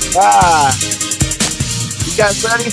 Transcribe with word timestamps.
You 0.00 0.04
guys 2.16 2.44
ready? 2.44 2.70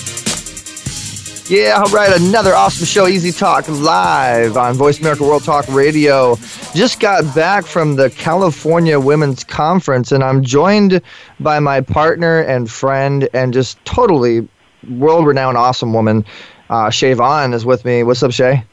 Yeah, 1.47 1.81
all 1.81 1.89
right. 1.91 2.15
Another 2.21 2.53
awesome 2.53 2.85
show, 2.85 3.07
Easy 3.07 3.31
Talk, 3.31 3.67
live 3.67 4.57
on 4.57 4.75
Voice 4.75 4.99
America 4.99 5.23
World 5.23 5.43
Talk 5.43 5.65
Radio. 5.69 6.35
Just 6.75 6.99
got 6.99 7.33
back 7.33 7.65
from 7.65 7.95
the 7.95 8.11
California 8.11 8.99
Women's 8.99 9.43
Conference, 9.43 10.11
and 10.11 10.23
I'm 10.23 10.43
joined 10.43 11.01
by 11.39 11.59
my 11.59 11.81
partner 11.81 12.41
and 12.41 12.69
friend 12.69 13.27
and 13.33 13.53
just 13.53 13.83
totally 13.85 14.47
world 14.89 15.25
renowned, 15.25 15.57
awesome 15.57 15.93
woman. 15.93 16.25
Uh, 16.69 16.91
Shay 16.91 17.13
Vaughn 17.13 17.55
is 17.55 17.65
with 17.65 17.85
me. 17.85 18.03
What's 18.03 18.21
up, 18.21 18.33
Shay? 18.33 18.63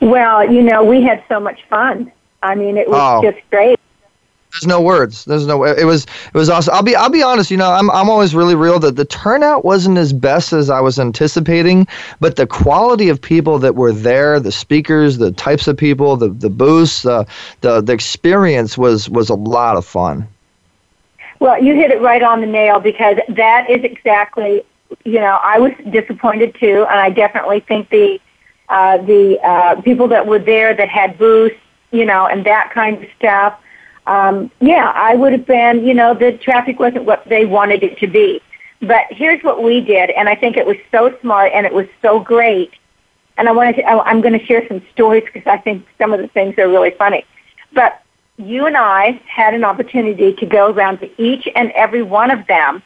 Well, 0.00 0.48
you 0.48 0.62
know, 0.62 0.84
we 0.84 1.02
had 1.02 1.24
so 1.28 1.40
much 1.40 1.58
fun. 1.68 2.12
I 2.44 2.54
mean, 2.54 2.76
it 2.76 2.88
was 2.88 3.24
oh. 3.24 3.28
just 3.28 3.42
great. 3.50 3.75
There's 4.56 4.68
no 4.68 4.80
words. 4.80 5.26
There's 5.26 5.46
no. 5.46 5.64
It 5.64 5.84
was. 5.84 6.04
It 6.04 6.34
was 6.34 6.48
awesome. 6.48 6.72
I'll 6.74 6.82
be. 6.82 6.96
I'll 6.96 7.10
be 7.10 7.22
honest. 7.22 7.50
You 7.50 7.58
know, 7.58 7.70
I'm. 7.70 7.90
I'm 7.90 8.08
always 8.08 8.34
really 8.34 8.54
real. 8.54 8.78
That 8.78 8.96
the 8.96 9.04
turnout 9.04 9.66
wasn't 9.66 9.98
as 9.98 10.14
best 10.14 10.54
as 10.54 10.70
I 10.70 10.80
was 10.80 10.98
anticipating, 10.98 11.86
but 12.20 12.36
the 12.36 12.46
quality 12.46 13.10
of 13.10 13.20
people 13.20 13.58
that 13.58 13.74
were 13.74 13.92
there, 13.92 14.40
the 14.40 14.52
speakers, 14.52 15.18
the 15.18 15.30
types 15.30 15.68
of 15.68 15.76
people, 15.76 16.16
the 16.16 16.30
the 16.30 16.48
booths, 16.48 17.02
the 17.02 17.26
the 17.60 17.82
the 17.82 17.92
experience 17.92 18.78
was 18.78 19.10
was 19.10 19.28
a 19.28 19.34
lot 19.34 19.76
of 19.76 19.84
fun. 19.84 20.26
Well, 21.38 21.62
you 21.62 21.74
hit 21.74 21.90
it 21.90 22.00
right 22.00 22.22
on 22.22 22.40
the 22.40 22.46
nail 22.46 22.80
because 22.80 23.18
that 23.28 23.68
is 23.68 23.84
exactly. 23.84 24.64
You 25.04 25.20
know, 25.20 25.38
I 25.42 25.58
was 25.58 25.72
disappointed 25.90 26.54
too, 26.54 26.86
and 26.88 26.98
I 26.98 27.10
definitely 27.10 27.60
think 27.60 27.90
the 27.90 28.20
uh, 28.70 28.98
the 28.98 29.38
uh, 29.42 29.82
people 29.82 30.08
that 30.08 30.26
were 30.26 30.38
there 30.38 30.74
that 30.74 30.88
had 30.88 31.18
booths, 31.18 31.56
you 31.90 32.06
know, 32.06 32.26
and 32.26 32.46
that 32.46 32.70
kind 32.70 33.02
of 33.02 33.10
stuff. 33.18 33.60
Um, 34.06 34.50
yeah, 34.60 34.92
I 34.94 35.14
would 35.14 35.32
have 35.32 35.46
been, 35.46 35.84
you 35.84 35.94
know, 35.94 36.14
the 36.14 36.32
traffic 36.32 36.78
wasn't 36.78 37.04
what 37.04 37.24
they 37.28 37.44
wanted 37.44 37.82
it 37.82 37.98
to 37.98 38.06
be. 38.06 38.40
But 38.80 39.06
here's 39.10 39.42
what 39.42 39.62
we 39.62 39.80
did, 39.80 40.10
and 40.10 40.28
I 40.28 40.34
think 40.34 40.56
it 40.56 40.66
was 40.66 40.76
so 40.90 41.16
smart 41.20 41.52
and 41.54 41.64
it 41.66 41.72
was 41.72 41.86
so 42.02 42.20
great. 42.20 42.72
And 43.38 43.48
I 43.48 43.52
wanted 43.52 43.76
to, 43.76 43.86
I'm 43.86 44.20
going 44.20 44.38
to 44.38 44.44
share 44.44 44.66
some 44.68 44.82
stories 44.92 45.24
because 45.24 45.46
I 45.46 45.56
think 45.58 45.86
some 45.98 46.12
of 46.12 46.20
the 46.20 46.28
things 46.28 46.56
are 46.58 46.68
really 46.68 46.92
funny. 46.92 47.24
But 47.72 48.02
you 48.36 48.66
and 48.66 48.76
I 48.76 49.20
had 49.26 49.54
an 49.54 49.64
opportunity 49.64 50.34
to 50.34 50.46
go 50.46 50.70
around 50.70 50.98
to 51.00 51.22
each 51.22 51.48
and 51.54 51.70
every 51.72 52.02
one 52.02 52.30
of 52.30 52.46
them 52.46 52.82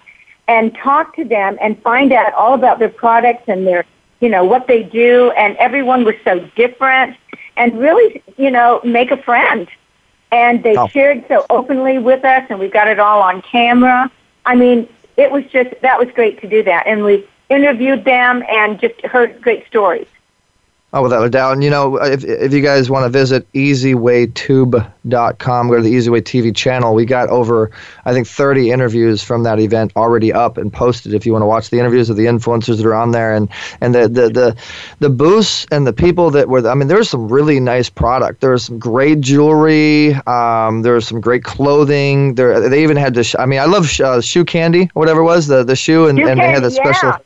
and 0.46 0.74
talk 0.76 1.14
to 1.16 1.24
them 1.24 1.58
and 1.60 1.80
find 1.82 2.12
out 2.12 2.32
all 2.34 2.54
about 2.54 2.78
their 2.78 2.88
products 2.88 3.44
and 3.48 3.66
their 3.66 3.84
you 4.20 4.28
know, 4.28 4.44
what 4.44 4.66
they 4.66 4.82
do, 4.82 5.30
and 5.30 5.56
everyone 5.56 6.04
was 6.04 6.14
so 6.24 6.40
different, 6.54 7.16
and 7.56 7.78
really, 7.78 8.22
you 8.36 8.50
know, 8.50 8.80
make 8.84 9.10
a 9.10 9.16
friend. 9.16 9.66
And 10.32 10.62
they 10.62 10.76
oh. 10.76 10.86
shared 10.88 11.24
so 11.28 11.44
openly 11.50 11.98
with 11.98 12.24
us, 12.24 12.46
and 12.50 12.58
we've 12.58 12.72
got 12.72 12.88
it 12.88 12.98
all 12.98 13.20
on 13.20 13.42
camera. 13.42 14.10
I 14.46 14.54
mean, 14.54 14.88
it 15.16 15.30
was 15.30 15.44
just, 15.46 15.70
that 15.82 15.98
was 15.98 16.08
great 16.14 16.40
to 16.42 16.48
do 16.48 16.62
that. 16.62 16.86
And 16.86 17.04
we 17.04 17.26
interviewed 17.48 18.04
them 18.04 18.44
and 18.48 18.80
just 18.80 19.00
heard 19.02 19.42
great 19.42 19.66
stories. 19.66 20.06
Oh, 20.92 21.04
without 21.04 21.24
a 21.24 21.30
doubt. 21.30 21.52
And, 21.52 21.62
you 21.62 21.70
know, 21.70 22.02
if, 22.02 22.24
if 22.24 22.52
you 22.52 22.60
guys 22.60 22.90
want 22.90 23.04
to 23.04 23.10
visit 23.10 23.46
easywaytube.com, 23.52 25.68
go 25.68 25.76
to 25.76 25.82
the 25.82 25.94
Easyway 25.94 26.20
TV 26.20 26.52
channel. 26.54 26.96
We 26.96 27.04
got 27.04 27.28
over, 27.28 27.70
I 28.04 28.12
think, 28.12 28.26
30 28.26 28.72
interviews 28.72 29.22
from 29.22 29.44
that 29.44 29.60
event 29.60 29.92
already 29.94 30.32
up 30.32 30.58
and 30.58 30.72
posted 30.72 31.14
if 31.14 31.24
you 31.24 31.30
want 31.30 31.42
to 31.42 31.46
watch 31.46 31.70
the 31.70 31.78
interviews 31.78 32.10
of 32.10 32.16
the 32.16 32.24
influencers 32.24 32.78
that 32.78 32.86
are 32.86 32.94
on 32.94 33.12
there. 33.12 33.32
And, 33.32 33.48
and 33.80 33.94
the, 33.94 34.08
the, 34.08 34.30
the, 34.30 34.56
the 34.98 35.10
booths 35.10 35.64
and 35.70 35.86
the 35.86 35.92
people 35.92 36.28
that 36.32 36.48
were, 36.48 36.68
I 36.68 36.74
mean, 36.74 36.88
there 36.88 36.98
was 36.98 37.08
some 37.08 37.28
really 37.28 37.60
nice 37.60 37.88
product. 37.88 38.40
There 38.40 38.50
was 38.50 38.64
some 38.64 38.80
great 38.80 39.20
jewelry. 39.20 40.14
Um, 40.26 40.82
there 40.82 40.94
was 40.94 41.06
some 41.06 41.20
great 41.20 41.44
clothing. 41.44 42.34
There, 42.34 42.68
They 42.68 42.82
even 42.82 42.96
had 42.96 43.14
the, 43.14 43.32
I 43.38 43.46
mean, 43.46 43.60
I 43.60 43.66
love 43.66 43.88
sh- 43.88 44.00
uh, 44.00 44.20
shoe 44.20 44.44
candy, 44.44 44.90
whatever 44.94 45.20
it 45.20 45.24
was, 45.24 45.46
the, 45.46 45.62
the 45.62 45.76
shoe, 45.76 46.08
and, 46.08 46.18
shoe 46.18 46.26
and 46.26 46.40
candy, 46.40 46.48
they 46.48 46.52
had 46.52 46.64
the 46.64 46.72
special. 46.72 47.10
Yeah 47.10 47.18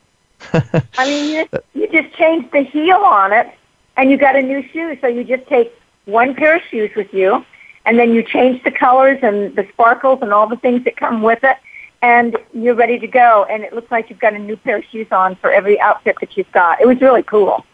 I 0.97 1.05
mean, 1.05 1.29
you 1.29 1.59
you 1.73 1.87
just 1.87 2.04
change 2.15 2.49
the 2.51 2.61
heel 2.61 2.97
on 2.97 3.33
it, 3.33 3.51
and 3.97 4.09
you 4.09 4.17
got 4.17 4.35
a 4.35 4.41
new 4.41 4.67
shoe. 4.69 4.97
So 5.01 5.07
you 5.07 5.23
just 5.23 5.47
take 5.47 5.73
one 6.05 6.35
pair 6.35 6.57
of 6.57 6.61
shoes 6.63 6.91
with 6.95 7.13
you, 7.13 7.45
and 7.85 7.99
then 7.99 8.13
you 8.13 8.23
change 8.23 8.63
the 8.63 8.71
colors 8.71 9.19
and 9.21 9.55
the 9.55 9.67
sparkles 9.73 10.19
and 10.21 10.33
all 10.33 10.47
the 10.47 10.57
things 10.57 10.83
that 10.85 10.97
come 10.97 11.21
with 11.21 11.43
it, 11.43 11.57
and 12.01 12.37
you're 12.53 12.75
ready 12.75 12.99
to 12.99 13.07
go. 13.07 13.45
And 13.49 13.63
it 13.63 13.73
looks 13.73 13.91
like 13.91 14.09
you've 14.09 14.19
got 14.19 14.33
a 14.33 14.39
new 14.39 14.57
pair 14.57 14.77
of 14.77 14.85
shoes 14.85 15.07
on 15.11 15.35
for 15.35 15.51
every 15.51 15.79
outfit 15.79 16.17
that 16.21 16.37
you've 16.37 16.51
got. 16.51 16.81
It 16.81 16.87
was 16.87 17.01
really 17.01 17.23
cool. 17.23 17.65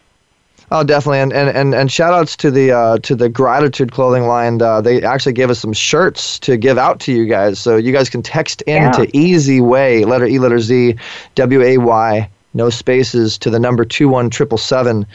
Oh, 0.70 0.84
definitely, 0.84 1.18
and 1.18 1.32
and 1.32 1.48
and, 1.50 1.74
and 1.74 1.92
shout 1.92 2.14
outs 2.14 2.36
to 2.36 2.50
the 2.50 2.72
uh, 2.72 2.98
to 2.98 3.14
the 3.14 3.28
Gratitude 3.28 3.92
clothing 3.92 4.26
line. 4.26 4.62
Uh, 4.62 4.80
they 4.80 5.02
actually 5.02 5.34
gave 5.34 5.50
us 5.50 5.58
some 5.58 5.72
shirts 5.72 6.38
to 6.40 6.56
give 6.56 6.78
out 6.78 6.98
to 7.00 7.12
you 7.12 7.26
guys, 7.26 7.58
so 7.58 7.76
you 7.76 7.92
guys 7.92 8.08
can 8.08 8.22
text 8.22 8.62
in 8.62 8.82
yeah. 8.82 8.92
to 8.92 9.16
Easy 9.16 9.60
Way, 9.60 10.04
letter 10.04 10.24
E, 10.24 10.38
letter 10.38 10.60
Z, 10.60 10.96
W 11.34 11.62
A 11.62 11.78
Y 11.78 12.30
no 12.54 12.70
spaces 12.70 13.38
to 13.38 13.50
the 13.50 13.58
number 13.58 13.84
two 13.84 14.08
one 14.08 14.30
triple 14.30 14.58
seven, 14.58 15.06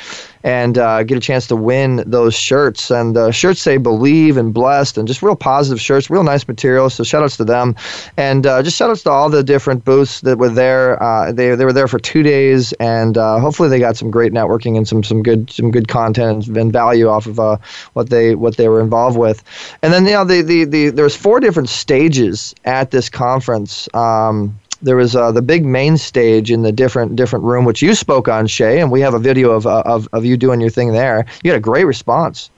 and 0.44 0.78
uh, 0.78 1.04
get 1.04 1.18
a 1.18 1.22
chance 1.22 1.48
to 1.48 1.56
win 1.56 2.04
those 2.06 2.36
shirts. 2.36 2.90
And 2.90 3.16
the 3.16 3.32
shirts 3.32 3.62
say 3.62 3.78
"Believe" 3.78 4.38
and 4.38 4.54
"Blessed" 4.54 4.98
and 4.98 5.08
just 5.08 5.22
real 5.22 5.36
positive 5.36 5.82
shirts, 5.82 6.10
real 6.10 6.24
nice 6.24 6.48
material. 6.48 6.90
So 6.90 7.04
shout 7.04 7.24
outs 7.24 7.38
to 7.38 7.46
them, 7.46 7.76
and 8.18 8.46
uh, 8.46 8.64
just 8.64 8.78
shout 8.78 8.90
outs 8.90 9.04
to 9.04 9.10
all 9.10 9.30
the 9.30 9.44
different 9.44 9.86
booths 9.86 10.22
that 10.22 10.38
were 10.38 10.50
there. 10.50 11.02
Uh, 11.02 11.32
they 11.32 11.56
they 11.56 11.66
were 11.66 11.74
there 11.74 11.88
for 11.88 12.00
two 12.00 12.24
days, 12.24 12.74
and 12.74 13.18
uh, 13.18 13.40
hopefully 13.40 13.70
they 13.70 13.80
got 13.80 13.98
some 13.98 14.12
great 14.12 14.34
networking 14.34 14.78
and 14.78 14.88
some 14.88 15.04
some 15.04 15.24
good 15.24 15.50
some 15.52 15.72
good 15.72 15.88
content 15.88 16.48
and 16.48 16.74
value 16.74 17.08
off 17.08 17.26
of 17.26 17.40
uh, 17.40 17.58
what 17.94 18.10
they 18.10 18.36
what 18.36 18.58
they 18.58 18.68
were 18.70 18.82
involved 18.82 19.18
with. 19.18 19.44
And 19.82 19.94
then 19.94 20.06
you 20.06 20.14
know 20.14 20.26
the 20.26 20.42
the, 20.42 20.66
the 20.66 20.90
there's 20.90 21.16
four 21.16 21.40
different 21.40 21.70
stages 21.70 22.56
at 22.66 22.92
this 22.92 23.10
conference. 23.10 23.88
Um, 23.94 24.58
there 24.82 24.96
was 24.96 25.16
uh, 25.16 25.32
the 25.32 25.42
big 25.42 25.66
main 25.66 25.98
stage 25.98 26.52
in 26.52 26.62
the 26.62 26.72
different 26.72 27.16
different 27.16 27.46
room, 27.46 27.66
which 27.66 27.82
you 27.82 27.94
spoke 27.96 28.28
on, 28.28 28.48
Shay, 28.48 28.80
and 28.80 28.92
we 28.92 29.02
have 29.02 29.14
a 29.14 29.20
video 29.20 29.52
of, 29.52 29.66
uh, 29.66 29.84
of, 29.86 30.08
of 30.14 30.26
you 30.26 30.38
doing 30.38 30.62
your 30.62 30.70
thing 30.70 30.92
there. 30.92 31.26
You 31.44 31.52
had 31.52 31.58
a 31.58 31.62
great 31.62 31.86
response. 31.86 32.50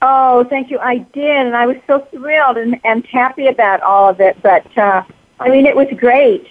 Oh, 0.00 0.44
thank 0.44 0.70
you. 0.70 0.78
I 0.78 0.98
did, 0.98 1.46
and 1.46 1.56
I 1.56 1.66
was 1.66 1.76
so 1.86 2.00
thrilled 2.12 2.56
and, 2.56 2.80
and 2.84 3.04
happy 3.06 3.48
about 3.48 3.80
all 3.80 4.08
of 4.08 4.20
it. 4.20 4.40
But 4.42 4.78
uh, 4.78 5.02
I 5.40 5.48
mean, 5.48 5.66
it 5.66 5.74
was 5.74 5.88
great. 5.96 6.46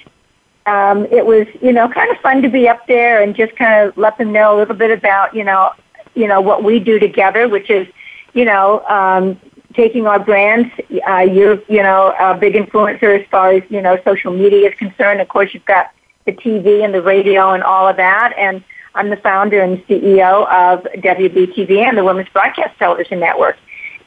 Um, 0.65 1.05
it 1.05 1.25
was, 1.25 1.47
you 1.61 1.71
know, 1.71 1.87
kind 1.87 2.11
of 2.11 2.17
fun 2.17 2.41
to 2.41 2.49
be 2.49 2.67
up 2.67 2.85
there 2.87 3.21
and 3.21 3.33
just 3.33 3.55
kind 3.55 3.87
of 3.87 3.97
let 3.97 4.17
them 4.17 4.33
know 4.33 4.53
a 4.53 4.57
little 4.57 4.75
bit 4.75 4.91
about, 4.91 5.33
you 5.33 5.45
know, 5.45 5.71
you 6.13 6.27
know 6.27 6.41
what 6.41 6.63
we 6.63 6.79
do 6.79 6.99
together, 6.99 7.47
which 7.47 7.69
is, 7.69 7.87
you 8.33 8.43
know, 8.43 8.85
um, 8.87 9.39
taking 9.77 10.07
our 10.07 10.19
brands. 10.19 10.69
Uh, 11.07 11.19
you're, 11.19 11.61
you 11.69 11.83
know, 11.83 12.13
a 12.19 12.35
big 12.35 12.55
influencer 12.55 13.21
as 13.21 13.25
far 13.29 13.51
as, 13.51 13.63
you 13.69 13.81
know, 13.81 13.97
social 14.03 14.33
media 14.33 14.69
is 14.69 14.75
concerned. 14.77 15.21
Of 15.21 15.29
course, 15.29 15.53
you've 15.53 15.65
got 15.65 15.91
the 16.25 16.33
TV 16.33 16.83
and 16.83 16.93
the 16.93 17.01
radio 17.01 17.51
and 17.51 17.63
all 17.63 17.87
of 17.87 17.95
that. 17.97 18.33
And 18.37 18.63
I'm 18.95 19.09
the 19.09 19.17
founder 19.17 19.61
and 19.61 19.77
CEO 19.85 20.47
of 20.51 20.83
WBTV 21.01 21.77
and 21.77 21.97
the 21.97 22.03
Women's 22.03 22.27
Broadcast 22.29 22.77
Television 22.79 23.19
Network. 23.19 23.57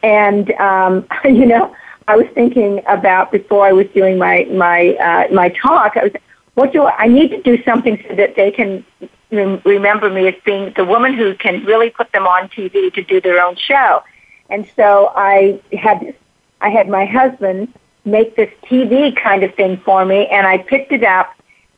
And, 0.02 0.50
um, 0.52 1.06
you 1.25 1.46
know, 1.46 1.75
I 2.08 2.17
was 2.17 2.26
thinking 2.34 2.82
about 2.88 3.31
before 3.31 3.64
I 3.64 3.72
was 3.72 3.87
doing 3.94 4.19
my, 4.19 4.44
my, 4.50 4.96
uh, 4.96 5.32
my 5.32 5.50
talk, 5.50 5.96
I 5.96 6.05
was, 6.05 6.12
what 6.55 6.72
do 6.72 6.82
I, 6.82 7.05
I 7.05 7.06
need 7.06 7.28
to 7.28 7.40
do 7.43 7.62
something 7.62 8.05
so 8.08 8.17
that 8.17 8.34
they 8.34 8.50
can 8.50 8.84
remember 9.31 10.11
me 10.11 10.26
as 10.26 10.34
being 10.44 10.72
the 10.76 10.84
woman 10.84 11.14
who 11.14 11.37
can 11.37 11.64
really 11.64 11.90
put 11.90 12.11
them 12.11 12.26
on 12.26 12.49
TV 12.49 12.93
to 12.93 13.02
do 13.05 13.20
their 13.20 13.40
own 13.40 13.55
show. 13.55 14.02
And 14.50 14.69
so 14.76 15.12
I 15.14 15.61
had 15.73 16.14
I 16.61 16.69
had 16.69 16.88
my 16.88 17.06
husband 17.06 17.73
make 18.05 18.37
this 18.37 18.50
TV 18.64 19.14
kind 19.17 19.43
of 19.44 19.55
thing 19.55 19.79
for 19.79 20.05
me, 20.05 20.26
and 20.26 20.47
I 20.47 20.58
picked 20.58 20.93
it 20.93 21.05
up, 21.05 21.35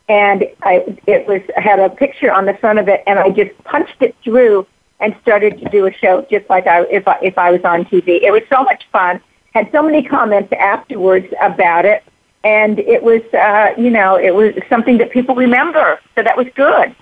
and 0.08 0.44
I 0.62 0.98
it 1.06 1.26
was 1.26 1.42
had 1.56 1.78
a 1.78 1.90
picture 1.90 2.32
on 2.32 2.46
the 2.46 2.54
front 2.54 2.78
of 2.78 2.88
it, 2.88 3.02
and 3.06 3.18
I 3.18 3.30
just 3.30 3.56
punched 3.64 4.00
it 4.00 4.16
through 4.24 4.66
and 5.00 5.14
started 5.20 5.58
to 5.60 5.68
do 5.68 5.86
a 5.86 5.92
show 5.92 6.26
just 6.30 6.48
like 6.48 6.66
I 6.66 6.82
if 6.84 7.06
I, 7.06 7.18
if 7.22 7.36
I 7.36 7.50
was 7.50 7.62
on 7.64 7.84
TV. 7.84 8.22
It 8.22 8.32
was 8.32 8.42
so 8.50 8.62
much 8.62 8.84
fun. 8.90 9.20
Had 9.52 9.70
so 9.70 9.82
many 9.82 10.02
comments 10.02 10.52
afterwards 10.58 11.26
about 11.40 11.84
it, 11.84 12.02
and 12.42 12.78
it 12.78 13.02
was 13.02 13.22
uh, 13.34 13.74
you 13.76 13.90
know 13.90 14.16
it 14.16 14.34
was 14.34 14.54
something 14.68 14.98
that 14.98 15.10
people 15.10 15.34
remember. 15.34 16.00
So 16.14 16.22
that 16.22 16.36
was 16.36 16.46
good. 16.54 16.94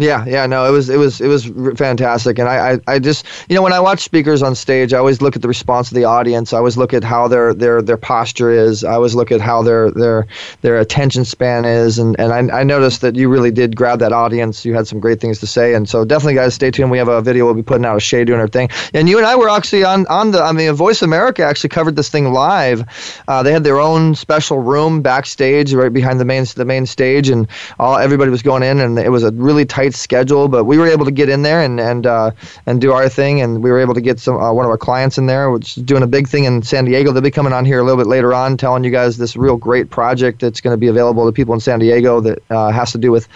Yeah, 0.00 0.24
yeah, 0.26 0.46
no, 0.46 0.64
it 0.64 0.70
was 0.70 0.88
it 0.88 0.96
was 0.96 1.20
it 1.20 1.28
was 1.28 1.44
fantastic, 1.76 2.38
and 2.38 2.48
I, 2.48 2.72
I, 2.72 2.80
I 2.94 2.98
just 2.98 3.26
you 3.50 3.54
know 3.54 3.60
when 3.60 3.74
I 3.74 3.80
watch 3.80 4.00
speakers 4.00 4.42
on 4.42 4.54
stage, 4.54 4.94
I 4.94 4.98
always 4.98 5.20
look 5.20 5.36
at 5.36 5.42
the 5.42 5.48
response 5.48 5.90
of 5.90 5.94
the 5.94 6.04
audience. 6.04 6.54
I 6.54 6.56
always 6.56 6.78
look 6.78 6.94
at 6.94 7.04
how 7.04 7.28
their 7.28 7.52
their 7.52 7.82
their 7.82 7.98
posture 7.98 8.50
is. 8.50 8.82
I 8.82 8.94
always 8.94 9.14
look 9.14 9.30
at 9.30 9.42
how 9.42 9.62
their 9.62 9.90
their 9.90 10.26
their 10.62 10.78
attention 10.78 11.26
span 11.26 11.66
is, 11.66 11.98
and 11.98 12.18
and 12.18 12.32
I, 12.50 12.60
I 12.60 12.62
noticed 12.62 13.02
that 13.02 13.14
you 13.14 13.28
really 13.28 13.50
did 13.50 13.76
grab 13.76 13.98
that 13.98 14.10
audience. 14.10 14.64
You 14.64 14.74
had 14.74 14.88
some 14.88 15.00
great 15.00 15.20
things 15.20 15.38
to 15.40 15.46
say, 15.46 15.74
and 15.74 15.86
so 15.86 16.02
definitely, 16.06 16.36
guys, 16.36 16.54
stay 16.54 16.70
tuned. 16.70 16.90
We 16.90 16.96
have 16.96 17.08
a 17.08 17.20
video 17.20 17.44
we'll 17.44 17.52
be 17.52 17.62
putting 17.62 17.84
out 17.84 17.96
of 17.96 18.02
Shay 18.02 18.24
doing 18.24 18.40
her 18.40 18.48
thing, 18.48 18.70
and 18.94 19.06
you 19.06 19.18
and 19.18 19.26
I 19.26 19.36
were 19.36 19.50
actually 19.50 19.84
on 19.84 20.06
on 20.06 20.30
the 20.30 20.42
I 20.42 20.52
mean, 20.52 20.72
Voice 20.72 21.02
America 21.02 21.44
actually 21.44 21.68
covered 21.68 21.96
this 21.96 22.08
thing 22.08 22.32
live. 22.32 22.86
Uh, 23.28 23.42
they 23.42 23.52
had 23.52 23.64
their 23.64 23.80
own 23.80 24.14
special 24.14 24.60
room 24.60 25.02
backstage, 25.02 25.74
right 25.74 25.92
behind 25.92 26.18
the 26.18 26.24
main 26.24 26.46
the 26.56 26.64
main 26.64 26.86
stage, 26.86 27.28
and 27.28 27.46
all 27.78 27.98
everybody 27.98 28.30
was 28.30 28.40
going 28.40 28.62
in, 28.62 28.80
and 28.80 28.98
it 28.98 29.10
was 29.10 29.24
a 29.24 29.30
really 29.32 29.66
tight 29.66 29.89
schedule, 29.94 30.48
but 30.48 30.64
we 30.64 30.78
were 30.78 30.86
able 30.86 31.04
to 31.04 31.10
get 31.10 31.28
in 31.28 31.42
there 31.42 31.60
and 31.62 31.80
and 31.80 32.06
uh, 32.06 32.30
and 32.66 32.80
do 32.80 32.92
our 32.92 33.08
thing, 33.08 33.40
and 33.40 33.62
we 33.62 33.70
were 33.70 33.80
able 33.80 33.94
to 33.94 34.00
get 34.00 34.18
some 34.18 34.36
uh, 34.36 34.52
one 34.52 34.64
of 34.64 34.70
our 34.70 34.78
clients 34.78 35.18
in 35.18 35.26
there, 35.26 35.50
which 35.50 35.76
is 35.76 35.82
doing 35.82 36.02
a 36.02 36.06
big 36.06 36.28
thing 36.28 36.44
in 36.44 36.62
San 36.62 36.84
Diego. 36.84 37.12
They'll 37.12 37.22
be 37.22 37.30
coming 37.30 37.52
on 37.52 37.64
here 37.64 37.80
a 37.80 37.82
little 37.82 37.98
bit 37.98 38.06
later 38.06 38.34
on, 38.34 38.56
telling 38.56 38.84
you 38.84 38.90
guys 38.90 39.16
this 39.16 39.36
real 39.36 39.56
great 39.56 39.90
project 39.90 40.40
that's 40.40 40.60
going 40.60 40.72
to 40.72 40.78
be 40.78 40.88
available 40.88 41.26
to 41.26 41.32
people 41.32 41.54
in 41.54 41.60
San 41.60 41.78
Diego 41.78 42.20
that 42.20 42.42
uh, 42.50 42.70
has 42.70 42.92
to 42.92 42.98
do 42.98 43.10
with 43.10 43.28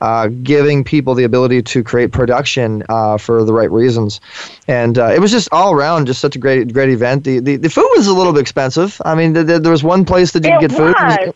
uh, 0.00 0.28
giving 0.42 0.84
people 0.84 1.14
the 1.14 1.24
ability 1.24 1.62
to 1.62 1.82
create 1.82 2.12
production 2.12 2.82
uh, 2.88 3.16
for 3.16 3.44
the 3.44 3.52
right 3.52 3.70
reasons. 3.70 4.20
And 4.68 4.98
uh, 4.98 5.12
it 5.14 5.20
was 5.20 5.30
just 5.30 5.48
all 5.52 5.72
around 5.72 6.06
just 6.06 6.20
such 6.20 6.36
a 6.36 6.38
great 6.38 6.72
great 6.72 6.90
event. 6.90 7.24
The 7.24 7.40
the, 7.40 7.56
the 7.56 7.70
food 7.70 7.88
was 7.96 8.06
a 8.06 8.14
little 8.14 8.32
bit 8.32 8.40
expensive. 8.40 9.00
I 9.04 9.14
mean, 9.14 9.32
the, 9.32 9.44
the, 9.44 9.58
there 9.58 9.72
was 9.72 9.84
one 9.84 10.04
place 10.04 10.32
that 10.32 10.44
you 10.44 10.50
could 10.58 10.70
get 10.70 10.80
was. 10.80 10.94
food. 10.94 11.34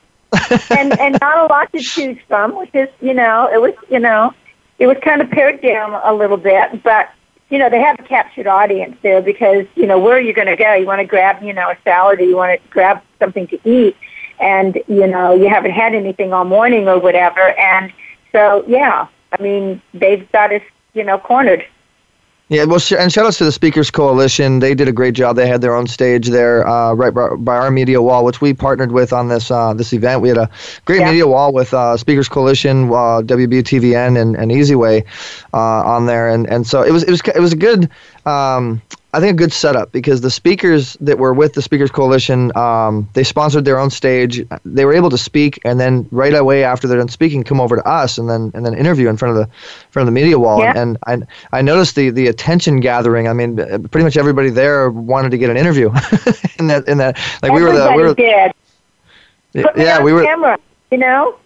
and 0.70 0.99
and 1.00 1.19
not 1.20 1.38
a 1.38 1.46
lot 1.46 1.72
to 1.72 1.81
choose 1.81 2.19
from, 2.28 2.56
which 2.56 2.70
is 2.75 2.88
you 3.00 3.14
know 3.14 3.49
it 3.52 3.61
was 3.61 3.75
you 3.88 3.99
know 3.99 4.32
it 4.81 4.87
was 4.87 4.97
kind 5.05 5.21
of 5.21 5.31
pared 5.31 5.61
down 5.61 6.00
a 6.05 6.12
little 6.12 6.38
bit, 6.38 6.82
but 6.82 7.11
you 7.50 7.59
know 7.59 7.69
they 7.69 7.81
have 7.81 8.00
a 8.00 8.03
captured 8.03 8.47
audience 8.47 8.97
there 9.03 9.21
because 9.21 9.67
you 9.77 9.87
know 9.87 9.99
where 9.99 10.17
are 10.17 10.21
you 10.21 10.32
going 10.32 10.49
to 10.49 10.56
go? 10.56 10.75
You 10.75 10.87
want 10.87 11.00
to 11.00 11.06
grab 11.06 11.43
you 11.43 11.53
know 11.53 11.71
a 11.71 11.77
salad 11.85 12.19
or 12.19 12.25
you 12.25 12.35
want 12.35 12.61
to 12.61 12.69
grab 12.71 13.03
something 13.21 13.47
to 13.49 13.59
eat, 13.69 13.97
and 14.41 14.82
you 14.88 15.06
know 15.06 15.35
you 15.35 15.49
haven't 15.49 15.73
had 15.73 15.94
anything 15.94 16.32
all 16.32 16.44
morning 16.44 16.88
or 16.88 16.99
whatever, 16.99 17.53
and 17.59 17.93
so 18.32 18.65
yeah, 18.67 19.06
I 19.38 19.43
mean 19.43 19.82
they've 19.93 20.31
got 20.32 20.53
us 20.53 20.62
you 20.94 21.05
know 21.05 21.19
cornered. 21.19 21.65
Yeah, 22.50 22.64
well, 22.64 22.81
sh- 22.81 22.94
and 22.99 23.12
shout 23.12 23.26
outs 23.26 23.38
to 23.38 23.44
the 23.44 23.52
Speakers 23.52 23.93
Coalition. 23.93 24.58
They 24.58 24.75
did 24.75 24.88
a 24.88 24.93
great 24.93 25.14
job. 25.14 25.37
They 25.37 25.47
had 25.47 25.61
their 25.61 25.73
own 25.73 25.87
stage 25.87 26.26
there, 26.26 26.67
uh, 26.67 26.94
right 26.94 27.14
by, 27.14 27.29
by, 27.37 27.55
our 27.55 27.70
media 27.70 28.02
wall, 28.02 28.25
which 28.25 28.41
we 28.41 28.52
partnered 28.52 28.91
with 28.91 29.12
on 29.12 29.29
this 29.29 29.52
uh, 29.52 29.73
this 29.73 29.93
event. 29.93 30.20
We 30.20 30.31
had 30.31 30.37
a 30.38 30.50
great 30.85 30.99
yeah. 30.99 31.06
media 31.06 31.29
wall 31.29 31.52
with 31.52 31.73
uh, 31.73 31.97
Speakers 31.97 32.29
Coalition, 32.29 32.88
uh, 32.88 33.23
WBTVN, 33.23 34.20
and, 34.20 34.35
and 34.35 34.50
EasyWay 34.50 35.06
uh, 35.55 35.56
on 35.56 36.06
there, 36.06 36.29
and 36.29 36.49
and 36.49 36.67
so 36.67 36.82
it 36.82 36.91
was 36.91 37.05
it 37.05 37.11
was 37.12 37.20
it 37.20 37.41
was 37.41 37.52
a 37.52 37.56
good 37.56 37.88
um, 38.26 38.82
I 39.12 39.19
think 39.19 39.33
a 39.33 39.37
good 39.37 39.53
setup 39.53 39.91
because 39.91 40.21
the 40.21 40.31
speakers 40.31 40.97
that 41.01 41.19
were 41.19 41.35
with 41.35 41.55
the 41.55 41.62
Speakers 41.62 41.91
Coalition, 41.91 42.57
um, 42.57 43.09
they 43.15 43.25
sponsored 43.25 43.65
their 43.65 43.79
own 43.79 43.91
stage. 43.91 44.47
They 44.65 44.85
were 44.85 44.93
able 44.93 45.11
to 45.11 45.19
speak, 45.19 45.59
and 45.65 45.81
then 45.81 46.07
right 46.12 46.33
away 46.33 46.62
after 46.62 46.87
they're 46.87 46.99
done 46.99 47.09
speaking, 47.09 47.43
come 47.43 47.61
over 47.61 47.77
to 47.77 47.87
us 47.89 48.19
and 48.19 48.31
then 48.31 48.53
and 48.55 48.65
then 48.65 48.75
interview 48.75 49.09
in 49.09 49.17
front 49.17 49.37
of 49.37 49.45
the 49.45 49.53
front 49.91 50.09
of 50.09 50.15
the 50.15 50.21
media 50.21 50.39
wall. 50.39 50.61
Yeah. 50.61 50.75
And 50.77 50.97
I 51.07 51.19
I 51.53 51.61
noticed 51.61 51.97
the 51.97 52.11
the 52.11 52.29
attention 52.29 52.79
gathering. 52.79 53.27
I 53.27 53.33
mean, 53.33 53.57
pretty 53.57 54.05
much 54.05 54.17
everybody 54.17 54.51
there 54.51 54.91
wanted 54.91 55.31
to 55.31 55.39
get 55.39 55.51
an 55.51 55.56
interview. 55.56 55.89
in 56.59 56.69
that 56.69 56.87
in 56.87 56.99
that 56.99 57.19
like 57.43 57.53
everybody 57.53 57.55
we 57.55 57.63
were 57.63 57.73
the 57.73 57.93
we 57.97 58.03
were 58.03 58.15
did. 58.15 58.53
yeah 59.77 60.03
we 60.03 60.13
were 60.13 60.25
camera. 60.25 60.56
You 60.93 60.99
know 60.99 61.37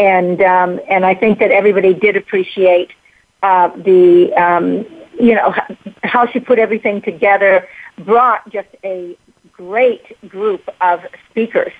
and 0.00 0.40
um, 0.40 0.80
and 0.88 1.04
I 1.04 1.14
think 1.14 1.38
that 1.40 1.50
everybody 1.50 1.92
did 1.92 2.16
appreciate 2.16 2.90
uh, 3.42 3.68
the 3.76 4.32
um, 4.32 4.86
you 5.20 5.34
know 5.34 5.54
how 6.02 6.26
she 6.26 6.40
put 6.40 6.58
everything 6.58 7.02
together, 7.02 7.68
brought 7.98 8.48
just 8.50 8.68
a 8.82 9.18
great 9.52 10.04
group 10.26 10.66
of 10.80 11.00
speakers 11.28 11.72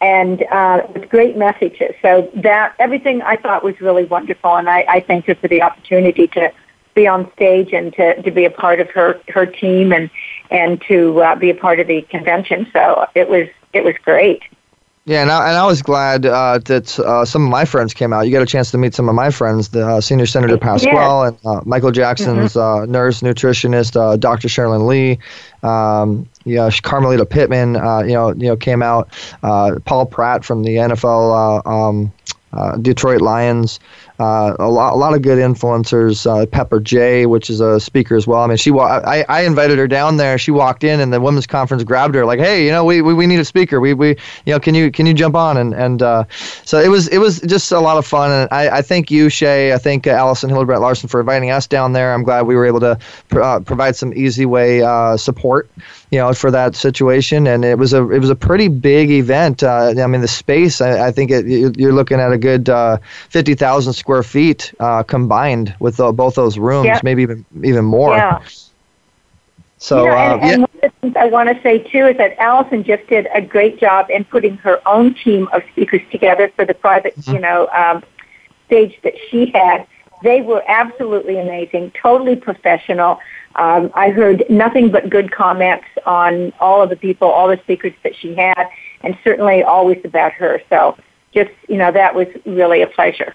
and 0.00 0.44
uh, 0.44 0.82
with 0.94 1.08
great 1.08 1.36
messages. 1.36 1.96
So 2.00 2.30
that 2.36 2.76
everything 2.78 3.22
I 3.22 3.34
thought 3.36 3.64
was 3.64 3.80
really 3.80 4.04
wonderful, 4.04 4.56
and 4.56 4.70
I, 4.70 4.84
I 4.88 5.00
thank 5.00 5.26
her 5.26 5.34
for 5.34 5.48
the 5.48 5.62
opportunity 5.62 6.28
to 6.28 6.52
be 6.94 7.08
on 7.08 7.28
stage 7.32 7.72
and 7.72 7.92
to, 7.94 8.22
to 8.22 8.30
be 8.30 8.44
a 8.44 8.50
part 8.50 8.78
of 8.78 8.88
her 8.90 9.20
her 9.34 9.46
team 9.46 9.92
and 9.92 10.08
and 10.52 10.80
to 10.82 11.20
uh, 11.22 11.34
be 11.34 11.50
a 11.50 11.56
part 11.56 11.80
of 11.80 11.88
the 11.88 12.02
convention. 12.02 12.68
So 12.72 13.04
it 13.16 13.28
was 13.28 13.48
it 13.72 13.82
was 13.82 13.94
great. 14.04 14.44
Yeah, 15.08 15.22
and 15.22 15.30
I, 15.30 15.48
and 15.48 15.56
I 15.56 15.64
was 15.64 15.80
glad 15.80 16.26
uh, 16.26 16.58
that 16.66 16.98
uh, 16.98 17.24
some 17.24 17.42
of 17.42 17.48
my 17.48 17.64
friends 17.64 17.94
came 17.94 18.12
out. 18.12 18.26
You 18.26 18.32
got 18.32 18.42
a 18.42 18.46
chance 18.46 18.70
to 18.72 18.78
meet 18.78 18.94
some 18.94 19.08
of 19.08 19.14
my 19.14 19.30
friends, 19.30 19.70
the 19.70 19.88
uh, 19.88 20.00
senior 20.02 20.26
senator 20.26 20.58
Pasquale 20.58 21.28
and 21.28 21.38
uh, 21.46 21.62
Michael 21.64 21.92
Jackson's 21.92 22.52
mm-hmm. 22.52 22.82
Uh, 22.82 22.84
nurse, 22.84 23.22
nutritionist, 23.22 23.98
uh, 23.98 24.18
Dr. 24.18 24.48
Cherilyn 24.48 24.86
Lee, 24.86 25.18
um, 25.62 26.28
yeah, 26.44 26.68
Carmelita 26.82 27.24
Pittman, 27.24 27.76
you 28.06 28.12
know, 28.12 28.34
you 28.34 28.48
know, 28.48 28.56
came 28.56 28.82
out. 28.82 29.08
Paul 29.40 30.04
Pratt 30.04 30.44
from 30.44 30.62
the 30.62 30.76
NFL 30.76 31.66
um, 31.66 32.12
Detroit 32.82 33.22
Lions. 33.22 33.80
Uh, 34.18 34.56
a 34.58 34.68
lot, 34.68 34.94
a 34.94 34.96
lot 34.96 35.14
of 35.14 35.22
good 35.22 35.38
influencers. 35.38 36.26
Uh, 36.28 36.44
Pepper 36.46 36.80
J, 36.80 37.26
which 37.26 37.48
is 37.50 37.60
a 37.60 37.78
speaker 37.78 38.16
as 38.16 38.26
well. 38.26 38.42
I 38.42 38.48
mean, 38.48 38.56
she, 38.56 38.72
wa- 38.72 39.00
I, 39.04 39.24
I 39.28 39.42
invited 39.42 39.78
her 39.78 39.86
down 39.86 40.16
there. 40.16 40.38
She 40.38 40.50
walked 40.50 40.82
in, 40.82 40.98
and 40.98 41.12
the 41.12 41.20
women's 41.20 41.46
conference 41.46 41.84
grabbed 41.84 42.14
her, 42.16 42.26
like, 42.26 42.40
"Hey, 42.40 42.64
you 42.64 42.72
know, 42.72 42.84
we, 42.84 43.00
we, 43.00 43.14
we 43.14 43.26
need 43.26 43.38
a 43.38 43.44
speaker. 43.44 43.78
We, 43.80 43.94
we, 43.94 44.08
you 44.44 44.52
know, 44.52 44.58
can 44.58 44.74
you 44.74 44.90
can 44.90 45.06
you 45.06 45.14
jump 45.14 45.36
on?" 45.36 45.56
And 45.56 45.72
and 45.72 46.02
uh, 46.02 46.24
so 46.64 46.80
it 46.80 46.88
was 46.88 47.06
it 47.08 47.18
was 47.18 47.40
just 47.42 47.70
a 47.70 47.78
lot 47.78 47.96
of 47.96 48.06
fun. 48.06 48.30
And 48.32 48.48
I, 48.50 48.78
I 48.78 48.82
thank 48.82 49.10
you, 49.10 49.28
Shay. 49.28 49.72
I 49.72 49.78
thank 49.78 50.06
uh, 50.06 50.10
Allison 50.10 50.50
Hildebrandt 50.50 50.82
Larson 50.82 51.08
for 51.08 51.20
inviting 51.20 51.50
us 51.50 51.68
down 51.68 51.92
there. 51.92 52.12
I'm 52.12 52.24
glad 52.24 52.42
we 52.42 52.56
were 52.56 52.66
able 52.66 52.80
to 52.80 52.98
pr- 53.28 53.42
uh, 53.42 53.60
provide 53.60 53.94
some 53.94 54.12
easy 54.14 54.46
way 54.46 54.82
uh, 54.82 55.16
support 55.16 55.70
you 56.10 56.18
know, 56.18 56.32
for 56.32 56.50
that 56.50 56.74
situation. 56.74 57.46
And 57.46 57.64
it 57.64 57.78
was 57.78 57.92
a 57.92 58.08
it 58.10 58.18
was 58.18 58.30
a 58.30 58.36
pretty 58.36 58.68
big 58.68 59.10
event. 59.10 59.62
Uh, 59.62 59.94
I 59.98 60.06
mean, 60.06 60.20
the 60.20 60.28
space. 60.28 60.80
I, 60.80 61.08
I 61.08 61.12
think 61.12 61.30
it, 61.30 61.78
you're 61.78 61.92
looking 61.92 62.20
at 62.20 62.32
a 62.32 62.38
good 62.38 62.68
uh, 62.68 62.98
fifty 63.28 63.54
thousand 63.54 63.92
square 63.92 64.22
feet 64.22 64.72
uh, 64.80 65.02
combined 65.02 65.74
with 65.80 65.96
both 65.96 66.34
those 66.34 66.58
rooms, 66.58 66.86
yeah. 66.86 67.00
maybe 67.02 67.22
even 67.22 67.44
even 67.62 67.84
more. 67.84 68.16
Yeah. 68.16 68.40
So 69.78 70.04
you 70.04 70.10
know, 70.10 70.16
and, 70.16 70.42
uh, 70.42 70.46
yeah. 70.46 70.52
and 70.52 70.62
one 70.62 70.70
of 70.74 70.80
the 70.80 70.90
things 71.00 71.16
I 71.16 71.26
want 71.26 71.48
to 71.56 71.62
say 71.62 71.78
too 71.78 72.06
is 72.06 72.16
that 72.16 72.36
Allison 72.38 72.82
just 72.82 73.06
did 73.06 73.28
a 73.32 73.40
great 73.40 73.78
job 73.78 74.10
in 74.10 74.24
putting 74.24 74.56
her 74.58 74.80
own 74.86 75.14
team 75.14 75.48
of 75.52 75.62
speakers 75.72 76.02
together 76.10 76.48
for 76.56 76.64
the 76.64 76.74
private, 76.74 77.16
mm-hmm. 77.16 77.34
you 77.34 77.40
know, 77.40 77.68
um, 77.68 78.02
stage 78.66 78.98
that 79.02 79.14
she 79.30 79.46
had. 79.46 79.86
They 80.24 80.40
were 80.40 80.64
absolutely 80.66 81.38
amazing, 81.38 81.92
totally 81.92 82.34
professional. 82.34 83.20
Um, 83.58 83.90
I 83.94 84.10
heard 84.10 84.44
nothing 84.48 84.90
but 84.90 85.10
good 85.10 85.32
comments 85.32 85.86
on 86.06 86.52
all 86.60 86.80
of 86.80 86.90
the 86.90 86.96
people, 86.96 87.28
all 87.28 87.48
the 87.48 87.58
speakers 87.58 87.92
that 88.04 88.14
she 88.14 88.34
had, 88.34 88.68
and 89.02 89.18
certainly 89.24 89.62
always 89.62 90.00
about 90.04 90.32
her. 90.32 90.62
So 90.70 90.96
just, 91.34 91.50
you 91.68 91.76
know, 91.76 91.90
that 91.92 92.14
was 92.14 92.28
really 92.46 92.82
a 92.82 92.86
pleasure. 92.86 93.34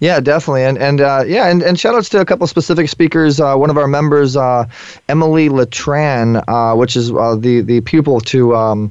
Yeah, 0.00 0.20
definitely, 0.20 0.64
and 0.64 0.78
and 0.78 1.00
uh, 1.02 1.24
yeah, 1.26 1.50
and, 1.50 1.62
and 1.62 1.78
shout 1.78 1.94
outs 1.94 2.08
to 2.10 2.20
a 2.20 2.24
couple 2.24 2.46
specific 2.46 2.88
speakers. 2.88 3.38
Uh, 3.38 3.54
one 3.54 3.68
of 3.68 3.76
our 3.76 3.86
members, 3.86 4.34
uh, 4.34 4.64
Emily 5.10 5.50
Latran, 5.50 6.42
uh, 6.48 6.74
which 6.74 6.96
is 6.96 7.12
uh, 7.12 7.36
the 7.38 7.60
the 7.60 7.82
pupil 7.82 8.18
to 8.20 8.56
um, 8.56 8.90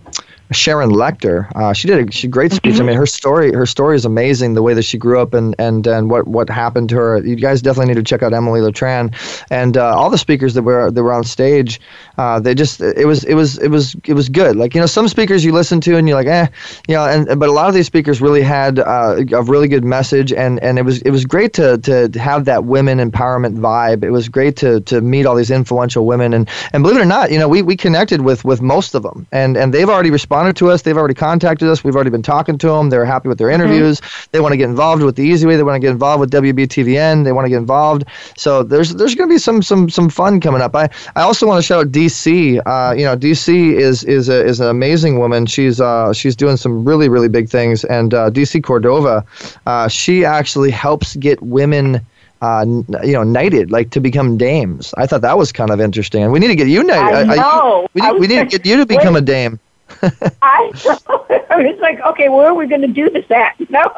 Sharon 0.52 0.92
Lechter. 0.92 1.52
Uh, 1.56 1.74
she 1.74 1.88
did 1.88 2.08
a 2.08 2.12
she, 2.12 2.28
great 2.28 2.52
speech. 2.52 2.76
Mm-hmm. 2.76 2.84
I 2.84 2.86
mean, 2.86 2.98
her 2.98 3.06
story 3.06 3.54
her 3.54 3.66
story 3.66 3.96
is 3.96 4.06
amazing. 4.06 4.54
The 4.54 4.62
way 4.62 4.74
that 4.74 4.84
she 4.84 4.98
grew 4.98 5.20
up 5.20 5.34
and 5.34 5.56
and 5.60 5.86
and 5.86 6.10
what 6.10 6.28
what 6.28 6.50
happened 6.50 6.90
to 6.90 6.96
her. 6.96 7.26
You 7.26 7.36
guys 7.36 7.62
definitely 7.62 7.94
need 7.94 8.00
to 8.00 8.04
check 8.04 8.24
out 8.24 8.34
Emily 8.34 8.62
Latran 8.62 9.14
and 9.50 9.78
uh, 9.78 9.96
all 9.96 10.10
the 10.10 10.18
speakers 10.18 10.54
that 10.54 10.64
were 10.64 10.90
that 10.90 11.04
were 11.04 11.12
on 11.12 11.24
stage. 11.24 11.82
Uh, 12.18 12.40
they 12.40 12.56
just 12.56 12.80
it 12.82 13.06
was 13.06 13.24
it 13.26 13.36
was 13.36 13.58
it 13.58 13.70
was 13.70 13.96
it 14.06 14.14
was 14.14 14.30
good. 14.30 14.56
Like 14.56 14.74
you 14.74 14.80
know, 14.80 14.88
some 14.88 15.08
speakers 15.08 15.44
you 15.44 15.52
listen 15.52 15.82
to 15.82 15.98
and 15.98 16.08
you're 16.08 16.18
like, 16.18 16.28
eh, 16.28 16.48
you 16.88 16.96
know, 16.96 17.06
and 17.06 17.40
but 17.40 17.50
a 17.50 17.52
lot 17.52 17.68
of 17.68 17.74
these 17.74 17.88
speakers 17.88 18.22
really 18.22 18.42
had 18.42 18.80
uh, 18.80 19.18
a 19.34 19.44
really 19.44 19.68
good 19.68 19.84
message, 19.84 20.32
and 20.32 20.62
and 20.64 20.80
it 20.80 20.84
was 20.84 21.02
it 21.02 21.12
was 21.12 21.26
great 21.26 21.54
to 21.54 21.78
to 21.80 22.10
have 22.20 22.46
that 22.46 22.64
women 22.64 23.00
empowerment 23.00 23.58
vibe. 23.60 24.04
It 24.04 24.12
was 24.12 24.30
great 24.30 24.56
to 24.58 24.80
to 24.82 25.02
meet 25.02 25.26
all 25.26 25.36
these 25.36 25.52
influential 25.52 26.06
women, 26.06 26.34
and 26.34 26.50
and 26.72 26.84
believe 26.84 26.98
it 26.98 27.02
or 27.02 27.06
not, 27.06 27.32
you 27.32 27.40
know, 27.40 27.50
we 27.50 27.62
we 27.62 27.76
connected 27.76 28.22
with 28.22 28.46
with 28.46 28.62
most 28.62 28.96
of 28.96 29.04
them, 29.04 29.28
and 29.32 29.58
and 29.58 29.74
they've 29.74 29.90
already 29.90 30.10
responded 30.10 30.37
responded 30.38 30.58
to 30.58 30.72
us. 30.72 30.84
They've 30.84 30.98
already 30.98 31.16
contacted 31.16 31.68
us. 31.68 31.84
We've 31.84 31.96
already 31.96 32.12
been 32.12 32.22
talking 32.22 32.60
to 32.60 32.68
them. 32.68 32.90
They're 32.90 33.06
happy 33.06 33.28
with 33.28 33.40
their 33.40 33.48
mm-hmm. 33.48 33.62
interviews. 33.62 34.00
Mm-hmm. 34.00 34.30
They 34.32 34.40
want 34.40 34.54
to 34.54 34.58
get 34.58 34.70
involved 34.70 35.02
with 35.02 35.16
the 35.16 35.24
Easy 35.24 35.48
Way. 35.48 35.56
They 35.56 35.64
want 35.64 35.76
to 35.76 35.80
get 35.80 35.92
involved 35.92 36.20
with 36.22 36.32
WBTVN. 36.32 37.24
They 37.24 37.32
want 37.32 37.46
to 37.46 37.50
get 37.50 37.58
involved. 37.58 38.06
So 38.38 38.62
there's 38.62 38.94
there's 38.94 39.16
going 39.16 39.28
to 39.28 39.34
be 39.34 39.40
some 39.40 39.64
some 39.64 39.90
some 39.90 40.10
fun 40.10 40.40
coming 40.40 40.62
up. 40.62 40.76
I, 40.76 40.90
I 41.16 41.22
also 41.22 41.48
want 41.48 41.58
to 41.58 41.64
shout 41.64 41.86
out 41.86 41.92
DC. 41.92 42.62
Uh, 42.66 42.94
you 42.94 43.06
know, 43.06 43.18
DC 43.18 43.74
is 43.74 44.04
is 44.04 44.30
a, 44.30 44.46
is 44.46 44.60
an 44.60 44.68
amazing 44.68 45.18
woman. 45.18 45.48
She's 45.48 45.82
uh 45.82 46.14
she's 46.14 46.36
doing 46.36 46.58
some 46.58 46.86
really 46.86 47.10
really 47.10 47.30
big 47.30 47.50
things. 47.50 47.84
And 47.86 48.14
uh, 48.14 48.30
DC 48.30 48.64
Cordova, 48.64 49.26
uh, 49.66 49.88
she 49.88 50.24
actually 50.24 50.72
helps 50.72 51.16
get 51.16 51.42
women 51.42 52.06
uh, 52.42 52.64
you 53.04 53.14
know, 53.14 53.24
knighted, 53.24 53.72
like 53.72 53.90
to 53.90 54.00
become 54.00 54.38
dames. 54.38 54.94
I 54.96 55.08
thought 55.08 55.22
that 55.22 55.40
was 55.40 55.52
kind 55.52 55.72
of 55.72 55.82
interesting. 55.82 56.30
We 56.30 56.38
need 56.40 56.50
to 56.50 56.56
get 56.56 56.68
you 56.68 56.84
knighted. 56.84 57.32
I 57.32 57.36
know. 57.36 57.88
we, 57.96 58.02
need, 58.02 58.20
we 58.20 58.28
need 58.28 58.40
to 58.40 58.46
get 58.46 58.64
you 58.64 58.78
to 58.78 58.86
become 58.86 59.16
a 59.16 59.22
dame. 59.22 59.60
I, 60.42 60.72
I 61.50 61.58
was 61.58 61.80
like, 61.80 62.00
okay, 62.02 62.30
where 62.30 62.48
are 62.48 62.54
we 62.54 62.68
going 62.68 62.82
to 62.82 62.88
do 62.88 63.10
this 63.10 63.30
at? 63.32 63.56
No. 63.70 63.92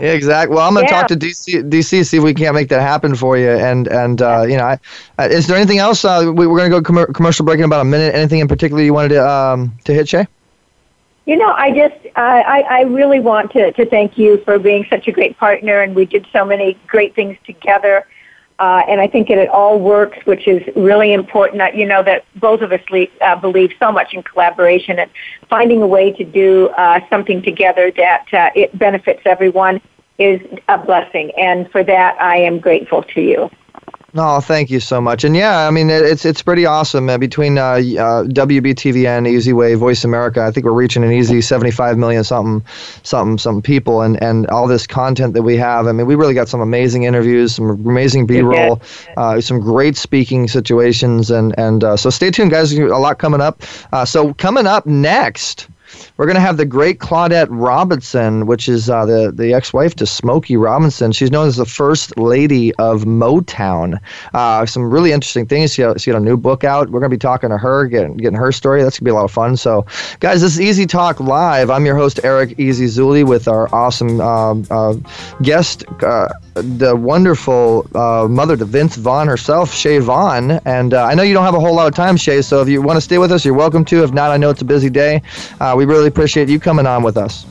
yeah, 0.00 0.12
exactly. 0.12 0.54
Well, 0.54 0.66
I'm 0.66 0.74
going 0.74 0.86
to 0.86 0.92
yeah. 0.92 1.00
talk 1.00 1.08
to 1.08 1.16
DC, 1.16 1.70
DC, 1.70 2.06
see 2.06 2.16
if 2.16 2.22
we 2.22 2.34
can't 2.34 2.54
make 2.54 2.68
that 2.68 2.80
happen 2.80 3.14
for 3.14 3.38
you. 3.38 3.50
And 3.50 3.86
and 3.86 4.20
uh, 4.20 4.42
you 4.42 4.56
know, 4.56 4.64
I, 4.64 4.78
uh, 5.18 5.28
is 5.30 5.46
there 5.46 5.56
anything 5.56 5.78
else? 5.78 6.04
Uh, 6.04 6.32
we, 6.34 6.44
are 6.44 6.48
going 6.48 6.70
to 6.70 6.80
go 6.80 6.82
com- 6.82 7.12
commercial 7.14 7.46
break 7.46 7.58
in 7.58 7.64
about 7.64 7.80
a 7.80 7.84
minute. 7.84 8.14
Anything 8.14 8.40
in 8.40 8.48
particular 8.48 8.82
you 8.82 8.92
wanted 8.92 9.10
to 9.10 9.26
um, 9.26 9.72
to 9.84 9.94
hit, 9.94 10.08
Shay? 10.08 10.26
You 11.24 11.36
know, 11.36 11.52
I 11.52 11.70
just 11.70 11.94
I, 12.16 12.62
I 12.68 12.80
really 12.82 13.20
want 13.20 13.52
to 13.52 13.72
to 13.72 13.86
thank 13.86 14.18
you 14.18 14.42
for 14.44 14.58
being 14.58 14.84
such 14.90 15.06
a 15.06 15.12
great 15.12 15.38
partner, 15.38 15.80
and 15.80 15.94
we 15.94 16.04
did 16.04 16.26
so 16.32 16.44
many 16.44 16.76
great 16.88 17.14
things 17.14 17.38
together. 17.46 18.04
Uh, 18.58 18.82
and 18.88 19.00
I 19.00 19.08
think 19.08 19.28
that 19.28 19.38
it 19.38 19.48
all 19.48 19.78
works, 19.78 20.18
which 20.24 20.46
is 20.46 20.62
really 20.76 21.12
important. 21.12 21.58
That 21.58 21.74
you 21.74 21.86
know 21.86 22.02
that 22.02 22.24
both 22.36 22.60
of 22.60 22.72
us 22.72 22.80
le- 22.90 23.06
uh, 23.20 23.36
believe 23.36 23.72
so 23.78 23.90
much 23.90 24.14
in 24.14 24.22
collaboration 24.22 24.98
and 24.98 25.10
finding 25.48 25.82
a 25.82 25.86
way 25.86 26.12
to 26.12 26.24
do 26.24 26.68
uh, 26.76 27.00
something 27.10 27.42
together 27.42 27.90
that 27.96 28.26
uh, 28.32 28.50
it 28.54 28.76
benefits 28.78 29.22
everyone 29.24 29.80
is 30.18 30.40
a 30.68 30.78
blessing. 30.78 31.32
And 31.36 31.70
for 31.70 31.82
that, 31.84 32.20
I 32.20 32.36
am 32.36 32.60
grateful 32.60 33.02
to 33.02 33.20
you. 33.20 33.50
No, 34.14 34.40
thank 34.40 34.68
you 34.68 34.78
so 34.78 35.00
much. 35.00 35.24
And 35.24 35.34
yeah, 35.34 35.66
I 35.66 35.70
mean, 35.70 35.88
it's 35.88 36.26
it's 36.26 36.42
pretty 36.42 36.66
awesome. 36.66 37.08
Uh, 37.08 37.16
between 37.16 37.56
uh, 37.56 37.62
uh, 37.62 38.24
WBTVN, 38.24 39.26
Easy 39.26 39.54
Way, 39.54 39.74
Voice 39.74 40.04
America, 40.04 40.42
I 40.42 40.50
think 40.50 40.66
we're 40.66 40.72
reaching 40.72 41.02
an 41.02 41.10
easy 41.10 41.40
75 41.40 41.96
million 41.96 42.22
something, 42.22 42.62
something, 43.04 43.38
some 43.38 43.62
people, 43.62 44.02
and, 44.02 44.22
and 44.22 44.46
all 44.48 44.68
this 44.68 44.86
content 44.86 45.32
that 45.32 45.42
we 45.42 45.56
have. 45.56 45.86
I 45.86 45.92
mean, 45.92 46.06
we 46.06 46.14
really 46.14 46.34
got 46.34 46.48
some 46.50 46.60
amazing 46.60 47.04
interviews, 47.04 47.54
some 47.54 47.70
amazing 47.70 48.26
B-roll, 48.26 48.82
uh, 49.16 49.40
some 49.40 49.60
great 49.60 49.96
speaking 49.96 50.46
situations, 50.46 51.30
and 51.30 51.58
and 51.58 51.82
uh, 51.82 51.96
so 51.96 52.10
stay 52.10 52.30
tuned, 52.30 52.50
guys. 52.50 52.70
A 52.72 52.84
lot 52.88 53.18
coming 53.18 53.40
up. 53.40 53.62
Uh, 53.94 54.04
so 54.04 54.34
coming 54.34 54.66
up 54.66 54.84
next. 54.84 55.68
We're 56.16 56.26
going 56.26 56.36
to 56.36 56.40
have 56.40 56.56
the 56.56 56.66
great 56.66 56.98
Claudette 56.98 57.48
Robinson, 57.50 58.46
which 58.46 58.68
is 58.68 58.90
uh, 58.90 59.06
the, 59.06 59.32
the 59.34 59.54
ex 59.54 59.72
wife 59.72 59.94
to 59.96 60.06
Smokey 60.06 60.56
Robinson. 60.56 61.12
She's 61.12 61.30
known 61.30 61.48
as 61.48 61.56
the 61.56 61.66
first 61.66 62.16
lady 62.18 62.74
of 62.74 63.04
Motown. 63.04 63.98
Uh, 64.34 64.66
some 64.66 64.90
really 64.90 65.12
interesting 65.12 65.46
things. 65.46 65.74
She, 65.74 65.84
she 65.96 66.10
got 66.10 66.20
a 66.20 66.24
new 66.24 66.36
book 66.36 66.64
out. 66.64 66.90
We're 66.90 67.00
going 67.00 67.10
to 67.10 67.16
be 67.16 67.18
talking 67.18 67.50
to 67.50 67.58
her, 67.58 67.86
getting, 67.86 68.16
getting 68.16 68.38
her 68.38 68.52
story. 68.52 68.82
That's 68.82 68.98
going 68.98 69.06
to 69.06 69.10
be 69.10 69.10
a 69.10 69.14
lot 69.14 69.24
of 69.24 69.32
fun. 69.32 69.56
So, 69.56 69.86
guys, 70.20 70.42
this 70.42 70.52
is 70.54 70.60
Easy 70.60 70.86
Talk 70.86 71.18
Live. 71.18 71.70
I'm 71.70 71.84
your 71.86 71.96
host, 71.96 72.20
Eric 72.22 72.58
Easy 72.58 72.86
Zuli, 72.86 73.26
with 73.26 73.48
our 73.48 73.74
awesome 73.74 74.20
um, 74.20 74.64
uh, 74.70 74.94
guest, 75.42 75.84
uh, 76.02 76.28
the 76.54 76.94
wonderful 76.94 77.88
uh, 77.94 78.28
mother 78.28 78.56
to 78.56 78.64
Vince 78.64 78.96
Vaughn 78.96 79.26
herself, 79.26 79.72
Shay 79.72 79.98
Vaughn. 79.98 80.52
And 80.64 80.94
uh, 80.94 81.04
I 81.04 81.14
know 81.14 81.22
you 81.22 81.34
don't 81.34 81.44
have 81.44 81.54
a 81.54 81.60
whole 81.60 81.74
lot 81.74 81.88
of 81.88 81.94
time, 81.94 82.16
Shay, 82.16 82.42
so 82.42 82.60
if 82.60 82.68
you 82.68 82.80
want 82.80 82.96
to 82.96 83.00
stay 83.00 83.18
with 83.18 83.32
us, 83.32 83.44
you're 83.44 83.54
welcome 83.54 83.84
to. 83.86 84.04
If 84.04 84.12
not, 84.12 84.30
I 84.30 84.36
know 84.36 84.50
it's 84.50 84.62
a 84.62 84.66
busy 84.66 84.90
day. 84.90 85.22
we 85.74 85.84
really 85.84 86.11
appreciate 86.12 86.48
you 86.48 86.60
coming 86.60 86.86
on 86.86 87.02
with 87.02 87.16
us. 87.16 87.46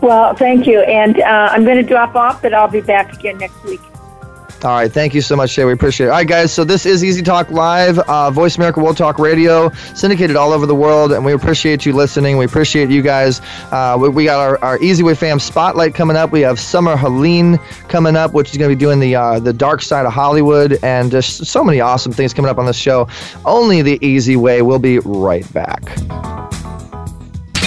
Well, 0.00 0.34
thank 0.34 0.66
you. 0.66 0.80
And 0.80 1.20
uh, 1.20 1.48
I'm 1.50 1.64
going 1.64 1.76
to 1.76 1.82
drop 1.82 2.14
off, 2.14 2.42
but 2.42 2.52
I'll 2.52 2.68
be 2.68 2.82
back 2.82 3.14
again 3.14 3.38
next 3.38 3.62
week. 3.64 3.80
All 4.64 4.70
right, 4.70 4.90
thank 4.90 5.12
you 5.12 5.20
so 5.20 5.36
much, 5.36 5.50
Shay. 5.50 5.66
We 5.66 5.74
appreciate 5.74 6.06
it. 6.06 6.08
All 6.08 6.16
right, 6.16 6.26
guys, 6.26 6.50
so 6.50 6.64
this 6.64 6.86
is 6.86 7.04
Easy 7.04 7.20
Talk 7.20 7.50
Live, 7.50 7.98
uh, 7.98 8.30
Voice 8.30 8.56
America 8.56 8.80
World 8.80 8.96
Talk 8.96 9.18
Radio, 9.18 9.70
syndicated 9.94 10.36
all 10.36 10.52
over 10.52 10.64
the 10.64 10.74
world, 10.74 11.12
and 11.12 11.22
we 11.22 11.34
appreciate 11.34 11.84
you 11.84 11.92
listening. 11.92 12.38
We 12.38 12.46
appreciate 12.46 12.88
you 12.88 13.02
guys. 13.02 13.42
Uh, 13.70 13.98
we, 14.00 14.08
we, 14.08 14.24
got 14.24 14.40
our, 14.40 14.58
our 14.64 14.78
Easy 14.80 15.02
Way 15.02 15.14
Fam 15.16 15.38
Spotlight 15.38 15.94
coming 15.94 16.16
up. 16.16 16.32
We 16.32 16.40
have 16.40 16.58
Summer 16.58 16.96
Helene 16.96 17.58
coming 17.88 18.16
up, 18.16 18.32
which 18.32 18.52
is 18.52 18.56
going 18.56 18.70
to 18.70 18.74
be 18.74 18.80
doing 18.80 19.00
the 19.00 19.14
uh, 19.14 19.38
the 19.38 19.52
dark 19.52 19.82
side 19.82 20.06
of 20.06 20.14
Hollywood, 20.14 20.78
and 20.82 21.10
just 21.10 21.44
so 21.44 21.62
many 21.62 21.82
awesome 21.82 22.12
things 22.12 22.32
coming 22.32 22.50
up 22.50 22.56
on 22.56 22.64
this 22.64 22.78
show. 22.78 23.06
Only 23.44 23.82
the 23.82 23.98
Easy 24.00 24.36
Way. 24.36 24.62
We'll 24.62 24.78
be 24.78 24.98
right 25.00 25.50
back 25.52 25.82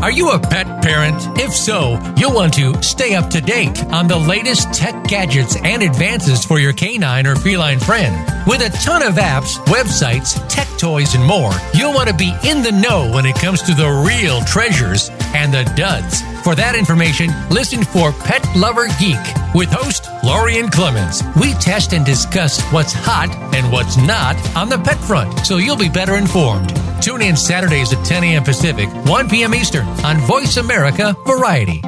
Are 0.00 0.12
you 0.12 0.30
a 0.30 0.38
pet 0.38 0.80
parent? 0.80 1.16
If 1.40 1.52
so, 1.52 1.98
you'll 2.16 2.34
want 2.34 2.54
to 2.54 2.80
stay 2.84 3.16
up 3.16 3.30
to 3.30 3.40
date 3.40 3.84
on 3.86 4.06
the 4.06 4.16
latest 4.16 4.72
tech 4.72 5.04
gadgets 5.08 5.56
and 5.56 5.82
advances 5.82 6.44
for 6.44 6.60
your 6.60 6.72
canine 6.72 7.26
or 7.26 7.34
feline 7.34 7.80
friend. 7.80 8.14
With 8.46 8.60
a 8.62 8.70
ton 8.84 9.02
of 9.02 9.14
apps, 9.14 9.56
websites, 9.66 10.40
tech 10.48 10.68
toys, 10.78 11.16
and 11.16 11.24
more, 11.24 11.50
you'll 11.74 11.94
want 11.94 12.08
to 12.08 12.14
be 12.14 12.32
in 12.44 12.62
the 12.62 12.70
know 12.70 13.10
when 13.12 13.26
it 13.26 13.34
comes 13.34 13.60
to 13.62 13.74
the 13.74 13.90
real 14.06 14.40
treasures 14.42 15.10
and 15.34 15.52
the 15.52 15.64
duds. 15.74 16.22
For 16.44 16.54
that 16.54 16.76
information, 16.76 17.30
listen 17.50 17.82
for 17.82 18.12
Pet 18.12 18.46
Lover 18.54 18.86
Geek 19.00 19.18
with 19.52 19.68
host 19.68 20.08
Lorien 20.22 20.68
Clemens. 20.68 21.24
We 21.40 21.54
test 21.54 21.92
and 21.92 22.06
discuss 22.06 22.62
what's 22.70 22.92
hot 22.92 23.30
and 23.52 23.72
what's 23.72 23.96
not 23.96 24.36
on 24.56 24.68
the 24.68 24.78
pet 24.78 24.98
front, 24.98 25.40
so 25.40 25.56
you'll 25.56 25.76
be 25.76 25.88
better 25.88 26.14
informed. 26.14 26.72
Tune 27.00 27.22
in 27.22 27.36
Saturdays 27.36 27.92
at 27.92 28.04
10 28.04 28.24
a.m. 28.24 28.44
Pacific, 28.44 28.88
1 29.06 29.28
p.m. 29.28 29.54
Eastern 29.54 29.86
on 30.04 30.18
Voice 30.18 30.56
America 30.56 31.14
Variety. 31.26 31.82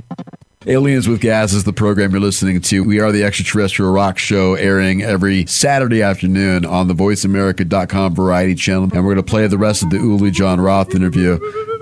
Aliens 0.67 1.09
with 1.09 1.23
Gas 1.23 1.55
is 1.55 1.65
the 1.65 1.73
program 1.73 2.11
you're 2.11 2.21
listening 2.21 2.61
to. 2.61 2.85
We 2.85 3.01
are 3.01 3.13
the 3.13 3.25
extraterrestrial 3.25 3.93
rock 3.93 4.19
show 4.19 4.55
airing 4.55 5.03
every 5.03 5.47
Saturday 5.47 6.03
afternoon 6.03 6.67
on 6.67 6.87
the 6.87 6.93
voiceamerica.com 6.95 8.15
variety 8.15 8.55
channel. 8.55 8.85
And 8.85 8.93
we're 8.93 9.15
going 9.15 9.17
to 9.17 9.23
play 9.23 9.47
the 9.47 9.57
rest 9.57 9.83
of 9.83 9.89
the 9.89 9.97
Uli 9.97 10.31
Jon 10.31 10.61
Roth 10.61 10.95
interview 10.95 11.39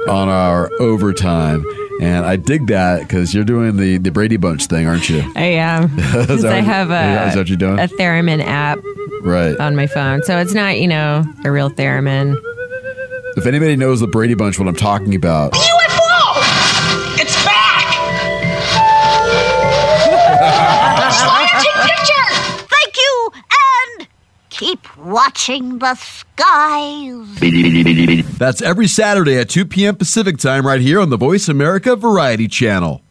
on 0.09 0.29
our 0.29 0.71
overtime. 0.81 1.65
And 2.01 2.25
I 2.25 2.37
dig 2.37 2.69
that 2.69 3.01
because 3.01 3.35
you're 3.35 3.43
doing 3.43 3.79
the, 3.79 3.99
the 3.99 4.13
Brady 4.13 4.37
Bunch 4.37 4.67
thing, 4.67 4.87
aren't 4.87 5.11
you? 5.11 5.29
I 5.35 5.47
am. 5.47 5.89
Because 5.97 6.45
I 6.45 6.61
have 6.61 6.91
a, 6.91 7.29
is 7.29 7.35
that 7.35 7.41
what 7.41 7.49
you're 7.49 7.57
doing? 7.57 7.81
a 7.81 7.89
theremin 7.89 8.41
app 8.45 8.79
right. 9.23 9.59
on 9.59 9.75
my 9.75 9.89
phone. 9.89 10.23
So 10.23 10.39
it's 10.39 10.55
not, 10.55 10.79
you 10.79 10.87
know, 10.87 11.25
a 11.45 11.51
real 11.51 11.69
theremin. 11.69 12.41
If 13.39 13.47
anybody 13.47 13.77
knows 13.77 14.01
the 14.01 14.09
Brady 14.09 14.35
Bunch, 14.35 14.59
what 14.59 14.67
I'm 14.67 14.75
talking 14.75 15.15
about, 15.15 15.53
UFO! 15.53 17.21
It's 17.21 17.37
back! 17.45 17.85
Picture! 21.87 22.67
Thank 22.67 22.97
you, 22.97 23.31
and 23.95 24.09
keep 24.51 24.97
watching 24.97 25.79
the 25.79 25.95
skies. 25.95 27.39
that's 28.39 28.61
every 28.61 28.89
Saturday 28.89 29.39
at 29.39 29.49
2 29.49 29.67
p.m. 29.67 29.95
Pacific 29.95 30.39
time 30.39 30.67
right 30.67 30.81
here 30.81 30.99
on 30.99 31.11
the 31.11 31.17
Voice 31.17 31.49
America 31.49 31.95
Variety 31.95 32.49
Channel. 32.49 33.03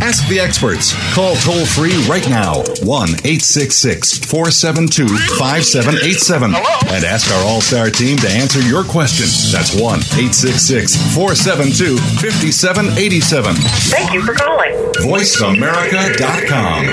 Ask 0.00 0.28
the 0.28 0.40
experts. 0.40 0.94
Call 1.14 1.34
toll 1.36 1.66
free 1.66 1.94
right 2.08 2.28
now 2.28 2.62
1 2.82 3.08
866 3.24 4.18
472 4.26 5.08
5787 5.38 6.54
and 6.54 7.04
ask 7.04 7.30
our 7.34 7.44
All 7.44 7.60
Star 7.60 7.90
team 7.90 8.16
to 8.18 8.28
answer 8.28 8.60
your 8.62 8.84
question. 8.84 9.26
That's 9.52 9.74
1 9.74 9.82
866 10.16 10.96
472 11.14 11.96
5787. 11.98 13.54
Thank 13.90 14.12
you 14.14 14.22
for 14.22 14.34
calling. 14.34 14.72
VoiceAmerica.com. 15.02 16.84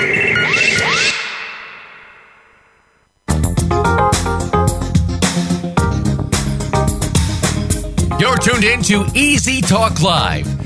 You're 8.18 8.38
tuned 8.38 8.64
in 8.64 8.82
to 8.84 9.04
Easy 9.14 9.60
Talk 9.60 10.00
Live. 10.00 10.65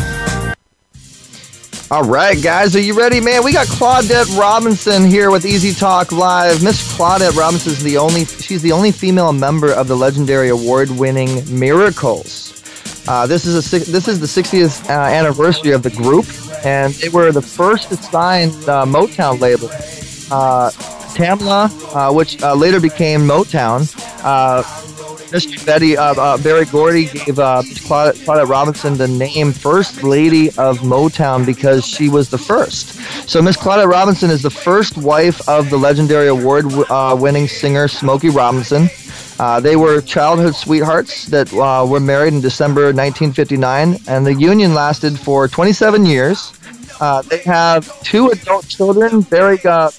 All 1.91 2.03
right, 2.03 2.41
guys, 2.41 2.73
are 2.77 2.79
you 2.79 2.97
ready, 2.97 3.19
man? 3.19 3.43
We 3.43 3.51
got 3.51 3.67
Claudette 3.67 4.39
Robinson 4.39 5.03
here 5.03 5.29
with 5.29 5.45
Easy 5.45 5.77
Talk 5.77 6.13
Live. 6.13 6.63
Miss 6.63 6.95
Claudette 6.95 7.35
Robinson 7.35 7.73
is 7.73 7.83
the 7.83 7.97
only 7.97 8.23
she's 8.23 8.61
the 8.61 8.71
only 8.71 8.93
female 8.93 9.33
member 9.33 9.73
of 9.73 9.89
the 9.89 9.97
legendary 9.97 10.47
award-winning 10.47 11.43
Miracles. 11.59 12.63
Uh, 13.09 13.27
this 13.27 13.45
is 13.45 13.73
a 13.73 13.79
this 13.91 14.07
is 14.07 14.21
the 14.21 14.25
60th 14.25 14.89
uh, 14.89 14.93
anniversary 14.93 15.73
of 15.73 15.83
the 15.83 15.89
group, 15.89 16.25
and 16.65 16.93
they 16.93 17.09
were 17.09 17.33
the 17.33 17.41
first 17.41 17.89
to 17.89 17.97
sign 17.97 18.51
the 18.61 18.85
Motown 18.85 19.41
label. 19.41 19.67
Uh, 20.31 20.71
Tamla, 21.11 21.69
uh, 21.93 22.13
which 22.13 22.41
uh, 22.41 22.53
later 22.55 22.79
became 22.79 23.19
Motown. 23.19 23.81
Uh, 25.31 25.35
Mr. 25.35 25.65
Betty 25.65 25.97
uh, 25.97 26.13
uh, 26.15 26.37
Berry 26.37 26.65
Gordy 26.65 27.05
gave 27.05 27.39
uh, 27.39 27.61
Claudette, 27.63 28.15
Claudette 28.25 28.49
Robinson 28.49 28.97
the 28.97 29.07
name 29.07 29.53
First 29.53 30.03
Lady 30.03 30.47
of 30.49 30.79
Motown 30.79 31.45
because 31.45 31.85
she 31.85 32.09
was 32.09 32.29
the 32.29 32.37
first. 32.37 32.93
So 33.29 33.41
Miss 33.41 33.57
Claudette 33.57 33.89
Robinson 33.89 34.29
is 34.29 34.41
the 34.41 34.49
first 34.49 34.97
wife 34.97 35.47
of 35.47 35.69
the 35.69 35.77
legendary 35.77 36.27
award-winning 36.27 37.47
singer 37.47 37.87
Smokey 37.87 38.29
Robinson. 38.29 38.89
Uh, 39.39 39.59
they 39.59 39.75
were 39.75 40.01
childhood 40.01 40.55
sweethearts 40.55 41.25
that 41.27 41.51
uh, 41.53 41.85
were 41.87 41.99
married 41.99 42.33
in 42.33 42.41
December 42.41 42.93
1959, 42.93 43.97
and 44.07 44.25
the 44.25 44.33
union 44.33 44.73
lasted 44.73 45.17
for 45.17 45.47
27 45.47 46.05
years. 46.05 46.53
Uh, 46.99 47.21
they 47.23 47.39
have 47.39 47.99
two 48.03 48.27
adult 48.29 48.67
children, 48.67 49.21
Barry, 49.21 49.57
uh, 49.65 49.89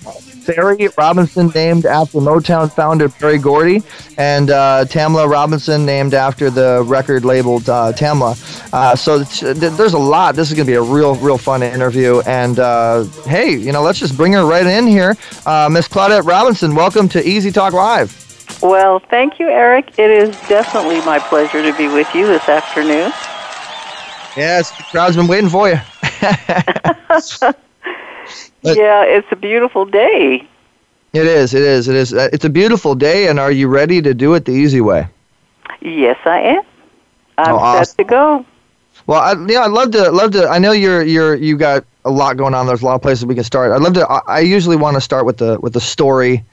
Berry 0.46 0.88
Robinson, 0.98 1.48
named 1.54 1.86
after 1.86 2.18
Motown 2.18 2.72
founder 2.72 3.08
Berry 3.08 3.38
Gordy, 3.38 3.82
and 4.18 4.50
uh, 4.50 4.84
Tamla 4.88 5.28
Robinson, 5.30 5.84
named 5.86 6.14
after 6.14 6.50
the 6.50 6.82
record 6.86 7.24
labeled 7.24 7.68
uh, 7.68 7.92
Tamla. 7.92 8.32
Uh, 8.72 8.94
so 8.96 9.20
it's- 9.20 9.40
th- 9.40 9.72
there's 9.72 9.94
a 9.94 9.98
lot. 9.98 10.34
This 10.34 10.48
is 10.50 10.54
going 10.56 10.66
to 10.66 10.70
be 10.70 10.76
a 10.76 10.82
real, 10.82 11.14
real 11.16 11.38
fun 11.38 11.62
interview. 11.62 12.20
And 12.26 12.58
uh, 12.58 13.04
hey, 13.26 13.50
you 13.56 13.72
know, 13.72 13.82
let's 13.82 13.98
just 13.98 14.16
bring 14.16 14.32
her 14.34 14.44
right 14.44 14.66
in 14.66 14.86
here. 14.86 15.16
Uh, 15.46 15.68
Miss 15.70 15.88
Claudette 15.88 16.26
Robinson, 16.26 16.74
welcome 16.74 17.08
to 17.10 17.26
Easy 17.28 17.50
Talk 17.50 17.72
Live. 17.72 18.18
Well, 18.62 18.98
thank 18.98 19.38
you, 19.38 19.48
Eric. 19.48 19.98
It 19.98 20.10
is 20.10 20.30
definitely 20.48 21.00
my 21.00 21.18
pleasure 21.18 21.62
to 21.62 21.76
be 21.76 21.88
with 21.88 22.12
you 22.14 22.26
this 22.26 22.48
afternoon. 22.48 23.12
Yes, 24.36 24.70
the 24.76 24.84
crowd's 24.84 25.16
been 25.16 25.26
waiting 25.26 25.50
for 25.50 25.68
you. 25.68 25.78
But- 28.62 28.76
yeah, 28.76 29.02
it's 29.04 29.26
a 29.30 29.36
beautiful 29.36 29.84
day. 29.84 30.46
It 31.12 31.26
is, 31.26 31.52
it 31.52 31.62
is, 31.62 31.88
it 31.88 31.96
is. 31.96 32.14
Uh, 32.14 32.28
It's 32.32 32.44
a 32.46 32.48
beautiful 32.50 32.94
day, 32.94 33.28
and 33.28 33.38
are 33.38 33.52
you 33.52 33.68
ready 33.68 34.00
to 34.00 34.14
do 34.14 34.32
it 34.34 34.46
the 34.46 34.52
easy 34.52 34.80
way? 34.80 35.06
Yes, 35.82 36.16
I 36.24 36.38
am. 36.40 36.62
I'm 37.36 37.54
Oh, 37.54 37.58
awesome. 37.58 37.84
set 37.84 37.96
to 37.98 38.04
go. 38.04 38.46
Well, 39.06 39.20
I, 39.20 39.34
yeah, 39.46 39.60
I'd 39.62 39.72
love 39.72 39.90
to, 39.90 40.10
love 40.10 40.30
to. 40.32 40.48
I 40.48 40.58
know 40.58 40.72
you're, 40.72 41.02
you're, 41.02 41.34
you 41.34 41.56
got 41.58 41.84
a 42.04 42.10
lot 42.10 42.36
going 42.38 42.54
on. 42.54 42.66
There's 42.66 42.82
a 42.82 42.86
lot 42.86 42.94
of 42.94 43.02
places 43.02 43.26
we 43.26 43.34
can 43.34 43.44
start. 43.44 43.72
I'd 43.72 43.82
love 43.82 43.94
to. 43.94 44.08
I, 44.08 44.20
I 44.26 44.40
usually 44.40 44.76
want 44.76 44.94
to 44.94 45.00
start 45.00 45.26
with 45.26 45.36
the, 45.38 45.58
with 45.60 45.72
the 45.74 45.80
story 45.80 46.44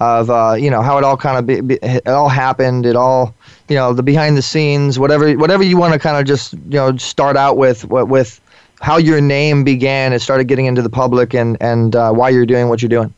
of, 0.00 0.28
uh, 0.30 0.54
you 0.58 0.70
know, 0.70 0.82
how 0.82 0.98
it 0.98 1.04
all 1.04 1.16
kind 1.16 1.38
of, 1.38 1.46
be, 1.46 1.60
be, 1.60 1.74
it 1.82 2.06
all 2.06 2.28
happened. 2.28 2.84
It 2.86 2.94
all, 2.96 3.34
you 3.68 3.74
know, 3.76 3.92
the 3.94 4.02
behind 4.02 4.36
the 4.36 4.42
scenes, 4.42 4.98
whatever, 4.98 5.32
whatever 5.34 5.62
you 5.64 5.76
want 5.76 5.92
to 5.94 5.98
kind 5.98 6.16
of 6.18 6.24
just, 6.26 6.52
you 6.52 6.60
know, 6.78 6.96
start 6.98 7.36
out 7.36 7.56
with, 7.56 7.84
with, 7.86 8.06
with 8.08 8.40
how 8.84 8.98
your 8.98 9.18
name 9.18 9.64
began. 9.64 10.12
It 10.12 10.20
started 10.20 10.44
getting 10.44 10.66
into 10.66 10.82
the 10.82 10.90
public, 10.90 11.34
and, 11.34 11.56
and 11.60 11.96
uh, 11.96 12.12
why 12.12 12.28
you're 12.28 12.44
doing 12.44 12.68
what 12.68 12.82
you're 12.82 12.90
doing. 12.90 13.14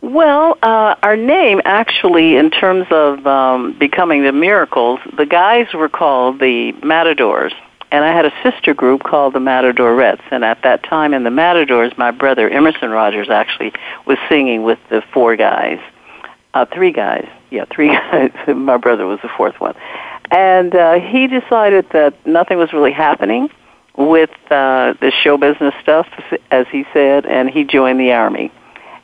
Well, 0.00 0.56
uh, 0.62 0.94
our 1.02 1.16
name 1.16 1.60
actually, 1.64 2.36
in 2.36 2.52
terms 2.52 2.86
of 2.90 3.26
um, 3.26 3.76
becoming 3.76 4.22
the 4.22 4.30
Miracles, 4.30 5.00
the 5.16 5.26
guys 5.26 5.66
were 5.74 5.88
called 5.88 6.38
the 6.38 6.70
Matadors. 6.84 7.52
And 7.90 8.04
I 8.04 8.12
had 8.12 8.26
a 8.26 8.32
sister 8.44 8.74
group 8.74 9.02
called 9.02 9.32
the 9.32 9.40
Matadorettes. 9.40 10.22
And 10.30 10.44
at 10.44 10.62
that 10.62 10.84
time 10.84 11.12
in 11.12 11.24
the 11.24 11.30
Matadors, 11.30 11.92
my 11.98 12.12
brother 12.12 12.48
Emerson 12.48 12.90
Rogers 12.90 13.28
actually 13.28 13.72
was 14.06 14.18
singing 14.28 14.62
with 14.62 14.78
the 14.88 15.02
four 15.12 15.34
guys. 15.34 15.80
Uh, 16.54 16.64
three 16.66 16.92
guys. 16.92 17.26
Yeah, 17.50 17.64
three 17.64 17.88
guys. 18.12 18.30
my 18.46 18.76
brother 18.76 19.06
was 19.06 19.18
the 19.22 19.30
fourth 19.36 19.58
one. 19.58 19.74
And 20.30 20.76
uh, 20.76 21.00
he 21.00 21.26
decided 21.26 21.90
that 21.90 22.24
nothing 22.24 22.58
was 22.58 22.72
really 22.72 22.92
happening 22.92 23.50
with 23.98 24.30
uh, 24.50 24.94
the 25.00 25.12
show 25.22 25.36
business 25.36 25.74
stuff, 25.82 26.06
as 26.52 26.66
he 26.70 26.86
said, 26.92 27.26
and 27.26 27.50
he 27.50 27.64
joined 27.64 27.98
the 27.98 28.12
Army. 28.12 28.52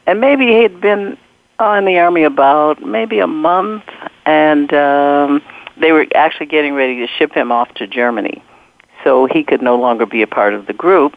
And 0.06 0.20
maybe 0.20 0.46
he'd 0.46 0.80
been 0.80 1.18
uh, 1.58 1.72
in 1.72 1.84
the 1.84 1.98
army 1.98 2.22
about 2.22 2.80
maybe 2.80 3.18
a 3.18 3.26
month, 3.26 3.84
and 4.24 4.72
um, 4.72 5.42
they 5.76 5.92
were 5.92 6.06
actually 6.14 6.46
getting 6.46 6.74
ready 6.74 7.04
to 7.04 7.08
ship 7.18 7.32
him 7.32 7.50
off 7.50 7.72
to 7.74 7.86
Germany, 7.86 8.42
so 9.02 9.26
he 9.26 9.42
could 9.42 9.62
no 9.62 9.76
longer 9.76 10.06
be 10.06 10.22
a 10.22 10.26
part 10.26 10.54
of 10.54 10.66
the 10.66 10.72
group. 10.72 11.16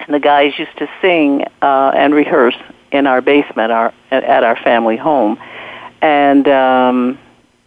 And 0.00 0.14
the 0.14 0.20
guys 0.20 0.58
used 0.58 0.76
to 0.78 0.88
sing 1.00 1.44
uh, 1.62 1.92
and 1.94 2.14
rehearse 2.14 2.56
in 2.90 3.06
our 3.06 3.20
basement, 3.20 3.70
our 3.70 3.92
at 4.10 4.42
our 4.42 4.56
family 4.56 4.96
home, 4.96 5.38
and 6.00 6.48
um, 6.48 7.18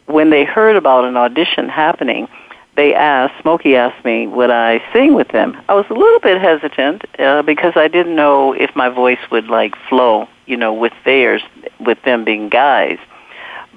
when 0.08 0.30
they 0.30 0.44
heard 0.44 0.76
about 0.76 1.06
an 1.06 1.16
audition 1.16 1.70
happening, 1.70 2.28
they 2.76 2.94
asked, 2.96 3.34
Smokey 3.42 3.76
asked 3.76 4.04
me, 4.06 4.28
would 4.28 4.50
I 4.50 4.82
sing 4.94 5.14
with 5.14 5.28
them? 5.30 5.62
I 5.68 5.74
was 5.74 5.86
a 5.90 5.94
little 5.94 6.20
bit 6.20 6.40
hesitant 6.42 7.04
uh, 7.20 7.42
because 7.42 7.74
I 7.76 7.88
didn't 7.88 8.16
know 8.16 8.54
if 8.54 8.76
my 8.76 8.90
voice 8.90 9.20
would 9.30 9.48
like 9.48 9.74
flow, 9.90 10.28
you 10.46 10.58
know, 10.58 10.74
with 10.74 10.94
theirs, 11.04 11.42
with 11.80 12.02
them 12.04 12.24
being 12.24 12.50
guys. 12.50 12.98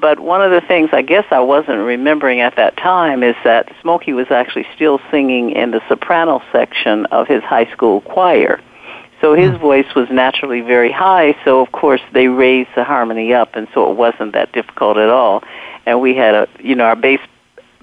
But 0.00 0.20
one 0.20 0.42
of 0.42 0.50
the 0.50 0.60
things 0.60 0.90
I 0.92 1.02
guess 1.02 1.24
I 1.30 1.40
wasn't 1.40 1.78
remembering 1.78 2.40
at 2.40 2.56
that 2.56 2.76
time 2.76 3.22
is 3.22 3.36
that 3.44 3.72
Smokey 3.80 4.12
was 4.12 4.30
actually 4.30 4.66
still 4.74 5.00
singing 5.10 5.50
in 5.50 5.70
the 5.70 5.80
soprano 5.88 6.42
section 6.52 7.06
of 7.06 7.26
his 7.26 7.42
high 7.42 7.70
school 7.72 8.00
choir. 8.02 8.60
So 9.20 9.34
his 9.34 9.56
voice 9.58 9.86
was 9.96 10.08
naturally 10.10 10.60
very 10.60 10.92
high, 10.92 11.34
so 11.44 11.60
of 11.60 11.72
course 11.72 12.02
they 12.12 12.28
raised 12.28 12.68
the 12.76 12.84
harmony 12.84 13.32
up 13.32 13.56
and 13.56 13.66
so 13.72 13.90
it 13.90 13.96
wasn't 13.96 14.34
that 14.34 14.52
difficult 14.52 14.98
at 14.98 15.08
all. 15.08 15.42
And 15.86 16.00
we 16.02 16.14
had 16.14 16.34
a 16.34 16.48
you 16.62 16.74
know, 16.74 16.84
our 16.84 16.96
bass 16.96 17.20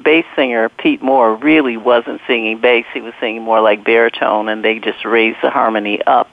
bass 0.04 0.26
singer 0.36 0.70
Pete 0.70 1.02
Moore 1.02 1.36
really 1.36 1.78
wasn't 1.78 2.22
singing 2.28 2.60
bass; 2.60 2.86
he 2.94 3.02
was 3.02 3.14
singing 3.20 3.42
more 3.42 3.62
like 3.62 3.84
baritone, 3.84 4.50
and 4.50 4.64
they 4.64 4.80
just 4.80 5.06
raised 5.06 5.38
the 5.42 5.50
harmony 5.50 6.02
up 6.04 6.30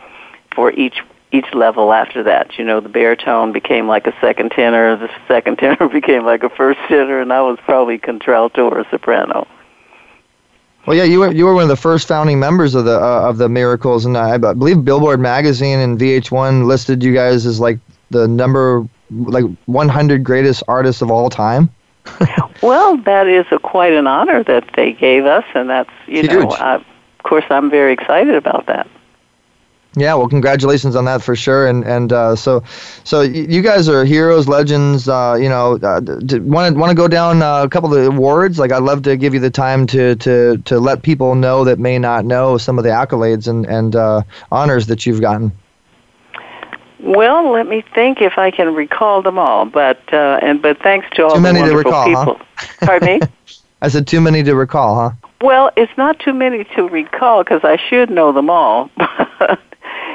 for 0.54 0.70
each 0.72 1.02
each 1.30 1.52
level 1.52 1.92
after 1.92 2.22
that. 2.22 2.58
You 2.58 2.64
know, 2.64 2.80
the 2.80 2.88
baritone 2.88 3.52
became 3.52 3.86
like 3.86 4.06
a 4.06 4.14
second 4.20 4.50
tenor, 4.50 4.96
the 4.96 5.10
second 5.26 5.56
tenor 5.58 5.88
became 5.88 6.24
like 6.24 6.42
a 6.42 6.50
first 6.50 6.80
tenor, 6.88 7.20
and 7.20 7.32
I 7.32 7.42
was 7.42 7.58
probably 7.64 7.98
contralto 7.98 8.68
or 8.68 8.84
soprano. 8.90 9.46
Well, 10.86 10.96
yeah, 10.96 11.04
you 11.04 11.20
were 11.20 11.32
you 11.32 11.44
were 11.44 11.54
one 11.54 11.64
of 11.64 11.68
the 11.68 11.76
first 11.76 12.08
founding 12.08 12.40
members 12.40 12.74
of 12.74 12.86
the 12.86 12.98
uh, 12.98 13.28
of 13.28 13.36
the 13.36 13.48
Miracles, 13.48 14.06
and 14.06 14.16
I, 14.16 14.34
I 14.34 14.38
believe 14.38 14.84
Billboard 14.84 15.20
magazine 15.20 15.78
and 15.80 15.98
VH1 15.98 16.64
listed 16.64 17.02
you 17.02 17.12
guys 17.12 17.44
as 17.44 17.60
like 17.60 17.78
the 18.10 18.26
number 18.26 18.88
like 19.10 19.44
100 19.66 20.24
greatest 20.24 20.62
artists 20.68 21.02
of 21.02 21.10
all 21.10 21.28
time. 21.28 21.70
well, 22.62 22.96
that 22.98 23.26
is 23.26 23.46
a, 23.50 23.58
quite 23.58 23.92
an 23.92 24.06
honor 24.06 24.42
that 24.44 24.68
they 24.76 24.92
gave 24.92 25.24
us, 25.24 25.44
and 25.54 25.68
that's 25.70 25.90
you 26.06 26.22
Huge. 26.22 26.30
know, 26.30 26.50
I, 26.50 26.74
of 26.76 26.84
course, 27.22 27.44
I'm 27.50 27.70
very 27.70 27.92
excited 27.92 28.34
about 28.34 28.66
that. 28.66 28.88
Yeah, 29.96 30.14
well, 30.14 30.28
congratulations 30.28 30.94
on 30.94 31.06
that 31.06 31.22
for 31.22 31.34
sure. 31.34 31.66
And 31.66 31.82
and 31.84 32.12
uh, 32.12 32.36
so 32.36 32.62
so 33.04 33.22
you 33.22 33.62
guys 33.62 33.88
are 33.88 34.04
heroes, 34.04 34.46
legends. 34.46 35.08
Uh, 35.08 35.36
you 35.40 35.48
know, 35.48 35.78
want 35.80 36.74
to 36.74 36.78
want 36.78 36.90
to 36.90 36.94
go 36.94 37.08
down 37.08 37.42
uh, 37.42 37.62
a 37.64 37.68
couple 37.68 37.92
of 37.92 38.00
the 38.00 38.08
awards. 38.08 38.58
Like 38.58 38.70
I'd 38.70 38.82
love 38.82 39.02
to 39.04 39.16
give 39.16 39.34
you 39.34 39.40
the 39.40 39.50
time 39.50 39.86
to 39.88 40.14
to 40.16 40.58
to 40.58 40.78
let 40.78 41.02
people 41.02 41.34
know 41.34 41.64
that 41.64 41.78
may 41.78 41.98
not 41.98 42.24
know 42.24 42.58
some 42.58 42.78
of 42.78 42.84
the 42.84 42.90
accolades 42.90 43.48
and 43.48 43.66
and 43.66 43.96
uh, 43.96 44.22
honors 44.52 44.86
that 44.86 45.06
you've 45.06 45.20
gotten. 45.20 45.52
Well, 47.00 47.50
let 47.52 47.66
me 47.66 47.82
think 47.94 48.20
if 48.20 48.38
I 48.38 48.50
can 48.50 48.74
recall 48.74 49.22
them 49.22 49.38
all. 49.38 49.64
But 49.66 50.00
uh, 50.12 50.38
and 50.42 50.60
but 50.60 50.80
thanks 50.82 51.06
to 51.14 51.24
all 51.24 51.30
Too 51.30 51.36
the 51.36 51.40
many 51.42 51.58
to 51.60 51.74
wonderful 51.74 51.90
recall, 51.92 52.14
huh? 52.14 52.24
people. 52.34 52.46
Pardon 52.86 53.20
me. 53.20 53.26
I 53.80 53.88
said 53.88 54.06
too 54.08 54.20
many 54.20 54.42
to 54.42 54.54
recall, 54.56 54.96
huh? 54.96 55.10
Well, 55.40 55.70
it's 55.76 55.96
not 55.96 56.18
too 56.18 56.34
many 56.34 56.64
to 56.76 56.88
recall 56.88 57.44
because 57.44 57.60
I 57.62 57.76
should 57.88 58.10
know 58.10 58.32
them 58.32 58.50
all. 58.50 58.90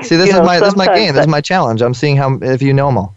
See, 0.01 0.17
this 0.17 0.27
is 0.29 0.33
know, 0.35 0.43
my 0.43 0.59
this 0.59 0.69
is 0.69 0.75
my 0.75 0.87
game. 0.87 1.13
This 1.13 1.21
is 1.21 1.27
my 1.29 1.39
challenge. 1.39 1.81
I'm 1.81 1.93
seeing 1.93 2.17
how 2.17 2.37
if 2.41 2.61
you 2.61 2.73
know 2.73 2.87
them 2.87 2.97
all. 2.97 3.15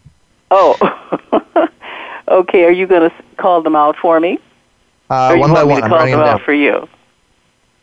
oh, 0.53 1.69
okay. 2.29 2.65
Are 2.65 2.71
you 2.71 2.87
going 2.87 3.11
to 3.11 3.15
call 3.39 3.63
them 3.63 3.75
out 3.75 3.97
for 3.97 4.21
me? 4.21 4.39
Uh, 5.11 5.33
or 5.33 5.39
one 5.39 5.53
by 5.53 5.65
one, 5.65 5.79
to 5.79 5.85
I'm 5.85 5.91
call 5.91 5.99
writing 5.99 6.13
them 6.13 6.21
them 6.21 6.29
out 6.37 6.43
for 6.43 6.53
you? 6.53 6.89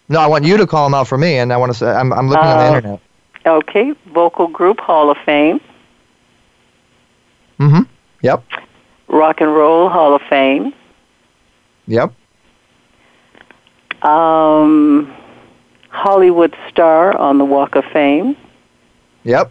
No, 0.07 0.19
I 0.19 0.27
want 0.27 0.45
you 0.45 0.55
to 0.57 0.65
call 0.67 0.85
them 0.85 0.93
out 0.93 1.07
for 1.09 1.17
me, 1.17 1.37
and 1.37 1.51
I 1.51 1.57
want 1.57 1.71
to 1.73 1.77
say 1.77 1.87
I'm 1.87 2.13
I'm 2.13 2.29
looking 2.29 2.45
on 2.45 2.57
the 2.57 2.63
Uh, 2.63 2.67
internet. 2.77 2.99
Okay. 3.45 3.93
Vocal 4.13 4.47
Group 4.47 4.79
Hall 4.79 5.09
of 5.09 5.17
Fame, 5.25 5.59
Mm-hmm. 7.63 7.83
Yep. 8.23 8.43
Rock 9.07 9.39
and 9.39 9.53
Roll 9.53 9.87
Hall 9.89 10.13
of 10.13 10.21
Fame, 10.29 10.73
Yep. 11.87 12.11
um, 14.01 15.13
Hollywood 15.89 16.53
Star 16.69 17.15
on 17.15 17.37
the 17.37 17.45
Walk 17.45 17.75
of 17.77 17.85
Fame, 17.93 18.35
Yep. 19.23 19.49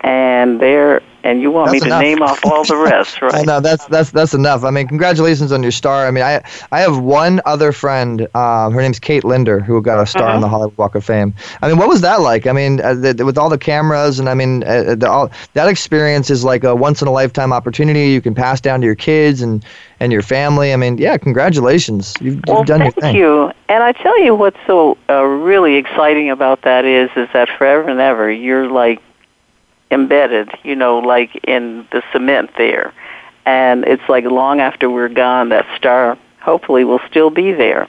and 0.00 0.60
there. 0.60 1.00
And 1.28 1.42
you 1.42 1.50
want 1.50 1.66
That's 1.66 1.74
me 1.74 1.80
to 1.80 1.86
enough. 1.86 2.00
name 2.02 2.22
off 2.22 2.40
all 2.44 2.64
the 2.64 2.76
rest, 2.76 3.20
right? 3.22 3.44
No, 3.44 3.60
that's 3.60 3.84
that's 3.86 4.10
that's 4.10 4.32
enough. 4.32 4.64
I 4.64 4.70
mean, 4.70 4.88
congratulations 4.88 5.52
on 5.52 5.62
your 5.62 5.72
star. 5.72 6.06
I 6.06 6.10
mean, 6.10 6.24
I 6.24 6.42
I 6.72 6.80
have 6.80 6.98
one 6.98 7.40
other 7.44 7.70
friend. 7.72 8.26
Um, 8.34 8.72
her 8.72 8.80
name's 8.80 8.98
Kate 8.98 9.24
Linder, 9.24 9.60
who 9.60 9.82
got 9.82 10.00
a 10.00 10.06
star 10.06 10.24
Uh-huh. 10.28 10.36
on 10.36 10.40
the 10.40 10.48
Hollywood 10.48 10.78
Walk 10.78 10.94
of 10.94 11.04
Fame. 11.04 11.34
I 11.60 11.68
mean, 11.68 11.76
what 11.76 11.88
was 11.88 12.00
that 12.00 12.20
like? 12.22 12.46
I 12.46 12.52
mean, 12.52 12.80
uh, 12.80 12.94
the, 12.94 13.24
with 13.26 13.36
all 13.36 13.50
the 13.50 13.58
cameras, 13.58 14.18
and 14.18 14.28
I 14.28 14.34
mean, 14.34 14.64
uh, 14.64 14.94
the, 14.94 15.08
all, 15.10 15.30
that 15.52 15.68
experience 15.68 16.30
is 16.30 16.44
like 16.44 16.64
a 16.64 16.74
once 16.74 17.02
in 17.02 17.08
a 17.08 17.12
lifetime 17.12 17.52
opportunity. 17.52 18.08
You 18.10 18.20
can 18.22 18.34
pass 18.34 18.60
down 18.60 18.80
to 18.80 18.86
your 18.86 18.94
kids 18.96 19.42
and 19.42 19.62
and 20.00 20.12
your 20.12 20.22
family. 20.22 20.72
I 20.72 20.76
mean, 20.76 20.96
yeah, 20.96 21.16
congratulations. 21.18 22.14
You've, 22.20 22.36
you've 22.36 22.44
Well, 22.46 22.64
done 22.64 22.80
thank 22.80 22.96
your 22.96 23.02
thing. 23.02 23.16
you. 23.16 23.52
And 23.68 23.82
I 23.82 23.92
tell 23.92 24.18
you 24.22 24.34
what's 24.34 24.56
so 24.66 24.96
uh, 25.10 25.22
really 25.24 25.74
exciting 25.74 26.30
about 26.30 26.62
that 26.62 26.84
is, 26.84 27.10
is 27.16 27.28
that 27.34 27.48
forever 27.58 27.88
and 27.88 28.00
ever 28.00 28.30
you're 28.30 28.70
like 28.70 29.00
embedded, 29.90 30.50
you 30.62 30.76
know, 30.76 30.98
like 30.98 31.34
in 31.44 31.86
the 31.92 32.02
cement 32.12 32.50
there, 32.58 32.92
and 33.46 33.84
it's 33.84 34.02
like 34.08 34.24
long 34.24 34.60
after 34.60 34.90
we're 34.90 35.08
gone, 35.08 35.48
that 35.50 35.66
star 35.76 36.18
hopefully 36.40 36.84
will 36.84 37.00
still 37.08 37.30
be 37.30 37.52
there. 37.52 37.88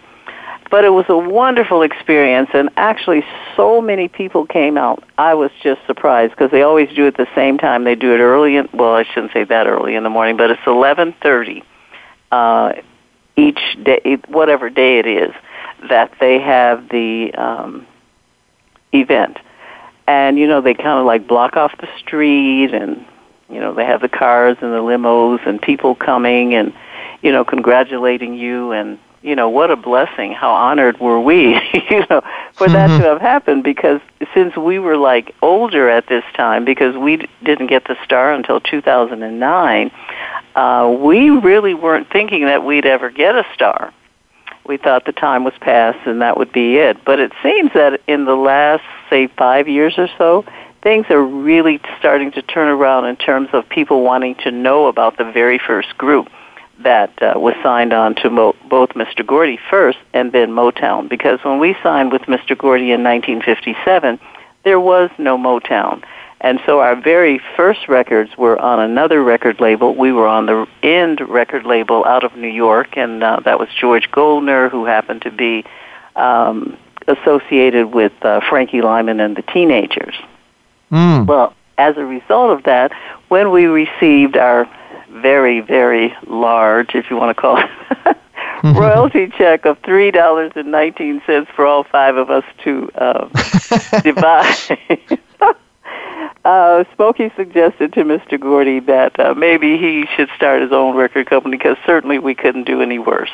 But 0.72 0.86
it 0.86 0.90
was 0.90 1.06
a 1.10 1.18
wonderful 1.18 1.82
experience, 1.82 2.50
and 2.54 2.70
actually, 2.78 3.24
so 3.56 3.82
many 3.82 4.08
people 4.08 4.46
came 4.46 4.78
out. 4.78 5.04
I 5.18 5.34
was 5.34 5.50
just 5.64 5.82
surprised 5.88 6.32
because 6.32 6.52
they 6.52 6.62
always 6.62 6.94
do 6.96 7.08
it 7.08 7.18
the 7.18 7.28
same 7.34 7.58
time. 7.58 7.86
They 7.86 7.96
do 7.96 8.14
it 8.14 8.20
early 8.20 8.56
in 8.56 8.70
well, 8.74 8.94
I 8.94 9.04
shouldn't 9.04 9.34
say 9.34 9.44
that 9.46 9.66
early 9.66 9.96
in 9.96 10.04
the 10.04 10.12
morning, 10.12 10.38
but 10.38 10.52
it's 10.52 10.62
eleven 10.68 11.16
thirty 11.24 11.64
uh, 12.32 12.74
each 13.36 13.60
day, 13.84 14.18
whatever 14.28 14.70
day 14.70 15.00
it 15.00 15.08
is, 15.08 15.34
that 15.90 16.14
they 16.20 16.40
have 16.40 16.90
the 16.90 17.34
um, 17.34 17.88
event. 18.94 19.38
And, 20.10 20.40
you 20.40 20.48
know, 20.48 20.60
they 20.60 20.74
kind 20.74 20.98
of 20.98 21.06
like 21.06 21.28
block 21.28 21.56
off 21.56 21.72
the 21.78 21.88
street 22.00 22.74
and, 22.74 23.06
you 23.48 23.60
know, 23.60 23.76
they 23.76 23.86
have 23.86 24.02
the 24.02 24.10
cars 24.10 24.58
and 24.60 24.74
the 24.74 24.80
limos 24.80 25.48
and 25.48 25.62
people 25.62 25.94
coming 25.94 26.56
and, 26.56 26.74
you 27.22 27.32
know, 27.32 27.46
congratulating 27.46 28.34
you 28.34 28.72
and, 28.72 28.98
you 29.22 29.36
know, 29.36 29.50
what 29.50 29.70
a 29.70 29.76
blessing. 29.76 30.32
How 30.32 30.50
honored 30.50 31.00
were 31.00 31.22
we, 31.22 31.50
you 31.92 32.06
know, 32.10 32.24
for 32.54 32.68
that 32.70 32.88
to 32.88 33.04
have 33.04 33.22
happened 33.22 33.64
because 33.64 34.02
since 34.34 34.58
we 34.58 34.80
were 34.80 34.98
like 34.98 35.36
older 35.44 35.88
at 35.88 36.08
this 36.08 36.24
time 36.36 36.66
because 36.66 36.98
we 36.98 37.18
d- 37.18 37.30
didn't 37.44 37.68
get 37.68 37.86
the 37.88 37.96
star 38.04 38.34
until 38.34 38.60
2009, 38.62 39.92
uh, 40.56 40.98
we 41.00 41.30
really 41.30 41.76
weren't 41.76 42.10
thinking 42.10 42.46
that 42.46 42.66
we'd 42.66 42.88
ever 42.88 43.12
get 43.12 43.36
a 43.36 43.46
star. 43.54 43.94
We 44.66 44.78
thought 44.78 45.06
the 45.06 45.12
time 45.12 45.44
was 45.44 45.54
past 45.62 46.00
and 46.08 46.24
that 46.24 46.36
would 46.36 46.52
be 46.52 46.78
it. 46.78 47.06
But 47.06 47.20
it 47.20 47.32
seems 47.44 47.74
that 47.76 48.02
in 48.08 48.26
the 48.26 48.36
last, 48.36 48.84
say, 49.10 49.28
five 49.28 49.68
years 49.68 49.96
or 49.98 50.10
so, 50.18 50.46
things 50.82 51.06
are 51.10 51.22
really 51.22 51.80
starting 51.98 52.32
to 52.32 52.42
turn 52.42 52.68
around 52.68 53.06
in 53.06 53.16
terms 53.16 53.50
of 53.54 53.68
people 53.70 54.04
wanting 54.04 54.36
to 54.36 54.52
know 54.52 54.88
about 54.88 55.18
the 55.18 55.26
very 55.26 55.60
first 55.60 55.98
group 55.98 56.30
that 56.80 57.12
uh, 57.22 57.34
was 57.36 57.56
signed 57.62 57.92
on 57.92 58.16
to 58.16 58.30
Mo- 58.30 58.56
both 58.70 58.90
Mr. 58.92 59.26
Gordy 59.26 59.60
first 59.70 59.98
and 60.14 60.32
then 60.32 60.52
Motown. 60.52 61.10
Because 61.10 61.40
when 61.44 61.60
we 61.60 61.76
signed 61.84 62.12
with 62.12 62.22
Mr. 62.24 62.58
Gordy 62.58 62.92
in 62.92 63.04
1957, 63.04 64.20
there 64.64 64.80
was 64.80 65.10
no 65.18 65.38
Motown. 65.38 66.04
And 66.42 66.62
so 66.66 66.80
our 66.80 66.96
very 66.96 67.42
first 67.58 67.90
records 67.90 68.38
were 68.38 68.58
on 68.58 68.80
another 68.80 69.22
record 69.22 69.60
label. 69.60 69.94
We 69.94 70.14
were 70.14 70.28
on 70.28 70.46
the 70.46 70.68
End 70.82 71.20
record 71.20 71.66
label 71.66 72.06
out 72.06 72.24
of 72.24 72.38
New 72.38 72.48
York, 72.48 72.96
and 72.96 73.22
uh, 73.22 73.42
that 73.44 73.60
was 73.60 73.68
George 73.78 74.10
Goldner, 74.10 74.70
who 74.70 74.86
happened 74.86 75.24
to 75.24 75.32
be 75.32 75.66
um, 76.16 76.78
associated 77.10 77.94
with 77.94 78.14
uh, 78.24 78.42
Frankie 78.50 78.82
Lymon 78.82 79.20
and 79.20 79.36
the 79.36 79.42
Teenagers. 79.42 80.16
Mm. 80.92 81.26
Well, 81.26 81.54
as 81.78 81.98
a 81.98 82.06
result 82.06 82.52
of 82.52 82.64
that, 82.64 82.92
when 83.30 83.52
we 83.52 83.66
received 83.66 84.38
our 84.38 84.70
very, 85.10 85.60
very 85.60 86.16
large, 86.28 86.96
if 86.96 87.10
you 87.10 87.16
want 87.16 87.36
to 87.36 87.42
call 87.42 87.58
it, 87.58 88.18
royalty 88.64 89.28
check 89.38 89.66
of 89.66 89.78
three 89.80 90.12
dollars 90.12 90.52
and 90.56 90.72
nineteen 90.72 91.22
cents 91.26 91.50
for 91.56 91.66
all 91.66 91.84
five 91.84 92.16
of 92.18 92.30
us 92.30 92.44
to 92.64 92.90
uh, 92.96 94.02
divide. 94.02 95.20
Uh, 96.46 96.86
Smokey 96.96 97.32
suggested 97.36 97.94
to 97.94 98.04
Mr. 98.04 98.40
Gordy 98.40 98.80
that 98.82 99.20
uh, 99.20 99.34
maybe 99.34 99.78
he 99.78 100.06
should 100.16 100.30
start 100.36 100.62
his 100.62 100.72
own 100.72 100.96
record 100.96 101.28
company 101.28 101.58
because 101.58 101.78
certainly 101.86 102.18
we 102.18 102.34
couldn't 102.34 102.64
do 102.64 102.82
any 102.82 102.98
worse. 102.98 103.32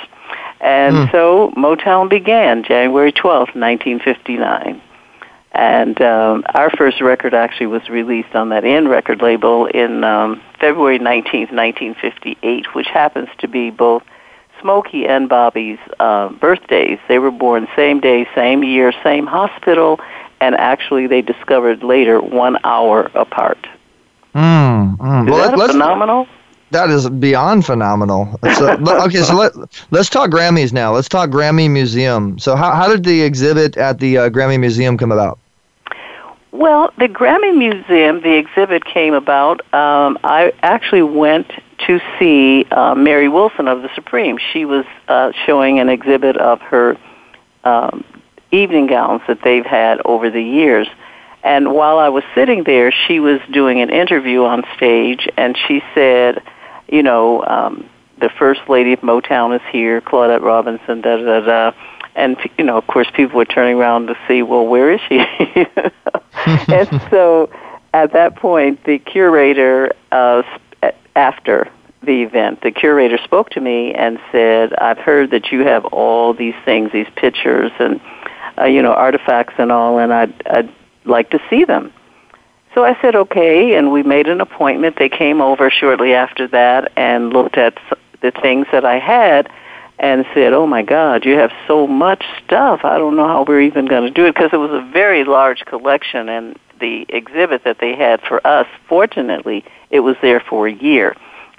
And 0.60 1.10
so 1.12 1.52
Motown 1.56 2.10
began 2.10 2.63
January 2.63 3.12
twelfth, 3.12 3.56
1959. 3.56 4.82
And 5.52 6.02
um, 6.02 6.44
our 6.54 6.70
first 6.70 7.00
record 7.00 7.34
actually 7.34 7.68
was 7.68 7.88
released 7.88 8.36
on 8.36 8.50
that 8.50 8.65
N 8.65 8.88
record 8.88 9.22
label 9.22 9.68
in 9.68 10.04
um, 10.04 10.41
February 10.60 11.00
19th, 11.00 11.52
1958, 11.54 12.76
which 12.76 12.88
happens 12.88 13.30
to 13.38 13.48
be 13.48 13.70
both 13.70 14.04
Smokey 14.62 15.06
and 15.06 15.30
Bobby's 15.30 15.80
uh, 16.00 16.30
birthdays. 16.30 17.00
They 17.08 17.20
were 17.20 17.32
born 17.32 17.68
same 17.76 18.02
day, 18.02 18.28
same 18.36 18.63
year, 18.63 18.91
same 19.04 19.28
hospital, 19.28 20.00
and 20.41 20.56
actually 20.56 21.08
they 21.08 21.21
discovered 21.21 21.84
later 21.84 22.21
one 22.21 22.58
hour 22.63 23.10
apart. 23.15 23.67
Mm, 24.34 24.98
mm. 24.98 25.28
Is 25.28 25.32
Well, 25.32 25.50
that 25.50 25.58
let, 25.58 25.71
phenomenal? 25.71 26.28
That 26.71 26.89
is 26.89 27.10
beyond 27.10 27.65
phenomenal. 27.65 28.38
So, 28.56 28.71
okay, 29.06 29.21
so 29.21 29.36
let, 29.36 29.54
let's 29.91 30.10
talk 30.10 30.30
Grammys 30.30 30.74
now. 30.74 30.93
Let's 30.93 31.08
talk 31.08 31.30
Grammy 31.30 31.69
Museum. 31.69 32.38
So, 32.39 32.56
how, 32.56 32.71
how 32.74 32.89
did 32.89 33.04
the 33.04 33.21
exhibit 33.21 33.78
at 33.78 34.00
the 34.00 34.17
uh, 34.17 34.30
Grammy 34.30 34.60
Museum 34.60 34.98
come 34.98 35.12
about? 35.12 35.39
Well, 36.52 36.91
the 36.98 37.08
Grammy 37.08 37.56
Museum, 37.56 38.21
the 38.21 38.34
exhibit 38.38 38.86
came 38.86 39.13
about. 39.13 39.62
Um, 39.74 40.17
I 40.24 40.54
actually 40.63 41.04
went 41.04 41.52
to 41.86 42.00
see 42.17 42.65
uh, 42.71 42.95
Mary 42.95 43.28
Wilson 43.28 43.67
of 43.67 43.82
the 43.82 43.89
Supreme. 43.93 44.38
She 44.54 44.65
was 44.65 44.86
uh, 45.08 45.34
showing 45.45 45.80
an 45.80 45.89
exhibit 45.89 46.38
of 46.38 46.62
her 46.62 46.98
um, 47.63 48.04
evening 48.56 48.88
gowns 48.88 49.22
that 49.28 49.41
they've 49.44 49.65
had 49.65 50.02
over 50.06 50.30
the 50.30 50.41
years. 50.41 50.88
And 51.44 51.74
while 51.74 52.00
I 52.00 52.10
was 52.10 52.24
sitting 52.34 52.63
there, 52.63 52.91
she 52.91 53.20
was 53.20 53.39
doing 53.52 53.80
an 53.80 53.91
interview 53.91 54.46
on 54.46 54.63
stage, 54.76 55.28
and 55.38 55.56
she 55.68 55.84
said, 55.94 56.41
you 56.88 57.04
know, 57.04 57.44
um, 57.46 57.88
the 58.20 58.30
first 58.30 58.62
lady 58.68 58.94
of 58.94 59.02
Motown 59.02 59.56
is 59.56 59.62
here, 59.72 60.02
Claudette 60.02 60.41
Robinson, 60.41 61.02
da 61.02 61.18
da 61.18 61.39
da. 61.41 61.72
And 62.15 62.38
you 62.58 62.63
know, 62.63 62.78
of 62.78 62.88
course, 62.88 63.08
people 63.13 63.38
were 63.38 63.46
turning 63.46 63.76
around 63.76 64.08
to 64.08 64.18
see, 64.28 64.41
well, 64.41 64.65
where 64.65 64.91
is 64.94 65.02
she? 65.08 65.18
and 66.46 67.02
so, 67.12 67.50
at 67.94 68.13
that 68.13 68.38
point, 68.38 68.84
the 68.86 69.00
curator, 69.00 69.91
uh, 70.12 70.44
after 71.15 71.70
the 72.02 72.24
event, 72.24 72.62
the 72.62 72.72
curator 72.72 73.18
spoke 73.24 73.50
to 73.52 73.62
me 73.62 73.94
and 73.94 74.18
said, 74.32 74.74
"I've 74.76 74.98
heard 74.98 75.32
that 75.32 75.52
you 75.52 75.65
have 75.65 75.86
all 75.86 76.34
these 76.34 76.56
things, 76.63 76.91
these 76.94 77.10
pictures 77.15 77.72
and 77.80 78.00
uh, 78.58 78.65
you 78.65 78.82
know 78.82 78.94
artifacts 78.94 79.54
and 79.58 79.72
all, 79.72 80.00
and 80.00 80.13
I'd, 80.13 80.34
I'd 80.48 80.74
like 81.06 81.30
to 81.32 81.39
see 81.50 81.65
them." 81.65 81.94
So 82.74 82.84
I 82.84 83.00
said, 83.02 83.15
"Okay," 83.15 83.76
and 83.76 83.91
we 83.91 84.04
made 84.04 84.28
an 84.28 84.41
appointment. 84.41 84.98
They 84.98 85.10
came 85.10 85.41
over 85.41 85.70
shortly 85.70 86.13
after 86.13 86.48
that 86.50 86.91
and 86.96 87.32
looked 87.32 87.58
at 87.58 87.78
the 88.22 88.32
things 88.32 88.68
that 88.72 88.86
I 88.86 89.00
had 89.00 89.50
and 90.00 90.26
said, 90.34 90.54
"Oh 90.54 90.68
my 90.68 90.84
God, 90.84 91.26
you 91.26 91.36
have 91.38 91.52
so 91.68 91.88
much 91.88 92.24
stuff. 92.44 92.82
I 92.84 92.98
don't 92.98 93.15
know 93.15 93.28
how 93.28 93.44
we're 93.44 93.62
even 93.62 93.86
going 93.86 94.04
to 94.04 94.12
do 94.12 94.26
it 94.26 94.34
because 94.36 94.52
it 94.52 94.58
was 94.58 94.72
a 94.72 94.91
very 94.91 95.24
large 95.24 95.65
collection 95.65 96.30
and 96.30 96.58
the 96.80 97.06
exhibit 97.10 97.63
that 97.63 97.80
they 97.80 97.96
had 97.96 98.22
for 98.22 98.46
us, 98.46 98.68
fortunately, 98.88 99.63
it 99.89 100.02
was 100.02 100.15
there 100.22 100.39
for 100.39 100.68
a 100.68 100.74
year. 100.74 101.15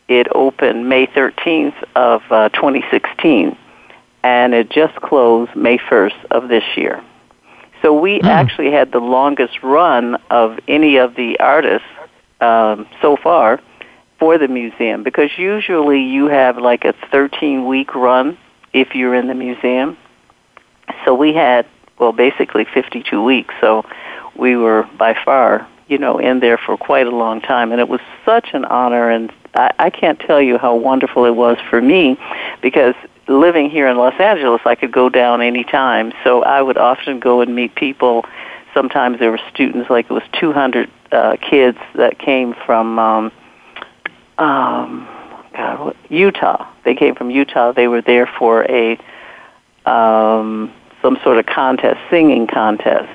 It 0.09 0.29
opened 0.35 0.89
May 0.89 1.07
13th 1.07 1.83
of 1.95 2.23
uh, 2.31 2.49
2016 2.51 3.57
and 4.23 4.55
it 4.55 4.71
just 4.71 4.95
closed 4.97 5.55
May 5.55 5.79
1st 5.79 6.25
of 6.31 6.49
this 6.49 6.65
year. 6.77 7.03
So 7.83 7.99
we 7.99 8.21
mm. 8.21 8.25
actually 8.25 8.73
had 8.73 8.93
the 8.93 8.99
longest 8.99 9.63
run 9.63 10.17
of 10.31 10.59
any 10.67 10.97
of 10.97 11.15
the 11.15 11.39
artists 11.39 11.87
um, 12.41 12.87
so 13.01 13.17
far 13.17 13.61
for 14.19 14.39
the 14.39 14.49
museum 14.49 15.03
because 15.03 15.31
usually 15.37 16.03
you 16.03 16.27
have 16.27 16.59
like 16.59 16.85
a 16.85 16.95
13 17.11 17.67
week 17.67 17.95
run 17.95 18.39
if 18.73 18.95
you're 18.95 19.15
in 19.15 19.29
the 19.29 19.35
museum. 19.35 19.97
So 21.05 21.15
we 21.15 21.35
had, 21.35 21.67
well, 21.99 22.13
basically 22.13 22.65
52 22.65 23.23
weeks. 23.23 23.55
So 23.61 23.85
we 24.37 24.57
were 24.57 24.89
by 24.99 25.17
far, 25.25 25.67
you 25.89 25.99
know, 25.99 26.19
in 26.19 26.41
there 26.41 26.59
for 26.59 26.77
quite 26.77 27.07
a 27.07 27.11
long 27.11 27.41
time. 27.41 27.73
And 27.73 27.81
it 27.81 27.89
was 27.89 28.01
such 28.25 28.49
an 28.53 28.65
honor. 28.65 29.11
And 29.11 29.33
I, 29.55 29.73
I 29.79 29.91
can't 29.91 30.19
tell 30.21 30.41
you 30.41 30.59
how 30.59 30.77
wonderful 30.77 31.25
it 31.25 31.35
was 31.35 31.59
for 31.71 31.81
me 31.81 32.19
because 32.63 32.95
living 33.29 33.71
here 33.71 33.89
in 33.89 33.97
Los 33.97 34.19
Angeles, 34.21 34.61
I 34.65 34.75
could 34.75 34.93
go 34.93 35.09
down 35.09 35.43
any 35.43 35.65
time. 35.65 36.13
So 36.25 36.43
I 36.43 36.63
would 36.63 36.79
often 36.79 37.21
go 37.21 37.41
and 37.41 37.55
meet 37.55 37.75
people. 37.75 38.25
Sometimes 38.75 39.19
there 39.19 39.31
were 39.31 39.41
students, 39.53 39.91
like 39.91 40.07
it 40.07 40.13
was 40.13 40.23
200 40.39 40.91
uh, 41.13 41.37
kids 41.37 41.79
that 41.95 42.19
came 42.19 42.55
from, 42.67 42.99
um, 42.99 43.33
um, 44.39 45.09
God, 45.55 45.81
what, 45.81 45.97
Utah. 46.11 46.69
They 46.85 46.95
came 46.95 47.15
from 47.15 47.31
Utah. 47.31 47.73
They 47.73 47.89
were 47.89 48.03
there 48.03 48.27
for 48.39 48.65
a 48.71 48.99
um, 49.87 50.73
some 51.03 51.19
sort 51.23 51.39
of 51.39 51.47
contest, 51.47 51.99
singing 52.11 52.47
contest. 52.47 53.09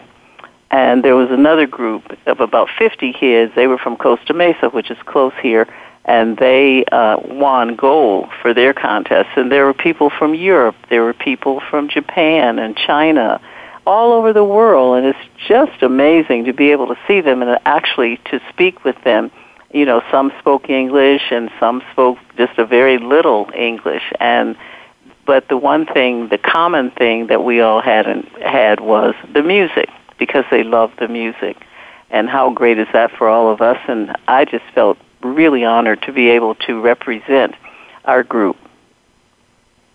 And 0.72 1.04
there 1.04 1.18
was 1.18 1.30
another 1.30 1.68
group 1.68 2.18
of 2.26 2.40
about 2.40 2.70
50 2.80 3.12
kids. 3.14 3.52
They 3.56 3.68
were 3.68 3.78
from 3.78 3.98
Costa 3.98 4.34
Mesa, 4.34 4.70
which 4.70 4.90
is 4.90 4.98
close 5.06 5.34
here, 5.42 5.68
and 6.06 6.38
they 6.38 6.84
uh, 6.86 7.18
won 7.24 7.76
gold 7.76 8.30
for 8.42 8.54
their 8.54 8.74
contest. 8.74 9.30
And 9.36 9.52
there 9.52 9.66
were 9.66 9.74
people 9.74 10.10
from 10.10 10.34
Europe, 10.34 10.76
there 10.90 11.04
were 11.04 11.14
people 11.14 11.62
from 11.70 11.90
Japan 11.90 12.60
and 12.60 12.76
China, 12.76 13.40
all 13.86 14.14
over 14.14 14.34
the 14.34 14.44
world. 14.44 14.98
And 14.98 15.06
it's 15.06 15.30
just 15.48 15.82
amazing 15.82 16.46
to 16.46 16.54
be 16.54 16.72
able 16.72 16.88
to 16.88 16.98
see 17.08 17.22
them 17.22 17.42
and 17.42 17.60
actually 17.66 18.18
to 18.26 18.40
speak 18.52 18.84
with 18.84 19.02
them 19.04 19.32
you 19.74 19.86
know, 19.86 20.02
some 20.12 20.32
spoke 20.40 20.70
English 20.70 21.22
and 21.32 21.50
some 21.60 21.82
spoke 21.92 22.18
just 22.38 22.58
a 22.58 22.66
very 22.66 22.98
little 22.98 23.50
English. 23.56 24.04
And 24.20 24.56
but 25.26 25.48
the 25.48 25.58
one 25.58 25.86
thing, 25.86 26.30
the 26.30 26.38
common 26.38 26.92
thing 26.92 27.28
that 27.28 27.44
we 27.44 27.62
all 27.62 27.82
had 27.82 28.08
and 28.08 28.28
had 28.42 28.80
was 28.80 29.14
the 29.34 29.44
music 29.44 29.90
because 30.18 30.46
they 30.52 30.64
loved 30.64 31.00
the 31.00 31.08
music. 31.08 31.58
And 32.10 32.28
how 32.30 32.52
great 32.52 32.78
is 32.80 32.88
that 32.92 33.12
for 33.12 33.30
all 33.30 33.50
of 33.50 33.62
us? 33.62 33.78
And 33.88 34.16
I 34.28 34.46
just 34.46 34.66
felt 34.76 34.98
really 35.24 35.64
honored 35.64 36.02
to 36.04 36.12
be 36.12 36.30
able 36.30 36.56
to 36.56 36.82
represent 36.82 37.56
our 38.06 38.24
group. 38.24 38.58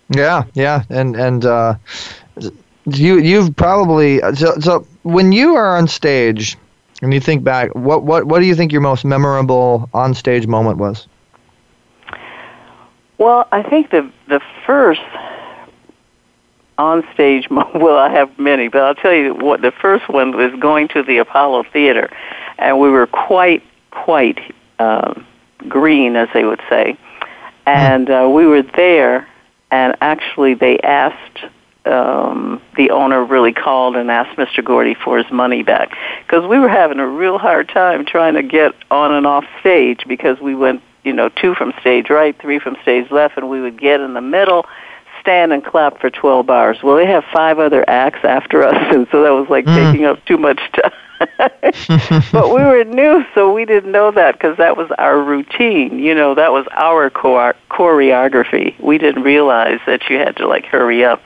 Yeah, 0.09 0.45
yeah, 0.53 0.83
and 0.89 1.15
and 1.15 1.45
uh, 1.45 1.75
you 2.85 3.19
you've 3.19 3.55
probably 3.55 4.19
so, 4.35 4.57
so 4.59 4.87
when 5.03 5.31
you 5.31 5.55
are 5.55 5.77
on 5.77 5.87
stage 5.87 6.57
and 7.01 7.13
you 7.13 7.19
think 7.19 7.43
back, 7.43 7.73
what 7.75 8.03
what 8.03 8.25
what 8.25 8.39
do 8.39 8.45
you 8.45 8.55
think 8.55 8.71
your 8.71 8.81
most 8.81 9.03
memorable 9.03 9.89
on 9.93 10.13
stage 10.13 10.47
moment 10.47 10.77
was? 10.77 11.07
Well, 13.17 13.47
I 13.51 13.63
think 13.63 13.91
the 13.91 14.09
the 14.27 14.41
first 14.65 15.01
on 16.77 17.05
stage 17.13 17.49
moment. 17.49 17.75
well 17.81 17.97
I 17.97 18.09
have 18.09 18.37
many, 18.39 18.69
but 18.69 18.83
I'll 18.83 18.95
tell 18.95 19.13
you 19.13 19.33
what 19.33 19.61
the 19.61 19.71
first 19.71 20.07
one 20.07 20.37
was 20.37 20.53
going 20.59 20.87
to 20.89 21.03
the 21.03 21.17
Apollo 21.17 21.63
Theater, 21.73 22.09
and 22.57 22.79
we 22.79 22.89
were 22.89 23.07
quite 23.07 23.63
quite 23.91 24.39
um, 24.79 25.25
green, 25.67 26.15
as 26.15 26.29
they 26.33 26.43
would 26.43 26.61
say, 26.69 26.97
and 27.65 28.09
uh, 28.09 28.29
we 28.31 28.45
were 28.45 28.61
there, 28.61 29.27
and 29.71 29.95
actually 30.01 30.53
they 30.53 30.79
asked 30.79 31.45
um, 31.87 32.61
the 32.75 32.91
owner 32.91 33.23
really 33.23 33.53
called 33.53 33.95
and 33.95 34.11
asked 34.11 34.37
Mr. 34.37 34.63
Gordy 34.63 34.93
for 34.93 35.17
his 35.17 35.31
money 35.31 35.63
back 35.63 35.95
because 36.25 36.47
we 36.47 36.59
were 36.59 36.69
having 36.69 36.99
a 36.99 37.07
real 37.07 37.37
hard 37.37 37.69
time 37.69 38.05
trying 38.05 38.35
to 38.35 38.43
get 38.43 38.73
on 38.91 39.13
and 39.13 39.25
off 39.25 39.45
stage 39.59 40.01
because 40.07 40.39
we 40.39 40.55
went, 40.55 40.81
you 41.03 41.13
know, 41.13 41.29
two 41.29 41.55
from 41.55 41.73
stage 41.79 42.09
right, 42.09 42.39
three 42.39 42.59
from 42.59 42.75
stage 42.81 43.09
left, 43.11 43.37
and 43.37 43.49
we 43.49 43.61
would 43.61 43.79
get 43.79 44.01
in 44.01 44.13
the 44.13 44.21
middle, 44.21 44.65
stand 45.27 45.51
and 45.51 45.63
clap 45.63 45.99
for 45.99 46.09
12 46.09 46.49
hours. 46.49 46.77
Well, 46.81 46.95
they 46.95 47.05
have 47.07 47.25
five 47.33 47.59
other 47.59 47.83
acts 47.87 48.19
after 48.23 48.63
us, 48.67 48.95
and 48.95 49.07
so 49.11 49.23
that 49.23 49.31
was 49.31 49.49
like 49.49 49.65
mm. 49.65 49.75
taking 49.75 50.05
up 50.05 50.23
too 50.25 50.37
much 50.37 50.59
time. 50.73 50.91
but 52.31 52.53
we 52.53 52.61
were 52.61 52.83
new, 52.83 53.25
so 53.33 53.51
we 53.51 53.65
didn't 53.65 53.91
know 53.91 54.11
that 54.11 54.33
because 54.33 54.55
that 54.57 54.77
was 54.77 54.89
our 54.99 55.19
routine. 55.19 55.97
You 55.97 56.13
know, 56.13 56.35
that 56.35 56.51
was 56.51 56.67
our 56.71 57.09
choreography. 57.09 58.79
We 58.79 58.99
didn't 58.99 59.23
realize 59.23 59.79
that 59.87 60.09
you 60.09 60.17
had 60.17 60.37
to 60.37 60.47
like 60.47 60.65
hurry 60.65 61.03
up 61.03 61.21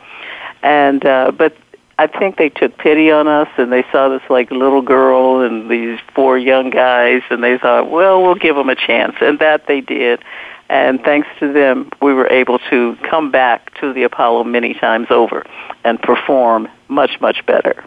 and 0.63 1.05
uh, 1.05 1.31
but 1.31 1.55
I 1.97 2.07
think 2.07 2.37
they 2.37 2.49
took 2.49 2.77
pity 2.77 3.11
on 3.11 3.27
us 3.27 3.49
and 3.57 3.71
they 3.71 3.83
saw 3.91 4.09
this 4.09 4.21
like 4.29 4.51
little 4.51 4.81
girl 4.81 5.41
and 5.41 5.69
these 5.69 5.99
four 6.15 6.37
young 6.37 6.69
guys 6.69 7.21
and 7.29 7.43
they 7.43 7.57
thought, 7.57 7.89
well, 7.89 8.21
we'll 8.21 8.35
give 8.35 8.55
them 8.55 8.69
a 8.69 8.75
chance, 8.75 9.15
and 9.21 9.39
that 9.39 9.67
they 9.67 9.81
did. 9.81 10.23
And 10.71 11.01
thanks 11.03 11.27
to 11.41 11.51
them, 11.51 11.89
we 12.01 12.13
were 12.13 12.27
able 12.27 12.57
to 12.69 12.95
come 13.10 13.29
back 13.29 13.77
to 13.81 13.91
the 13.91 14.03
Apollo 14.03 14.45
many 14.45 14.73
times 14.73 15.07
over 15.10 15.45
and 15.84 16.01
perform 16.01 16.69
much, 16.88 17.19
much 17.19 17.45
better. 17.45 17.84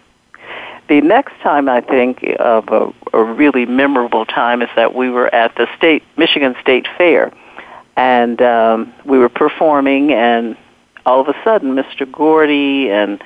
The 0.90 1.00
next 1.00 1.32
time 1.42 1.66
I 1.66 1.80
think 1.80 2.22
of 2.38 2.68
a, 2.68 2.92
a 3.14 3.24
really 3.24 3.64
memorable 3.64 4.26
time 4.26 4.60
is 4.60 4.68
that 4.76 4.94
we 4.94 5.08
were 5.08 5.34
at 5.34 5.54
the 5.54 5.66
state 5.78 6.02
Michigan 6.18 6.54
State 6.60 6.86
Fair, 6.98 7.32
and 7.96 8.42
um, 8.42 8.92
we 9.06 9.16
were 9.16 9.30
performing, 9.30 10.12
and 10.12 10.54
all 11.06 11.22
of 11.22 11.28
a 11.28 11.34
sudden, 11.42 11.74
Mr. 11.74 12.10
Gordy 12.12 12.90
and 12.90 13.24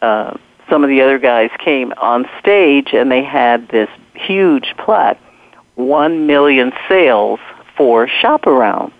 uh, 0.00 0.36
some 0.70 0.84
of 0.84 0.88
the 0.88 1.00
other 1.02 1.18
guys 1.18 1.50
came 1.58 1.92
on 1.96 2.28
stage 2.38 2.92
and 2.92 3.10
they 3.10 3.24
had 3.24 3.68
this 3.68 3.88
huge 4.14 4.74
plaque, 4.78 5.18
one 5.74 6.28
million 6.28 6.72
sales 6.88 7.40
for 7.76 8.08
Shop 8.08 8.46
Around. 8.46 8.92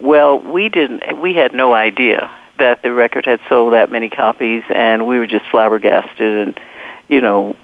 Well, 0.00 0.38
we 0.40 0.68
didn't, 0.68 1.20
we 1.20 1.34
had 1.34 1.52
no 1.52 1.74
idea 1.74 2.30
that 2.58 2.82
the 2.82 2.92
record 2.92 3.26
had 3.26 3.40
sold 3.48 3.72
that 3.72 3.90
many 3.90 4.08
copies 4.08 4.62
and 4.74 5.06
we 5.06 5.18
were 5.18 5.26
just 5.26 5.44
flabbergasted 5.50 6.48
and, 6.48 6.60
you 7.08 7.20
know, 7.20 7.56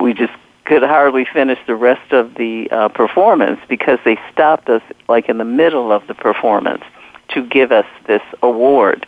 we 0.00 0.14
just 0.14 0.32
could 0.64 0.82
hardly 0.82 1.26
finish 1.32 1.58
the 1.66 1.74
rest 1.74 2.12
of 2.12 2.34
the 2.34 2.68
uh, 2.70 2.88
performance 2.88 3.60
because 3.68 3.98
they 4.04 4.18
stopped 4.32 4.68
us 4.68 4.82
like 5.08 5.28
in 5.28 5.38
the 5.38 5.44
middle 5.44 5.92
of 5.92 6.06
the 6.06 6.14
performance 6.14 6.84
to 7.28 7.46
give 7.46 7.72
us 7.72 7.86
this 8.06 8.22
award 8.42 9.06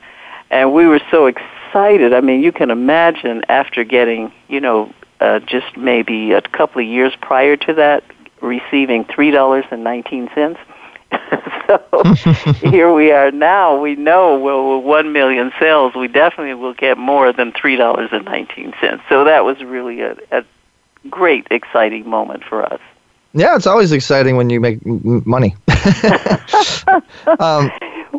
and 0.50 0.72
we 0.72 0.86
were 0.86 1.00
so 1.10 1.26
excited. 1.26 2.12
I 2.12 2.20
mean, 2.20 2.42
you 2.42 2.52
can 2.52 2.70
imagine 2.70 3.42
after 3.48 3.82
getting, 3.84 4.32
you 4.48 4.60
know, 4.60 4.92
uh, 5.20 5.40
just 5.40 5.76
maybe 5.76 6.32
a 6.32 6.42
couple 6.42 6.80
of 6.80 6.86
years 6.86 7.12
prior 7.20 7.56
to 7.56 7.74
that, 7.74 8.04
receiving 8.40 9.04
three 9.04 9.30
dollars 9.30 9.64
and 9.70 9.82
nineteen 9.82 10.28
cents. 10.34 10.60
so 11.66 12.52
here 12.68 12.92
we 12.92 13.10
are 13.12 13.30
now. 13.30 13.80
We 13.80 13.96
know 13.96 14.38
well, 14.38 14.76
with 14.76 14.86
one 14.86 15.12
million 15.12 15.52
sales, 15.58 15.94
we 15.94 16.08
definitely 16.08 16.54
will 16.54 16.74
get 16.74 16.98
more 16.98 17.32
than 17.32 17.52
three 17.52 17.76
dollars 17.76 18.10
and 18.12 18.24
nineteen 18.24 18.74
cents. 18.80 19.02
So 19.08 19.24
that 19.24 19.44
was 19.44 19.62
really 19.62 20.00
a, 20.00 20.16
a 20.30 20.44
great, 21.10 21.46
exciting 21.50 22.08
moment 22.08 22.44
for 22.44 22.62
us. 22.62 22.80
Yeah, 23.32 23.56
it's 23.56 23.66
always 23.66 23.90
exciting 23.92 24.36
when 24.36 24.48
you 24.48 24.60
make 24.60 24.78
m- 24.86 25.22
money. 25.26 25.56
um, 27.26 27.70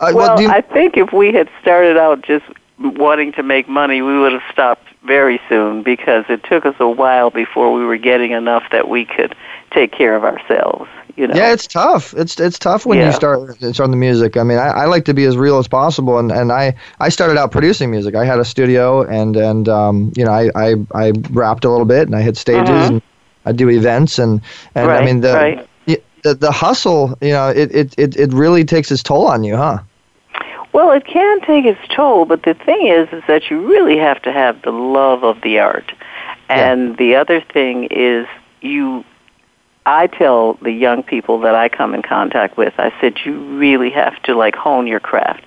uh, 0.02 0.12
well, 0.14 0.42
you... 0.42 0.50
I 0.50 0.62
think 0.62 0.98
if 0.98 1.14
we 1.14 1.34
had 1.34 1.50
started 1.62 1.98
out 1.98 2.22
just 2.22 2.46
wanting 2.80 3.32
to 3.34 3.44
make 3.44 3.70
money, 3.70 4.02
we 4.02 4.20
would 4.20 4.34
have 4.34 4.44
stopped 4.52 4.84
very 5.06 5.40
soon 5.48 5.84
because 5.84 6.26
it 6.30 6.44
took 6.44 6.66
us 6.66 6.76
a 6.80 6.90
while 6.90 7.30
before 7.30 7.72
we 7.72 7.86
were 7.86 7.98
getting 7.98 8.32
enough 8.32 8.64
that 8.72 8.90
we 8.90 9.06
could 9.06 9.36
take 9.72 9.92
care 9.92 10.16
of 10.16 10.24
ourselves. 10.24 10.90
You 11.16 11.28
know. 11.28 11.36
Yeah, 11.36 11.54
it's 11.54 11.66
tough. 11.68 12.14
It's 12.18 12.40
it's 12.40 12.60
tough 12.60 12.86
when 12.86 12.98
Yeah. 12.98 13.08
you 13.08 13.12
start 13.14 13.56
start 13.74 13.90
the 13.90 13.96
music. 13.96 14.36
I 14.38 14.44
mean, 14.44 14.58
I, 14.58 14.68
I 14.68 14.86
like 14.86 15.06
to 15.06 15.14
be 15.14 15.24
as 15.26 15.38
real 15.38 15.58
as 15.60 15.68
possible, 15.68 16.18
and, 16.20 16.32
and 16.32 16.52
I, 16.52 16.76
I 17.00 17.08
started 17.10 17.38
out 17.38 17.52
producing 17.52 17.90
music. 17.90 18.16
I 18.16 18.26
had 18.26 18.40
a 18.40 18.46
studio, 18.46 19.04
and 19.04 19.38
and 19.38 19.70
um, 19.70 20.12
you 20.18 20.26
know, 20.26 20.32
I, 20.32 20.50
I, 20.56 20.76
I 20.94 21.12
rapped 21.32 21.64
a 21.64 21.70
little 21.70 21.86
bit, 21.86 22.08
and 22.08 22.16
I 22.16 22.22
hit 22.22 22.36
stages, 22.36 22.68
Mhm. 22.68 22.88
and 22.90 23.02
I 23.46 23.54
do 23.54 23.70
events, 23.70 24.20
and 24.20 24.42
and 24.76 24.92
I 24.92 25.06
mean 25.06 25.22
the, 25.22 25.34
right. 25.34 25.68
the 26.24 26.34
the 26.36 26.52
hustle. 26.52 27.18
You 27.22 27.32
know, 27.32 27.50
it, 27.50 27.74
it, 27.74 27.96
it, 27.98 28.18
it 28.18 28.34
really 28.34 28.66
takes 28.66 28.92
its 28.92 29.02
toll 29.04 29.28
on 29.28 29.44
you, 29.44 29.56
huh? 29.56 29.80
Well, 30.74 30.92
it 30.92 31.06
can 31.06 31.40
take 31.42 31.64
its 31.64 31.80
toll, 31.96 32.26
but 32.26 32.44
the 32.44 32.54
thing 32.54 32.88
is, 32.88 33.08
is 33.14 33.24
that 33.30 33.50
you 33.50 33.66
really 33.66 33.98
have 33.98 34.22
to 34.24 34.34
have 34.34 34.62
the 34.64 34.72
love 34.72 35.24
of 35.24 35.40
the 35.42 35.60
art. 35.60 35.94
And 36.50 36.98
the 36.98 37.16
other 37.16 37.40
thing 37.40 37.86
is, 37.86 38.28
you. 38.62 39.06
I 39.86 40.08
tell 40.08 40.54
the 40.62 40.72
young 40.72 41.04
people 41.04 41.42
that 41.42 41.54
I 41.54 41.70
come 41.70 41.94
in 41.94 42.02
contact 42.02 42.58
with, 42.58 42.74
I 42.78 42.92
said 43.00 43.20
you 43.24 43.58
really 43.58 43.92
have 43.92 44.22
to 44.24 44.36
like 44.36 44.56
hone 44.56 44.88
your 44.88 45.00
craft. 45.00 45.44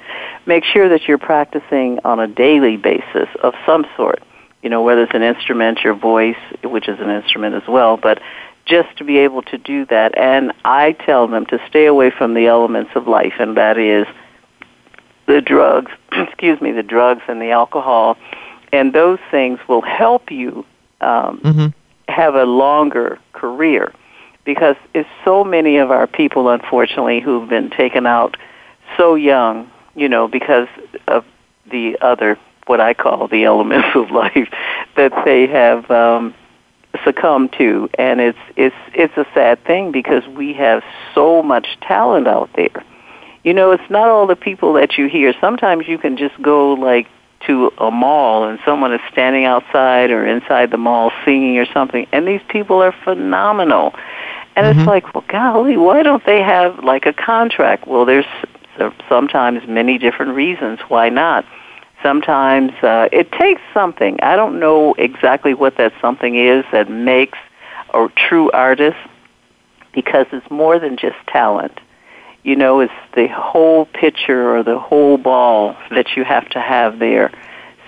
Make 0.46 0.64
sure 0.64 0.88
that 0.88 1.08
you're 1.08 1.18
practicing 1.18 1.98
on 2.04 2.20
a 2.20 2.28
daily 2.28 2.76
basis 2.76 3.28
of 3.42 3.54
some 3.66 3.84
sort. 3.96 4.22
You 4.62 4.70
know, 4.70 4.82
whether 4.82 5.02
it's 5.02 5.14
an 5.14 5.22
instrument, 5.22 5.80
your 5.82 5.94
voice, 5.94 6.38
which 6.62 6.88
is 6.88 7.00
an 7.00 7.10
instrument 7.10 7.54
as 7.56 7.66
well, 7.68 7.96
but 7.96 8.20
just 8.64 8.96
to 8.98 9.04
be 9.04 9.18
able 9.18 9.42
to 9.42 9.58
do 9.58 9.86
that. 9.86 10.16
And 10.16 10.52
I 10.64 10.92
tell 10.92 11.26
them 11.26 11.46
to 11.46 11.60
stay 11.68 11.86
away 11.86 12.10
from 12.10 12.34
the 12.34 12.46
elements 12.46 12.92
of 12.94 13.08
life, 13.08 13.34
and 13.38 13.56
that 13.56 13.78
is 13.78 14.06
the 15.26 15.40
drugs, 15.40 15.90
excuse 16.12 16.60
me, 16.60 16.72
the 16.72 16.82
drugs 16.82 17.22
and 17.28 17.40
the 17.40 17.50
alcohol, 17.50 18.16
and 18.72 18.92
those 18.92 19.18
things 19.30 19.58
will 19.68 19.82
help 19.82 20.30
you 20.30 20.64
um, 21.00 21.40
Mm-hmm. 21.40 21.66
have 22.08 22.34
a 22.34 22.44
longer 22.44 23.18
career 23.32 23.92
because 24.48 24.76
it's 24.94 25.10
so 25.26 25.44
many 25.44 25.76
of 25.76 25.90
our 25.90 26.06
people, 26.06 26.48
unfortunately, 26.48 27.20
who've 27.20 27.50
been 27.50 27.68
taken 27.68 28.06
out 28.06 28.38
so 28.96 29.14
young, 29.14 29.70
you 29.94 30.08
know, 30.08 30.26
because 30.26 30.68
of 31.06 31.26
the 31.70 31.98
other, 32.00 32.38
what 32.66 32.80
I 32.80 32.94
call 32.94 33.28
the 33.28 33.44
elements 33.44 33.88
of 33.94 34.10
life 34.10 34.48
that 34.96 35.12
they 35.26 35.48
have 35.48 35.90
um, 35.90 36.34
succumbed 37.04 37.52
to, 37.58 37.90
and 37.98 38.22
it's 38.22 38.38
it's 38.56 38.74
it's 38.94 39.14
a 39.18 39.26
sad 39.34 39.62
thing 39.64 39.92
because 39.92 40.26
we 40.28 40.54
have 40.54 40.82
so 41.14 41.42
much 41.42 41.66
talent 41.82 42.26
out 42.26 42.48
there. 42.56 42.82
You 43.44 43.52
know, 43.52 43.72
it's 43.72 43.90
not 43.90 44.08
all 44.08 44.26
the 44.26 44.34
people 44.34 44.72
that 44.72 44.96
you 44.96 45.10
hear. 45.10 45.34
Sometimes 45.42 45.86
you 45.86 45.98
can 45.98 46.16
just 46.16 46.40
go 46.40 46.72
like 46.72 47.06
to 47.46 47.70
a 47.76 47.90
mall 47.90 48.48
and 48.48 48.58
someone 48.64 48.94
is 48.94 49.00
standing 49.12 49.44
outside 49.44 50.10
or 50.10 50.26
inside 50.26 50.70
the 50.70 50.78
mall 50.78 51.12
singing 51.26 51.58
or 51.58 51.66
something, 51.66 52.06
and 52.12 52.26
these 52.26 52.40
people 52.48 52.82
are 52.82 52.94
phenomenal. 53.04 53.94
And 54.58 54.76
it's 54.76 54.88
like, 54.88 55.14
well, 55.14 55.24
golly, 55.28 55.76
why 55.76 56.02
don't 56.02 56.26
they 56.26 56.42
have 56.42 56.82
like 56.82 57.06
a 57.06 57.12
contract? 57.12 57.86
Well, 57.86 58.04
there's 58.04 58.26
sometimes 59.08 59.68
many 59.68 59.98
different 59.98 60.34
reasons 60.34 60.80
why 60.88 61.10
not. 61.10 61.44
Sometimes 62.02 62.72
uh, 62.82 63.08
it 63.12 63.30
takes 63.30 63.60
something. 63.72 64.18
I 64.20 64.34
don't 64.34 64.58
know 64.58 64.94
exactly 64.94 65.54
what 65.54 65.76
that 65.76 65.92
something 66.00 66.34
is 66.34 66.64
that 66.72 66.90
makes 66.90 67.38
a 67.94 68.08
true 68.16 68.50
artist 68.50 68.96
because 69.92 70.26
it's 70.32 70.50
more 70.50 70.80
than 70.80 70.96
just 70.96 71.16
talent. 71.28 71.78
You 72.42 72.56
know, 72.56 72.80
it's 72.80 72.92
the 73.14 73.28
whole 73.28 73.86
picture 73.86 74.56
or 74.56 74.64
the 74.64 74.78
whole 74.80 75.18
ball 75.18 75.76
that 75.92 76.16
you 76.16 76.24
have 76.24 76.48
to 76.50 76.60
have 76.60 76.98
there 76.98 77.30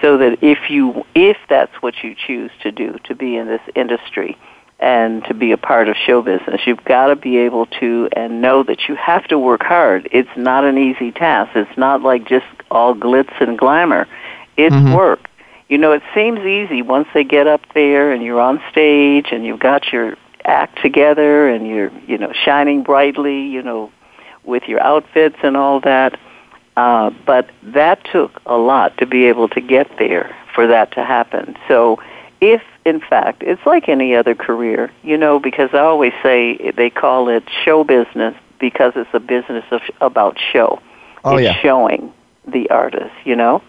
so 0.01 0.19
that 0.19 0.39
if 0.41 0.71
you 0.71 1.05
if 1.17 1.37
that's 1.49 1.75
what 1.81 2.05
you 2.05 2.15
choose 2.15 2.53
to 2.63 2.71
do 2.71 2.97
to 3.05 3.15
be 3.17 3.37
in 3.37 3.49
this 3.49 3.63
industry 3.75 4.39
and 4.81 5.23
to 5.27 5.35
be 5.35 5.53
a 5.53 5.59
part 5.59 5.89
of 5.89 5.97
show 5.97 6.23
business. 6.23 6.63
You've 6.67 6.85
got 6.85 7.09
to 7.09 7.17
be 7.17 7.37
able 7.39 7.67
to 7.81 8.09
and 8.13 8.41
know 8.41 8.63
that 8.63 8.89
you 8.89 8.97
have 8.97 9.25
to 9.29 9.39
work 9.39 9.63
hard. 9.63 10.09
It's 10.11 10.35
not 10.37 10.65
an 10.65 10.79
easy 10.79 11.13
task. 11.13 11.55
It's 11.55 11.77
not 11.77 12.03
like 12.03 12.27
just 12.27 12.47
all 12.71 12.95
glitz 12.95 13.33
and 13.41 13.59
glamour. 13.59 14.09
It's 14.57 14.75
Mhm. 14.75 14.95
work. 14.95 15.29
You 15.69 15.79
know 15.79 15.93
it 15.93 16.03
seems 16.15 16.41
easy 16.41 16.83
once 16.83 17.09
they 17.13 17.25
get 17.25 17.47
up 17.47 17.61
there 17.75 18.11
and 18.11 18.23
you're 18.23 18.41
on 18.41 18.61
stage 18.71 19.31
and 19.33 19.45
you've 19.45 19.61
got 19.61 19.93
your 19.93 20.17
act 20.47 20.81
together 20.81 21.49
and 21.49 21.69
you're 21.69 21.93
you 22.07 22.17
know 22.17 22.33
shining 22.33 22.83
brightly 22.83 23.43
you 23.43 23.63
know 23.63 23.91
with 24.45 24.67
your 24.67 24.83
outfits 24.83 25.37
and 25.43 25.57
all 25.57 25.81
that. 25.81 26.19
Uh, 26.77 27.11
but 27.27 27.51
that 27.63 28.03
took 28.11 28.41
a 28.47 28.57
lot 28.57 28.97
to 28.97 29.05
be 29.07 29.27
able 29.27 29.49
to 29.49 29.61
get 29.61 29.99
there 29.99 30.35
for 30.55 30.67
that 30.67 30.93
to 30.93 31.05
happen. 31.05 31.57
So, 31.69 31.99
if 32.41 32.63
in 32.85 33.01
fact 33.01 33.43
it's 33.43 33.65
like 33.67 33.89
any 33.89 34.15
other 34.15 34.35
career, 34.35 34.91
you 35.03 35.17
know, 35.17 35.39
because 35.39 35.71
I 35.73 35.79
always 35.79 36.13
say 36.23 36.73
they 36.77 36.91
call 36.91 37.29
it 37.29 37.45
show 37.65 37.85
business 37.85 38.35
because 38.59 38.93
it's 38.97 39.11
a 39.13 39.21
business 39.21 39.65
of, 39.71 39.81
about 40.01 40.39
show. 40.53 40.81
Oh, 41.25 41.37
it's 41.37 41.45
yeah. 41.45 41.61
showing 41.61 42.13
the 42.47 42.71
artist, 42.71 43.15
you 43.25 43.37
know. 43.37 43.63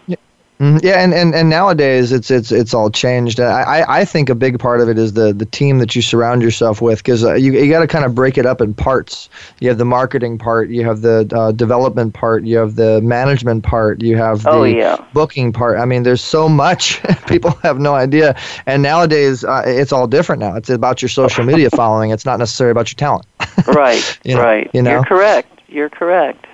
Mhm. 0.62 0.80
Yeah, 0.80 1.02
and, 1.02 1.12
and, 1.12 1.34
and 1.34 1.50
nowadays 1.50 2.12
it's 2.12 2.30
it's 2.30 2.52
it's 2.52 2.72
all 2.72 2.88
changed. 2.88 3.40
I, 3.40 3.62
I 3.80 3.98
I 4.00 4.04
think 4.04 4.28
a 4.30 4.34
big 4.36 4.60
part 4.60 4.80
of 4.80 4.88
it 4.88 4.96
is 4.96 5.14
the 5.14 5.32
the 5.32 5.44
team 5.46 5.78
that 5.78 5.96
you 5.96 6.02
surround 6.02 6.40
yourself 6.40 6.80
with 6.80 6.98
because 6.98 7.24
uh, 7.24 7.34
you 7.34 7.52
you 7.54 7.68
got 7.68 7.80
to 7.80 7.88
kind 7.88 8.04
of 8.04 8.14
break 8.14 8.38
it 8.38 8.46
up 8.46 8.60
in 8.60 8.72
parts. 8.72 9.28
You 9.58 9.68
have 9.70 9.78
the 9.78 9.84
marketing 9.84 10.38
part, 10.38 10.68
you 10.68 10.84
have 10.86 11.00
the 11.00 11.28
uh, 11.34 11.50
development 11.50 12.14
part, 12.14 12.44
you 12.44 12.58
have 12.58 12.76
the 12.76 13.00
management 13.00 13.64
part, 13.64 14.02
you 14.02 14.16
have 14.16 14.44
the 14.44 14.50
Oh, 14.50 14.62
yeah. 14.62 15.04
booking 15.12 15.52
part. 15.52 15.80
I 15.80 15.84
mean, 15.84 16.04
there's 16.04 16.22
so 16.22 16.48
much 16.48 17.02
people 17.26 17.50
have 17.64 17.80
no 17.80 17.94
idea. 17.94 18.36
And 18.66 18.84
nowadays 18.84 19.42
uh, 19.42 19.64
it's 19.66 19.90
all 19.92 20.06
different 20.06 20.40
now. 20.40 20.54
It's 20.54 20.70
about 20.70 21.02
your 21.02 21.08
social 21.08 21.44
media 21.44 21.70
following. 21.74 22.12
It's 22.12 22.24
not 22.24 22.38
necessarily 22.38 22.70
about 22.70 22.88
your 22.88 22.96
talent. 22.98 23.26
right, 23.66 24.18
You 24.24 24.36
know- 24.36 24.42
right. 24.42 24.70
you 24.72 24.82
know? 24.82 24.92
You're 24.92 25.04
correct. 25.04 25.60
You're 25.66 25.90
correct. 25.90 26.46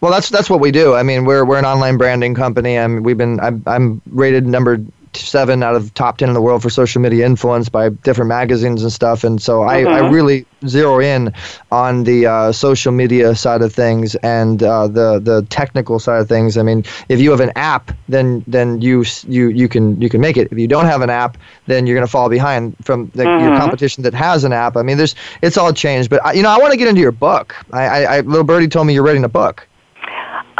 Well, 0.00 0.12
that's 0.12 0.30
that's 0.30 0.48
what 0.48 0.60
we 0.60 0.70
do. 0.70 0.94
I 0.94 1.02
mean, 1.02 1.24
we're 1.24 1.44
we're 1.44 1.58
an 1.58 1.66
online 1.66 1.98
branding 1.98 2.34
company. 2.34 2.78
I'm 2.78 3.02
we've 3.02 3.18
been 3.18 3.38
I'm 3.40 3.62
I'm 3.66 4.00
rated 4.06 4.46
number 4.46 4.78
seven 5.14 5.62
out 5.62 5.74
of 5.74 5.92
top 5.94 6.18
ten 6.18 6.28
in 6.28 6.34
the 6.34 6.40
world 6.40 6.62
for 6.62 6.70
social 6.70 7.02
media 7.02 7.26
influence 7.26 7.68
by 7.68 7.90
different 7.90 8.28
magazines 8.28 8.82
and 8.82 8.92
stuff. 8.92 9.24
And 9.24 9.42
so 9.42 9.62
I, 9.62 9.80
I 9.92 9.98
Mhm. 9.98 10.10
really 10.10 10.46
zero 10.66 11.00
in 11.00 11.32
on 11.72 12.04
the 12.04 12.26
uh, 12.26 12.52
social 12.52 12.92
media 12.92 13.34
side 13.34 13.60
of 13.60 13.74
things 13.74 14.14
and 14.16 14.62
uh, 14.62 14.88
the 14.88 15.18
the 15.20 15.46
technical 15.50 15.98
side 15.98 16.20
of 16.22 16.28
things. 16.28 16.56
I 16.56 16.62
mean, 16.62 16.84
if 17.10 17.20
you 17.20 17.30
have 17.32 17.40
an 17.40 17.52
app, 17.56 17.90
then 18.08 18.42
then 18.46 18.80
you 18.80 19.04
you 19.26 19.48
you 19.48 19.68
can 19.68 20.00
you 20.00 20.08
can 20.08 20.20
make 20.22 20.38
it. 20.38 20.48
If 20.50 20.58
you 20.58 20.68
don't 20.68 20.86
have 20.86 21.02
an 21.02 21.10
app, 21.10 21.36
then 21.66 21.86
you're 21.86 21.96
going 21.96 22.06
to 22.06 22.10
fall 22.10 22.30
behind 22.30 22.74
from 22.82 23.10
the, 23.14 23.30
your 23.36 23.50
Mhm. 23.50 23.52
competition 23.52 24.02
that 24.04 24.14
has 24.14 24.44
an 24.44 24.52
app. 24.52 24.76
I 24.76 24.82
mean, 24.82 24.96
there's 24.96 25.14
it's 25.42 25.58
all 25.58 25.72
changed. 25.74 26.08
But 26.08 26.24
I, 26.24 26.32
you 26.32 26.42
know, 26.42 26.50
I 26.50 26.58
want 26.58 26.72
to 26.72 26.78
get 26.78 26.88
into 26.88 27.02
your 27.02 27.12
book. 27.12 27.54
I, 27.72 27.86
I, 27.86 28.16
I 28.16 28.20
little 28.20 28.44
birdie 28.44 28.68
told 28.68 28.86
me 28.86 28.94
you're 28.94 29.04
writing 29.04 29.24
a 29.24 29.28
book. 29.28 29.68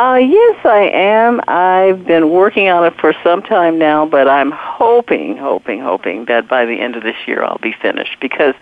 Uh, 0.00 0.14
yes, 0.14 0.56
I 0.64 0.90
am. 0.94 1.42
I've 1.46 2.06
been 2.06 2.30
working 2.30 2.70
on 2.70 2.86
it 2.86 2.98
for 2.98 3.12
some 3.22 3.42
time 3.42 3.78
now, 3.78 4.06
but 4.06 4.28
I'm 4.28 4.50
hoping, 4.50 5.36
hoping, 5.36 5.78
hoping 5.78 6.24
that 6.24 6.48
by 6.48 6.64
the 6.64 6.80
end 6.80 6.96
of 6.96 7.02
this 7.02 7.16
year 7.26 7.44
I'll 7.44 7.58
be 7.58 7.74
finished 7.82 8.16
because 8.18 8.54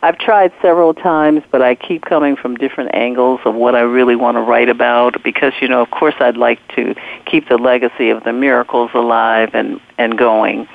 I've 0.00 0.16
tried 0.16 0.54
several 0.62 0.94
times, 0.94 1.42
but 1.50 1.60
I 1.60 1.74
keep 1.74 2.06
coming 2.06 2.34
from 2.34 2.54
different 2.54 2.94
angles 2.94 3.40
of 3.44 3.54
what 3.54 3.74
I 3.74 3.80
really 3.80 4.16
want 4.16 4.38
to 4.38 4.40
write 4.40 4.70
about 4.70 5.22
because, 5.22 5.52
you 5.60 5.68
know, 5.68 5.82
of 5.82 5.90
course 5.90 6.14
I'd 6.18 6.38
like 6.38 6.66
to 6.76 6.94
keep 7.26 7.46
the 7.50 7.58
legacy 7.58 8.08
of 8.08 8.24
the 8.24 8.32
miracles 8.32 8.90
alive 8.94 9.50
and, 9.52 9.82
and 9.98 10.16
going. 10.16 10.66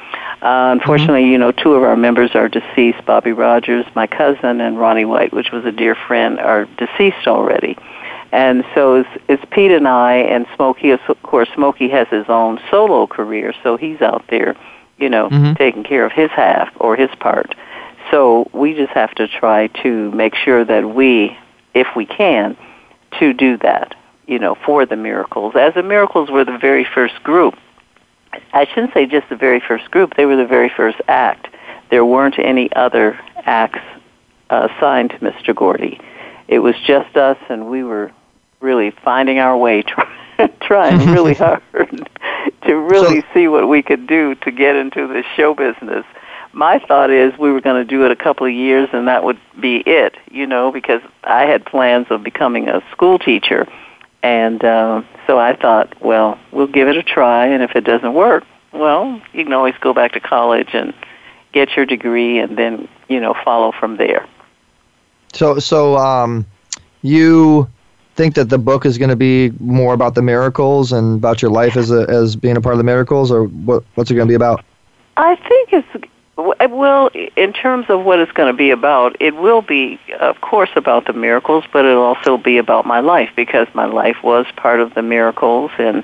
Uh, 0.44 0.70
unfortunately, 0.72 1.32
you 1.32 1.40
know, 1.40 1.52
two 1.52 1.74
of 1.74 1.82
our 1.82 1.96
members 1.96 2.36
are 2.36 2.48
deceased. 2.48 3.04
Bobby 3.08 3.32
Rogers, 3.32 3.88
my 3.96 4.06
cousin, 4.06 4.62
and 4.62 4.78
Ronnie 4.78 5.06
White, 5.06 5.34
which 5.34 5.52
was 5.52 5.66
a 5.66 5.72
dear 5.72 5.96
friend, 5.96 6.40
are 6.40 6.66
deceased 6.78 7.26
already. 7.26 7.76
And 8.32 8.63
so 8.74 8.96
it's, 8.96 9.10
it's 9.28 9.44
Pete 9.52 9.72
and 9.72 9.88
I, 9.88 10.15
and 10.15 10.46
Smokey. 10.56 10.91
Of 10.91 11.02
course, 11.24 11.50
Smokey 11.54 11.89
has 11.89 12.08
his 12.08 12.26
own 12.30 12.60
solo 12.70 13.08
career, 13.08 13.54
so 13.63 13.76
he's 13.78 14.02
out 14.02 14.24
there, 14.30 14.56
you 14.98 15.10
know, 15.10 15.30
Mhm. 15.30 15.58
taking 15.58 15.84
care 15.84 16.06
of 16.06 16.12
his 16.13 16.32
half 16.32 16.70
or 16.80 16.96
his 16.96 17.10
part. 17.20 17.54
So 18.10 18.48
we 18.54 18.74
just 18.74 18.94
have 18.94 19.13
to 19.15 19.28
try 19.28 19.67
to 19.84 20.12
make 20.12 20.36
sure 20.36 20.63
that 20.63 20.86
we, 20.89 21.38
if 21.74 21.88
we 21.96 22.06
can, 22.06 22.56
to 23.20 23.34
do 23.34 23.58
that, 23.58 23.96
you 24.28 24.39
know, 24.39 24.56
for 24.56 24.86
the 24.86 24.96
miracles. 24.96 25.56
As 25.56 25.74
the 25.74 25.84
miracles 25.84 26.30
were 26.32 26.46
the 26.46 26.58
very 26.58 26.86
first 26.86 27.22
group. 27.24 27.56
I 28.54 28.65
shouldn't 28.65 28.94
say 28.94 29.06
just 29.08 29.28
the 29.28 29.36
very 29.36 29.60
first 29.60 29.91
group, 29.91 30.15
they 30.15 30.26
were 30.26 30.38
the 30.38 30.46
very 30.46 30.70
first 30.70 31.02
act. 31.10 31.48
There 31.89 32.06
weren't 32.06 32.39
any 32.39 32.72
other 32.74 33.20
acts 33.46 33.82
uh, 34.50 34.70
assigned 34.72 35.10
to 35.12 35.17
Mr. 35.20 35.54
Gordy. 35.54 36.00
It 36.48 36.60
was 36.60 36.75
just 36.86 37.17
us, 37.17 37.38
and 37.50 37.69
we 37.69 37.84
were 37.84 38.12
really 38.62 38.92
finding 39.04 39.40
our 39.40 39.58
way, 39.58 39.82
try, 39.84 40.08
trying 40.62 41.10
really 41.12 41.34
hard 41.34 41.62
to 42.64 42.76
really 42.76 43.24
see 43.34 43.48
what 43.48 43.68
we 43.68 43.82
could 43.82 44.08
do 44.08 44.36
to 44.36 44.52
get 44.52 44.76
into 44.76 45.08
the 45.08 45.24
show 45.36 45.54
business. 45.54 46.06
My 46.54 46.80
thought 46.80 47.10
is 47.10 47.38
we 47.38 47.52
were 47.52 47.62
going 47.62 47.82
to 47.82 47.90
do 47.90 48.06
it 48.06 48.12
a 48.12 48.16
couple 48.16 48.46
of 48.46 48.54
years, 48.54 48.90
and 48.92 49.08
that 49.08 49.24
would 49.24 49.40
be 49.60 49.78
it, 49.78 50.16
you 50.30 50.46
know, 50.46 50.72
because 50.72 51.02
I 51.24 51.46
had 51.46 51.66
plans 51.66 52.08
of 52.10 52.24
becoming 52.24 52.68
a 52.68 52.84
school 52.92 53.20
teacher. 53.20 53.68
And 54.22 54.64
uh, 54.64 55.02
so 55.26 55.40
I 55.40 55.56
thought, 55.56 56.00
well, 56.02 56.38
we'll 56.52 56.68
give 56.68 56.88
it 56.88 56.98
a 56.98 57.04
try, 57.04 57.48
and 57.48 57.64
if 57.64 57.76
it 57.76 57.82
doesn't 57.82 58.14
work, 58.14 58.44
well, 58.74 59.22
you 59.34 59.44
can 59.44 59.54
always 59.54 59.76
go 59.80 59.94
back 59.94 60.12
to 60.14 60.20
college 60.20 60.70
and 60.74 60.94
get 61.54 61.76
your 61.76 61.86
degree 61.86 62.40
and 62.40 62.58
then, 62.58 62.88
you 63.10 63.20
know, 63.20 63.34
follow 63.44 63.72
from 63.72 63.98
there. 63.98 64.28
So 65.34 65.60
so 65.60 65.98
um, 65.98 66.46
you 67.02 67.70
think 68.22 68.36
that 68.36 68.50
the 68.50 68.60
book 68.60 68.86
is 68.86 69.00
going 69.00 69.10
to 69.10 69.15
be 69.15 69.50
more 69.60 69.96
about 69.96 70.13
the 70.13 70.22
miracles 70.22 70.92
and 70.92 71.17
about 71.17 71.42
your 71.42 71.50
life 71.50 71.76
as 71.76 71.90
a, 71.90 72.06
as 72.08 72.36
being 72.36 72.56
a 72.56 72.62
part 72.62 72.74
of 72.74 72.78
the 72.78 72.84
miracles, 72.84 73.32
or 73.32 73.46
what 73.46 73.84
what's 73.96 74.12
it 74.12 74.13
going 74.13 74.28
to 74.28 74.32
be 74.32 74.36
about? 74.36 74.63
I 75.17 75.36
think 75.38 75.74
it's 75.74 76.08
well, 76.38 77.10
in 77.36 77.52
terms 77.52 77.88
of 77.90 78.06
what 78.06 78.19
it's 78.19 78.32
going 78.32 78.52
to 78.52 78.58
be 78.58 78.69
about, 78.69 79.15
it 79.19 79.36
will 79.36 79.63
be, 79.63 80.00
of 80.19 80.40
course, 80.42 80.69
about 80.76 81.06
the 81.08 81.13
miracles, 81.13 81.63
but 81.74 81.84
it'll 81.84 82.04
also 82.04 82.38
be 82.38 82.58
about 82.60 82.86
my 82.86 83.00
life 83.00 83.30
because 83.36 83.67
my 83.74 83.86
life 83.86 84.17
was 84.24 84.46
part 84.56 84.80
of 84.80 84.94
the 84.94 85.02
miracles, 85.02 85.72
and 85.80 86.04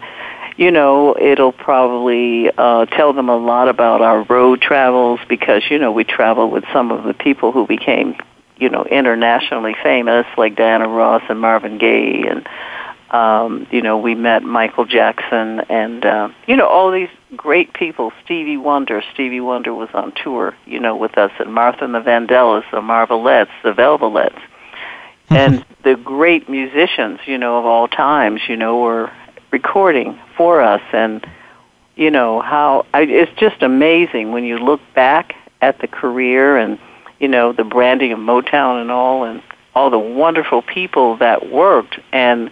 you 0.57 0.71
know, 0.71 1.15
it'll 1.19 1.51
probably 1.51 2.49
uh, 2.57 2.87
tell 2.87 3.13
them 3.13 3.29
a 3.29 3.37
lot 3.37 3.69
about 3.69 4.01
our 4.01 4.23
road 4.23 4.59
travels 4.59 5.19
because 5.29 5.61
you 5.69 5.77
know 5.77 5.91
we 5.91 6.03
traveled 6.03 6.51
with 6.51 6.65
some 6.73 6.91
of 6.91 7.03
the 7.03 7.13
people 7.13 7.51
who 7.51 7.67
became, 7.67 8.15
you 8.59 8.69
know, 8.69 8.83
internationally 8.83 9.75
famous, 9.83 10.25
like 10.37 10.55
Diana 10.55 10.87
Ross 10.87 11.23
and 11.29 11.39
Marvin 11.39 11.77
Gaye 11.77 12.25
and 12.27 12.47
um, 13.09 13.67
you 13.71 13.81
know, 13.81 13.97
we 13.97 14.15
met 14.15 14.43
Michael 14.43 14.85
Jackson 14.85 15.61
and, 15.69 16.05
uh, 16.05 16.29
you 16.45 16.57
know, 16.57 16.67
all 16.67 16.91
these 16.91 17.09
great 17.37 17.73
people. 17.73 18.11
Stevie 18.23 18.57
Wonder. 18.57 19.01
Stevie 19.13 19.39
Wonder 19.39 19.73
was 19.73 19.89
on 19.93 20.11
tour, 20.11 20.55
you 20.65 20.79
know, 20.79 20.95
with 20.95 21.17
us. 21.17 21.31
And 21.39 21.53
Martha 21.53 21.85
and 21.85 21.95
the 21.95 22.01
Vandellas, 22.01 22.69
the 22.71 22.81
Marvelettes, 22.81 23.51
the 23.63 23.71
Velvelettes. 23.71 24.39
and 25.29 25.65
the 25.83 25.95
great 25.95 26.49
musicians, 26.49 27.19
you 27.25 27.37
know, 27.37 27.59
of 27.59 27.65
all 27.65 27.87
times, 27.87 28.41
you 28.47 28.57
know, 28.57 28.81
were 28.81 29.11
recording 29.51 30.19
for 30.35 30.61
us. 30.61 30.81
And, 30.91 31.25
you 31.95 32.11
know, 32.11 32.41
how, 32.41 32.85
I, 32.93 33.03
it's 33.03 33.31
just 33.39 33.63
amazing 33.63 34.33
when 34.33 34.43
you 34.43 34.57
look 34.57 34.81
back 34.93 35.33
at 35.61 35.79
the 35.79 35.87
career 35.87 36.57
and, 36.57 36.77
you 37.19 37.27
know, 37.27 37.53
the 37.53 37.63
branding 37.63 38.11
of 38.11 38.19
Motown 38.19 38.81
and 38.81 38.91
all 38.91 39.23
and 39.23 39.41
all 39.75 39.89
the 39.89 39.99
wonderful 39.99 40.61
people 40.61 41.17
that 41.17 41.51
worked 41.51 41.99
and, 42.11 42.51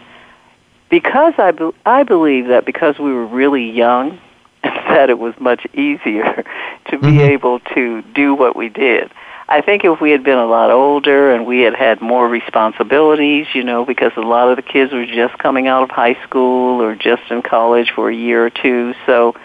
because 0.89 1.33
I, 1.37 1.51
be- 1.51 1.71
I 1.85 2.03
believe 2.03 2.47
that 2.47 2.65
because 2.65 2.99
we 2.99 3.11
were 3.11 3.25
really 3.25 3.71
young, 3.71 4.19
that 4.63 5.09
it 5.09 5.19
was 5.19 5.33
much 5.39 5.65
easier 5.73 6.43
to 6.89 6.99
be 6.99 7.07
mm-hmm. 7.07 7.19
able 7.19 7.59
to 7.73 8.01
do 8.13 8.35
what 8.35 8.55
we 8.55 8.69
did. 8.69 9.11
I 9.47 9.61
think 9.61 9.83
if 9.83 10.01
we 10.01 10.09
had 10.09 10.23
been 10.23 10.39
a 10.39 10.45
lot 10.45 10.71
older 10.71 11.31
and 11.31 11.45
we 11.45 11.61
had 11.61 11.75
had 11.75 12.01
more 12.01 12.27
responsibilities, 12.27 13.45
you 13.53 13.63
know, 13.63 13.85
because 13.85 14.11
a 14.17 14.21
lot 14.21 14.49
of 14.49 14.55
the 14.55 14.63
kids 14.63 14.91
were 14.91 15.05
just 15.05 15.37
coming 15.37 15.67
out 15.67 15.83
of 15.83 15.91
high 15.91 16.17
school 16.23 16.81
or 16.81 16.95
just 16.95 17.21
in 17.29 17.43
college 17.43 17.91
for 17.91 18.09
a 18.09 18.15
year 18.15 18.45
or 18.45 18.49
two, 18.49 18.95
so 19.05 19.35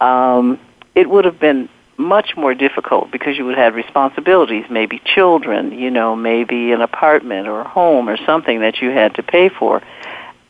um, 0.00 0.58
it 0.94 1.10
would 1.10 1.24
have 1.24 1.40
been 1.40 1.68
much 2.00 2.36
more 2.36 2.54
difficult 2.54 3.10
because 3.10 3.36
you 3.36 3.44
would 3.46 3.58
have 3.58 3.74
responsibilities, 3.74 4.64
maybe 4.70 5.00
children, 5.04 5.72
you 5.72 5.90
know, 5.90 6.16
maybe 6.16 6.72
an 6.72 6.80
apartment 6.80 7.46
or 7.46 7.60
a 7.60 7.68
home 7.68 8.08
or 8.08 8.16
something 8.24 8.60
that 8.60 8.80
you 8.80 8.90
had 8.90 9.14
to 9.16 9.22
pay 9.22 9.48
for 9.48 9.82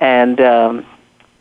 and 0.00 0.40
um, 0.40 0.86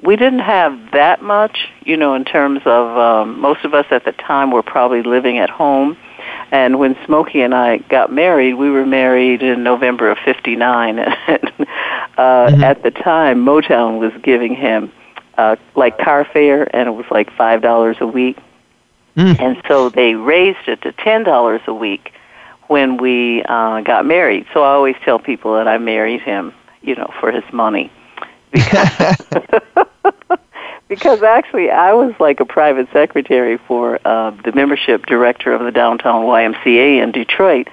we 0.03 0.17
didn't 0.17 0.39
have 0.39 0.91
that 0.91 1.21
much, 1.23 1.69
you 1.83 1.97
know, 1.97 2.13
in 2.13 2.25
terms 2.25 2.61
of 2.65 2.97
um, 2.97 3.39
most 3.39 3.63
of 3.63 3.73
us 3.73 3.85
at 3.89 4.03
the 4.03 4.11
time 4.11 4.51
were 4.51 4.61
probably 4.61 5.01
living 5.01 5.37
at 5.39 5.49
home. 5.49 5.97
And 6.51 6.77
when 6.77 6.97
Smokey 7.05 7.41
and 7.41 7.55
I 7.55 7.77
got 7.77 8.11
married, 8.11 8.55
we 8.55 8.69
were 8.69 8.85
married 8.85 9.41
in 9.41 9.63
November 9.63 10.11
of 10.11 10.17
'59. 10.19 10.99
and 10.99 11.07
uh, 11.07 11.65
mm-hmm. 12.17 12.63
At 12.63 12.83
the 12.83 12.91
time, 12.91 13.45
Motown 13.45 13.99
was 13.99 14.11
giving 14.21 14.55
him 14.55 14.91
uh, 15.37 15.55
like 15.75 15.97
car 15.97 16.25
fare, 16.25 16.67
and 16.75 16.87
it 16.87 16.91
was 16.91 17.05
like 17.09 17.31
five 17.35 17.61
dollars 17.61 17.97
a 18.01 18.07
week. 18.07 18.37
Mm. 19.15 19.39
And 19.39 19.61
so 19.67 19.89
they 19.89 20.15
raised 20.15 20.67
it 20.67 20.81
to 20.83 20.91
ten 20.91 21.23
dollars 21.23 21.61
a 21.67 21.73
week 21.73 22.13
when 22.67 22.97
we 22.97 23.43
uh, 23.43 23.81
got 23.81 24.05
married. 24.05 24.45
So 24.53 24.63
I 24.63 24.69
always 24.73 24.95
tell 25.03 25.19
people 25.19 25.55
that 25.55 25.67
I 25.67 25.77
married 25.79 26.21
him, 26.21 26.53
you 26.81 26.95
know, 26.95 27.11
for 27.19 27.31
his 27.31 27.43
money 27.51 27.91
because 28.51 29.17
because 30.87 31.23
actually 31.23 31.69
I 31.69 31.93
was 31.93 32.13
like 32.19 32.39
a 32.39 32.45
private 32.45 32.87
secretary 32.91 33.57
for 33.57 33.99
uh, 34.05 34.31
the 34.43 34.51
membership 34.51 35.05
director 35.05 35.53
of 35.53 35.63
the 35.63 35.71
downtown 35.71 36.25
YMCA 36.25 37.01
in 37.01 37.11
Detroit, 37.11 37.67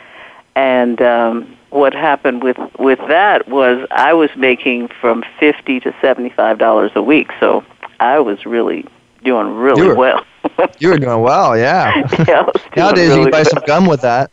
and 0.55 1.01
um, 1.03 1.57
what 1.71 1.95
happened 1.95 2.43
with 2.43 2.59
with 2.79 2.99
that 3.09 3.49
was 3.49 3.87
I 3.91 4.13
was 4.13 4.31
making 4.37 4.89
from 5.01 5.25
fifty 5.41 5.81
to 5.81 5.95
seventy 6.01 6.31
five 6.31 6.59
dollars 6.59 6.93
a 6.95 7.03
week, 7.03 7.31
so 7.41 7.65
I 8.01 8.21
was 8.21 8.45
really 8.47 8.87
doing 9.25 9.55
really 9.55 9.95
well. 9.95 10.25
you 10.79 10.89
were 10.89 10.99
doing 10.99 11.21
well, 11.21 11.57
yeah. 11.57 11.93
yeah 12.29 12.47
nowadays 12.77 13.15
really 13.15 13.17
you 13.17 13.21
can 13.23 13.31
buy 13.31 13.43
well. 13.43 13.45
some 13.45 13.63
gum 13.67 13.87
with 13.87 14.03
that. 14.03 14.31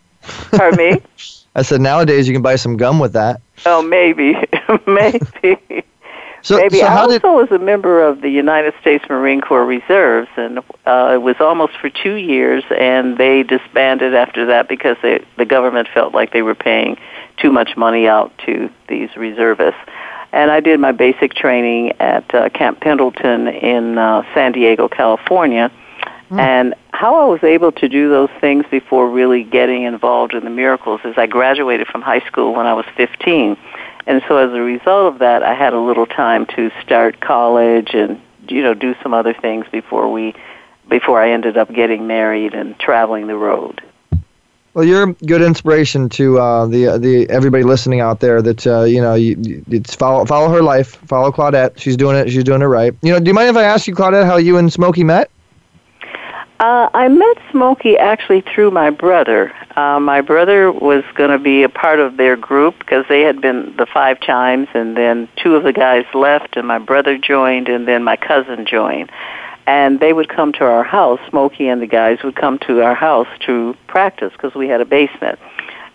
Pardon 0.56 0.78
me. 0.78 1.02
I 1.56 1.62
said 1.62 1.82
nowadays 1.82 2.28
you 2.28 2.34
can 2.34 2.42
buy 2.42 2.56
some 2.56 2.78
gum 2.78 3.00
with 3.00 3.14
that. 3.14 3.42
Oh, 3.66 3.82
maybe, 3.82 4.36
maybe. 4.88 5.84
So, 6.44 6.58
Maybe 6.58 6.80
so 6.80 6.88
I 6.88 6.90
how 6.90 7.02
also 7.04 7.08
did, 7.08 7.24
was 7.24 7.52
a 7.52 7.58
member 7.58 8.02
of 8.04 8.20
the 8.22 8.30
United 8.30 8.74
States 8.82 9.06
Marine 9.10 9.40
Corps 9.40 9.66
Reserves, 9.66 10.28
and 10.36 10.60
uh, 10.86 11.12
it 11.14 11.22
was 11.22 11.38
almost 11.40 11.78
for 11.78 11.90
two 11.90 12.16
years, 12.16 12.66
and 12.78 13.18
they 13.18 13.44
disbanded 13.44 14.14
after 14.14 14.46
that 14.48 14.68
because 14.68 14.98
they, 15.02 15.24
the 15.38 15.46
government 15.46 15.88
felt 15.94 16.14
like 16.14 16.34
they 16.34 16.42
were 16.42 16.54
paying 16.56 16.98
too 17.38 17.50
much 17.50 17.78
money 17.78 18.08
out 18.10 18.38
to 18.46 18.70
these 18.90 19.10
reservists. 19.16 19.80
And 20.34 20.52
I 20.52 20.60
did 20.60 20.82
my 20.82 20.92
basic 20.92 21.34
training 21.34 21.94
at 22.02 22.34
uh, 22.36 22.50
Camp 22.50 22.82
Pendleton 22.82 23.48
in 23.48 23.98
uh, 23.98 24.24
San 24.34 24.52
Diego, 24.52 24.90
California. 24.90 25.72
Hmm. 26.30 26.40
And 26.40 26.76
how 26.92 27.16
I 27.16 27.26
was 27.26 27.44
able 27.44 27.72
to 27.74 27.90
do 27.90 28.10
those 28.10 28.30
things 28.40 28.66
before 28.72 29.10
really 29.10 29.44
getting 29.44 29.84
involved 29.84 30.34
in 30.34 30.44
the 30.44 30.50
miracles 30.50 31.02
is 31.04 31.16
I 31.18 31.28
graduated 31.28 31.88
from 31.88 32.02
high 32.02 32.26
school 32.28 32.54
when 32.54 32.66
I 32.66 32.74
was 32.74 32.86
15 32.96 33.58
and 34.06 34.22
so 34.28 34.38
as 34.38 34.52
a 34.54 34.62
result 34.62 35.14
of 35.14 35.20
that, 35.20 35.44
I 35.44 35.54
had 35.54 35.74
a 35.74 35.80
little 35.80 36.06
time 36.06 36.46
to 36.48 36.72
start 36.82 37.22
college 37.22 37.94
and 37.94 38.20
you 38.50 38.62
know 38.62 38.74
do 38.74 38.96
some 39.02 39.14
other 39.14 39.34
things 39.34 39.66
before 39.72 40.12
we 40.12 40.36
before 40.90 41.22
I 41.22 41.32
ended 41.32 41.58
up 41.58 41.74
getting 41.74 42.08
married 42.08 42.54
and 42.54 42.78
traveling 42.80 43.28
the 43.28 43.38
road. 43.38 43.82
Well, 44.74 44.84
you're 44.84 45.14
good 45.14 45.42
inspiration 45.42 46.10
to 46.10 46.40
uh, 46.40 46.66
the 46.66 46.98
the 46.98 47.30
everybody 47.30 47.64
listening 47.64 48.02
out 48.02 48.20
there. 48.20 48.42
That 48.42 48.68
uh, 48.68 48.84
you 48.84 49.02
know, 49.02 49.14
you, 49.14 49.38
you 49.40 49.64
it's 49.70 49.96
follow 49.96 50.26
follow 50.26 50.50
her 50.50 50.62
life, 50.62 50.96
follow 51.08 51.32
Claudette. 51.32 51.78
She's 51.78 51.96
doing 51.96 52.18
it. 52.18 52.30
She's 52.30 52.44
doing 52.44 52.62
it 52.62 52.66
right. 52.66 52.94
You 53.02 53.14
know, 53.14 53.20
do 53.20 53.28
you 53.28 53.34
mind 53.34 53.50
if 53.50 53.56
I 53.56 53.64
ask 53.64 53.88
you, 53.88 53.96
Claudette, 53.96 54.26
how 54.26 54.36
you 54.36 54.58
and 54.58 54.74
Smokey 54.74 55.04
met? 55.04 55.30
Uh, 56.60 56.88
I 56.94 57.08
met 57.08 57.38
Smokey 57.52 57.98
actually 57.98 58.42
through 58.42 58.72
my 58.72 58.90
brother. 58.90 59.54
Uh, 59.76 60.00
my 60.00 60.22
brother 60.22 60.72
was 60.72 61.04
going 61.16 61.32
to 61.32 61.40
be 61.40 61.64
a 61.64 61.70
part 61.70 62.00
of 62.00 62.16
their 62.18 62.38
group 62.38 62.78
because 62.80 63.06
they 63.10 63.22
had 63.22 63.42
been 63.42 63.76
the 63.76 63.86
Five 63.86 64.20
Chimes, 64.22 64.68
and 64.74 64.96
then 64.96 65.28
two 65.36 65.56
of 65.56 65.64
the 65.64 65.74
guys 65.74 66.06
left, 66.14 66.56
and 66.56 66.68
my 66.68 66.80
brother 66.80 67.18
joined, 67.18 67.70
and 67.70 67.88
then 67.88 68.04
my 68.04 68.16
cousin 68.16 68.66
joined. 68.66 69.12
And 69.66 70.00
they 70.00 70.14
would 70.14 70.30
come 70.30 70.54
to 70.54 70.66
our 70.66 70.84
house. 70.84 71.20
Smokey 71.30 71.68
and 71.68 71.82
the 71.82 71.88
guys 71.88 72.20
would 72.24 72.36
come 72.36 72.60
to 72.60 72.82
our 72.82 72.96
house 72.96 73.28
to 73.46 73.76
practice 73.88 74.32
because 74.34 74.54
we 74.54 74.68
had 74.68 74.80
a 74.80 74.86
basement, 74.86 75.40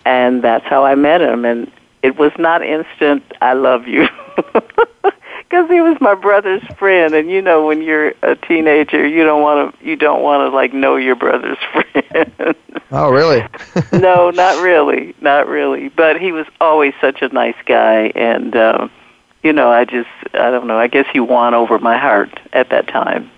and 0.05 0.43
that's 0.43 0.67
how 0.67 0.85
I 0.85 0.97
met 0.97 1.21
him. 1.21 1.45
And 1.45 1.71
it 2.03 2.19
was 2.19 2.33
not 2.39 2.63
instant. 2.63 3.23
I 3.41 3.53
love 3.53 3.87
you. 3.87 4.09
because 5.49 5.69
he 5.71 5.81
was 5.81 5.99
my 6.01 6.15
brother's 6.15 6.63
friend 6.79 7.15
and 7.15 7.31
you 7.31 7.41
know 7.41 7.67
when 7.67 7.81
you're 7.81 8.13
a 8.23 8.37
teenager 8.37 9.07
you 9.07 9.25
don't 9.25 9.43
want 9.43 9.79
to 9.79 9.87
you 9.87 9.97
don't 9.97 10.23
want 10.23 10.41
to 10.49 10.55
like 10.55 10.73
know 10.73 10.97
your 10.97 11.17
brother's 11.17 11.59
friend. 11.73 12.55
Oh 12.91 13.11
really? 13.11 13.43
No 13.93 14.31
not 14.35 14.63
really 14.63 15.15
not 15.21 15.47
really. 15.47 15.89
But 15.89 16.21
he 16.21 16.33
was 16.33 16.47
always 16.61 16.95
such 17.01 17.23
a 17.23 17.29
nice 17.29 17.57
guy 17.67 18.13
and 18.15 18.55
um 18.57 18.91
you 19.43 19.53
know 19.53 19.71
i 19.71 19.85
just 19.85 20.09
i 20.35 20.51
don't 20.51 20.67
know 20.67 20.79
i 20.79 20.89
guess 20.89 21.07
he 21.13 21.21
won 21.21 21.55
over 21.55 21.79
my 21.79 21.97
heart 21.97 22.39
at 22.53 22.71
that 22.71 22.89
time. 22.89 23.31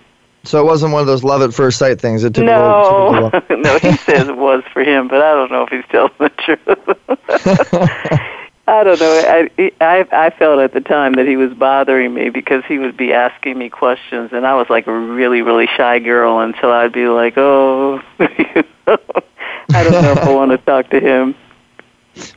So 0.43 0.59
it 0.59 0.65
wasn't 0.65 0.91
one 0.91 1.01
of 1.01 1.07
those 1.07 1.23
love 1.23 1.43
at 1.43 1.53
first 1.53 1.77
sight 1.77 2.01
things 2.01 2.23
it 2.23 2.33
took 2.33 2.45
no. 2.45 2.51
a 2.51 3.11
little, 3.11 3.31
took 3.31 3.49
a 3.49 3.55
no 3.57 3.77
he 3.77 3.95
says 3.97 4.27
it 4.27 4.37
was 4.37 4.63
for 4.73 4.81
him 4.81 5.07
but 5.07 5.21
i 5.21 5.33
don't 5.33 5.51
know 5.51 5.63
if 5.63 5.69
he's 5.69 5.85
telling 5.91 6.11
the 6.17 6.29
truth 8.29 8.37
I 8.67 8.83
don't 8.83 8.99
know. 8.99 9.49
I, 9.57 9.71
I 9.81 10.07
I 10.11 10.29
felt 10.29 10.59
at 10.59 10.73
the 10.73 10.81
time 10.81 11.13
that 11.13 11.27
he 11.27 11.35
was 11.35 11.53
bothering 11.53 12.13
me 12.13 12.29
because 12.29 12.63
he 12.65 12.77
would 12.77 12.95
be 12.95 13.11
asking 13.11 13.57
me 13.57 13.69
questions, 13.69 14.31
and 14.33 14.45
I 14.45 14.55
was 14.55 14.69
like 14.69 14.87
a 14.87 14.97
really 14.97 15.41
really 15.41 15.67
shy 15.75 15.99
girl 15.99 16.39
until 16.39 16.71
I'd 16.71 16.93
be 16.93 17.07
like, 17.07 17.33
oh, 17.37 18.01
I 18.19 18.27
don't 18.87 19.91
know 19.91 20.11
if 20.11 20.19
I 20.19 20.33
want 20.33 20.51
to 20.51 20.57
talk 20.59 20.89
to 20.91 20.99
him. 20.99 21.35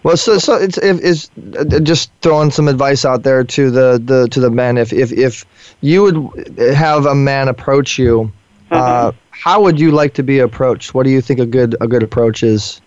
Well, 0.03 0.17
so 0.17 0.39
so 0.39 0.55
it's 0.55 0.79
if 0.79 1.01
is 1.01 1.31
uh, 1.59 1.81
just 1.81 2.11
throwing 2.23 2.51
some 2.51 2.69
advice 2.69 3.05
out 3.05 3.23
there 3.23 3.45
to 3.45 3.71
the, 3.71 4.01
the 4.03 4.29
to 4.29 4.41
the 4.41 4.51
men. 4.51 4.79
If 4.79 4.93
if 4.93 5.13
if 5.13 5.45
you 5.81 6.03
would 6.03 6.59
have 6.75 7.07
a 7.07 7.15
man 7.15 7.49
approach 7.49 7.99
you, 7.99 8.33
uh, 8.71 8.77
mm-hmm. 8.77 9.09
uh, 9.09 9.13
how 9.31 9.63
would 9.63 9.79
you 9.79 9.91
like 9.91 10.15
to 10.15 10.23
be 10.23 10.39
approached? 10.39 10.95
What 10.95 11.05
do 11.05 11.11
you 11.11 11.21
think 11.21 11.41
a 11.41 11.47
good 11.47 11.77
a 11.81 11.89
good 11.89 12.03
approach 12.03 12.43
is? 12.43 12.81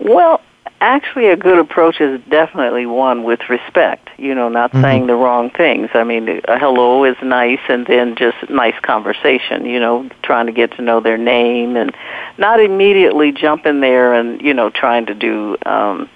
Well, 0.00 0.40
actually 0.80 1.28
a 1.28 1.36
good 1.36 1.58
approach 1.58 2.00
is 2.00 2.20
definitely 2.30 2.86
one 2.86 3.22
with 3.22 3.40
respect 3.48 4.08
you 4.18 4.34
know 4.34 4.48
not 4.48 4.70
mm-hmm. 4.70 4.82
saying 4.82 5.06
the 5.06 5.14
wrong 5.14 5.50
things 5.50 5.90
i 5.94 6.02
mean 6.02 6.40
a 6.48 6.58
hello 6.58 7.04
is 7.04 7.16
nice 7.22 7.60
and 7.68 7.86
then 7.86 8.16
just 8.16 8.36
nice 8.48 8.78
conversation 8.82 9.66
you 9.66 9.78
know 9.78 10.08
trying 10.22 10.46
to 10.46 10.52
get 10.52 10.72
to 10.72 10.82
know 10.82 11.00
their 11.00 11.18
name 11.18 11.76
and 11.76 11.94
not 12.38 12.60
immediately 12.60 13.30
jump 13.30 13.66
in 13.66 13.80
there 13.80 14.14
and 14.14 14.40
you 14.40 14.54
know 14.54 14.70
trying 14.70 15.04
to 15.04 15.14
do 15.14 15.56
um 15.66 16.08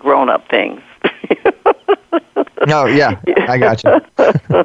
grown 0.00 0.28
up 0.28 0.48
things. 0.48 0.82
no, 2.66 2.86
yeah, 2.86 3.20
I 3.48 3.56
got 3.56 3.84
you. 3.84 4.64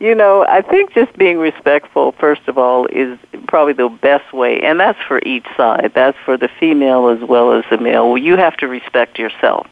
you 0.00 0.14
know, 0.14 0.46
I 0.48 0.62
think 0.62 0.94
just 0.94 1.16
being 1.18 1.38
respectful, 1.38 2.12
first 2.18 2.48
of 2.48 2.56
all, 2.56 2.86
is 2.86 3.18
probably 3.46 3.74
the 3.74 3.90
best 3.90 4.32
way, 4.32 4.58
and 4.60 4.80
that's 4.80 4.98
for 5.06 5.20
each 5.24 5.46
side. 5.56 5.92
That's 5.94 6.16
for 6.24 6.38
the 6.38 6.48
female 6.58 7.08
as 7.08 7.20
well 7.28 7.52
as 7.52 7.64
the 7.70 7.76
male. 7.76 8.08
Well, 8.08 8.18
you 8.18 8.36
have 8.36 8.56
to 8.58 8.66
respect 8.66 9.18
yourself 9.18 9.66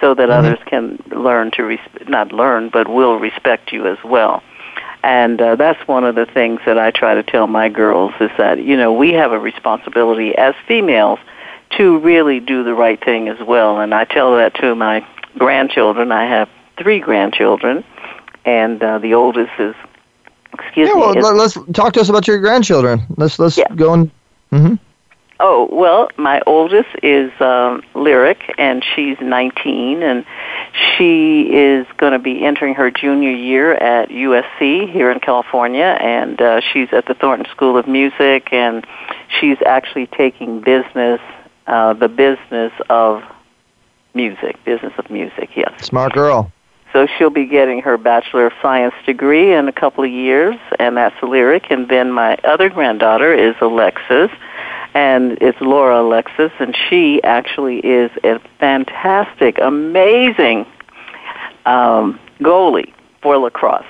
so 0.00 0.14
that 0.14 0.28
mm-hmm. 0.28 0.46
others 0.46 0.58
can 0.66 1.02
learn 1.10 1.50
to 1.52 1.64
res- 1.64 2.06
not 2.06 2.32
learn, 2.32 2.70
but 2.70 2.88
will 2.88 3.18
respect 3.18 3.72
you 3.72 3.88
as 3.88 3.98
well. 4.04 4.44
And 5.02 5.40
uh, 5.40 5.56
that's 5.56 5.86
one 5.88 6.04
of 6.04 6.14
the 6.14 6.24
things 6.24 6.60
that 6.66 6.78
I 6.78 6.90
try 6.90 7.14
to 7.14 7.22
tell 7.22 7.46
my 7.46 7.68
girls 7.68 8.14
is 8.20 8.30
that 8.38 8.62
you 8.62 8.76
know 8.76 8.92
we 8.92 9.12
have 9.12 9.32
a 9.32 9.38
responsibility 9.38 10.36
as 10.36 10.54
females 10.68 11.18
to 11.76 11.98
really 11.98 12.38
do 12.38 12.62
the 12.62 12.74
right 12.74 13.02
thing 13.04 13.28
as 13.28 13.44
well. 13.44 13.80
And 13.80 13.92
I 13.92 14.04
tell 14.04 14.36
that 14.36 14.54
to 14.56 14.74
my 14.74 15.06
grandchildren. 15.36 16.12
I 16.12 16.26
have 16.26 16.48
three 16.78 17.00
grandchildren, 17.00 17.84
and 18.44 18.82
uh, 18.82 18.98
the 18.98 19.14
oldest 19.14 19.52
is 19.58 19.74
excuse 20.52 20.88
yeah, 20.88 20.94
well, 20.94 21.14
me. 21.14 21.22
let's 21.22 21.58
talk 21.72 21.92
to 21.94 22.00
us 22.00 22.08
about 22.08 22.26
your 22.26 22.38
grandchildren. 22.38 23.02
Let's 23.16 23.38
let's 23.38 23.56
yeah. 23.56 23.68
go 23.74 23.92
and. 23.92 24.10
Mm-hmm. 24.52 24.74
Oh 25.40 25.68
well, 25.72 26.10
my 26.16 26.40
oldest 26.46 26.90
is 27.02 27.32
um, 27.40 27.82
Lyric, 27.94 28.54
and 28.56 28.84
she's 28.94 29.16
19, 29.20 30.02
and 30.02 30.24
she 30.96 31.52
is 31.52 31.86
going 31.96 32.12
to 32.12 32.20
be 32.20 32.44
entering 32.44 32.74
her 32.76 32.88
junior 32.88 33.32
year 33.32 33.74
at 33.74 34.10
USC 34.10 34.90
here 34.90 35.10
in 35.10 35.18
California, 35.18 35.98
and 36.00 36.40
uh, 36.40 36.60
she's 36.60 36.88
at 36.92 37.06
the 37.06 37.14
Thornton 37.14 37.50
School 37.50 37.76
of 37.76 37.88
Music, 37.88 38.52
and 38.52 38.86
she's 39.40 39.58
actually 39.66 40.06
taking 40.06 40.60
business, 40.60 41.20
uh, 41.66 41.94
the 41.94 42.08
business 42.08 42.72
of 42.88 43.24
music, 44.14 44.64
business 44.64 44.92
of 44.98 45.10
music. 45.10 45.50
Yes, 45.56 45.84
smart 45.84 46.12
girl. 46.12 46.52
So 46.94 47.08
she'll 47.18 47.28
be 47.28 47.46
getting 47.46 47.82
her 47.82 47.98
Bachelor 47.98 48.46
of 48.46 48.52
Science 48.62 48.94
degree 49.04 49.52
in 49.52 49.66
a 49.66 49.72
couple 49.72 50.04
of 50.04 50.10
years, 50.10 50.54
and 50.78 50.96
that's 50.96 51.20
Lyric. 51.24 51.66
And 51.70 51.88
then 51.88 52.12
my 52.12 52.36
other 52.44 52.70
granddaughter 52.70 53.34
is 53.34 53.56
Alexis, 53.60 54.30
and 54.94 55.36
it's 55.40 55.60
Laura 55.60 56.02
Alexis, 56.02 56.52
and 56.60 56.76
she 56.88 57.20
actually 57.24 57.78
is 57.78 58.12
a 58.22 58.38
fantastic, 58.60 59.58
amazing 59.60 60.66
um, 61.66 62.20
goalie 62.38 62.92
for 63.22 63.38
lacrosse. 63.38 63.84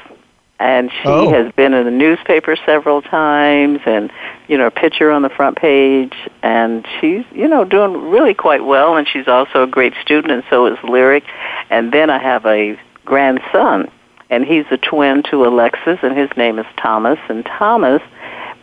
And 0.58 0.90
she 0.90 1.08
oh. 1.08 1.30
has 1.30 1.52
been 1.52 1.74
in 1.74 1.84
the 1.84 1.90
newspaper 1.90 2.56
several 2.64 3.02
times, 3.02 3.80
and 3.84 4.10
you 4.48 4.56
know, 4.56 4.68
a 4.68 4.70
picture 4.70 5.10
on 5.10 5.20
the 5.20 5.28
front 5.28 5.58
page, 5.58 6.14
and 6.42 6.86
she's 7.00 7.24
you 7.32 7.48
know 7.48 7.66
doing 7.66 8.08
really 8.08 8.32
quite 8.32 8.64
well. 8.64 8.96
And 8.96 9.06
she's 9.06 9.28
also 9.28 9.64
a 9.64 9.66
great 9.66 9.92
student, 10.00 10.32
and 10.32 10.42
so 10.48 10.64
is 10.64 10.78
Lyric. 10.84 11.24
And 11.68 11.92
then 11.92 12.08
I 12.08 12.18
have 12.18 12.46
a 12.46 12.78
grandson, 13.04 13.90
and 14.30 14.44
he's 14.44 14.64
a 14.70 14.76
twin 14.76 15.22
to 15.30 15.44
Alexis, 15.44 15.98
and 16.02 16.16
his 16.16 16.30
name 16.36 16.58
is 16.58 16.66
Thomas. 16.76 17.18
And 17.28 17.44
Thomas 17.44 18.02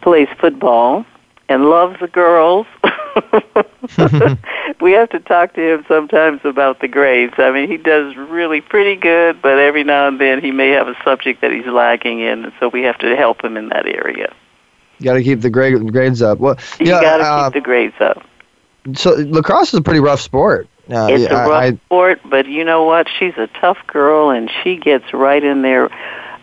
plays 0.02 0.28
football 0.40 1.06
and 1.50 1.70
loves 1.70 2.00
the 2.00 2.08
girls. 2.08 2.68
we 4.82 4.94
have 4.94 5.10
to 5.10 5.20
talk 5.20 5.54
to 5.54 5.74
him 5.74 5.86
sometimes 5.88 6.42
about 6.44 6.80
the 6.80 6.88
grades. 6.88 7.34
I 7.38 7.52
mean, 7.52 7.70
he 7.70 7.78
does 7.78 8.16
really 8.16 8.62
pretty 8.62 8.96
good, 8.96 9.42
but 9.42 9.60
every 9.60 9.84
now 9.84 10.08
and 10.08 10.20
then 10.20 10.42
he 10.42 10.52
may 10.52 10.70
have 10.70 10.88
a 10.88 10.96
subject 11.04 11.42
that 11.42 11.52
he's 11.52 11.66
lagging 11.66 12.20
in, 12.20 12.46
and 12.46 12.54
so 12.60 12.70
we 12.70 12.84
have 12.84 12.98
to 13.00 13.16
help 13.16 13.44
him 13.44 13.58
in 13.58 13.70
that 13.70 13.86
area. 13.86 14.34
You 15.00 15.06
got 15.06 15.16
to 15.16 15.24
keep 15.24 15.42
the 15.42 15.50
grade, 15.50 15.92
grades 15.92 16.22
up. 16.22 16.40
Well, 16.40 16.58
you 16.80 16.88
yeah, 16.88 17.02
got 17.02 17.18
to 17.18 17.24
uh, 17.24 17.50
keep 17.50 17.56
the 17.56 17.62
grades 17.62 17.96
up. 18.00 18.26
So 18.94 19.12
lacrosse 19.12 19.74
is 19.74 19.80
a 19.80 19.82
pretty 19.82 20.00
rough 20.00 20.22
sport. 20.22 20.68
It's 20.92 21.24
yeah, 21.24 21.46
a 21.46 21.50
rough 21.50 21.64
I, 21.64 21.72
sport, 21.86 22.22
but 22.26 22.48
you 22.48 22.64
know 22.64 22.84
what? 22.84 23.08
She's 23.18 23.34
a 23.38 23.48
tough 23.60 23.78
girl, 23.88 24.30
and 24.30 24.52
she 24.64 24.78
gets 24.78 25.14
right 25.14 25.44
in 25.44 25.62
there. 25.62 25.90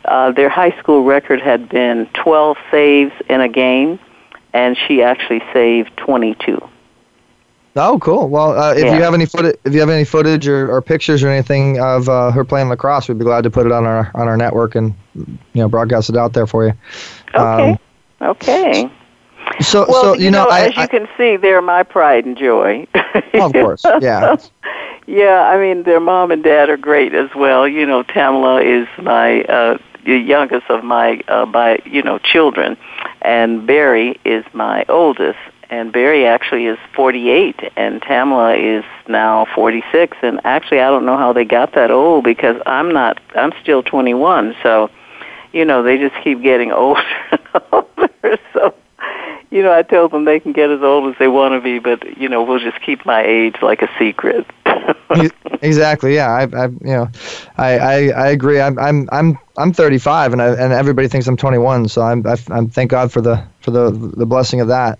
Uh, 0.05 0.33
their 0.33 0.49
high 0.49 0.77
school 0.79 1.05
record 1.05 1.41
had 1.41 1.69
been 1.69 2.09
12 2.15 2.57
saves 2.71 3.13
in 3.29 3.41
a 3.41 3.49
game, 3.49 3.99
and 4.55 4.77
she 4.87 5.03
actually 5.03 5.43
saved 5.53 5.91
22. 5.99 6.67
Oh, 7.77 7.99
cool. 8.01 8.29
Well, 8.29 8.59
uh, 8.59 8.73
if 8.75 8.85
Yeah. 8.85 8.97
you 8.97 9.03
have 9.03 9.15
any 9.15 9.27
footage, 9.27 9.57
if 9.65 9.73
you 9.73 9.81
have 9.81 9.91
any 9.91 10.05
footage 10.05 10.49
or, 10.49 10.71
or 10.71 10.81
pictures 10.83 11.23
or 11.23 11.29
anything 11.29 11.79
of 11.79 12.09
uh, 12.09 12.31
her 12.33 12.45
playing 12.45 12.69
lacrosse, 12.71 13.09
we'd 13.09 13.19
be 13.19 13.25
glad 13.25 13.45
to 13.45 13.51
put 13.51 13.67
it 13.67 13.73
on 13.73 13.85
our 13.87 14.11
on 14.15 14.27
our 14.27 14.37
network 14.37 14.75
and 14.75 14.95
you 15.15 15.39
know 15.55 15.69
broadcast 15.69 16.11
it 16.11 16.17
out 16.17 16.33
there 16.33 16.47
for 16.47 16.67
you. 16.67 16.73
Okay. 17.35 17.73
Um, 17.73 17.79
okay. 18.21 18.91
So, 19.61 19.87
Well, 19.89 20.03
so 20.03 20.15
you, 20.15 20.31
know, 20.31 20.47
I, 20.49 20.67
as 20.67 20.77
you 20.77 20.89
can 20.89 21.09
see, 21.17 21.37
they're 21.37 21.63
my 21.63 21.83
pride 21.83 22.25
and 22.25 22.37
joy. 22.37 22.87
Oh, 23.35 23.47
of 23.47 23.53
course, 23.53 23.85
yeah. 24.01 24.37
yeah, 25.07 25.43
I 25.43 25.59
mean, 25.59 25.83
their 25.85 26.01
mom 26.01 26.31
and 26.31 26.43
dad 26.43 26.69
are 26.71 26.77
great 26.77 27.15
as 27.15 27.31
well. 27.35 27.67
You 27.67 27.87
know, 27.87 28.03
Tamla 28.03 28.65
is 28.65 28.89
my 29.03 29.43
uh, 29.43 29.79
the 30.05 30.17
youngest 30.17 30.71
of 30.71 30.85
my 30.85 31.21
uh, 31.29 31.47
by 31.47 31.81
you 31.85 32.03
know 32.03 32.19
children, 32.19 32.77
and 33.23 33.67
Berry 33.67 34.19
is 34.25 34.45
my 34.53 34.85
oldest. 34.89 35.39
And 35.71 35.93
Berry 35.93 36.25
actually 36.27 36.65
is 36.65 36.79
48, 36.95 37.73
and 37.77 38.01
Tamla 38.01 38.59
is 38.59 38.85
now 39.07 39.47
46. 39.55 40.17
And 40.23 40.41
actually, 40.45 40.81
I 40.81 40.89
don't 40.89 41.05
know 41.05 41.19
how 41.19 41.35
they 41.35 41.45
got 41.45 41.75
that 41.75 41.91
old 41.91 42.25
because 42.25 42.57
I'm 42.65 42.93
not. 42.93 43.21
I'm 43.35 43.53
still 43.63 43.83
21. 43.83 44.57
So, 44.63 44.91
you 45.53 45.67
know, 45.67 45.83
they 45.83 45.99
just 45.99 46.15
keep 46.25 46.43
getting 46.43 46.73
older 46.73 47.03
and 47.31 47.41
older. 47.71 48.39
So, 48.55 48.75
you 49.51 49.63
know, 49.63 49.73
I 49.73 49.83
tell 49.83 50.09
them 50.09 50.25
they 50.25 50.41
can 50.41 50.53
get 50.53 50.71
as 50.71 50.83
old 50.83 51.11
as 51.13 51.19
they 51.19 51.29
want 51.29 51.53
to 51.55 51.61
be, 51.61 51.79
but 51.79 52.19
you 52.19 52.29
know, 52.29 52.43
we'll 52.43 52.59
just 52.59 52.81
keep 52.83 53.07
my 53.07 53.23
age 53.25 53.57
like 53.63 53.81
a 53.83 53.89
secret. 53.99 54.47
exactly. 55.63 56.15
Yeah. 56.15 56.29
I, 56.29 56.43
I, 56.43 56.67
you 56.67 56.79
know, 56.81 57.09
I, 57.57 57.79
I, 57.79 57.95
I 58.09 58.29
agree. 58.29 58.61
I'm, 58.61 58.79
I'm, 58.79 59.09
I'm, 59.11 59.39
I'm 59.57 59.73
35, 59.73 60.35
and 60.35 60.43
I, 60.43 60.49
and 60.49 60.73
everybody 60.73 61.09
thinks 61.09 61.27
I'm 61.27 61.37
21. 61.37 61.89
So 61.89 62.03
I'm, 62.03 62.27
I, 62.27 62.37
I'm 62.51 62.69
thank 62.69 62.91
God 62.91 63.11
for 63.11 63.23
the, 63.23 63.43
for 63.61 63.71
the, 63.71 63.91
the 63.91 64.27
blessing 64.27 64.61
of 64.61 64.69
that. 64.69 64.99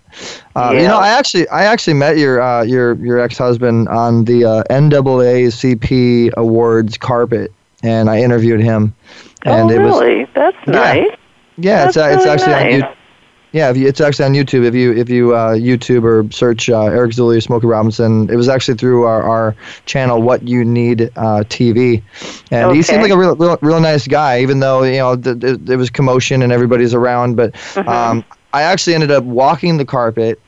Uh, 0.55 0.71
You 0.75 0.87
know, 0.87 0.97
I 0.97 1.09
actually, 1.09 1.47
I 1.49 1.65
actually 1.65 1.93
met 1.93 2.17
your, 2.17 2.41
uh, 2.41 2.63
your, 2.63 2.95
your 2.95 3.19
ex-husband 3.19 3.87
on 3.89 4.25
the 4.25 4.45
uh, 4.45 4.63
NAACP 4.71 6.33
awards 6.33 6.97
carpet, 6.97 7.51
and 7.83 8.09
I 8.09 8.21
interviewed 8.21 8.61
him. 8.61 8.95
And 9.43 9.71
oh, 9.71 9.73
it 9.73 9.79
was, 9.79 10.01
really? 10.01 10.25
That's 10.33 10.67
nice. 10.67 11.07
yeah, 11.57 11.87
it's, 11.87 11.97
uh, 11.97 12.09
That's 12.09 12.25
it's 12.25 12.25
actually 12.25 12.53
on 12.55 12.79
nice. 12.79 12.95
Yeah, 13.51 13.69
if 13.69 13.77
you, 13.77 13.87
it's 13.87 13.99
actually 13.99 14.25
on 14.25 14.33
YouTube. 14.33 14.65
If 14.65 14.75
you 14.75 14.93
if 14.93 15.09
you 15.09 15.33
uh, 15.35 15.55
YouTube 15.55 16.03
or 16.03 16.29
search 16.31 16.69
uh, 16.69 16.83
Eric 16.85 17.11
Zuley 17.11 17.37
or 17.37 17.41
Smokey 17.41 17.67
Robinson, 17.67 18.29
it 18.29 18.35
was 18.35 18.47
actually 18.47 18.75
through 18.77 19.03
our, 19.03 19.23
our 19.23 19.55
channel 19.85 20.21
What 20.21 20.47
You 20.47 20.63
Need 20.63 21.03
uh, 21.15 21.43
TV, 21.49 22.03
and 22.51 22.71
he 22.71 22.81
seemed 22.83 23.01
like 23.01 23.11
a 23.11 23.17
real, 23.17 23.35
real 23.35 23.57
real 23.61 23.79
nice 23.79 24.07
guy. 24.07 24.41
Even 24.41 24.59
though 24.59 24.83
you 24.83 24.97
know 24.97 25.15
th- 25.15 25.39
th- 25.39 25.57
there 25.61 25.77
was 25.77 25.89
commotion 25.89 26.41
and 26.41 26.51
everybody's 26.51 26.93
around, 26.93 27.35
but 27.35 27.55
Mm-hmm. 27.75 27.89
um, 27.89 28.23
I 28.53 28.63
actually 28.63 28.93
ended 28.95 29.11
up 29.11 29.23
walking 29.23 29.77
the 29.77 29.85
carpet, 29.85 30.41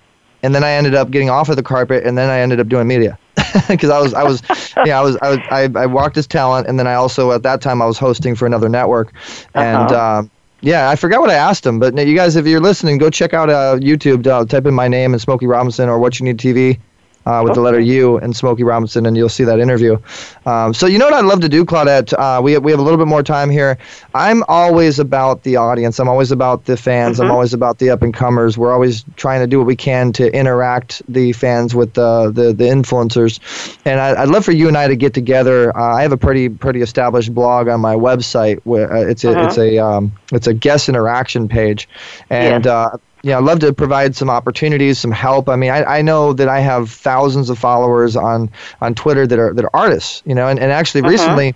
and 0.43 0.53
then 0.53 0.63
I 0.63 0.71
ended 0.71 0.93
up 0.95 1.09
getting 1.11 1.29
off 1.29 1.49
of 1.49 1.55
the 1.55 1.63
carpet, 1.63 2.03
and 2.05 2.17
then 2.17 2.29
I 2.29 2.39
ended 2.39 2.59
up 2.59 2.67
doing 2.67 2.87
media. 2.87 3.17
Because 3.67 3.89
I 3.89 3.99
was, 3.99 4.13
I 4.13 4.23
was, 4.23 4.41
yeah, 4.83 4.99
I 4.99 5.03
was, 5.03 5.17
I 5.21 5.29
was, 5.29 5.39
I, 5.49 5.69
I 5.75 5.85
walked 5.85 6.17
as 6.17 6.27
talent, 6.27 6.67
and 6.67 6.77
then 6.79 6.87
I 6.87 6.93
also 6.93 7.31
at 7.31 7.43
that 7.43 7.61
time 7.61 7.81
I 7.81 7.85
was 7.85 7.97
hosting 7.97 8.35
for 8.35 8.45
another 8.45 8.69
network, 8.69 9.13
and 9.53 9.91
Uh-huh. 9.91 9.93
um, 9.93 10.31
yeah, 10.61 10.89
I 10.89 10.95
forgot 10.95 11.21
what 11.21 11.29
I 11.29 11.35
asked 11.35 11.65
him, 11.65 11.79
but 11.79 11.97
you 11.97 12.15
guys, 12.15 12.35
if 12.35 12.45
you're 12.45 12.61
listening, 12.61 12.97
go 12.97 13.09
check 13.09 13.33
out 13.33 13.49
uh, 13.49 13.77
YouTube. 13.77 14.25
Uh, 14.25 14.45
type 14.45 14.65
in 14.65 14.73
my 14.73 14.87
name 14.87 15.13
and 15.13 15.21
Smokey 15.21 15.47
Robinson 15.47 15.89
or 15.89 15.99
What 15.99 16.19
You 16.19 16.25
Need 16.25 16.37
TV 16.37 16.79
uh, 17.25 17.41
with 17.43 17.53
the 17.53 17.61
letter 17.61 17.79
U 17.79 18.17
and 18.17 18.35
Smokey 18.35 18.63
Robinson, 18.63 19.05
and 19.05 19.15
you'll 19.15 19.29
see 19.29 19.43
that 19.43 19.59
interview. 19.59 19.97
Um, 20.45 20.73
so 20.73 20.87
you 20.87 20.97
know 20.97 21.05
what 21.05 21.13
I'd 21.13 21.25
love 21.25 21.41
to 21.41 21.49
do, 21.49 21.65
Claudette? 21.65 22.13
Uh, 22.13 22.41
we 22.41 22.57
we 22.57 22.71
have 22.71 22.79
a 22.79 22.83
little 22.83 22.97
bit 22.97 23.07
more 23.07 23.23
time 23.23 23.49
here. 23.49 23.77
I'm 24.13 24.43
always 24.47 24.99
about 24.99 25.43
the 25.43 25.57
audience. 25.57 25.99
I'm 25.99 26.09
always 26.09 26.31
about 26.31 26.65
the 26.65 26.77
fans. 26.77 27.19
I'm 27.19 27.31
always 27.31 27.53
about 27.53 27.79
the 27.79 27.89
up 27.89 28.01
and 28.01 28.13
comers. 28.13 28.57
We're 28.57 28.73
always 28.73 29.05
trying 29.15 29.41
to 29.41 29.47
do 29.47 29.59
what 29.59 29.67
we 29.67 29.75
can 29.75 30.11
to 30.13 30.33
interact 30.33 31.01
the 31.07 31.33
fans 31.33 31.75
with 31.75 31.93
the 31.93 32.31
the, 32.33 32.53
the 32.53 32.65
influencers. 32.65 33.39
And 33.85 33.99
I, 33.99 34.23
I'd 34.23 34.29
love 34.29 34.45
for 34.45 34.51
you 34.51 34.67
and 34.67 34.77
I 34.77 34.87
to 34.87 34.95
get 34.95 35.13
together. 35.13 35.75
Uh, 35.77 35.95
I 35.95 36.01
have 36.01 36.11
a 36.11 36.17
pretty 36.17 36.49
pretty 36.49 36.81
established 36.81 37.33
blog 37.33 37.67
on 37.67 37.79
my 37.81 37.95
website. 37.95 38.61
Where 38.63 38.91
uh, 38.91 39.01
it's 39.01 39.23
a 39.23 39.45
it's 39.45 39.57
a 39.57 39.77
um, 39.77 40.11
it's 40.31 40.47
a 40.47 40.53
guest 40.53 40.89
interaction 40.89 41.47
page, 41.47 41.87
and. 42.29 42.65
Uh, 42.67 42.97
yeah, 43.23 43.37
I'd 43.37 43.43
love 43.43 43.59
to 43.59 43.73
provide 43.73 44.15
some 44.15 44.29
opportunities, 44.29 44.97
some 44.99 45.11
help. 45.11 45.47
I 45.49 45.55
mean, 45.55 45.71
I, 45.71 45.83
I 45.83 46.01
know 46.01 46.33
that 46.33 46.47
I 46.47 46.59
have 46.59 46.89
thousands 46.89 47.49
of 47.49 47.59
followers 47.59 48.15
on, 48.15 48.49
on 48.81 48.95
Twitter 48.95 49.27
that 49.27 49.37
are 49.39 49.53
that 49.53 49.63
are 49.65 49.69
artists, 49.75 50.21
you 50.25 50.33
know, 50.35 50.47
and, 50.47 50.59
and 50.59 50.71
actually 50.71 51.01
recently, 51.01 51.53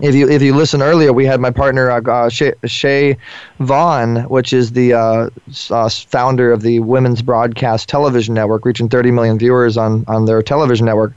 if 0.00 0.14
you 0.14 0.28
if 0.28 0.40
you 0.42 0.54
listen 0.54 0.80
earlier, 0.82 1.12
we 1.12 1.26
had 1.26 1.40
my 1.40 1.50
partner 1.50 1.90
uh, 1.90 2.00
uh, 2.02 2.28
Shay, 2.28 2.52
Shay 2.64 3.16
Vaughn, 3.58 4.16
which 4.28 4.52
is 4.52 4.72
the 4.72 4.94
uh, 4.94 5.30
uh, 5.70 5.88
founder 5.88 6.52
of 6.52 6.62
the 6.62 6.80
Women's 6.80 7.22
Broadcast 7.22 7.88
Television 7.88 8.34
Network, 8.34 8.64
reaching 8.64 8.88
30 8.88 9.10
million 9.10 9.38
viewers 9.38 9.76
on 9.76 10.04
on 10.08 10.24
their 10.26 10.42
television 10.42 10.86
network, 10.86 11.12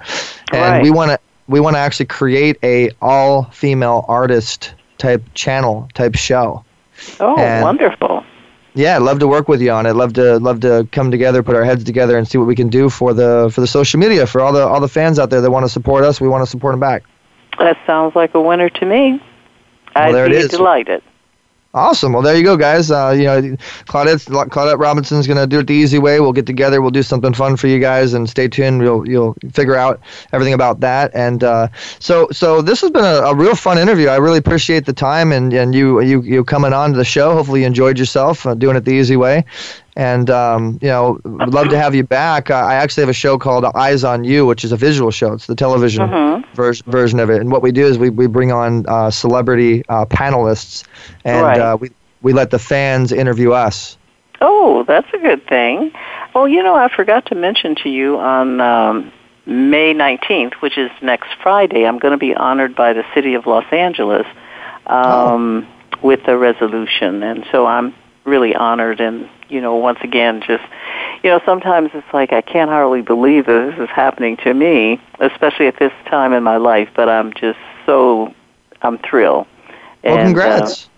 and 0.51 0.61
Right. 0.61 0.83
we 0.83 0.91
want 0.91 1.11
to 1.11 1.19
we 1.47 1.59
want 1.59 1.75
to 1.75 1.79
actually 1.79 2.05
create 2.07 2.57
a 2.63 2.89
all 3.01 3.43
female 3.51 4.05
artist 4.07 4.73
type 4.97 5.23
channel 5.33 5.87
type 5.93 6.15
show. 6.15 6.63
Oh, 7.19 7.35
And- 7.37 7.63
wonderful. 7.63 8.22
Yeah, 8.75 8.95
I'd 8.95 9.01
love 9.01 9.19
to 9.19 9.27
work 9.27 9.47
with 9.47 9.61
you 9.61 9.71
on 9.71 9.85
it. 9.85 9.93
Love 9.93 10.13
to 10.13 10.39
love 10.39 10.59
to 10.61 10.87
come 10.91 11.11
together, 11.11 11.43
put 11.43 11.55
our 11.55 11.63
heads 11.63 11.83
together, 11.83 12.17
and 12.17 12.27
see 12.27 12.37
what 12.37 12.47
we 12.47 12.55
can 12.55 12.69
do 12.69 12.89
for 12.89 13.13
the 13.13 13.51
for 13.53 13.61
the 13.61 13.67
social 13.67 13.99
media 13.99 14.25
for 14.25 14.41
all 14.41 14.53
the 14.53 14.65
all 14.65 14.79
the 14.79 14.87
fans 14.87 15.19
out 15.19 15.29
there 15.29 15.41
that 15.41 15.51
want 15.51 15.65
to 15.65 15.69
support 15.69 16.03
us. 16.03 16.19
We 16.19 16.27
want 16.27 16.43
to 16.43 16.49
support 16.49 16.73
them 16.73 16.79
back. 16.79 17.03
That 17.59 17.77
sounds 17.85 18.15
like 18.15 18.33
a 18.33 18.41
winner 18.41 18.69
to 18.69 18.85
me. 18.85 19.21
Well, 19.95 20.15
I'd 20.15 20.31
be 20.31 20.47
delighted. 20.47 21.03
Awesome. 21.75 22.13
Well, 22.13 22.21
there 22.21 22.37
you 22.37 22.43
go, 22.43 22.55
guys. 22.55 22.91
Uh, 22.91 23.15
you 23.17 23.23
know, 23.23 23.41
Claudette 23.87 24.27
Claudette 24.49 24.77
Robinson's 24.77 25.25
to 25.25 25.47
do 25.47 25.59
it 25.59 25.65
the 25.65 25.73
easy 25.73 25.97
way. 25.97 26.19
We'll 26.19 26.31
get 26.31 26.45
together. 26.45 26.81
We'll 26.83 26.91
do 26.91 27.01
something 27.01 27.33
fun 27.33 27.57
for 27.57 27.65
you 27.65 27.79
guys, 27.79 28.13
and 28.13 28.29
stay 28.29 28.47
tuned. 28.47 28.83
You'll 28.83 29.09
you'll 29.09 29.35
figure 29.51 29.75
out 29.75 29.99
everything 30.33 30.53
about 30.53 30.81
that. 30.81 31.09
And 31.15 31.43
uh, 31.43 31.69
so 31.97 32.27
so 32.31 32.61
this 32.61 32.81
has 32.81 32.91
been 32.91 33.03
a, 33.03 33.25
a 33.25 33.35
real 33.35 33.55
fun 33.55 33.79
interview. 33.79 34.09
I 34.09 34.17
really 34.17 34.37
appreciate 34.37 34.85
the 34.85 34.93
time 34.93 35.31
and, 35.31 35.51
and 35.51 35.73
you 35.73 35.99
you 36.01 36.21
you 36.21 36.43
coming 36.43 36.73
on 36.73 36.91
to 36.91 36.97
the 36.97 37.05
show. 37.05 37.33
Hopefully, 37.33 37.61
you 37.61 37.65
enjoyed 37.65 37.97
yourself 37.97 38.45
uh, 38.45 38.53
doing 38.53 38.75
it 38.75 38.85
the 38.85 38.91
easy 38.93 39.15
way. 39.17 39.43
And 39.95 40.29
um, 40.29 40.79
you 40.81 40.87
know, 40.87 41.19
would 41.23 41.53
love 41.53 41.69
to 41.69 41.77
have 41.77 41.93
you 41.93 42.03
back. 42.03 42.49
Uh, 42.49 42.55
I 42.55 42.75
actually 42.75 43.01
have 43.01 43.09
a 43.09 43.13
show 43.13 43.37
called 43.37 43.63
Eyes 43.75 44.03
on 44.03 44.23
You, 44.23 44.45
which 44.45 44.63
is 44.63 44.71
a 44.71 44.77
visual 44.77 45.11
show. 45.11 45.33
It's 45.33 45.45
the 45.45 45.55
television 45.55 46.07
Mhm. 46.09 46.45
vers- 46.55 46.81
version 46.81 47.19
of 47.19 47.29
it. 47.29 47.41
And 47.41 47.51
what 47.51 47.61
we 47.61 47.71
do 47.71 47.85
is 47.85 47.99
we, 47.99 48.09
we 48.09 48.25
bring 48.25 48.51
on 48.51 48.85
uh, 48.87 49.11
celebrity 49.11 49.83
uh, 49.89 50.05
panelists, 50.05 50.83
and 51.25 51.45
Right. 51.45 51.59
uh, 51.59 51.77
we 51.79 51.91
we 52.23 52.33
let 52.33 52.49
the 52.49 52.57
fans 52.59 53.11
interview 53.11 53.51
us. 53.51 53.97
Oh, 54.41 54.83
that's 54.87 55.07
a 55.13 55.17
good 55.19 55.45
thing. 55.47 55.91
Oh, 56.35 56.45
you 56.45 56.63
know, 56.63 56.73
I 56.75 56.87
forgot 56.93 57.25
to 57.27 57.35
mention 57.35 57.75
to 57.83 57.89
you 57.89 58.17
on 58.17 58.59
um, 58.61 59.11
May 59.45 59.93
19th, 59.93 60.53
which 60.55 60.77
is 60.77 60.89
next 61.01 61.29
Friday, 61.41 61.85
I'm 61.85 61.99
going 61.99 62.13
to 62.13 62.17
be 62.17 62.33
honored 62.33 62.75
by 62.75 62.93
the 62.93 63.03
city 63.13 63.35
of 63.35 63.45
Los 63.45 63.65
Angeles 63.71 64.25
um, 64.87 65.67
with 66.01 66.27
a 66.27 66.37
resolution. 66.37 67.23
And 67.23 67.45
so 67.51 67.65
I'm 67.65 67.93
really 68.25 68.55
honored 68.55 68.99
and, 68.99 69.29
you 69.53 69.61
know, 69.61 69.75
once 69.75 69.99
again, 70.01 70.41
just, 70.41 70.63
you 71.23 71.29
know, 71.29 71.39
sometimes 71.45 71.91
it's 71.93 72.11
like 72.13 72.33
I 72.33 72.41
can't 72.41 72.69
hardly 72.69 73.01
believe 73.01 73.45
that 73.45 73.71
this 73.71 73.79
is 73.79 73.89
happening 73.89 74.35
to 74.37 74.53
me, 74.53 74.99
especially 75.19 75.67
at 75.67 75.77
this 75.77 75.93
time 76.07 76.33
in 76.33 76.43
my 76.43 76.57
life, 76.57 76.89
but 76.95 77.07
I'm 77.07 77.31
just 77.33 77.59
so, 77.85 78.33
I'm 78.81 78.97
thrilled. 78.97 79.45
Well, 80.03 80.17
And, 80.17 80.19
uh, 80.19 80.25
congrats. 80.25 80.89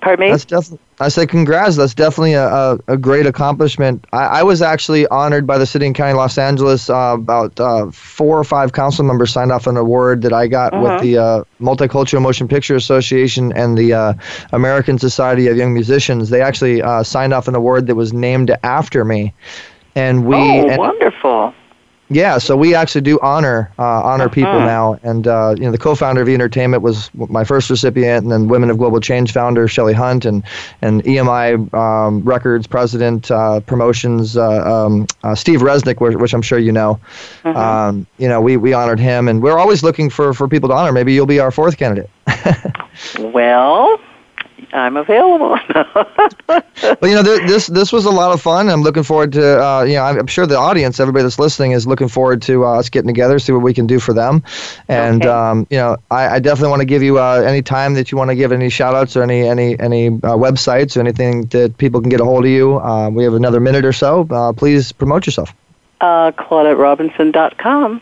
Pardon 0.00 0.26
me? 0.26 0.30
That's 0.30 0.44
definitely. 0.44 0.78
I 1.00 1.08
say 1.08 1.26
congrats. 1.26 1.76
That's 1.76 1.94
definitely 1.94 2.34
a, 2.34 2.46
a, 2.46 2.78
a 2.88 2.96
great 2.96 3.24
accomplishment. 3.26 4.04
I, 4.12 4.40
I 4.40 4.42
was 4.42 4.60
actually 4.60 5.06
honored 5.08 5.46
by 5.46 5.56
the 5.56 5.64
city 5.66 5.86
and 5.86 5.94
county 5.94 6.10
of 6.12 6.16
Los 6.18 6.36
Angeles. 6.36 6.90
Uh, 6.90 7.14
about 7.18 7.58
uh, 7.58 7.90
four 7.90 8.38
or 8.38 8.44
five 8.44 8.72
council 8.72 9.04
members 9.04 9.32
signed 9.32 9.50
off 9.52 9.66
an 9.66 9.76
award 9.76 10.22
that 10.22 10.32
I 10.32 10.46
got 10.46 10.72
with 10.74 10.90
Mhm. 10.92 11.00
the 11.00 11.18
uh, 11.18 11.44
Multicultural 11.60 12.20
Motion 12.22 12.48
Picture 12.48 12.76
Association 12.76 13.52
and 13.52 13.78
the 13.78 13.92
uh, 13.94 14.12
American 14.52 14.98
Society 14.98 15.46
of 15.48 15.56
Young 15.56 15.72
Musicians. 15.72 16.28
They 16.30 16.42
actually 16.42 16.82
uh, 16.82 17.02
signed 17.02 17.32
off 17.32 17.48
an 17.48 17.54
award 17.54 17.86
that 17.86 17.94
was 17.94 18.12
named 18.12 18.50
after 18.62 19.04
me, 19.04 19.32
and 19.94 20.26
we. 20.26 20.36
oh, 20.36 20.68
and- 20.68 20.78
wonderful. 20.78 21.54
Yeah, 22.10 22.38
so 22.38 22.56
we 22.56 22.74
actually 22.74 23.02
do 23.02 23.18
honor 23.22 23.70
uh, 23.78 23.82
honor 24.02 24.28
people 24.28 24.60
Mhm. 24.60 24.66
now, 24.66 24.98
and 25.02 25.26
uh, 25.26 25.54
you 25.56 25.64
know 25.64 25.70
the 25.70 25.78
co-founder 25.78 26.20
of 26.22 26.28
E 26.28 26.34
Entertainment 26.34 26.82
was 26.82 27.08
my 27.14 27.44
first 27.44 27.70
recipient, 27.70 28.24
and 28.24 28.32
then 28.32 28.48
Women 28.48 28.68
of 28.70 28.78
Global 28.78 29.00
Change 29.00 29.32
founder 29.32 29.68
Shelly 29.68 29.94
Hunt, 29.94 30.24
and 30.24 30.42
and 30.82 31.02
EMI 31.04 31.54
um, 31.72 32.20
Records 32.22 32.66
president 32.66 33.30
uh, 33.30 33.60
promotions 33.60 34.36
uh, 34.36 34.42
um, 34.86 35.06
uh, 35.22 35.34
Steve 35.34 35.60
Resnick, 35.60 36.00
which, 36.00 36.16
which 36.16 36.34
I'm 36.34 36.42
sure 36.42 36.58
you 36.58 36.72
know. 36.72 36.98
Mhm. 37.44 37.56
Um, 37.56 38.06
you 38.18 38.28
know, 38.28 38.40
we, 38.40 38.56
we 38.56 38.72
honored 38.72 38.98
him, 39.00 39.28
and 39.28 39.40
we're 39.42 39.58
always 39.58 39.82
looking 39.82 40.10
for, 40.10 40.32
for 40.34 40.48
people 40.48 40.68
to 40.70 40.74
honor. 40.74 40.92
Maybe 40.92 41.12
you'll 41.12 41.26
be 41.26 41.40
our 41.40 41.50
fourth 41.52 41.76
candidate. 41.76 42.10
Well, 43.18 43.98
I'm 44.72 44.96
available. 44.96 45.58
Well, 47.00 47.10
you 47.10 47.14
know, 47.16 47.22
th- 47.22 47.46
this 47.46 47.66
this 47.66 47.92
was 47.92 48.04
a 48.06 48.10
lot 48.10 48.32
of 48.32 48.40
fun. 48.40 48.68
I'm 48.68 48.82
looking 48.82 49.02
forward 49.02 49.32
to, 49.34 49.62
uh, 49.64 49.82
you 49.82 49.94
know, 49.94 50.02
I'm, 50.02 50.18
I'm 50.20 50.26
sure 50.26 50.46
the 50.46 50.56
audience, 50.58 50.98
everybody 50.98 51.22
that's 51.22 51.38
listening, 51.38 51.72
is 51.72 51.86
looking 51.86 52.08
forward 52.08 52.42
to 52.42 52.64
uh, 52.64 52.78
us 52.78 52.88
getting 52.88 53.06
together, 53.06 53.38
see 53.38 53.52
what 53.52 53.62
we 53.62 53.72
can 53.74 53.86
do 53.86 54.00
for 54.00 54.12
them. 54.12 54.42
And 54.88 55.24
Okay. 55.24 55.30
um, 55.30 55.66
you 55.70 55.76
know, 55.76 55.96
I, 56.10 56.28
I 56.36 56.38
definitely 56.40 56.70
want 56.70 56.80
to 56.80 56.86
give 56.86 57.02
you 57.02 57.18
uh, 57.18 57.42
any 57.46 57.62
time 57.62 57.94
that 57.94 58.10
you 58.10 58.18
want 58.18 58.30
to 58.30 58.34
give 58.34 58.50
any 58.52 58.68
shout 58.70 58.94
outs 58.94 59.16
or 59.16 59.22
any 59.22 59.46
any 59.46 59.78
any 59.78 60.08
uh, 60.08 60.36
websites 60.36 60.96
or 60.96 61.00
anything 61.00 61.42
that 61.46 61.76
people 61.78 62.00
can 62.00 62.08
get 62.10 62.20
a 62.20 62.24
hold 62.24 62.44
of 62.44 62.50
you. 62.50 62.78
Uh, 62.80 63.10
we 63.10 63.24
have 63.24 63.34
another 63.34 63.60
minute 63.60 63.84
or 63.84 63.92
so. 63.92 64.26
Uh, 64.30 64.52
please 64.52 64.90
promote 64.92 65.26
yourself. 65.26 65.52
uh, 66.00 66.32
ClaudetteRobinson.com. 66.32 68.00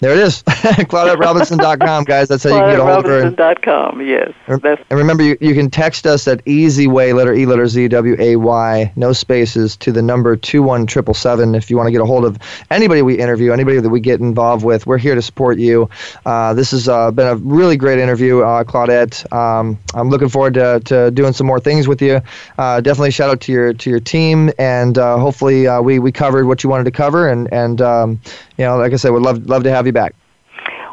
There 0.00 0.12
it 0.12 0.18
is, 0.18 0.42
ClaudetteRobinson.com, 0.46 2.04
guys. 2.04 2.28
That's 2.28 2.44
how 2.44 2.50
you 2.50 2.56
can 2.60 2.70
get 2.70 2.80
a 2.80 2.84
hold 2.84 3.04
of 3.04 3.10
her. 3.10 3.30
ClaudetteRobinson.com, 3.32 4.00
yes. 4.02 4.32
That's, 4.46 4.82
and 4.90 4.98
remember, 4.98 5.24
you, 5.24 5.36
you 5.40 5.54
can 5.54 5.70
text 5.70 6.06
us 6.06 6.28
at 6.28 6.40
Easy 6.46 6.86
Way, 6.86 7.12
letter 7.12 7.34
E, 7.34 7.46
letter 7.46 7.66
Z, 7.66 7.88
W 7.88 8.16
A 8.20 8.36
Y, 8.36 8.92
no 8.94 9.12
spaces, 9.12 9.76
to 9.78 9.90
the 9.90 10.00
number 10.00 10.36
two 10.36 10.62
one 10.62 10.86
triple 10.86 11.14
seven. 11.14 11.56
If 11.56 11.68
you 11.68 11.76
want 11.76 11.88
to 11.88 11.90
get 11.90 12.00
a 12.00 12.06
hold 12.06 12.24
of 12.24 12.38
anybody 12.70 13.02
we 13.02 13.18
interview, 13.18 13.52
anybody 13.52 13.80
that 13.80 13.88
we 13.88 13.98
get 13.98 14.20
involved 14.20 14.64
with, 14.64 14.86
we're 14.86 14.98
here 14.98 15.16
to 15.16 15.22
support 15.22 15.58
you. 15.58 15.90
Uh, 16.24 16.54
this 16.54 16.70
has 16.70 16.88
uh, 16.88 17.10
been 17.10 17.26
a 17.26 17.34
really 17.36 17.76
great 17.76 17.98
interview, 17.98 18.42
uh, 18.42 18.62
Claudette. 18.62 19.30
Um, 19.32 19.78
I'm 19.94 20.10
looking 20.10 20.28
forward 20.28 20.54
to, 20.54 20.80
to 20.84 21.10
doing 21.10 21.32
some 21.32 21.46
more 21.46 21.58
things 21.58 21.88
with 21.88 22.00
you. 22.00 22.20
Uh, 22.56 22.80
definitely 22.80 23.10
shout 23.10 23.30
out 23.30 23.40
to 23.42 23.52
your 23.52 23.72
to 23.72 23.90
your 23.90 24.00
team, 24.00 24.52
and 24.60 24.96
uh, 24.96 25.18
hopefully 25.18 25.66
uh, 25.66 25.82
we 25.82 25.98
we 25.98 26.12
covered 26.12 26.46
what 26.46 26.62
you 26.62 26.70
wanted 26.70 26.84
to 26.84 26.92
cover, 26.92 27.28
and 27.28 27.52
and 27.52 27.80
um, 27.82 28.20
you 28.58 28.64
know, 28.64 28.76
like 28.76 28.92
I 28.92 28.96
said, 28.96 29.10
would 29.10 29.22
love 29.22 29.46
love 29.46 29.62
to 29.62 29.70
have 29.70 29.86
you 29.86 29.92
back. 29.92 30.14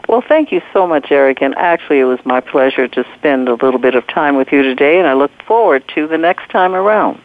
well, 0.07 0.23
thank 0.25 0.51
you 0.51 0.61
so 0.71 0.87
much, 0.87 1.11
Eric. 1.11 1.41
And 1.41 1.55
actually, 1.55 1.99
it 1.99 2.05
was 2.05 2.19
my 2.23 2.39
pleasure 2.39 2.87
to 2.87 3.03
spend 3.17 3.49
a 3.49 3.55
little 3.55 3.79
bit 3.79 3.95
of 3.95 4.07
time 4.07 4.35
with 4.35 4.51
you 4.51 4.61
today, 4.61 4.99
and 4.99 5.07
I 5.07 5.13
look 5.13 5.31
forward 5.47 5.83
to 5.95 6.07
the 6.07 6.17
next 6.17 6.49
time 6.49 6.73
around. 6.73 7.19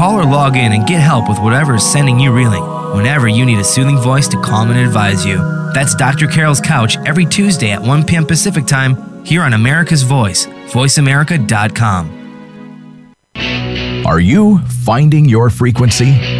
Call 0.00 0.18
or 0.18 0.24
log 0.24 0.56
in 0.56 0.72
and 0.72 0.86
get 0.86 1.02
help 1.02 1.28
with 1.28 1.38
whatever 1.38 1.74
is 1.74 1.84
sending 1.84 2.18
you 2.18 2.32
reeling 2.32 2.64
whenever 2.96 3.28
you 3.28 3.44
need 3.44 3.58
a 3.58 3.64
soothing 3.64 3.98
voice 3.98 4.28
to 4.28 4.40
calm 4.40 4.70
and 4.70 4.80
advise 4.80 5.26
you. 5.26 5.36
That's 5.74 5.94
Dr. 5.94 6.26
Carol's 6.26 6.58
Couch 6.58 6.96
every 7.04 7.26
Tuesday 7.26 7.72
at 7.72 7.82
1 7.82 8.06
p.m. 8.06 8.24
Pacific 8.24 8.64
Time 8.64 9.22
here 9.26 9.42
on 9.42 9.52
America's 9.52 10.00
Voice, 10.02 10.46
voiceamerica.com. 10.46 12.16
Are 14.06 14.20
you 14.20 14.60
finding 14.86 15.28
your 15.28 15.50
frequency? 15.50 16.39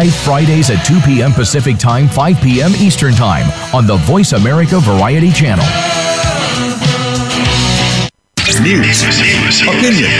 Fridays 0.09 0.69
at 0.69 0.85
2 0.85 1.01
p.m. 1.01 1.33
Pacific 1.33 1.77
Time, 1.77 2.07
5 2.07 2.41
p.m. 2.41 2.71
Eastern 2.75 3.13
Time 3.13 3.45
on 3.75 3.85
the 3.85 3.97
Voice 3.97 4.31
America 4.33 4.79
Variety 4.79 5.31
Channel. 5.31 5.65
News, 8.61 9.01
opinion, 9.63 10.11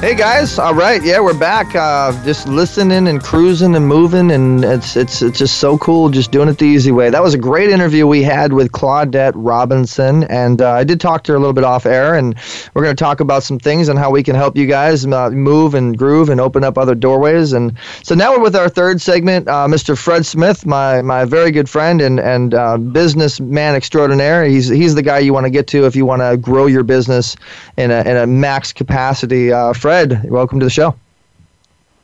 Hey 0.00 0.14
guys, 0.14 0.60
all 0.60 0.76
right, 0.76 1.02
yeah, 1.02 1.18
we're 1.18 1.36
back. 1.36 1.74
Uh, 1.74 2.12
just 2.24 2.46
listening 2.46 3.08
and 3.08 3.20
cruising 3.20 3.74
and 3.74 3.84
moving, 3.84 4.30
and 4.30 4.64
it's 4.64 4.96
it's 4.96 5.22
it's 5.22 5.36
just 5.36 5.58
so 5.58 5.76
cool, 5.76 6.08
just 6.08 6.30
doing 6.30 6.48
it 6.48 6.56
the 6.56 6.66
easy 6.66 6.92
way. 6.92 7.10
That 7.10 7.20
was 7.20 7.34
a 7.34 7.38
great 7.38 7.68
interview 7.68 8.06
we 8.06 8.22
had 8.22 8.52
with 8.52 8.70
Claudette 8.70 9.32
Robinson, 9.34 10.22
and 10.22 10.62
uh, 10.62 10.70
I 10.70 10.84
did 10.84 11.00
talk 11.00 11.24
to 11.24 11.32
her 11.32 11.36
a 11.36 11.40
little 11.40 11.52
bit 11.52 11.64
off 11.64 11.84
air, 11.84 12.14
and 12.14 12.36
we're 12.74 12.84
going 12.84 12.94
to 12.94 13.04
talk 13.04 13.18
about 13.18 13.42
some 13.42 13.58
things 13.58 13.88
and 13.88 13.98
how 13.98 14.12
we 14.12 14.22
can 14.22 14.36
help 14.36 14.56
you 14.56 14.68
guys 14.68 15.04
uh, 15.04 15.30
move 15.30 15.74
and 15.74 15.98
groove 15.98 16.28
and 16.28 16.40
open 16.40 16.62
up 16.62 16.78
other 16.78 16.94
doorways. 16.94 17.52
And 17.52 17.76
so 18.04 18.14
now 18.14 18.36
we're 18.36 18.42
with 18.44 18.54
our 18.54 18.68
third 18.68 19.00
segment, 19.00 19.48
uh, 19.48 19.66
Mr. 19.66 19.98
Fred 19.98 20.24
Smith, 20.24 20.64
my 20.64 21.02
my 21.02 21.24
very 21.24 21.50
good 21.50 21.68
friend 21.68 22.00
and 22.00 22.20
and 22.20 22.54
uh, 22.54 22.78
businessman 22.78 23.74
extraordinaire. 23.74 24.44
He's 24.44 24.68
he's 24.68 24.94
the 24.94 25.02
guy 25.02 25.18
you 25.18 25.32
want 25.32 25.46
to 25.46 25.50
get 25.50 25.66
to 25.66 25.86
if 25.86 25.96
you 25.96 26.06
want 26.06 26.22
to 26.22 26.36
grow 26.36 26.66
your 26.66 26.84
business 26.84 27.34
in 27.76 27.90
a 27.90 28.02
in 28.02 28.16
a 28.16 28.28
max 28.28 28.72
capacity. 28.72 29.52
Uh, 29.52 29.72
Fred, 29.88 30.28
welcome 30.28 30.60
to 30.60 30.66
the 30.66 30.70
show. 30.70 30.94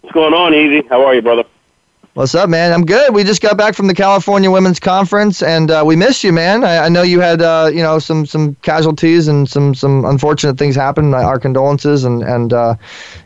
What's 0.00 0.14
going 0.14 0.32
on, 0.32 0.54
Easy? 0.54 0.88
How 0.88 1.04
are 1.04 1.14
you, 1.14 1.20
brother? 1.20 1.44
What's 2.14 2.34
up, 2.34 2.48
man? 2.48 2.72
I'm 2.72 2.86
good. 2.86 3.12
We 3.12 3.24
just 3.24 3.42
got 3.42 3.58
back 3.58 3.74
from 3.74 3.88
the 3.88 3.94
California 3.94 4.50
Women's 4.50 4.80
Conference, 4.80 5.42
and 5.42 5.70
uh, 5.70 5.82
we 5.84 5.94
missed 5.94 6.24
you, 6.24 6.32
man. 6.32 6.64
I, 6.64 6.86
I 6.86 6.88
know 6.88 7.02
you 7.02 7.20
had, 7.20 7.42
uh, 7.42 7.68
you 7.70 7.82
know, 7.82 7.98
some 7.98 8.24
some 8.24 8.54
casualties 8.62 9.28
and 9.28 9.46
some 9.46 9.74
some 9.74 10.06
unfortunate 10.06 10.56
things 10.56 10.74
happen. 10.74 11.12
Our 11.12 11.38
condolences, 11.38 12.04
and 12.04 12.22
and 12.22 12.54
uh, 12.54 12.76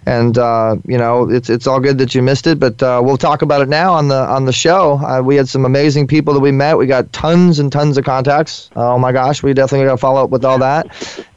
and 0.07 0.39
uh, 0.39 0.77
you 0.87 0.99
know, 0.99 1.29
it's 1.31 1.51
it's 1.51 1.67
all 1.67 1.81
good 1.81 1.99
that 1.99 2.15
you 2.15 2.23
missed 2.23 2.47
it. 2.47 2.59
But 2.59 2.83
uh, 2.83 3.01
we'll 3.05 3.17
talk 3.17 3.43
about 3.43 3.61
it 3.61 3.69
now 3.69 3.93
on 3.93 4.09
the 4.09 4.17
on 4.17 4.45
the 4.45 4.53
show. 4.53 4.99
Uh, 4.99 5.23
we 5.23 5.37
had 5.37 5.49
some 5.49 5.65
amazing 5.65 6.07
people 6.07 6.35
that 6.35 6.41
we 6.41 6.53
met. 6.53 6.77
We 6.77 6.87
got 6.87 7.13
tons 7.13 7.59
and 7.59 7.71
tons 7.71 7.99
of 7.99 8.05
contacts. 8.05 8.71
Oh 8.77 8.99
my 8.99 9.13
gosh, 9.13 9.43
we 9.43 9.53
definitely 9.55 9.87
got 9.87 9.93
to 9.93 9.99
follow 9.99 10.25
up 10.25 10.31
with 10.31 10.45
all 10.45 10.59
that. 10.59 10.87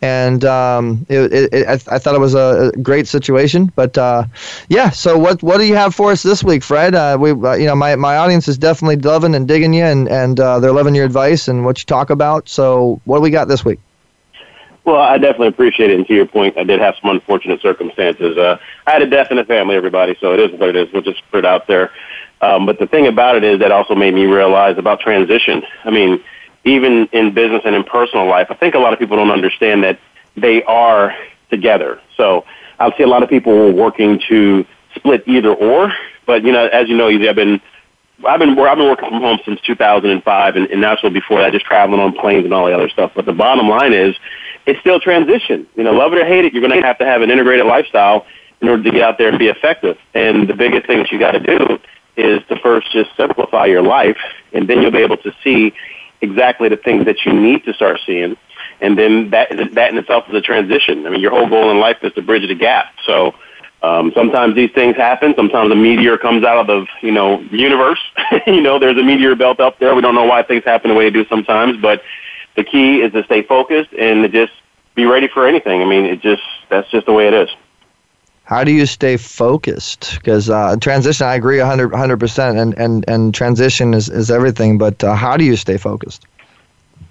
And 0.01 0.43
um, 0.45 1.05
it, 1.09 1.34
it, 1.34 1.53
it, 1.53 1.68
I, 1.68 1.74
I 1.74 1.99
thought 1.99 2.16
it 2.16 2.20
was 2.20 2.34
a, 2.34 2.72
a 2.74 2.82
great 2.82 3.07
situation. 3.07 3.72
But 3.76 3.97
uh, 3.97 4.26
yeah, 4.70 4.89
so 4.89 5.18
what 5.18 5.43
what 5.43 5.57
do 5.57 5.66
you 5.66 5.76
have 5.76 5.93
for 5.93 6.12
us 6.12 6.24
this 6.24 6.43
week, 6.43 6.64
Fred? 6.64 6.95
Uh, 6.95 7.18
we 7.20 7.32
uh, 7.32 7.53
you 7.53 7.66
know 7.66 7.76
my, 7.76 7.95
my 7.95 8.18
audience 8.18 8.47
is 8.47 8.57
definitely 8.57 8.97
loving 8.97 9.36
and 9.36 9.47
digging 9.47 9.74
you, 9.74 9.84
and 9.84 10.07
and 10.09 10.38
they're 10.38 10.72
loving 10.72 10.95
your 10.95 11.05
advice 11.05 11.47
and 11.47 11.66
what 11.66 11.80
you 11.80 11.86
talk 11.86 12.09
about. 12.09 12.49
So 12.49 13.01
what 13.05 13.18
do 13.18 13.22
we 13.22 13.30
got 13.30 13.47
this 13.47 13.66
week? 13.66 13.80
Well, 14.84 14.99
I 14.99 15.17
definitely 15.17 15.49
appreciate 15.49 15.91
it. 15.91 15.97
And 15.97 16.07
to 16.07 16.13
your 16.13 16.25
point, 16.25 16.57
I 16.57 16.63
did 16.63 16.79
have 16.79 16.95
some 17.01 17.11
unfortunate 17.11 17.61
circumstances. 17.61 18.38
Uh, 18.38 18.57
I 18.88 18.91
had 18.91 19.01
a 19.01 19.09
death 19.09 19.27
in 19.29 19.38
the 19.38 19.43
family, 19.43 19.75
everybody, 19.75 20.15
so 20.19 20.34
it 20.34 20.39
is 20.39 20.59
what 20.59 20.69
it 20.69 20.75
is. 20.75 20.91
We'll 20.91 21.03
just 21.03 21.21
put 21.29 21.39
it 21.39 21.45
out 21.45 21.67
there. 21.67 21.91
Um, 22.41 22.65
but 22.65 22.79
the 22.79 22.88
thing 22.88 23.05
about 23.05 23.36
it 23.36 23.43
is 23.43 23.59
that 23.59 23.71
also 23.71 23.93
made 23.93 24.15
me 24.15 24.25
realize 24.25 24.77
about 24.79 24.99
transition. 24.99 25.61
I 25.84 25.91
mean, 25.91 26.23
even 26.63 27.07
in 27.11 27.34
business 27.34 27.61
and 27.63 27.75
in 27.75 27.84
personal 27.84 28.27
life, 28.27 28.47
I 28.49 28.55
think 28.55 28.73
a 28.73 28.79
lot 28.79 28.93
of 28.93 28.99
people 28.99 29.17
don't 29.17 29.29
understand 29.32 29.84
that 29.84 29.99
they 30.36 30.63
are 30.63 31.15
together. 31.51 31.99
So 32.17 32.45
I 32.79 32.95
see 32.97 33.03
a 33.03 33.07
lot 33.07 33.21
of 33.21 33.29
people 33.29 33.71
working 33.71 34.19
to 34.29 34.65
split 34.95 35.23
either 35.27 35.53
or. 35.53 35.93
But 36.25 36.43
you 36.43 36.51
know, 36.51 36.67
as 36.67 36.89
you 36.89 36.97
know, 36.97 37.07
I've 37.07 37.36
been 37.36 37.61
I've 38.27 38.39
been 38.39 38.57
I've 38.57 38.77
been 38.77 38.88
working 38.88 39.09
from 39.09 39.21
home 39.21 39.39
since 39.45 39.59
2005, 39.61 40.55
and, 40.55 40.67
and 40.67 40.84
that's 40.84 41.01
what 41.03 41.13
before 41.13 41.41
that, 41.41 41.51
just 41.51 41.65
traveling 41.65 41.99
on 41.99 42.13
planes 42.13 42.45
and 42.45 42.53
all 42.53 42.65
the 42.65 42.73
other 42.73 42.89
stuff. 42.89 43.11
But 43.15 43.25
the 43.25 43.34
bottom 43.34 43.67
line 43.67 43.93
is, 43.93 44.15
it's 44.66 44.80
still 44.80 44.99
transition. 44.99 45.68
You 45.76 45.84
know, 45.84 45.91
love 45.91 46.14
it 46.14 46.20
or 46.20 46.26
hate 46.26 46.45
it, 46.45 46.53
you're 46.53 46.68
going 46.68 46.80
to 46.80 46.86
have 46.86 46.97
to 46.99 47.05
have 47.05 47.22
an 47.22 47.30
integrated 47.30 47.66
lifestyle 47.66 48.26
in 48.62 48.70
order 48.70 48.84
to 48.84 48.91
get 48.91 49.01
out 49.01 49.18
there 49.18 49.30
and 49.30 49.39
be 49.39 49.47
effective. 49.47 49.97
And 50.14 50.47
the 50.47 50.53
biggest 50.53 50.86
thing 50.88 50.99
that 50.99 51.12
you 51.12 51.20
got 51.20 51.32
to 51.32 51.39
do 51.39 51.80
is 52.16 52.41
to 52.49 52.57
first 52.57 52.91
just 52.91 53.09
simplify 53.18 53.66
your 53.66 53.82
life, 53.82 54.18
and 54.53 54.70
then 54.70 54.82
you'll 54.82 54.91
be 54.91 54.99
able 54.99 55.18
to 55.18 55.34
see 55.43 55.74
exactly 56.22 56.70
the 56.70 56.78
things 56.78 57.05
that 57.05 57.26
you 57.26 57.34
need 57.34 57.64
to 57.66 57.74
start 57.74 57.99
seeing. 58.05 58.38
And 58.80 58.97
then 58.97 59.30
that 59.32 59.49
that 59.74 59.91
in 59.91 59.97
itself 59.97 60.26
is 60.30 60.36
a 60.36 60.41
transition. 60.41 61.05
I 61.05 61.09
mean, 61.09 61.22
your 61.22 61.32
whole 61.32 61.47
goal 61.47 61.72
in 61.72 61.80
life 61.80 61.97
is 62.03 62.14
to 62.14 62.22
bridge 62.22 62.47
the 62.47 62.55
gap. 62.55 62.93
So 63.05 63.34
um, 63.84 64.12
sometimes 64.16 64.55
these 64.55 64.72
things 64.72 64.95
happen. 64.95 65.34
Sometimes 65.36 65.72
a 65.72 65.76
meteor 65.76 66.18
comes 66.18 66.43
out 66.43 66.57
of 66.57 66.68
the 66.68 66.86
you 67.01 67.12
know 67.12 67.39
universe. 67.51 67.99
you 68.47 68.62
know, 68.62 68.80
there's 68.80 68.97
a 68.97 69.03
meteor 69.03 69.36
belt 69.36 69.59
up 69.59 69.80
there. 69.80 69.95
We 69.95 70.01
don't 70.01 70.16
know 70.16 70.26
why 70.26 70.43
things 70.43 70.64
happen 70.64 70.89
the 70.89 70.95
way 70.95 71.05
they 71.05 71.12
do 71.12 71.26
sometimes, 71.28 71.78
but 71.82 72.01
the 72.55 72.63
key 72.63 73.01
is 73.01 73.11
to 73.13 73.23
stay 73.23 73.41
focused 73.41 73.91
and 73.93 74.23
to 74.23 74.29
just 74.29 74.53
be 74.95 75.05
ready 75.05 75.27
for 75.27 75.47
anything. 75.47 75.81
I 75.81 75.85
mean, 75.85 76.05
it 76.05 76.21
just 76.21 76.43
that's 76.69 76.89
just 76.89 77.05
the 77.05 77.13
way 77.13 77.27
it 77.27 77.33
is. 77.33 77.49
How 78.43 78.63
do 78.63 78.71
you 78.71 78.85
stay 78.85 79.15
focused? 79.15 80.15
Because 80.15 80.49
uh, 80.49 80.75
transition, 80.77 81.25
I 81.25 81.35
agree 81.35 81.59
100 81.59 82.19
percent, 82.19 82.57
and 82.57 82.77
and 82.77 83.05
and 83.07 83.33
transition 83.33 83.93
is 83.93 84.09
is 84.09 84.29
everything. 84.29 84.77
But 84.77 85.03
uh, 85.03 85.15
how 85.15 85.37
do 85.37 85.45
you 85.45 85.55
stay 85.55 85.77
focused? 85.77 86.25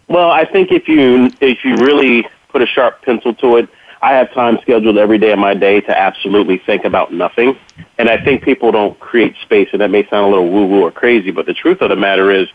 Well, 0.08 0.30
I 0.30 0.44
think 0.44 0.72
if 0.72 0.88
you 0.88 1.30
if 1.40 1.64
you 1.64 1.76
really 1.76 2.26
put 2.48 2.62
a 2.62 2.66
sharp 2.66 3.02
pencil 3.02 3.32
to 3.34 3.56
it, 3.56 3.68
I 4.02 4.12
have 4.14 4.32
time 4.32 4.58
scheduled 4.62 4.96
every 4.96 5.18
day 5.18 5.32
of 5.32 5.38
my 5.38 5.52
day 5.52 5.80
to 5.82 5.98
absolutely 5.98 6.58
think 6.58 6.84
about 6.84 7.12
nothing. 7.12 7.58
And 7.98 8.08
I 8.08 8.22
think 8.22 8.42
people 8.42 8.72
don't 8.72 8.98
create 8.98 9.34
space, 9.42 9.68
and 9.72 9.80
that 9.82 9.90
may 9.90 10.08
sound 10.08 10.26
a 10.26 10.28
little 10.28 10.50
woo 10.50 10.66
woo 10.66 10.82
or 10.82 10.90
crazy, 10.90 11.30
but 11.30 11.44
the 11.44 11.52
truth 11.52 11.82
of 11.82 11.90
the 11.90 11.96
matter 11.96 12.30
is, 12.30 12.48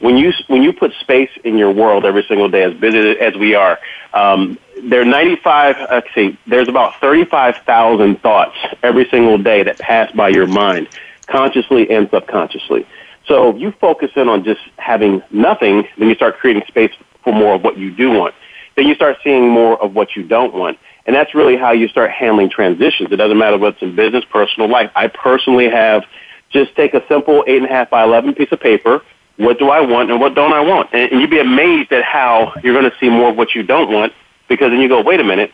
when 0.00 0.16
you 0.16 0.32
when 0.48 0.62
you 0.62 0.72
put 0.72 0.92
space 1.00 1.30
in 1.44 1.56
your 1.56 1.70
world 1.70 2.04
every 2.04 2.24
single 2.24 2.48
day, 2.48 2.64
as 2.64 2.74
busy 2.74 3.18
as 3.20 3.36
we 3.36 3.54
are, 3.54 3.78
um, 4.12 4.58
there 4.82 5.02
are 5.02 5.04
95. 5.04 5.76
Let's 5.88 6.08
see, 6.14 6.36
there's 6.48 6.68
about 6.68 7.00
35,000 7.00 8.20
thoughts 8.20 8.56
every 8.82 9.08
single 9.08 9.38
day 9.38 9.62
that 9.62 9.78
pass 9.78 10.10
by 10.12 10.30
your 10.30 10.48
mind, 10.48 10.88
consciously 11.26 11.88
and 11.90 12.10
subconsciously. 12.10 12.86
So 13.26 13.50
if 13.50 13.60
you 13.60 13.70
focus 13.72 14.10
in 14.16 14.28
on 14.28 14.42
just 14.42 14.60
having 14.78 15.22
nothing, 15.30 15.86
then 15.96 16.08
you 16.08 16.16
start 16.16 16.38
creating 16.38 16.64
space 16.66 16.92
for 17.22 17.32
more 17.32 17.54
of 17.54 17.62
what 17.62 17.76
you 17.76 17.92
do 17.92 18.10
want. 18.10 18.34
Then 18.74 18.86
you 18.86 18.94
start 18.94 19.18
seeing 19.22 19.48
more 19.48 19.80
of 19.82 19.94
what 19.94 20.16
you 20.16 20.22
don't 20.22 20.54
want. 20.54 20.78
And 21.08 21.16
that's 21.16 21.34
really 21.34 21.56
how 21.56 21.72
you 21.72 21.88
start 21.88 22.10
handling 22.10 22.50
transitions. 22.50 23.10
It 23.10 23.16
doesn't 23.16 23.38
matter 23.38 23.56
what's 23.56 23.80
in 23.80 23.96
business, 23.96 24.26
personal 24.30 24.68
life. 24.68 24.90
I 24.94 25.08
personally 25.08 25.70
have 25.70 26.04
just 26.50 26.76
take 26.76 26.92
a 26.92 27.02
simple 27.08 27.42
eight 27.46 27.56
and 27.56 27.64
a 27.64 27.68
half 27.70 27.88
by 27.88 28.04
eleven 28.04 28.34
piece 28.34 28.52
of 28.52 28.60
paper. 28.60 29.00
What 29.38 29.58
do 29.58 29.70
I 29.70 29.80
want 29.80 30.10
and 30.10 30.20
what 30.20 30.34
don't 30.34 30.52
I 30.52 30.60
want? 30.60 30.90
And, 30.92 31.10
and 31.10 31.20
you'd 31.22 31.30
be 31.30 31.40
amazed 31.40 31.92
at 31.92 32.04
how 32.04 32.52
you're 32.62 32.78
going 32.78 32.90
to 32.90 32.96
see 33.00 33.08
more 33.08 33.30
of 33.30 33.38
what 33.38 33.54
you 33.54 33.62
don't 33.62 33.90
want 33.90 34.12
because 34.50 34.70
then 34.70 34.80
you 34.80 34.88
go, 34.88 35.00
wait 35.00 35.18
a 35.18 35.24
minute, 35.24 35.50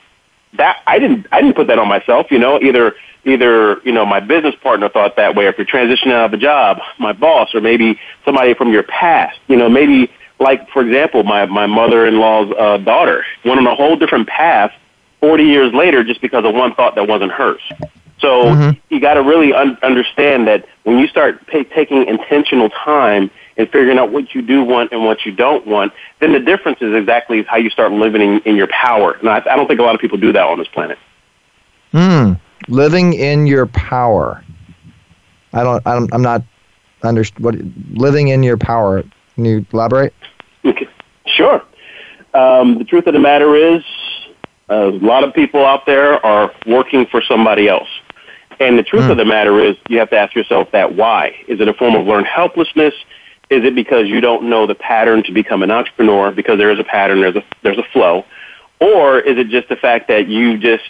that 0.55 0.83
I 0.89 0.99
didn't 0.99 1.29
I 1.31 1.41
didn't 1.41 1.55
put 1.55 1.69
that 1.69 1.79
on 1.79 1.87
myself. 1.87 2.33
You 2.33 2.41
know, 2.41 2.61
either 2.61 2.97
either 3.25 3.81
you 3.85 3.93
know 3.93 4.05
my 4.05 4.19
business 4.19 4.57
partner 4.61 4.89
thought 4.89 5.15
that 5.19 5.37
way, 5.37 5.47
or 5.47 5.51
if 5.51 5.59
you're 5.59 5.69
transitioning 5.69 6.15
out 6.15 6.27
of 6.27 6.33
a 6.33 6.37
job, 6.37 6.79
my 6.99 7.13
boss, 7.13 7.55
or 7.55 7.61
maybe 7.61 8.01
somebody 8.25 8.55
from 8.55 8.73
your 8.73 8.83
past. 8.83 9.39
You 9.47 9.55
know, 9.57 9.69
maybe 9.69 10.11
like 10.41 10.69
for 10.71 10.83
example, 10.85 11.23
my 11.23 11.47
my 11.47 11.67
mother-in-law's 11.67 12.53
uh, 12.59 12.79
daughter 12.79 13.25
went 13.45 13.61
on 13.61 13.67
a 13.69 13.75
whole 13.77 13.95
different 13.95 14.27
path 14.27 14.73
40 15.25 15.45
years 15.45 15.73
later 15.73 16.05
just 16.05 16.21
because 16.21 16.45
of 16.45 16.55
one 16.55 16.75
thought 16.75 16.97
that 16.97 17.09
wasn't 17.09 17.33
hers. 17.33 17.63
So 18.19 18.45
Mhm. 18.45 18.79
you 18.91 19.01
got 19.01 19.15
to 19.15 19.23
really 19.23 19.55
un- 19.55 19.79
understand 19.83 20.47
that 20.49 20.67
when 20.83 20.99
you 20.99 21.07
start 21.09 21.47
pay- 21.47 21.65
taking 21.65 22.07
intentional 22.07 22.69
time 22.69 23.31
and 23.57 23.67
figuring 23.71 23.99
out 23.99 24.11
what 24.11 24.35
you 24.35 24.43
do 24.43 24.63
want 24.63 24.93
and 24.93 25.03
what 25.03 25.25
you 25.25 25.33
don't 25.33 25.67
want, 25.67 25.93
then 26.21 26.33
the 26.33 26.41
difference 26.41 26.83
is 26.83 26.95
exactly 26.95 27.43
how 27.45 27.57
you 27.57 27.71
start 27.71 27.91
living 27.91 28.21
in, 28.21 28.41
in 28.41 28.55
your 28.55 28.67
power. 28.67 29.13
And 29.21 29.31
I, 29.31 29.37
I 29.51 29.57
don't 29.57 29.67
think 29.67 29.81
a 29.81 29.83
lot 29.83 29.95
of 29.95 30.01
people 30.03 30.19
do 30.19 30.31
that 30.33 30.43
on 30.45 30.59
this 30.59 30.69
planet. 30.69 30.99
Hmm. 31.93 32.33
Living 32.69 33.15
in 33.15 33.47
your 33.47 33.65
power. 33.67 34.43
I 35.55 35.63
don't. 35.63 35.87
I 35.87 35.95
don't 35.95 36.13
I'm 36.13 36.23
not. 36.23 36.43
Under 37.03 37.25
what? 37.39 37.55
Living 37.95 38.29
in 38.29 38.43
your 38.43 38.59
power. 38.59 39.03
Can 39.37 39.45
you 39.47 39.65
elaborate? 39.73 40.13
Okay. 40.67 40.87
Sure. 41.27 41.63
Um, 42.35 42.79
the 42.79 42.85
truth 42.85 43.07
of 43.07 43.15
the 43.15 43.19
matter 43.19 43.57
is, 43.57 43.83
a 44.69 44.87
lot 44.87 45.25
of 45.25 45.35
people 45.35 45.65
out 45.65 45.87
there 45.87 46.25
are 46.25 46.53
working 46.67 47.07
for 47.07 47.23
somebody 47.23 47.69
else. 47.69 47.89
And 48.61 48.79
the 48.79 48.83
truth 48.83 49.05
of 49.05 49.13
hmm. 49.13 49.19
the 49.19 49.25
matter 49.25 49.59
is, 49.61 49.77
you 49.89 49.99
have 49.99 50.11
to 50.11 50.17
ask 50.17 50.35
yourself 50.35 50.71
that 50.73 50.95
why. 50.95 51.35
Is 51.49 51.61
it 51.61 51.69
a 51.69 51.75
form 51.75 51.95
of 51.95 52.07
learned 52.07 52.27
helplessness? 52.27 52.95
Is 53.51 53.65
it 53.65 53.75
because 53.75 54.07
you 54.09 54.21
don't 54.21 54.49
know 54.49 54.67
the 54.67 54.75
pattern 54.75 55.23
to 55.25 55.33
become 55.33 55.63
an 55.63 55.71
entrepreneur? 55.71 56.31
Because 56.31 56.59
there 56.59 56.71
is 56.71 56.79
a 56.79 56.85
pattern, 56.85 57.21
there's 57.21 57.37
a 57.37 57.45
there's 57.63 57.79
a 57.79 57.85
flow, 57.93 58.25
or 58.81 59.21
is 59.21 59.37
it 59.39 59.49
just 59.49 59.69
the 59.69 59.77
fact 59.77 60.09
that 60.09 60.29
you 60.29 60.57
just 60.57 60.85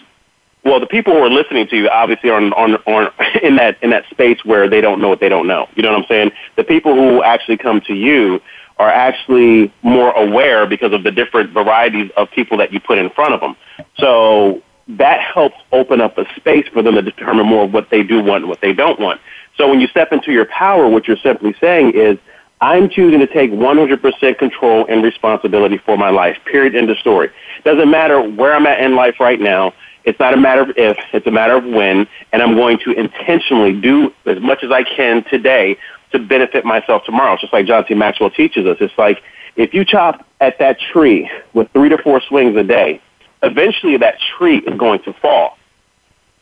well, 0.64 0.80
the 0.80 0.86
people 0.86 1.12
who 1.12 1.18
are 1.18 1.30
listening 1.30 1.66
to 1.68 1.76
you 1.76 1.88
obviously 1.90 2.30
are 2.30 2.36
on, 2.36 2.52
on, 2.54 2.76
on 2.86 3.12
in 3.42 3.56
that 3.56 3.76
in 3.82 3.90
that 3.90 4.04
space 4.10 4.38
where 4.44 4.68
they 4.68 4.80
don't 4.80 5.00
know 5.00 5.08
what 5.08 5.20
they 5.20 5.28
don't 5.28 5.46
know. 5.46 5.68
You 5.74 5.82
know 5.82 5.92
what 5.92 6.00
I'm 6.00 6.06
saying? 6.08 6.32
The 6.56 6.64
people 6.64 6.94
who 6.94 7.22
actually 7.22 7.58
come 7.58 7.80
to 7.82 7.94
you 7.94 8.40
are 8.78 8.90
actually 8.90 9.72
more 9.82 10.10
aware 10.12 10.66
because 10.66 10.92
of 10.92 11.04
the 11.04 11.10
different 11.10 11.50
varieties 11.52 12.10
of 12.16 12.30
people 12.30 12.58
that 12.58 12.72
you 12.72 12.80
put 12.80 12.98
in 12.98 13.08
front 13.10 13.34
of 13.34 13.40
them. 13.40 13.56
So 13.98 14.62
that 14.88 15.20
helps 15.20 15.56
open 15.72 16.00
up 16.00 16.18
a 16.18 16.24
space 16.36 16.66
for 16.72 16.82
them 16.82 16.94
to 16.94 17.02
determine 17.02 17.46
more 17.46 17.64
of 17.64 17.72
what 17.72 17.90
they 17.90 18.02
do 18.02 18.22
want 18.22 18.42
and 18.42 18.48
what 18.48 18.60
they 18.60 18.72
don't 18.72 18.98
want. 18.98 19.20
So 19.56 19.68
when 19.68 19.80
you 19.80 19.86
step 19.86 20.12
into 20.12 20.32
your 20.32 20.46
power, 20.46 20.88
what 20.88 21.06
you're 21.06 21.16
simply 21.18 21.54
saying 21.60 21.92
is, 21.94 22.18
I'm 22.60 22.88
choosing 22.88 23.20
to 23.20 23.26
take 23.26 23.50
100% 23.50 24.38
control 24.38 24.86
and 24.88 25.02
responsibility 25.02 25.78
for 25.78 25.98
my 25.98 26.10
life. 26.10 26.38
Period. 26.46 26.74
End 26.74 26.88
of 26.88 26.96
story. 26.98 27.30
Doesn't 27.64 27.90
matter 27.90 28.22
where 28.22 28.54
I'm 28.54 28.66
at 28.66 28.80
in 28.80 28.94
life 28.94 29.20
right 29.20 29.40
now. 29.40 29.74
It's 30.04 30.18
not 30.18 30.34
a 30.34 30.36
matter 30.36 30.62
of 30.62 30.70
if, 30.76 30.98
it's 31.12 31.26
a 31.26 31.30
matter 31.30 31.56
of 31.56 31.64
when, 31.64 32.06
and 32.32 32.42
I'm 32.42 32.54
going 32.54 32.78
to 32.84 32.92
intentionally 32.92 33.78
do 33.78 34.12
as 34.26 34.38
much 34.40 34.62
as 34.62 34.70
I 34.70 34.82
can 34.82 35.24
today 35.24 35.78
to 36.14 36.18
benefit 36.18 36.64
myself 36.64 37.04
tomorrow. 37.04 37.34
It's 37.34 37.42
just 37.42 37.52
like 37.52 37.66
John 37.66 37.84
C. 37.86 37.94
Maxwell 37.94 38.30
teaches 38.30 38.66
us. 38.66 38.78
It's 38.80 38.96
like 38.96 39.22
if 39.56 39.74
you 39.74 39.84
chop 39.84 40.26
at 40.40 40.58
that 40.58 40.78
tree 40.80 41.30
with 41.52 41.70
three 41.72 41.88
to 41.90 41.98
four 41.98 42.20
swings 42.22 42.56
a 42.56 42.64
day, 42.64 43.00
eventually 43.42 43.96
that 43.98 44.16
tree 44.36 44.58
is 44.58 44.78
going 44.78 45.02
to 45.02 45.12
fall. 45.12 45.58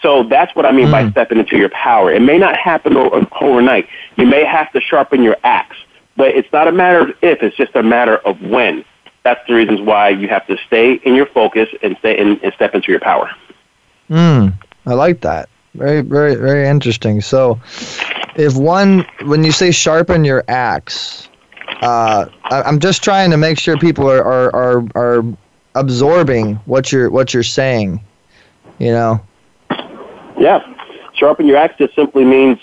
So 0.00 0.24
that's 0.24 0.54
what 0.56 0.66
I 0.66 0.72
mean 0.72 0.90
by 0.90 1.08
stepping 1.10 1.38
into 1.38 1.56
your 1.56 1.68
power. 1.68 2.12
It 2.12 2.22
may 2.22 2.36
not 2.36 2.56
happen 2.56 2.96
overnight. 2.96 3.88
You 4.16 4.26
may 4.26 4.44
have 4.44 4.72
to 4.72 4.80
sharpen 4.80 5.22
your 5.22 5.36
axe, 5.44 5.76
but 6.16 6.28
it's 6.28 6.52
not 6.52 6.66
a 6.66 6.72
matter 6.72 7.00
of 7.02 7.10
if, 7.22 7.40
it's 7.42 7.56
just 7.56 7.76
a 7.76 7.84
matter 7.84 8.16
of 8.18 8.40
when. 8.42 8.84
That's 9.22 9.40
the 9.46 9.54
reasons 9.54 9.80
why 9.80 10.08
you 10.08 10.26
have 10.26 10.44
to 10.48 10.56
stay 10.66 10.94
in 10.94 11.14
your 11.14 11.26
focus 11.26 11.68
and 11.82 11.96
stay 12.00 12.18
in, 12.18 12.40
and 12.42 12.52
step 12.54 12.74
into 12.74 12.90
your 12.90 13.00
power. 13.00 13.30
Hmm. 14.08 14.48
I 14.86 14.94
like 14.94 15.20
that. 15.20 15.48
Very, 15.74 16.00
very, 16.00 16.34
very 16.34 16.68
interesting. 16.68 17.20
So, 17.20 17.60
if 18.36 18.56
one, 18.56 19.06
when 19.24 19.44
you 19.44 19.52
say 19.52 19.70
sharpen 19.70 20.24
your 20.24 20.44
axe, 20.48 21.28
uh, 21.80 22.26
I, 22.44 22.62
I'm 22.62 22.78
just 22.78 23.02
trying 23.02 23.30
to 23.30 23.36
make 23.36 23.58
sure 23.58 23.76
people 23.76 24.10
are, 24.10 24.22
are, 24.22 24.54
are, 24.54 24.84
are 24.94 25.24
absorbing 25.74 26.56
what 26.66 26.92
you're 26.92 27.10
what 27.10 27.32
you're 27.32 27.42
saying. 27.42 28.00
You 28.78 28.92
know. 28.92 29.20
Yeah. 30.38 30.60
Sharpen 31.14 31.46
your 31.46 31.56
axe 31.56 31.74
just 31.78 31.94
simply 31.94 32.24
means 32.24 32.58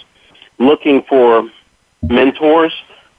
looking 0.57 1.03
for 1.03 1.49
mentors, 2.01 2.73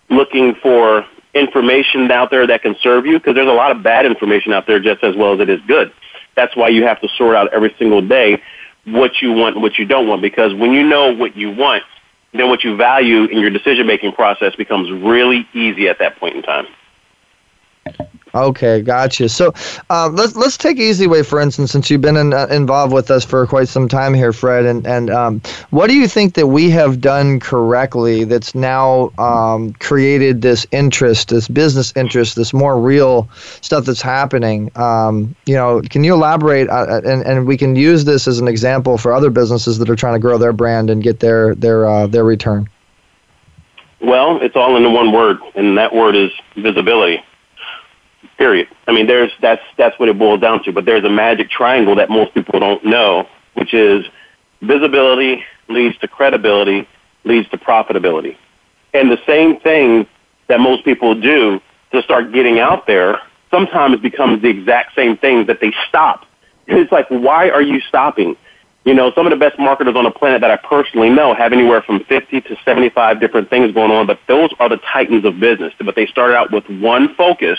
looking 0.09 0.55
for 0.57 1.07
information 1.35 2.11
out 2.11 2.31
there 2.31 2.47
that 2.47 2.63
can 2.63 2.75
serve 2.83 3.07
you, 3.07 3.19
because 3.19 3.35
there's 3.35 3.49
a 3.49 3.53
lot 3.53 3.71
of 3.71 3.83
bad 3.83 4.05
information 4.05 4.53
out 4.53 4.67
there 4.67 4.81
just 4.81 5.03
as 5.05 5.15
well 5.17 5.35
as 5.35 5.41
it 5.41 5.49
is 5.49 5.61
good. 5.67 5.93
That's 6.35 6.55
why 6.57 6.69
you 6.69 6.85
have 6.85 7.01
to 7.01 7.09
sort 7.17 7.37
out 7.37 7.53
every 7.53 7.75
single 7.79 8.03
day 8.03 8.43
what 8.85 9.23
you 9.23 9.33
want 9.33 9.55
and 9.55 9.63
what 9.63 9.79
you 9.79 9.85
don't 9.85 10.09
want, 10.09 10.23
because 10.23 10.55
when 10.55 10.73
you 10.73 10.83
know 10.83 11.15
what 11.15 11.37
you 11.37 11.51
want, 11.51 11.83
then 12.33 12.49
what 12.49 12.63
you 12.63 12.77
value 12.77 13.25
in 13.25 13.39
your 13.39 13.51
decision 13.51 13.87
making 13.87 14.13
process 14.13 14.55
becomes 14.57 14.91
really 14.91 15.49
easy 15.53 15.89
at 15.89 15.99
that 15.99 16.17
point 16.19 16.37
in 16.37 16.43
time. 16.43 16.67
Okay, 18.35 18.83
gotcha. 18.83 19.29
So 19.29 19.53
uh, 19.89 20.09
let's 20.13 20.37
let's 20.37 20.57
take 20.57 20.79
Easy 20.79 21.07
Way 21.07 21.23
for 21.23 21.41
instance, 21.41 21.73
since 21.73 21.91
you've 21.91 22.01
been 22.01 22.17
in, 22.17 22.33
uh, 22.33 22.47
involved 22.51 22.93
with 22.93 23.11
us 23.11 23.25
for 23.25 23.47
quite 23.47 23.69
some 23.69 23.89
time 23.89 24.15
here, 24.15 24.33
Fred. 24.33 24.67
And 24.67 24.87
and 24.87 25.11
um, 25.11 25.43
what 25.71 25.89
do 25.89 25.95
you 25.95 26.07
think 26.07 26.35
that 26.35 26.47
we 26.47 26.71
have 26.71 27.01
done 27.01 27.41
correctly 27.41 28.25
that's 28.25 28.55
now 28.55 29.11
um, 29.19 29.73
created 29.75 30.43
this 30.43 30.67
interest, 30.71 31.31
this 31.31 31.49
business 31.49 31.93
interest, 31.97 32.37
this 32.37 32.53
more 32.53 32.81
real 32.81 33.29
stuff 33.61 33.85
that's 33.85 34.03
happening? 34.03 34.71
Um, 34.77 35.35
you 35.47 35.55
know, 35.55 35.83
can 35.83 36.05
you 36.05 36.15
elaborate? 36.15 36.69
Uh, 36.69 37.01
and 37.05 37.23
and 37.23 37.47
we 37.47 37.57
can 37.57 37.75
use 37.75 38.05
this 38.05 38.29
as 38.29 38.39
an 38.39 38.49
example 38.49 38.97
for 38.97 39.13
other 39.13 39.31
businesses 39.31 39.79
that 39.79 39.91
are 39.91 39.97
trying 39.97 40.15
to 40.15 40.21
grow 40.21 40.39
their 40.39 40.53
brand 40.53 40.91
and 40.91 41.03
get 41.03 41.21
their 41.21 41.55
their 41.57 41.87
uh, 41.87 42.07
their 42.07 42.25
return. 42.25 42.69
Well, 44.01 44.41
it's 44.41 44.57
all 44.57 44.77
in 44.77 44.93
one 44.93 45.13
word, 45.13 45.39
and 45.55 45.77
that 45.77 45.95
word 45.95 46.17
is 46.17 46.31
visibility. 46.57 47.23
Period. 48.41 48.69
I 48.89 48.93
mean, 48.93 49.07
there's 49.07 49.31
that's 49.43 49.61
that's 49.77 49.99
what 49.99 50.09
it 50.09 50.19
boils 50.19 50.41
down 50.41 50.65
to. 50.65 50.73
But 50.73 50.87
there's 50.87 51.05
a 51.05 51.11
magic 51.11 51.51
triangle 51.51 51.95
that 51.97 52.09
most 52.09 52.33
people 52.33 52.59
don't 52.59 52.83
know, 52.83 53.29
which 53.53 53.75
is 53.75 54.07
visibility 54.63 55.45
leads 55.69 55.99
to 55.99 56.09
credibility, 56.09 56.89
leads 57.25 57.47
to 57.51 57.59
profitability, 57.59 58.39
and 58.95 59.11
the 59.11 59.19
same 59.27 59.61
thing 59.61 60.07
that 60.49 60.59
most 60.59 60.87
people 60.87 61.15
do 61.15 61.61
to 61.93 62.03
start 62.03 62.33
getting 62.33 62.59
out 62.59 62.87
there 62.87 63.21
sometimes 63.51 64.01
becomes 64.01 64.41
the 64.41 64.49
exact 64.49 64.95
same 64.97 65.19
thing 65.19 65.45
that 65.45 65.61
they 65.61 65.75
stop. 65.87 66.25
It's 66.67 66.91
like, 66.91 67.09
why 67.11 67.51
are 67.51 67.61
you 67.61 67.81
stopping? 67.81 68.37
You 68.85 68.95
know, 68.95 69.13
some 69.15 69.27
of 69.27 69.31
the 69.33 69.37
best 69.37 69.59
marketers 69.59 69.97
on 69.97 70.05
the 70.05 70.11
planet 70.11 70.41
that 70.41 70.51
I 70.51 70.57
personally 70.57 71.11
know 71.11 71.35
have 71.35 71.53
anywhere 71.53 71.83
from 71.83 72.05
50 72.05 72.41
to 72.41 72.57
75 72.65 73.21
different 73.21 73.51
things 73.51 73.75
going 73.75 73.91
on, 73.91 74.07
but 74.07 74.19
those 74.29 74.51
are 74.59 74.71
the 74.71 74.79
titans 74.79 75.27
of 75.27 75.39
business. 75.39 75.75
But 75.85 75.97
they 75.97 76.07
started 76.07 76.37
out 76.37 76.51
with 76.51 76.65
one 76.71 77.15
focus, 77.17 77.59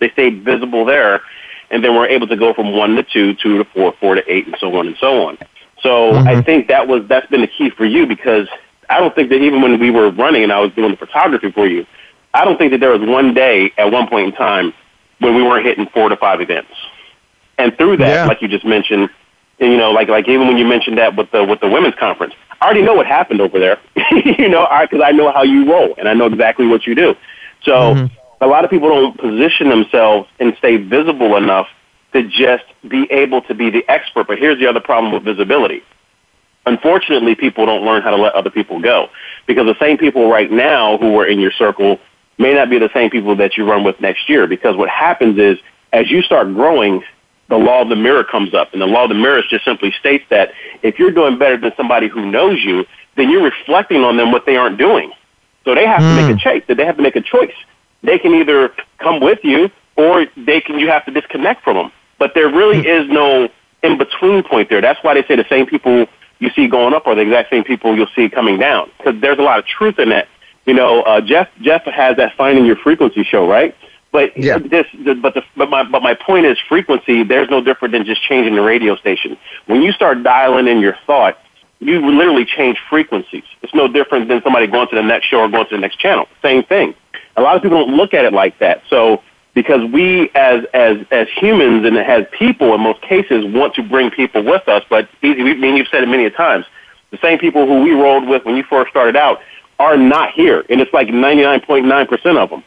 they 0.00 0.10
stayed 0.10 0.44
visible 0.44 0.84
there, 0.84 1.22
and 1.70 1.84
then 1.84 1.94
we're 1.94 2.08
able 2.08 2.26
to 2.26 2.36
go 2.36 2.52
from 2.52 2.76
one 2.76 2.96
to 2.96 3.02
two, 3.02 3.34
two 3.34 3.58
to 3.58 3.64
four, 3.64 3.94
four 4.00 4.14
to 4.16 4.32
eight, 4.32 4.46
and 4.46 4.56
so 4.58 4.74
on 4.76 4.86
and 4.88 4.96
so 4.98 5.28
on. 5.28 5.38
So 5.82 6.12
mm-hmm. 6.12 6.28
I 6.28 6.42
think 6.42 6.68
that 6.68 6.88
was 6.88 7.06
that's 7.08 7.26
been 7.28 7.40
the 7.40 7.46
key 7.46 7.70
for 7.70 7.84
you 7.84 8.06
because 8.06 8.48
I 8.88 8.98
don't 8.98 9.14
think 9.14 9.30
that 9.30 9.40
even 9.40 9.62
when 9.62 9.78
we 9.78 9.90
were 9.90 10.10
running 10.10 10.42
and 10.42 10.52
I 10.52 10.60
was 10.60 10.72
doing 10.72 10.90
the 10.90 10.96
photography 10.96 11.50
for 11.52 11.66
you, 11.66 11.86
I 12.34 12.44
don't 12.44 12.58
think 12.58 12.72
that 12.72 12.80
there 12.80 12.90
was 12.90 13.08
one 13.08 13.34
day 13.34 13.72
at 13.78 13.90
one 13.90 14.08
point 14.08 14.26
in 14.26 14.32
time 14.32 14.72
when 15.20 15.34
we 15.34 15.42
weren't 15.42 15.64
hitting 15.64 15.86
four 15.86 16.08
to 16.08 16.16
five 16.16 16.40
events. 16.40 16.72
And 17.58 17.76
through 17.76 17.98
that, 17.98 18.08
Yeah. 18.08 18.24
like 18.26 18.42
you 18.42 18.48
just 18.48 18.64
mentioned, 18.64 19.10
you 19.58 19.76
know, 19.76 19.90
like 19.90 20.08
like 20.08 20.28
even 20.28 20.48
when 20.48 20.56
you 20.56 20.66
mentioned 20.66 20.98
that 20.98 21.16
with 21.16 21.30
the 21.30 21.44
with 21.44 21.60
the 21.60 21.68
women's 21.68 21.94
conference, 21.94 22.34
I 22.60 22.64
already 22.64 22.82
know 22.82 22.94
what 22.94 23.06
happened 23.06 23.40
over 23.40 23.58
there. 23.58 23.78
you 24.10 24.48
know, 24.48 24.66
because 24.82 25.02
I 25.04 25.12
know 25.12 25.32
how 25.32 25.42
you 25.42 25.70
roll 25.70 25.94
and 25.98 26.08
I 26.08 26.14
know 26.14 26.26
exactly 26.26 26.66
what 26.66 26.86
you 26.86 26.94
do. 26.94 27.14
So 27.62 27.94
mm-hmm. 27.94 28.14
A 28.40 28.46
lot 28.46 28.64
of 28.64 28.70
people 28.70 28.88
don't 28.88 29.18
position 29.18 29.68
themselves 29.68 30.28
and 30.38 30.54
stay 30.58 30.76
visible 30.76 31.36
enough 31.36 31.68
to 32.12 32.26
just 32.28 32.64
be 32.88 33.06
able 33.10 33.42
to 33.42 33.54
be 33.54 33.70
the 33.70 33.84
expert. 33.88 34.26
But 34.26 34.38
here's 34.38 34.58
the 34.58 34.66
other 34.66 34.80
problem 34.80 35.12
with 35.12 35.22
visibility. 35.22 35.82
Unfortunately, 36.66 37.34
people 37.34 37.66
don't 37.66 37.84
learn 37.84 38.02
how 38.02 38.10
to 38.10 38.16
let 38.16 38.34
other 38.34 38.50
people 38.50 38.80
go 38.80 39.08
because 39.46 39.66
the 39.66 39.78
same 39.78 39.98
people 39.98 40.30
right 40.30 40.50
now 40.50 40.98
who 40.98 41.18
are 41.18 41.26
in 41.26 41.40
your 41.40 41.52
circle 41.52 41.98
may 42.38 42.54
not 42.54 42.70
be 42.70 42.78
the 42.78 42.90
same 42.92 43.10
people 43.10 43.36
that 43.36 43.56
you 43.56 43.68
run 43.68 43.84
with 43.84 44.00
next 44.00 44.28
year. 44.28 44.46
Because 44.46 44.76
what 44.76 44.88
happens 44.88 45.38
is 45.38 45.58
as 45.92 46.10
you 46.10 46.22
start 46.22 46.52
growing, 46.54 47.02
the 47.48 47.56
law 47.56 47.82
of 47.82 47.88
the 47.88 47.96
mirror 47.96 48.24
comes 48.24 48.54
up. 48.54 48.72
And 48.72 48.80
the 48.80 48.86
law 48.86 49.04
of 49.04 49.08
the 49.08 49.14
mirror 49.14 49.42
just 49.48 49.64
simply 49.64 49.92
states 49.98 50.24
that 50.30 50.52
if 50.82 50.98
you're 50.98 51.10
doing 51.10 51.38
better 51.38 51.56
than 51.56 51.72
somebody 51.76 52.08
who 52.08 52.30
knows 52.30 52.62
you, 52.62 52.86
then 53.16 53.30
you're 53.30 53.42
reflecting 53.42 54.02
on 54.02 54.16
them 54.16 54.30
what 54.30 54.46
they 54.46 54.56
aren't 54.56 54.78
doing. 54.78 55.12
So 55.64 55.74
they 55.74 55.86
have 55.86 56.00
to 56.00 56.14
make 56.14 56.26
hmm. 56.26 56.36
a 56.36 56.38
choice. 56.38 56.62
They 56.66 56.84
have 56.84 56.96
to 56.96 57.02
make 57.02 57.16
a 57.16 57.20
choice. 57.20 57.54
They 58.02 58.18
can 58.18 58.34
either 58.34 58.72
come 58.98 59.20
with 59.20 59.40
you 59.42 59.70
or 59.96 60.26
they 60.36 60.60
can 60.60 60.78
you 60.78 60.88
have 60.88 61.04
to 61.06 61.10
disconnect 61.10 61.62
from 61.62 61.76
them. 61.76 61.92
But 62.18 62.34
there 62.34 62.48
really 62.48 62.86
is 62.86 63.08
no 63.08 63.48
in 63.82 63.98
between 63.98 64.42
point 64.42 64.68
there. 64.68 64.80
That's 64.80 65.02
why 65.02 65.14
they 65.14 65.22
say 65.26 65.36
the 65.36 65.46
same 65.48 65.66
people 65.66 66.06
you 66.38 66.50
see 66.50 66.68
going 66.68 66.94
up 66.94 67.06
are 67.06 67.14
the 67.14 67.22
exact 67.22 67.50
same 67.50 67.64
people 67.64 67.94
you'll 67.96 68.08
see 68.14 68.28
coming 68.28 68.58
down. 68.58 68.90
Because 68.98 69.20
there's 69.20 69.38
a 69.38 69.42
lot 69.42 69.58
of 69.58 69.66
truth 69.66 69.98
in 69.98 70.10
that. 70.10 70.28
You 70.66 70.74
know, 70.74 71.02
uh, 71.02 71.20
Jeff 71.20 71.48
Jeff 71.60 71.84
has 71.84 72.16
that 72.16 72.36
finding 72.36 72.64
your 72.66 72.76
frequency 72.76 73.24
show, 73.24 73.48
right? 73.48 73.74
But 74.12 74.36
yeah. 74.36 74.58
this, 74.58 74.86
but 75.22 75.34
the, 75.34 75.42
but 75.56 75.70
my, 75.70 75.84
but 75.84 76.02
my 76.02 76.14
point 76.14 76.44
is 76.44 76.58
frequency. 76.68 77.22
There's 77.22 77.48
no 77.48 77.62
different 77.62 77.92
than 77.92 78.04
just 78.04 78.22
changing 78.22 78.56
the 78.56 78.62
radio 78.62 78.96
station. 78.96 79.38
When 79.66 79.82
you 79.82 79.92
start 79.92 80.22
dialing 80.22 80.66
in 80.66 80.80
your 80.80 80.96
thought, 81.06 81.38
you 81.78 82.04
literally 82.10 82.44
change 82.44 82.78
frequencies. 82.90 83.44
It's 83.62 83.74
no 83.74 83.88
different 83.88 84.28
than 84.28 84.42
somebody 84.42 84.66
going 84.66 84.88
to 84.88 84.96
the 84.96 85.02
next 85.02 85.26
show 85.26 85.40
or 85.40 85.48
going 85.48 85.66
to 85.66 85.76
the 85.76 85.80
next 85.80 85.98
channel. 85.98 86.26
Same 86.42 86.64
thing. 86.64 86.94
A 87.36 87.42
lot 87.42 87.56
of 87.56 87.62
people 87.62 87.84
don't 87.84 87.96
look 87.96 88.14
at 88.14 88.24
it 88.24 88.32
like 88.32 88.58
that. 88.58 88.82
So 88.88 89.22
because 89.54 89.90
we 89.90 90.30
as 90.34 90.64
as 90.74 90.98
as 91.10 91.28
humans 91.28 91.84
and 91.86 91.96
as 91.96 92.26
people 92.32 92.74
in 92.74 92.80
most 92.80 93.02
cases 93.02 93.44
want 93.46 93.74
to 93.74 93.82
bring 93.82 94.10
people 94.10 94.42
with 94.42 94.68
us, 94.68 94.84
but 94.88 95.08
I 95.22 95.34
mean, 95.34 95.76
you've 95.76 95.88
said 95.88 96.02
it 96.02 96.08
many 96.08 96.28
times. 96.30 96.66
The 97.10 97.18
same 97.18 97.38
people 97.38 97.66
who 97.66 97.82
we 97.82 97.92
rolled 97.92 98.28
with 98.28 98.44
when 98.44 98.56
you 98.56 98.62
first 98.62 98.90
started 98.90 99.16
out 99.16 99.40
are 99.80 99.96
not 99.96 100.32
here, 100.32 100.64
and 100.68 100.80
it's 100.80 100.92
like 100.92 101.08
99.9% 101.08 102.36
of 102.36 102.50
them. 102.50 102.62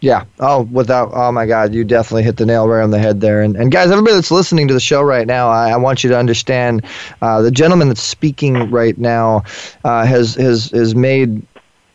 Yeah. 0.00 0.24
Oh, 0.40 0.62
without. 0.62 1.10
Oh 1.14 1.32
my 1.32 1.46
God, 1.46 1.74
you 1.74 1.82
definitely 1.82 2.22
hit 2.22 2.36
the 2.36 2.44
nail 2.44 2.68
right 2.68 2.82
on 2.82 2.90
the 2.90 2.98
head 2.98 3.20
there. 3.20 3.42
And 3.42 3.56
and 3.56 3.72
guys, 3.72 3.90
everybody 3.90 4.14
that's 4.14 4.30
listening 4.30 4.68
to 4.68 4.74
the 4.74 4.80
show 4.80 5.02
right 5.02 5.26
now, 5.26 5.48
I, 5.48 5.70
I 5.70 5.76
want 5.76 6.04
you 6.04 6.10
to 6.10 6.18
understand, 6.18 6.84
uh, 7.22 7.40
the 7.40 7.50
gentleman 7.50 7.88
that's 7.88 8.02
speaking 8.02 8.70
right 8.70 8.96
now 8.98 9.44
uh, 9.84 10.04
has 10.04 10.34
has 10.34 10.70
has 10.70 10.94
made 10.94 11.42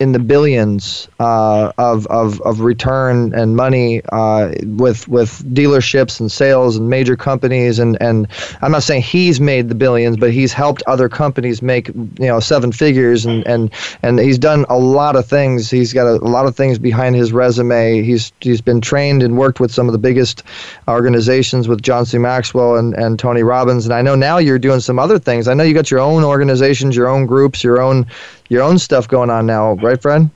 in 0.02 0.14
the 0.14 0.20
billions 0.20 1.08
uh, 1.20 1.72
of, 1.78 2.08
of, 2.08 2.42
of 2.42 2.62
return 2.62 3.36
and 3.36 3.56
money 3.56 4.02
uh, 4.12 4.52
with 4.66 5.08
with 5.08 5.44
dealerships 5.54 6.20
and 6.20 6.32
sales 6.32 6.76
and 6.76 6.90
major 6.90 7.16
companies. 7.16 7.78
And, 7.78 8.02
and 8.02 8.28
I'm 8.64 8.72
not 8.72 8.82
saying 8.82 9.04
he's 9.04 9.40
made 9.40 9.70
the 9.70 9.76
billions 9.76 10.18
but 10.18 10.32
he's 10.32 10.54
helped 10.54 10.82
other 10.88 11.08
companies 11.08 11.62
make 11.62 11.88
you 11.90 12.14
know 12.20 12.40
seven 12.40 12.72
figures. 12.72 13.28
And, 13.28 13.46
and, 13.46 13.70
and 14.02 14.20
he's 14.20 14.40
done 14.40 14.66
a 14.70 14.80
lot 14.80 15.16
of 15.16 15.28
things. 15.28 15.70
He's 15.70 15.94
got 15.94 16.08
a, 16.08 16.16
a 16.16 16.32
lot 16.38 16.48
of 16.48 16.56
things 16.56 16.80
behind 16.80 17.16
his 17.16 17.32
resume. 17.32 18.02
He's 18.02 18.34
he's 18.40 18.60
been 18.60 18.82
trained 18.82 19.22
and 19.22 19.38
worked 19.38 19.60
with 19.60 19.72
some 19.72 19.88
of 19.88 19.94
the 19.94 20.00
biggest 20.00 20.42
organizations 20.88 21.68
with 21.68 21.84
John 21.84 22.08
C. 22.08 22.18
Maxwell 22.18 22.78
and, 22.78 22.96
and 22.96 23.20
Tony 23.20 23.44
Robbins. 23.44 23.86
And 23.86 23.94
I 23.94 24.02
know 24.02 24.16
now 24.16 24.40
you're 24.40 24.58
doing 24.58 24.80
some 24.80 24.98
other 24.98 25.20
things. 25.20 25.48
I 25.48 25.54
know 25.54 25.64
you 25.64 25.76
got 25.76 25.92
your 25.92 26.00
own 26.00 26.24
organizations 26.24 26.96
your 26.96 27.08
own 27.08 27.28
groups 27.28 27.64
your 27.64 27.80
own 27.80 28.08
your 28.52 28.64
own 28.64 28.78
stuff 28.78 29.08
going 29.08 29.30
on 29.30 29.46
now, 29.46 29.74
right, 29.76 30.00
friend? 30.02 30.30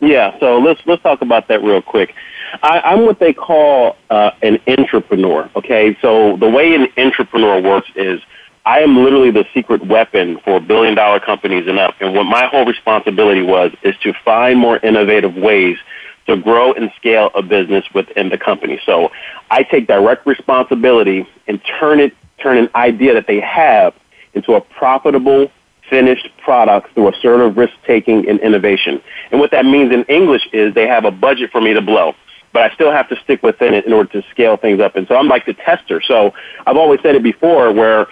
Yeah. 0.00 0.38
So 0.40 0.58
let's 0.58 0.80
let's 0.84 1.02
talk 1.02 1.22
about 1.22 1.48
that 1.48 1.62
real 1.62 1.80
quick. 1.80 2.14
I, 2.62 2.80
I'm 2.80 3.06
what 3.06 3.18
they 3.18 3.32
call 3.32 3.96
uh, 4.10 4.32
an 4.42 4.58
intrapreneur. 4.66 5.48
Okay. 5.56 5.96
So 6.02 6.36
the 6.36 6.50
way 6.50 6.74
an 6.74 6.86
intrapreneur 6.98 7.64
works 7.64 7.88
is 7.96 8.20
I 8.66 8.80
am 8.80 9.02
literally 9.02 9.30
the 9.30 9.46
secret 9.54 9.86
weapon 9.86 10.38
for 10.44 10.60
billion 10.60 10.94
dollar 10.94 11.18
companies 11.18 11.66
and 11.66 11.78
up. 11.78 11.94
And 12.00 12.14
what 12.14 12.24
my 12.24 12.46
whole 12.46 12.66
responsibility 12.66 13.42
was 13.42 13.72
is 13.82 13.96
to 14.02 14.12
find 14.22 14.58
more 14.58 14.76
innovative 14.76 15.34
ways 15.34 15.78
to 16.26 16.36
grow 16.36 16.74
and 16.74 16.92
scale 16.96 17.30
a 17.34 17.40
business 17.40 17.86
within 17.94 18.28
the 18.28 18.36
company. 18.36 18.80
So 18.84 19.12
I 19.50 19.62
take 19.62 19.86
direct 19.86 20.26
responsibility 20.26 21.26
and 21.46 21.58
turn 21.80 22.00
it 22.00 22.14
turn 22.36 22.58
an 22.58 22.68
idea 22.74 23.14
that 23.14 23.26
they 23.26 23.40
have 23.40 23.94
into 24.34 24.52
a 24.52 24.60
profitable 24.60 25.50
finished 25.90 26.28
product 26.42 26.92
through 26.94 27.08
assertive 27.08 27.56
risk 27.56 27.74
taking 27.86 28.28
and 28.28 28.40
innovation. 28.40 29.02
And 29.30 29.40
what 29.40 29.50
that 29.50 29.64
means 29.64 29.92
in 29.92 30.04
English 30.04 30.48
is 30.52 30.74
they 30.74 30.86
have 30.86 31.04
a 31.04 31.10
budget 31.10 31.50
for 31.50 31.60
me 31.60 31.74
to 31.74 31.82
blow, 31.82 32.14
but 32.52 32.62
I 32.62 32.74
still 32.74 32.90
have 32.90 33.08
to 33.10 33.16
stick 33.22 33.42
within 33.42 33.74
it 33.74 33.84
in 33.84 33.92
order 33.92 34.10
to 34.20 34.28
scale 34.30 34.56
things 34.56 34.80
up. 34.80 34.96
And 34.96 35.06
so 35.08 35.16
I'm 35.16 35.28
like 35.28 35.46
the 35.46 35.54
tester. 35.54 36.00
So 36.02 36.32
I've 36.66 36.76
always 36.76 37.00
said 37.02 37.14
it 37.14 37.22
before 37.22 37.72
where 37.72 38.06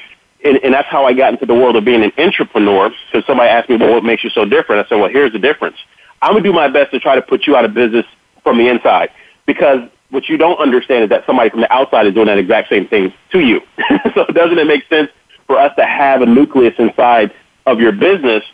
and, 0.44 0.58
and 0.64 0.74
that's 0.74 0.88
how 0.88 1.04
I 1.04 1.12
got 1.12 1.32
into 1.32 1.46
the 1.46 1.54
world 1.54 1.76
of 1.76 1.84
being 1.84 2.02
an 2.02 2.12
entrepreneur. 2.18 2.90
Because 3.10 3.26
somebody 3.26 3.48
asked 3.48 3.68
me, 3.68 3.76
well, 3.76 3.92
what 3.92 4.04
makes 4.04 4.24
you 4.24 4.30
so 4.30 4.44
different? 4.44 4.84
I 4.84 4.88
said, 4.88 5.00
well, 5.00 5.10
here's 5.10 5.32
the 5.32 5.38
difference. 5.38 5.76
I'm 6.20 6.32
going 6.32 6.42
to 6.42 6.48
do 6.48 6.52
my 6.52 6.68
best 6.68 6.90
to 6.92 7.00
try 7.00 7.14
to 7.14 7.22
put 7.22 7.46
you 7.46 7.56
out 7.56 7.64
of 7.64 7.74
business 7.74 8.06
from 8.42 8.58
the 8.58 8.68
inside. 8.68 9.10
Because 9.46 9.88
what 10.10 10.28
you 10.28 10.36
don't 10.36 10.58
understand 10.58 11.04
is 11.04 11.10
that 11.10 11.24
somebody 11.26 11.50
from 11.50 11.60
the 11.60 11.72
outside 11.72 12.06
is 12.06 12.14
doing 12.14 12.26
that 12.26 12.38
exact 12.38 12.68
same 12.68 12.86
thing 12.86 13.12
to 13.30 13.40
you. 13.40 13.60
so 14.14 14.24
doesn't 14.26 14.58
it 14.58 14.66
make 14.66 14.86
sense 14.88 15.10
for 15.46 15.58
us 15.58 15.74
to 15.76 15.84
have 15.84 16.22
a 16.22 16.26
nucleus 16.26 16.74
inside 16.78 17.32
of 17.66 17.80
your 17.80 17.92
business 17.92 18.44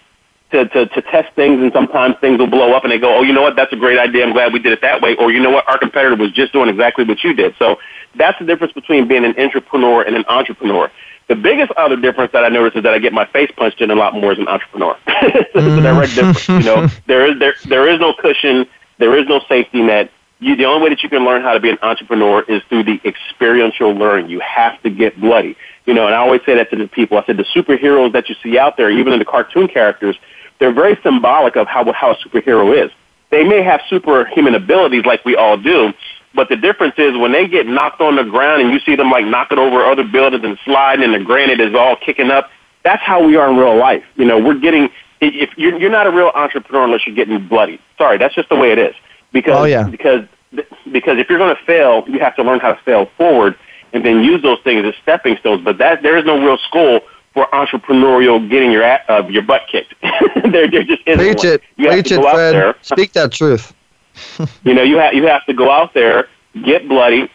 to, 0.50 0.66
to, 0.68 0.86
to 0.86 1.02
test 1.02 1.34
things 1.34 1.60
and 1.60 1.72
sometimes 1.72 2.16
things 2.20 2.38
will 2.38 2.46
blow 2.46 2.72
up 2.72 2.84
and 2.84 2.92
they 2.92 2.98
go, 2.98 3.18
oh, 3.18 3.22
you 3.22 3.32
know 3.32 3.42
what, 3.42 3.56
that's 3.56 3.72
a 3.72 3.76
great 3.76 3.98
idea. 3.98 4.24
I'm 4.24 4.32
glad 4.32 4.52
we 4.52 4.58
did 4.58 4.72
it 4.72 4.80
that 4.80 5.02
way. 5.02 5.14
Or 5.16 5.30
you 5.30 5.40
know 5.40 5.50
what, 5.50 5.68
our 5.68 5.78
competitor 5.78 6.16
was 6.16 6.32
just 6.32 6.52
doing 6.52 6.68
exactly 6.68 7.04
what 7.04 7.22
you 7.22 7.34
did. 7.34 7.54
So 7.58 7.78
that's 8.14 8.38
the 8.38 8.46
difference 8.46 8.72
between 8.72 9.06
being 9.06 9.24
an 9.24 9.34
intrapreneur 9.34 10.06
and 10.06 10.16
an 10.16 10.24
entrepreneur. 10.28 10.90
The 11.28 11.36
biggest 11.36 11.70
other 11.72 11.96
difference 11.96 12.32
that 12.32 12.44
I 12.44 12.48
notice 12.48 12.74
is 12.76 12.82
that 12.84 12.94
I 12.94 12.98
get 12.98 13.12
my 13.12 13.26
face 13.26 13.50
punched 13.54 13.82
in 13.82 13.90
a 13.90 13.94
lot 13.94 14.14
more 14.14 14.32
as 14.32 14.38
an 14.38 14.48
entrepreneur. 14.48 14.96
it's 15.06 15.54
a 15.54 15.82
direct 15.82 16.12
mm. 16.12 16.14
difference. 16.14 16.48
You 16.48 16.60
know, 16.60 16.88
there 17.06 17.30
is 17.30 17.38
there 17.38 17.54
there 17.66 17.86
is 17.86 18.00
no 18.00 18.14
cushion, 18.14 18.66
there 18.96 19.14
is 19.18 19.28
no 19.28 19.40
safety 19.46 19.82
net. 19.82 20.10
You, 20.40 20.56
the 20.56 20.64
only 20.64 20.84
way 20.84 20.88
that 20.90 21.02
you 21.02 21.10
can 21.10 21.24
learn 21.24 21.42
how 21.42 21.52
to 21.52 21.60
be 21.60 21.68
an 21.68 21.78
entrepreneur 21.82 22.42
is 22.42 22.62
through 22.68 22.84
the 22.84 23.00
experiential 23.04 23.92
learning. 23.92 24.30
You 24.30 24.40
have 24.40 24.80
to 24.82 24.90
get 24.90 25.20
bloody. 25.20 25.56
You 25.88 25.94
know, 25.94 26.04
and 26.04 26.14
I 26.14 26.18
always 26.18 26.42
say 26.44 26.54
that 26.54 26.68
to 26.68 26.76
the 26.76 26.86
people. 26.86 27.16
I 27.16 27.24
said 27.24 27.38
the 27.38 27.44
superheroes 27.44 28.12
that 28.12 28.28
you 28.28 28.34
see 28.42 28.58
out 28.58 28.76
there, 28.76 28.90
even 28.90 29.14
in 29.14 29.18
the 29.18 29.24
cartoon 29.24 29.68
characters, 29.68 30.18
they're 30.58 30.70
very 30.70 30.98
symbolic 31.02 31.56
of 31.56 31.66
how 31.66 31.90
how 31.94 32.10
a 32.10 32.16
superhero 32.16 32.76
is. 32.76 32.90
They 33.30 33.42
may 33.42 33.62
have 33.62 33.80
superhuman 33.88 34.54
abilities 34.54 35.06
like 35.06 35.24
we 35.24 35.34
all 35.34 35.56
do, 35.56 35.94
but 36.34 36.50
the 36.50 36.56
difference 36.56 36.96
is 36.98 37.16
when 37.16 37.32
they 37.32 37.48
get 37.48 37.66
knocked 37.66 38.02
on 38.02 38.16
the 38.16 38.24
ground 38.24 38.60
and 38.60 38.70
you 38.70 38.80
see 38.80 38.96
them 38.96 39.10
like 39.10 39.24
knocking 39.24 39.56
over 39.56 39.82
other 39.82 40.04
buildings 40.04 40.44
and 40.44 40.58
sliding 40.62 41.04
and 41.06 41.14
the 41.14 41.24
granite 41.24 41.58
is 41.58 41.74
all 41.74 41.96
kicking 41.96 42.30
up. 42.30 42.50
That's 42.84 43.02
how 43.02 43.26
we 43.26 43.36
are 43.36 43.48
in 43.48 43.56
real 43.56 43.78
life. 43.78 44.04
You 44.16 44.26
know, 44.26 44.38
we're 44.38 44.58
getting 44.58 44.90
if 45.22 45.56
you're 45.56 45.78
you're 45.78 45.90
not 45.90 46.06
a 46.06 46.10
real 46.10 46.32
entrepreneur 46.34 46.84
unless 46.84 47.06
you're 47.06 47.16
getting 47.16 47.48
bloody. 47.48 47.80
Sorry, 47.96 48.18
that's 48.18 48.34
just 48.34 48.50
the 48.50 48.56
way 48.56 48.72
it 48.72 48.78
is. 48.78 48.94
Because 49.32 49.56
oh, 49.58 49.64
yeah. 49.64 49.88
because 49.88 50.28
because 50.92 51.16
if 51.16 51.30
you're 51.30 51.38
going 51.38 51.56
to 51.56 51.64
fail, 51.64 52.04
you 52.08 52.18
have 52.18 52.36
to 52.36 52.42
learn 52.42 52.60
how 52.60 52.74
to 52.74 52.82
fail 52.82 53.06
forward 53.16 53.56
and 53.92 54.04
then 54.04 54.22
use 54.22 54.42
those 54.42 54.58
things 54.62 54.84
as 54.84 54.94
stepping 55.02 55.36
stones. 55.38 55.64
But 55.64 55.78
that 55.78 56.02
there 56.02 56.16
is 56.16 56.24
no 56.24 56.42
real 56.42 56.58
school 56.58 57.00
for 57.34 57.46
entrepreneurial 57.52 58.48
getting 58.48 58.72
your 58.72 58.84
uh, 58.84 59.26
your 59.28 59.42
butt 59.42 59.62
kicked. 59.70 59.94
there, 60.52 60.70
there 60.70 60.82
just 60.82 61.02
isn't 61.06 61.18
Preach 61.18 61.44
it, 61.44 61.62
preach 61.76 62.12
it, 62.12 62.18
out 62.18 62.34
Fred. 62.34 62.54
there. 62.54 62.74
Speak 62.82 63.12
that 63.12 63.32
truth. 63.32 63.74
you 64.64 64.74
know, 64.74 64.82
you 64.82 64.98
have 64.98 65.14
you 65.14 65.26
have 65.26 65.44
to 65.46 65.54
go 65.54 65.70
out 65.70 65.94
there, 65.94 66.28
get 66.64 66.88
bloody, 66.88 67.30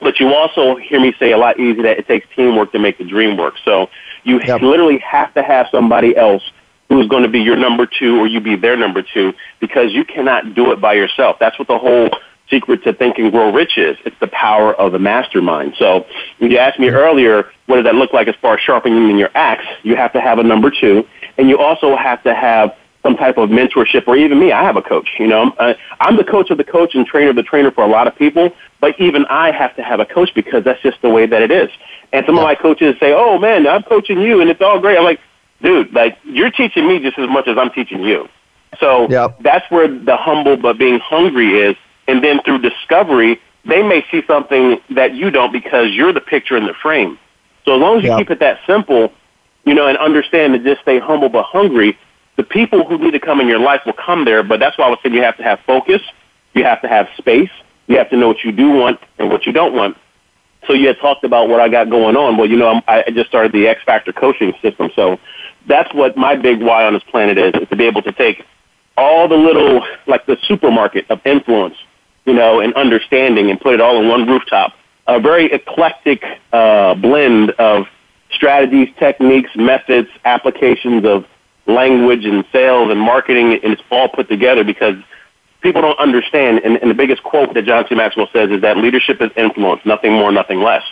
but 0.00 0.20
you 0.20 0.32
also 0.34 0.76
hear 0.76 1.00
me 1.00 1.14
say 1.18 1.32
a 1.32 1.38
lot 1.38 1.58
easier 1.58 1.82
that 1.84 1.98
it 1.98 2.06
takes 2.06 2.26
teamwork 2.34 2.72
to 2.72 2.78
make 2.78 2.98
the 2.98 3.04
dream 3.04 3.36
work. 3.36 3.54
So 3.64 3.88
you 4.24 4.38
literally 4.38 4.98
have 4.98 5.32
to 5.34 5.42
have 5.42 5.66
somebody 5.70 6.16
else 6.16 6.42
who's 6.88 7.08
going 7.08 7.22
to 7.22 7.28
be 7.28 7.40
your 7.40 7.56
number 7.56 7.86
two 7.86 8.20
or 8.20 8.26
you 8.26 8.40
be 8.40 8.54
their 8.54 8.76
number 8.76 9.02
two 9.02 9.32
because 9.60 9.92
you 9.92 10.04
cannot 10.04 10.54
do 10.54 10.72
it 10.72 10.80
by 10.80 10.92
yourself. 10.92 11.38
That's 11.40 11.58
what 11.58 11.68
the 11.68 11.78
whole 11.78 12.10
secret 12.52 12.84
to 12.84 12.92
think 12.92 13.18
and 13.18 13.32
grow 13.32 13.52
rich 13.52 13.78
is. 13.78 13.96
It's 14.04 14.16
the 14.20 14.28
power 14.28 14.74
of 14.74 14.92
the 14.92 14.98
mastermind. 14.98 15.74
So 15.78 16.06
when 16.38 16.50
you 16.50 16.58
asked 16.58 16.78
me 16.78 16.90
earlier, 16.90 17.50
what 17.66 17.76
does 17.76 17.84
that 17.84 17.94
look 17.94 18.12
like 18.12 18.28
as 18.28 18.34
far 18.42 18.54
as 18.54 18.60
sharpening 18.60 19.16
your 19.16 19.30
axe? 19.34 19.64
You 19.82 19.96
have 19.96 20.12
to 20.12 20.20
have 20.20 20.38
a 20.38 20.42
number 20.42 20.70
two, 20.70 21.04
and 21.38 21.48
you 21.48 21.58
also 21.58 21.96
have 21.96 22.22
to 22.24 22.34
have 22.34 22.76
some 23.02 23.16
type 23.16 23.36
of 23.36 23.50
mentorship, 23.50 24.06
or 24.06 24.16
even 24.16 24.38
me, 24.38 24.52
I 24.52 24.62
have 24.62 24.76
a 24.76 24.82
coach. 24.82 25.08
You 25.18 25.26
know, 25.26 25.50
uh, 25.58 25.74
I'm 26.00 26.16
the 26.16 26.24
coach 26.24 26.50
of 26.50 26.58
the 26.58 26.64
coach 26.64 26.94
and 26.94 27.04
trainer 27.04 27.30
of 27.30 27.36
the 27.36 27.42
trainer 27.42 27.72
for 27.72 27.82
a 27.82 27.88
lot 27.88 28.06
of 28.06 28.14
people, 28.14 28.50
but 28.80 28.98
even 29.00 29.24
I 29.26 29.50
have 29.50 29.74
to 29.76 29.82
have 29.82 29.98
a 29.98 30.06
coach 30.06 30.30
because 30.34 30.62
that's 30.62 30.80
just 30.82 31.02
the 31.02 31.10
way 31.10 31.26
that 31.26 31.42
it 31.42 31.50
is. 31.50 31.68
And 32.12 32.24
some 32.26 32.38
of 32.38 32.44
my 32.44 32.54
coaches 32.54 32.94
say, 33.00 33.12
"Oh 33.12 33.38
man, 33.38 33.66
I'm 33.66 33.82
coaching 33.82 34.20
you, 34.20 34.40
and 34.40 34.50
it's 34.50 34.60
all 34.60 34.78
great." 34.78 34.98
I'm 34.98 35.04
like, 35.04 35.20
"Dude, 35.62 35.92
like 35.92 36.18
you're 36.22 36.50
teaching 36.50 36.86
me 36.86 37.00
just 37.00 37.18
as 37.18 37.28
much 37.28 37.48
as 37.48 37.58
I'm 37.58 37.70
teaching 37.70 38.02
you." 38.04 38.28
So 38.78 39.06
that's 39.40 39.68
where 39.70 39.88
the 39.88 40.16
humble 40.16 40.56
but 40.56 40.78
being 40.78 40.98
hungry 41.00 41.60
is 41.60 41.76
and 42.08 42.22
then 42.22 42.40
through 42.42 42.58
discovery, 42.58 43.40
they 43.64 43.82
may 43.82 44.04
see 44.10 44.22
something 44.26 44.80
that 44.90 45.14
you 45.14 45.30
don't 45.30 45.52
because 45.52 45.92
you're 45.92 46.12
the 46.12 46.20
picture 46.20 46.56
in 46.56 46.66
the 46.66 46.74
frame. 46.74 47.18
So 47.64 47.74
as 47.74 47.80
long 47.80 47.98
as 47.98 48.04
you 48.04 48.10
Yeah. 48.10 48.18
keep 48.18 48.30
it 48.30 48.40
that 48.40 48.60
simple, 48.66 49.12
you 49.64 49.74
know, 49.74 49.86
and 49.86 49.96
understand 49.98 50.54
to 50.54 50.58
just 50.58 50.82
stay 50.82 50.98
humble 50.98 51.28
but 51.28 51.44
hungry, 51.44 51.96
the 52.36 52.42
people 52.42 52.84
who 52.84 52.98
need 52.98 53.12
to 53.12 53.20
come 53.20 53.40
in 53.40 53.46
your 53.46 53.60
life 53.60 53.82
will 53.86 53.92
come 53.92 54.24
there. 54.24 54.42
But 54.42 54.58
that's 54.58 54.76
why 54.76 54.86
I 54.86 54.88
was 54.88 54.98
saying 55.02 55.14
you 55.14 55.22
have 55.22 55.36
to 55.36 55.42
have 55.44 55.60
focus, 55.66 56.02
you 56.54 56.64
have 56.64 56.80
to 56.82 56.88
have 56.88 57.08
space, 57.16 57.50
you 57.86 57.98
have 57.98 58.10
to 58.10 58.16
know 58.16 58.28
what 58.28 58.42
you 58.42 58.52
do 58.52 58.70
want 58.70 58.98
and 59.18 59.30
what 59.30 59.46
you 59.46 59.52
don't 59.52 59.74
want. 59.74 59.96
So 60.66 60.72
you 60.72 60.86
had 60.88 60.98
talked 60.98 61.24
about 61.24 61.48
what 61.48 61.60
I 61.60 61.68
got 61.68 61.90
going 61.90 62.16
on. 62.16 62.36
Well, 62.36 62.48
you 62.48 62.56
know, 62.56 62.68
I'm, 62.68 62.82
I 62.86 63.10
just 63.10 63.28
started 63.28 63.52
the 63.52 63.66
X 63.66 63.82
Factor 63.84 64.12
coaching 64.12 64.54
system. 64.62 64.90
So 64.94 65.18
that's 65.66 65.92
what 65.94 66.16
my 66.16 66.36
big 66.36 66.62
why 66.62 66.84
on 66.84 66.94
this 66.94 67.02
planet 67.04 67.38
is, 67.38 67.54
is 67.60 67.68
to 67.68 67.76
be 67.76 67.84
able 67.84 68.02
to 68.02 68.12
take 68.12 68.44
all 68.96 69.28
the 69.28 69.36
little, 69.36 69.84
like 70.06 70.26
the 70.26 70.36
supermarket 70.42 71.10
of 71.10 71.20
influence, 71.24 71.76
you 72.24 72.32
know, 72.32 72.60
and 72.60 72.74
understanding 72.74 73.50
and 73.50 73.60
put 73.60 73.74
it 73.74 73.80
all 73.80 74.00
in 74.00 74.08
one 74.08 74.26
rooftop. 74.26 74.74
A 75.06 75.20
very 75.20 75.52
eclectic 75.52 76.22
uh, 76.52 76.94
blend 76.94 77.50
of 77.52 77.86
strategies, 78.30 78.88
techniques, 78.98 79.50
methods, 79.56 80.08
applications 80.24 81.04
of 81.04 81.26
language 81.66 82.24
and 82.24 82.44
sales 82.52 82.90
and 82.90 83.00
marketing, 83.00 83.54
and 83.62 83.72
it's 83.72 83.82
all 83.90 84.08
put 84.08 84.28
together 84.28 84.64
because 84.64 84.96
people 85.60 85.82
don't 85.82 85.98
understand. 85.98 86.60
And, 86.64 86.76
and 86.76 86.90
the 86.90 86.94
biggest 86.94 87.22
quote 87.22 87.54
that 87.54 87.64
John 87.64 87.86
C. 87.88 87.94
Maxwell 87.94 88.28
says 88.32 88.50
is 88.50 88.60
that 88.62 88.76
leadership 88.76 89.20
is 89.20 89.30
influence, 89.36 89.80
nothing 89.84 90.12
more, 90.12 90.32
nothing 90.32 90.60
less. 90.60 90.82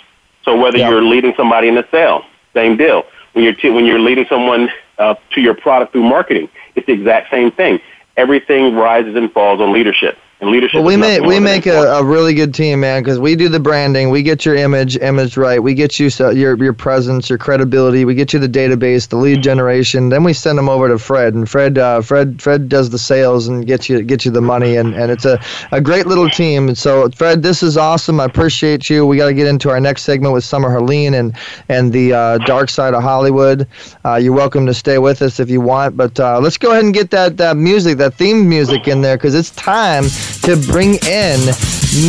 So 0.45 0.59
whether 0.59 0.79
you're 0.79 1.03
leading 1.03 1.35
somebody 1.37 1.69
in 1.69 1.77
a 1.77 1.85
sale, 1.91 2.25
same 2.55 2.77
deal. 2.77 3.05
When 3.33 3.45
you're 3.45 3.55
t- 3.55 3.71
when 3.71 3.85
you're 3.85 4.01
leading 4.01 4.27
someone 4.29 4.71
uh, 4.99 5.15
to 5.33 5.41
your 5.41 5.55
product 5.55 5.93
through 5.93 6.09
marketing, 6.09 6.49
it's 6.75 6.87
the 6.87 6.93
exact 6.93 7.31
same 7.31 7.53
thing. 7.53 7.79
Everything 8.17 8.75
rises 8.75 9.15
and 9.15 9.33
falls 9.33 9.61
on 9.61 9.73
leadership. 9.73 10.19
And 10.41 10.51
leadership. 10.51 10.77
Well, 10.77 10.85
we 10.85 10.97
make 10.97 11.21
we 11.21 11.39
make 11.39 11.67
a, 11.67 11.83
a 11.83 12.03
really 12.03 12.33
good 12.33 12.55
team, 12.55 12.81
man, 12.81 13.03
because 13.03 13.19
we 13.19 13.37
do 13.37 13.51
the 13.51 13.61
branding, 13.61 14.09
we 14.09 14.23
get 14.23 14.47
your 14.47 14.55
image 14.55 14.97
image 14.97 15.37
right, 15.37 15.63
we 15.63 15.75
get 15.75 16.01
you 16.01 16.09
so, 16.09 16.31
your 16.31 16.57
your 16.57 16.73
presence, 16.73 17.29
your 17.29 17.37
credibility, 17.37 18.07
we 18.07 18.15
get 18.15 18.33
you 18.33 18.39
the 18.39 18.49
database, 18.49 19.07
the 19.07 19.17
lead 19.17 19.43
generation, 19.43 20.09
then 20.09 20.25
we 20.25 20.33
send 20.33 20.57
them 20.57 20.67
over 20.67 20.89
to 20.89 20.99
Fred, 20.99 21.35
and 21.35 21.47
Fred 21.47 21.77
uh, 21.77 22.01
Fred 22.01 22.41
Fred 22.41 22.71
does 22.71 22.89
the 22.89 22.99
sales 22.99 23.49
and 23.49 23.67
gets 23.67 23.91
you 23.91 24.01
get 24.01 24.25
you 24.25 24.31
the 24.31 24.41
money, 24.41 24.77
and, 24.77 24.95
and 24.95 25.11
it's 25.11 25.27
a, 25.27 25.39
a 25.73 25.81
great 25.81 26.07
little 26.07 26.31
team. 26.31 26.69
And 26.69 26.79
so, 26.79 27.11
Fred, 27.11 27.43
this 27.43 27.63
is 27.63 27.77
awesome. 27.77 28.19
I 28.19 28.25
appreciate 28.25 28.89
you. 28.89 29.05
We 29.05 29.19
got 29.19 29.27
to 29.27 29.35
get 29.35 29.47
into 29.47 29.69
our 29.69 29.79
next 29.79 30.05
segment 30.05 30.33
with 30.33 30.43
Summer 30.43 30.71
Helene 30.73 31.13
and 31.13 31.37
and 31.69 31.93
the 31.93 32.15
uh, 32.15 32.39
dark 32.39 32.71
side 32.71 32.95
of 32.95 33.03
Hollywood. 33.03 33.69
Uh, 34.07 34.15
you're 34.15 34.33
welcome 34.33 34.65
to 34.65 34.73
stay 34.73 34.97
with 34.97 35.21
us 35.21 35.39
if 35.39 35.51
you 35.51 35.61
want, 35.61 35.99
but 35.99 36.19
uh, 36.19 36.41
let's 36.41 36.57
go 36.57 36.71
ahead 36.71 36.85
and 36.85 36.95
get 36.95 37.11
that 37.11 37.37
that 37.37 37.59
music, 37.59 37.99
that 37.99 38.15
theme 38.15 38.49
music 38.49 38.89
in 38.89 39.03
there, 39.03 39.19
because 39.19 39.35
it's 39.35 39.51
time 39.51 40.05
to 40.43 40.57
bring 40.71 40.95
in 41.07 41.39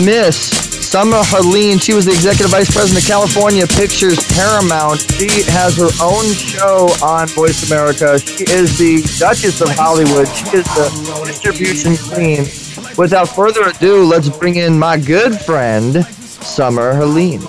Miss 0.06 0.38
Summer 0.92 1.22
Helene. 1.24 1.80
She 1.80 1.94
was 1.94 2.06
the 2.06 2.12
executive 2.12 2.52
vice 2.52 2.72
president 2.72 3.04
of 3.04 3.08
California 3.08 3.66
Pictures 3.66 4.20
Paramount. 4.34 5.00
She 5.00 5.44
has 5.52 5.78
her 5.78 5.90
own 6.02 6.26
show 6.34 6.90
on 7.02 7.28
Voice 7.30 7.70
America. 7.72 8.20
She 8.20 8.44
is 8.44 8.78
the 8.78 9.02
Duchess 9.18 9.62
of 9.62 9.70
Hollywood. 9.70 10.28
She 10.28 10.58
is 10.58 10.66
the 10.76 11.24
distribution 11.26 11.96
queen. 12.14 12.46
Without 12.98 13.30
further 13.30 13.70
ado, 13.70 14.04
let's 14.04 14.30
bring 14.30 14.58
in 14.58 14.78
my 14.78 14.98
good 14.98 15.40
friend, 15.40 16.06
Summer 16.06 16.94
Helene. 16.94 17.42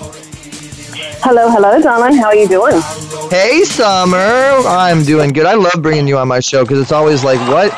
Hello, 1.23 1.49
hello, 1.49 1.81
darling. 1.81 2.17
How 2.17 2.27
are 2.27 2.35
you 2.35 2.47
doing? 2.47 2.81
Hey, 3.29 3.63
Summer. 3.63 4.17
I'm 4.17 5.03
doing 5.03 5.31
good. 5.31 5.45
I 5.45 5.53
love 5.55 5.81
bringing 5.81 6.07
you 6.07 6.17
on 6.17 6.27
my 6.27 6.39
show 6.39 6.63
because 6.63 6.79
it's 6.79 6.91
always 6.91 7.23
like, 7.23 7.39
what, 7.49 7.71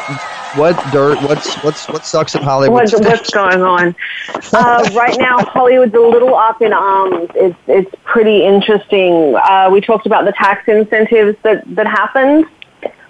what 0.58 0.76
dirt, 0.92 1.22
what's 1.24 1.56
what's 1.64 1.88
what 1.90 2.06
sucks 2.06 2.36
in 2.36 2.44
Hollywood? 2.44 2.74
What's, 2.92 2.94
what's 2.94 3.30
going 3.32 3.62
on? 3.62 3.96
Uh, 4.54 4.90
right 4.94 5.16
now, 5.20 5.40
Hollywood's 5.40 5.94
a 5.94 6.00
little 6.00 6.36
up 6.36 6.62
in 6.62 6.74
arms. 6.74 7.30
It's 7.36 7.58
it's 7.68 7.92
pretty 8.04 8.46
interesting. 8.46 9.36
Uh, 9.36 9.70
we 9.72 9.82
talked 9.82 10.06
about 10.06 10.26
the 10.26 10.32
tax 10.32 10.68
incentives 10.68 11.38
that 11.44 11.64
that 11.76 11.88
happened. 11.88 12.46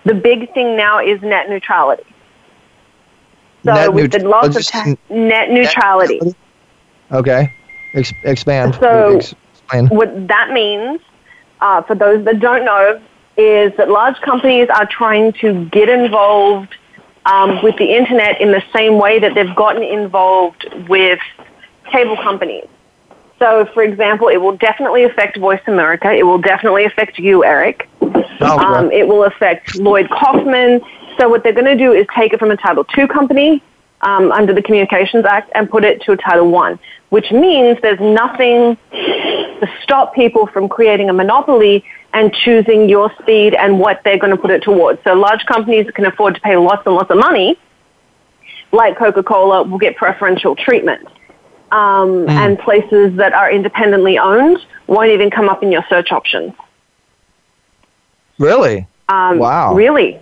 The 0.05 0.13
big 0.13 0.53
thing 0.53 0.77
now 0.77 0.99
is 1.03 1.21
net 1.21 1.49
neutrality. 1.49 2.03
So 3.63 3.73
Net 3.73 3.89
neut- 3.89 4.23
loss 4.23 4.45
uh, 4.45 4.47
of 4.49 4.53
just 4.53 4.69
ta- 4.69 4.95
net 5.09 5.49
neutrality. 5.49 6.19
Okay, 7.11 7.51
Ex- 7.95 8.13
expand. 8.23 8.75
So 8.75 9.15
Ex- 9.17 9.33
explain. 9.51 9.87
what 9.87 10.27
that 10.27 10.51
means, 10.51 11.01
uh, 11.61 11.81
for 11.81 11.95
those 11.95 12.23
that 12.25 12.39
don't 12.39 12.63
know, 12.65 13.01
is 13.37 13.73
that 13.77 13.89
large 13.89 14.19
companies 14.21 14.67
are 14.69 14.85
trying 14.85 15.33
to 15.33 15.65
get 15.69 15.89
involved 15.89 16.75
um, 17.25 17.61
with 17.63 17.75
the 17.77 17.95
internet 17.95 18.39
in 18.39 18.51
the 18.51 18.63
same 18.75 18.97
way 18.99 19.19
that 19.19 19.33
they've 19.33 19.55
gotten 19.55 19.83
involved 19.83 20.65
with 20.87 21.19
cable 21.91 22.17
companies. 22.17 22.67
So, 23.39 23.65
for 23.73 23.83
example, 23.83 24.29
it 24.29 24.37
will 24.37 24.55
definitely 24.55 25.03
affect 25.03 25.37
Voice 25.37 25.61
America. 25.67 26.11
It 26.11 26.23
will 26.23 26.37
definitely 26.37 26.85
affect 26.85 27.19
you, 27.19 27.43
Eric. 27.43 27.89
Um, 28.41 28.91
it 28.91 29.07
will 29.07 29.25
affect 29.25 29.75
Lloyd 29.77 30.09
Kaufman. 30.09 30.81
So, 31.17 31.27
what 31.27 31.43
they're 31.43 31.53
going 31.53 31.65
to 31.65 31.77
do 31.77 31.91
is 31.91 32.07
take 32.15 32.33
it 32.33 32.39
from 32.39 32.51
a 32.51 32.57
Title 32.57 32.85
II 32.97 33.07
company 33.07 33.61
um, 34.01 34.31
under 34.31 34.53
the 34.53 34.61
Communications 34.61 35.25
Act 35.25 35.51
and 35.53 35.69
put 35.69 35.83
it 35.83 36.01
to 36.03 36.13
a 36.13 36.17
Title 36.17 36.55
I, 36.55 36.79
which 37.09 37.31
means 37.31 37.77
there's 37.81 37.99
nothing 37.99 38.77
to 38.91 39.69
stop 39.81 40.13
people 40.13 40.47
from 40.47 40.69
creating 40.69 41.09
a 41.09 41.13
monopoly 41.13 41.83
and 42.15 42.33
choosing 42.33 42.87
your 42.89 43.11
speed 43.21 43.53
and 43.53 43.77
what 43.77 43.99
they're 44.05 44.17
going 44.17 44.31
to 44.31 44.37
put 44.41 44.49
it 44.49 44.63
towards. 44.63 45.03
So, 45.03 45.13
large 45.13 45.45
companies 45.45 45.85
that 45.85 45.93
can 45.95 46.05
afford 46.05 46.33
to 46.35 46.41
pay 46.41 46.55
lots 46.55 46.85
and 46.87 46.95
lots 46.95 47.11
of 47.11 47.17
money, 47.17 47.59
like 48.71 48.97
Coca 48.97 49.21
Cola, 49.21 49.63
will 49.63 49.77
get 49.77 49.97
preferential 49.97 50.55
treatment. 50.55 51.05
Um, 51.71 52.29
And 52.29 52.57
places 52.57 53.17
that 53.17 53.33
are 53.33 53.51
independently 53.51 54.17
owned 54.17 54.59
won't 54.87 55.09
even 55.11 55.29
come 55.29 55.49
up 55.49 55.61
in 55.61 55.73
your 55.73 55.83
search 55.89 56.13
options. 56.13 56.53
Really? 58.39 58.87
Um, 59.09 59.39
Wow. 59.39 59.73
Really? 59.73 60.17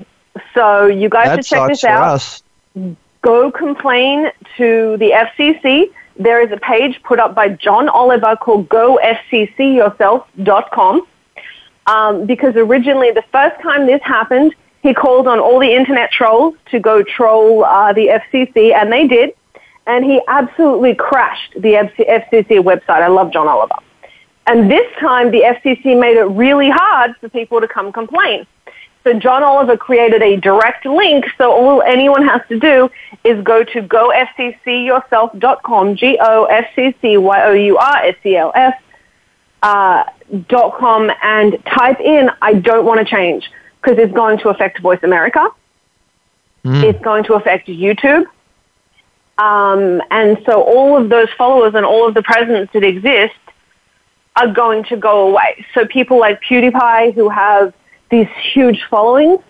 So 0.56 0.88
you 0.88 1.10
guys 1.10 1.28
that 1.28 1.46
should 1.46 1.58
check 1.58 1.68
this 1.70 1.84
out. 1.84 2.16
us. 2.16 2.42
Go 3.22 3.52
complain 3.52 4.32
to 4.58 4.98
the 4.98 5.12
FCC. 5.12 5.92
There 6.18 6.42
is 6.42 6.52
a 6.52 6.58
page 6.58 7.00
put 7.04 7.20
up 7.20 7.36
by 7.36 7.50
John 7.50 7.88
Oliver 7.88 8.36
called 8.36 8.68
GoFCCYourself.com. 8.70 11.06
Um, 11.86 12.26
because 12.26 12.56
originally, 12.56 13.12
the 13.12 13.24
first 13.32 13.62
time 13.62 13.86
this 13.86 14.02
happened, 14.04 14.56
he 14.82 14.94
called 14.94 15.28
on 15.28 15.40
all 15.40 15.60
the 15.60 15.74
internet 15.74 16.12
trolls 16.12 16.56
to 16.72 16.80
go 16.80 17.04
troll 17.04 17.66
uh, 17.66 17.94
the 17.94 18.08
FCC, 18.08 18.74
and 18.74 18.92
they 18.92 19.08
did. 19.08 19.34
And 19.86 20.06
he 20.06 20.22
absolutely 20.28 20.96
crashed 20.96 21.54
the 21.56 21.74
FC- 21.74 22.08
FCC 22.08 22.64
website. 22.64 23.02
I 23.02 23.08
love 23.08 23.34
John 23.34 23.48
Oliver. 23.48 23.76
And 24.48 24.70
this 24.70 24.86
time, 25.00 25.32
the 25.32 25.42
FCC 25.42 25.98
made 26.00 26.18
it 26.18 26.26
really 26.26 26.70
hard 26.70 27.16
for 27.20 27.30
people 27.30 27.62
to 27.62 27.68
come 27.68 27.92
complain. 27.92 28.46
So 29.04 29.14
John 29.20 29.44
Oliver 29.44 29.76
created 29.76 30.22
a 30.22 30.38
direct 30.38 30.86
link. 30.86 31.26
So 31.38 31.52
all 31.52 31.82
anyone 31.82 32.26
has 32.26 32.42
to 32.48 32.58
do 32.58 32.90
is 33.26 33.44
go 33.44 33.64
to 33.64 33.82
gofccyourself.com, 33.82 35.96
G-O-F-C-C-Y-O-U-R-S-E-L-F, 35.96 38.74
uh, 39.64 40.04
dot 40.48 40.78
com, 40.78 41.12
and 41.24 41.58
type 41.66 42.00
in, 42.00 42.30
I 42.42 42.54
don't 42.54 42.86
want 42.86 43.00
to 43.00 43.06
change, 43.06 43.50
because 43.82 43.98
it's 43.98 44.14
going 44.14 44.38
to 44.40 44.50
affect 44.50 44.80
Voice 44.80 45.00
America. 45.02 45.50
It's 46.66 47.04
going 47.04 47.26
to 47.26 47.34
affect 47.34 47.68
YouTube. 47.68 48.26
Um, 49.38 50.02
and 50.12 50.38
so 50.46 50.62
all 50.62 50.96
of 50.96 51.10
those 51.10 51.28
followers 51.38 51.74
and 51.76 51.86
all 51.86 52.08
of 52.08 52.14
the 52.14 52.24
presence 52.24 52.70
that 52.72 52.84
exist 52.84 53.34
are 54.38 54.48
going 54.48 54.86
to 54.86 54.96
go 54.96 55.28
away. 55.28 55.66
So 55.74 55.86
people 55.86 56.20
like 56.20 56.42
PewDiePie 56.42 57.16
who 57.16 57.28
have 57.28 57.74
these 58.10 58.30
huge 58.54 58.82
followings 58.90 59.42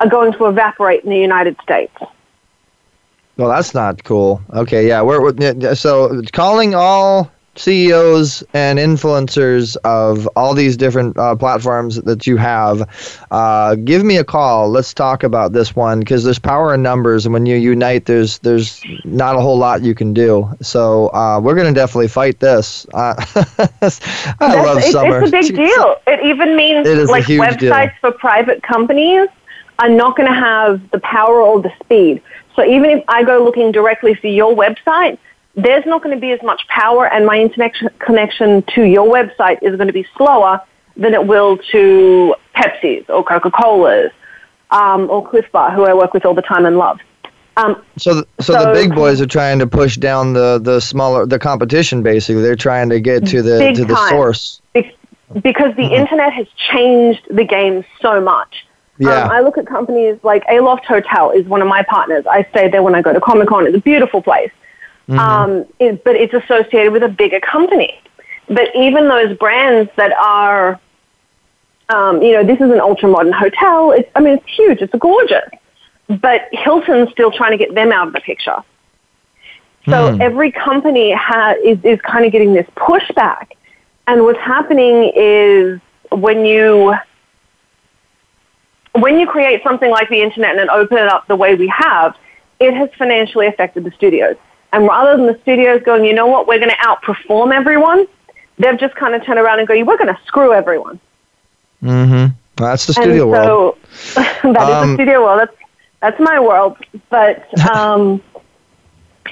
are 0.00 0.08
going 0.08 0.32
to 0.32 0.46
evaporate 0.46 1.04
in 1.04 1.10
the 1.10 1.18
United 1.18 1.56
States. 1.62 1.96
Well, 3.36 3.50
that's 3.50 3.72
not 3.72 4.02
cool. 4.02 4.42
Okay, 4.52 4.88
yeah, 4.88 5.02
we're, 5.02 5.22
we're 5.22 5.74
so 5.76 6.20
calling 6.32 6.74
all 6.74 7.30
CEOs 7.60 8.42
and 8.54 8.78
influencers 8.78 9.76
of 9.84 10.26
all 10.36 10.54
these 10.54 10.76
different 10.76 11.16
uh, 11.18 11.36
platforms 11.36 11.96
that 12.02 12.26
you 12.26 12.36
have. 12.36 12.88
Uh, 13.30 13.74
give 13.74 14.02
me 14.04 14.16
a 14.16 14.24
call. 14.24 14.70
Let's 14.70 14.94
talk 14.94 15.22
about 15.22 15.52
this 15.52 15.76
one 15.76 16.00
because 16.00 16.24
there's 16.24 16.38
power 16.38 16.74
in 16.74 16.82
numbers, 16.82 17.26
and 17.26 17.32
when 17.32 17.46
you 17.46 17.56
unite, 17.56 18.06
there's 18.06 18.38
there's 18.38 18.80
not 19.04 19.36
a 19.36 19.40
whole 19.40 19.58
lot 19.58 19.82
you 19.82 19.94
can 19.94 20.14
do. 20.14 20.48
So 20.62 21.08
uh, 21.08 21.40
we're 21.42 21.54
gonna 21.54 21.74
definitely 21.74 22.08
fight 22.08 22.40
this. 22.40 22.86
Uh, 22.94 23.14
I 24.40 24.62
love 24.62 24.78
it's, 24.78 24.92
summer. 24.92 25.20
It's 25.22 25.28
a 25.28 25.30
big 25.30 25.54
deal. 25.54 25.96
It 26.06 26.24
even 26.24 26.56
means 26.56 26.86
It 26.86 27.08
like 27.08 27.24
huge 27.24 27.58
deal. 27.58 27.72
websites 27.72 27.98
for 28.00 28.12
private 28.12 28.62
companies 28.62 29.28
are 29.80 29.88
not 29.88 30.16
going 30.16 30.28
to 30.28 30.34
have 30.34 30.90
the 30.90 31.00
power 31.00 31.40
or 31.40 31.60
the 31.60 31.72
speed. 31.82 32.22
So 32.54 32.64
even 32.64 32.90
if 32.90 33.04
I 33.08 33.24
go 33.24 33.42
looking 33.42 33.72
directly 33.72 34.14
for 34.14 34.26
your 34.26 34.54
website, 34.54 35.18
there's 35.54 35.84
not 35.86 36.02
going 36.02 36.14
to 36.14 36.20
be 36.20 36.32
as 36.32 36.42
much 36.42 36.66
power, 36.68 37.06
and 37.12 37.26
my 37.26 37.38
internet 37.38 37.72
connection 37.98 38.62
to 38.74 38.82
your 38.82 39.12
website 39.12 39.58
is 39.62 39.76
going 39.76 39.88
to 39.88 39.92
be 39.92 40.06
slower 40.16 40.60
than 40.96 41.14
it 41.14 41.26
will 41.26 41.58
to 41.72 42.34
Pepsi's 42.54 43.08
or 43.08 43.24
Coca 43.24 43.50
Cola's 43.50 44.10
um, 44.70 45.08
or 45.10 45.26
Clif 45.28 45.50
Bar, 45.52 45.72
who 45.72 45.84
I 45.84 45.94
work 45.94 46.14
with 46.14 46.24
all 46.24 46.34
the 46.34 46.42
time 46.42 46.66
and 46.66 46.76
love. 46.78 47.00
Um, 47.56 47.82
So, 47.96 48.14
th- 48.14 48.24
so, 48.40 48.52
the 48.52 48.72
big 48.72 48.94
boys 48.94 49.20
are 49.20 49.26
trying 49.26 49.58
to 49.58 49.66
push 49.66 49.96
down 49.96 50.32
the, 50.34 50.60
the 50.62 50.80
smaller 50.80 51.26
the 51.26 51.38
competition. 51.38 52.02
Basically, 52.02 52.42
they're 52.42 52.54
trying 52.56 52.88
to 52.90 53.00
get 53.00 53.26
to 53.28 53.42
the 53.42 53.72
to 53.74 53.84
the 53.84 53.94
time. 53.94 54.08
source. 54.10 54.60
Be- 54.72 54.94
because 55.42 55.72
Mm-hmm. 55.74 55.80
the 55.82 55.94
internet 55.94 56.32
has 56.32 56.46
changed 56.72 57.22
the 57.30 57.44
game 57.44 57.84
so 58.02 58.20
much. 58.20 58.66
Yeah. 58.98 59.24
Um, 59.24 59.30
I 59.30 59.40
look 59.40 59.58
at 59.58 59.66
companies 59.66 60.18
like 60.24 60.42
Aloft 60.50 60.84
Hotel 60.86 61.30
is 61.30 61.46
one 61.46 61.62
of 61.62 61.68
my 61.68 61.82
partners. 61.84 62.24
I 62.28 62.44
stay 62.50 62.68
there 62.68 62.82
when 62.82 62.94
I 62.96 63.00
go 63.02 63.12
to 63.12 63.20
Comic 63.20 63.48
Con. 63.48 63.64
It's 63.66 63.76
a 63.76 63.80
beautiful 63.80 64.22
place. 64.22 64.50
Mm-hmm. 65.10 65.18
Um, 65.18 65.66
it, 65.80 66.04
but 66.04 66.14
it's 66.14 66.32
associated 66.32 66.92
with 66.92 67.02
a 67.02 67.08
bigger 67.08 67.40
company. 67.40 68.00
But 68.48 68.74
even 68.76 69.08
those 69.08 69.36
brands 69.38 69.90
that 69.96 70.12
are, 70.12 70.80
um, 71.88 72.22
you 72.22 72.32
know, 72.32 72.44
this 72.44 72.60
is 72.60 72.70
an 72.70 72.80
ultra 72.80 73.08
modern 73.08 73.32
hotel. 73.32 73.90
It's, 73.90 74.08
I 74.14 74.20
mean, 74.20 74.34
it's 74.34 74.46
huge. 74.56 74.80
It's 74.80 74.94
gorgeous. 74.96 75.50
But 76.08 76.42
Hilton's 76.52 77.10
still 77.10 77.32
trying 77.32 77.50
to 77.50 77.58
get 77.58 77.74
them 77.74 77.90
out 77.90 78.06
of 78.08 78.12
the 78.12 78.20
picture. 78.20 78.62
So 79.88 80.12
Hmm. 80.14 80.20
every 80.20 80.52
company 80.52 81.12
ha- 81.12 81.56
is, 81.62 81.78
is 81.84 82.00
kind 82.02 82.24
of 82.24 82.30
getting 82.30 82.52
this 82.52 82.66
pushback. 82.76 83.48
And 84.06 84.22
what's 84.24 84.38
happening 84.38 85.10
is 85.14 85.80
when 86.10 86.44
you 86.44 86.94
when 88.92 89.18
you 89.18 89.26
create 89.26 89.62
something 89.62 89.90
like 89.90 90.08
the 90.08 90.20
internet 90.20 90.58
and 90.58 90.68
open 90.70 90.98
it 90.98 91.08
up 91.08 91.26
the 91.28 91.36
way 91.36 91.54
we 91.54 91.68
have, 91.68 92.16
it 92.58 92.74
has 92.74 92.90
financially 92.98 93.46
affected 93.46 93.84
the 93.84 93.92
studios. 93.92 94.36
And 94.72 94.86
rather 94.86 95.16
than 95.16 95.26
the 95.26 95.38
studios 95.42 95.82
going, 95.82 96.04
you 96.04 96.14
know 96.14 96.26
what, 96.26 96.46
we're 96.46 96.58
going 96.58 96.70
to 96.70 96.76
outperform 96.76 97.52
everyone, 97.52 98.06
they've 98.58 98.78
just 98.78 98.94
kind 98.94 99.14
of 99.14 99.24
turned 99.24 99.38
around 99.38 99.58
and 99.58 99.66
go, 99.66 99.74
we're 99.84 99.96
going 99.96 100.14
to 100.14 100.18
screw 100.26 100.52
everyone. 100.52 101.00
Mm-hmm. 101.82 102.34
That's 102.56 102.86
the 102.86 102.92
studio 102.92 103.22
and 103.22 103.30
world. 103.30 103.78
so 103.90 104.22
that 104.52 104.68
is 104.68 104.74
Um, 104.74 104.88
the 104.90 104.94
studio 104.96 105.22
world. 105.24 105.40
That's 105.40 105.56
that's 106.00 106.20
my 106.20 106.38
world. 106.40 106.76
But 107.08 107.46
um, 107.74 108.22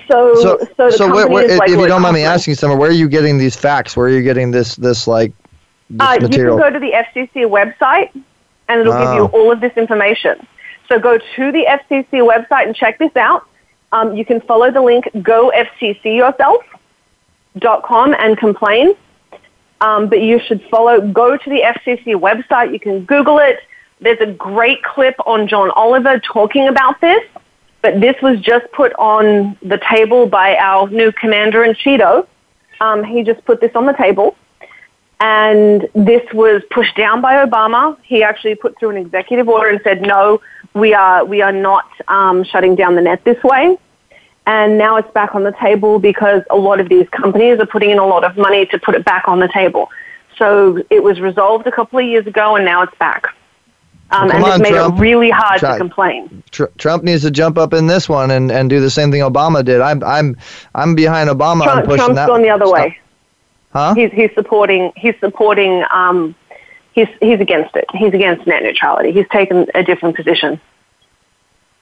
So, 0.08 0.34
So, 0.36 0.58
so, 0.76 0.86
the 0.86 0.92
so 0.92 1.14
where, 1.14 1.44
if, 1.44 1.58
like 1.58 1.70
if 1.70 1.78
you 1.78 1.86
don't 1.86 2.02
mind 2.02 2.14
me 2.14 2.22
asking, 2.24 2.54
Summer, 2.54 2.76
where 2.76 2.90
are 2.90 2.94
you 2.94 3.08
getting 3.08 3.38
these 3.38 3.54
facts? 3.56 3.96
Where 3.96 4.06
are 4.06 4.10
you 4.10 4.22
getting 4.22 4.50
this 4.50 4.76
this 4.76 5.06
like 5.06 5.32
this 5.90 6.08
Uh, 6.08 6.18
you 6.20 6.28
can 6.28 6.46
go 6.58 6.70
to 6.70 6.78
the 6.78 6.92
FCC 6.92 7.44
website, 7.46 8.10
and 8.68 8.80
it'll 8.80 8.92
give 8.92 9.14
you 9.14 9.24
Oh. 9.24 9.30
all 9.32 9.52
of 9.52 9.60
this 9.60 9.72
information. 9.76 10.46
So 10.88 10.98
go 10.98 11.18
to 11.18 11.52
the 11.52 11.66
FCC 11.66 12.20
website 12.26 12.66
and 12.66 12.74
check 12.74 12.98
this 12.98 13.14
out. 13.16 13.46
Um, 13.92 14.16
you 14.16 14.24
can 14.24 14.40
follow 14.42 14.70
the 14.70 14.82
link 14.82 15.06
gofccyourself.com 15.14 18.14
and 18.18 18.38
complain. 18.38 18.94
Um, 19.80 20.08
but 20.08 20.20
you 20.20 20.40
should 20.40 20.60
follow, 20.68 21.00
go 21.00 21.36
to 21.36 21.50
the 21.50 21.62
FCC 21.62 22.14
website. 22.14 22.72
You 22.72 22.80
can 22.80 23.04
Google 23.04 23.38
it. 23.38 23.60
There's 24.00 24.20
a 24.20 24.26
great 24.26 24.82
clip 24.82 25.14
on 25.26 25.46
John 25.48 25.70
Oliver 25.70 26.20
talking 26.20 26.68
about 26.68 27.00
this. 27.00 27.22
But 27.80 28.00
this 28.00 28.20
was 28.20 28.40
just 28.40 28.70
put 28.72 28.92
on 28.94 29.56
the 29.62 29.80
table 29.88 30.26
by 30.26 30.56
our 30.56 30.90
new 30.90 31.12
commander 31.12 31.62
in 31.64 31.74
Cheeto. 31.74 32.26
Um, 32.80 33.04
he 33.04 33.22
just 33.22 33.44
put 33.44 33.60
this 33.60 33.70
on 33.76 33.86
the 33.86 33.92
table 33.92 34.36
and 35.20 35.88
this 35.94 36.22
was 36.32 36.62
pushed 36.70 36.96
down 36.96 37.20
by 37.20 37.44
Obama. 37.44 37.96
He 38.02 38.22
actually 38.22 38.54
put 38.54 38.78
through 38.78 38.90
an 38.90 38.96
executive 38.98 39.48
order 39.48 39.70
and 39.70 39.80
said, 39.82 40.02
"No, 40.02 40.40
we 40.78 40.94
are 40.94 41.24
we 41.24 41.42
are 41.42 41.52
not 41.52 41.86
um, 42.08 42.44
shutting 42.44 42.74
down 42.74 42.94
the 42.94 43.02
net 43.02 43.24
this 43.24 43.42
way." 43.42 43.76
And 44.46 44.78
now 44.78 44.96
it's 44.96 45.10
back 45.12 45.34
on 45.34 45.42
the 45.44 45.52
table 45.52 45.98
because 45.98 46.42
a 46.48 46.56
lot 46.56 46.80
of 46.80 46.88
these 46.88 47.06
companies 47.10 47.58
are 47.60 47.66
putting 47.66 47.90
in 47.90 47.98
a 47.98 48.06
lot 48.06 48.24
of 48.24 48.36
money 48.38 48.64
to 48.66 48.78
put 48.78 48.94
it 48.94 49.04
back 49.04 49.28
on 49.28 49.40
the 49.40 49.48
table. 49.48 49.90
So 50.38 50.82
it 50.88 51.02
was 51.02 51.20
resolved 51.20 51.66
a 51.66 51.72
couple 51.72 51.98
of 51.98 52.06
years 52.06 52.26
ago, 52.26 52.56
and 52.56 52.64
now 52.64 52.82
it's 52.82 52.94
back. 52.98 53.26
Um, 54.10 54.28
Well, 54.28 54.36
and 54.36 54.44
it's 54.46 54.54
on, 54.54 54.62
made 54.62 54.70
Trump. 54.70 54.96
it 54.96 55.00
really 55.02 55.28
hard 55.28 55.58
Try- 55.60 55.72
to 55.72 55.78
complain. 55.78 56.42
Tr- 56.50 56.64
Trump 56.78 57.02
needs 57.04 57.22
to 57.24 57.30
jump 57.30 57.58
up 57.58 57.74
in 57.74 57.88
this 57.88 58.08
one 58.08 58.30
and, 58.30 58.50
and 58.50 58.70
do 58.70 58.80
the 58.80 58.88
same 58.88 59.10
thing 59.12 59.20
Obama 59.20 59.62
did. 59.62 59.82
I'm 59.82 60.02
I'm 60.02 60.34
I'm 60.74 60.94
behind 60.94 61.28
Obama 61.28 61.66
on 61.66 61.82
pushing 61.84 61.96
Trump's 61.98 62.14
that. 62.14 62.26
gone 62.28 62.40
the 62.40 62.48
other 62.48 62.70
way. 62.70 62.96
Huh? 63.74 63.92
He's 63.94 64.10
he's 64.12 64.30
supporting 64.34 64.92
he's 64.96 65.14
supporting 65.20 65.84
um, 65.92 66.34
he's 66.98 67.08
he's 67.20 67.40
against 67.40 67.74
it. 67.76 67.86
He's 67.94 68.12
against 68.14 68.46
net 68.46 68.62
neutrality. 68.62 69.12
He's 69.12 69.28
taken 69.28 69.66
a 69.74 69.82
different 69.82 70.16
position. 70.16 70.60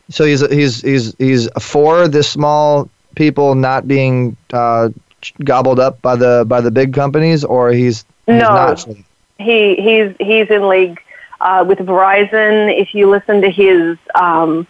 So 0.09 0.25
he's 0.25 0.41
he's 0.51 0.81
he's 0.83 1.15
he's 1.19 1.49
for 1.61 2.09
the 2.09 2.23
small 2.23 2.89
people 3.15 3.55
not 3.55 3.89
being 3.89 4.37
uh, 4.53 4.91
gobbled 5.45 5.81
up 5.81 6.01
by 6.03 6.17
the 6.17 6.45
by 6.47 6.61
the 6.61 6.71
big 6.71 6.93
companies, 6.95 7.45
or 7.45 7.71
he's, 7.73 8.05
he's 8.27 8.41
No. 8.43 8.49
not. 8.49 8.87
he 9.39 9.75
he's 9.77 10.15
he's 10.21 10.49
in 10.51 10.69
league 10.69 11.01
uh, 11.41 11.65
with 11.67 11.79
Verizon. 11.79 12.53
If 12.79 12.95
you 12.95 13.11
listen 13.11 13.41
to 13.43 13.51
his 13.51 13.99
um, 14.15 14.67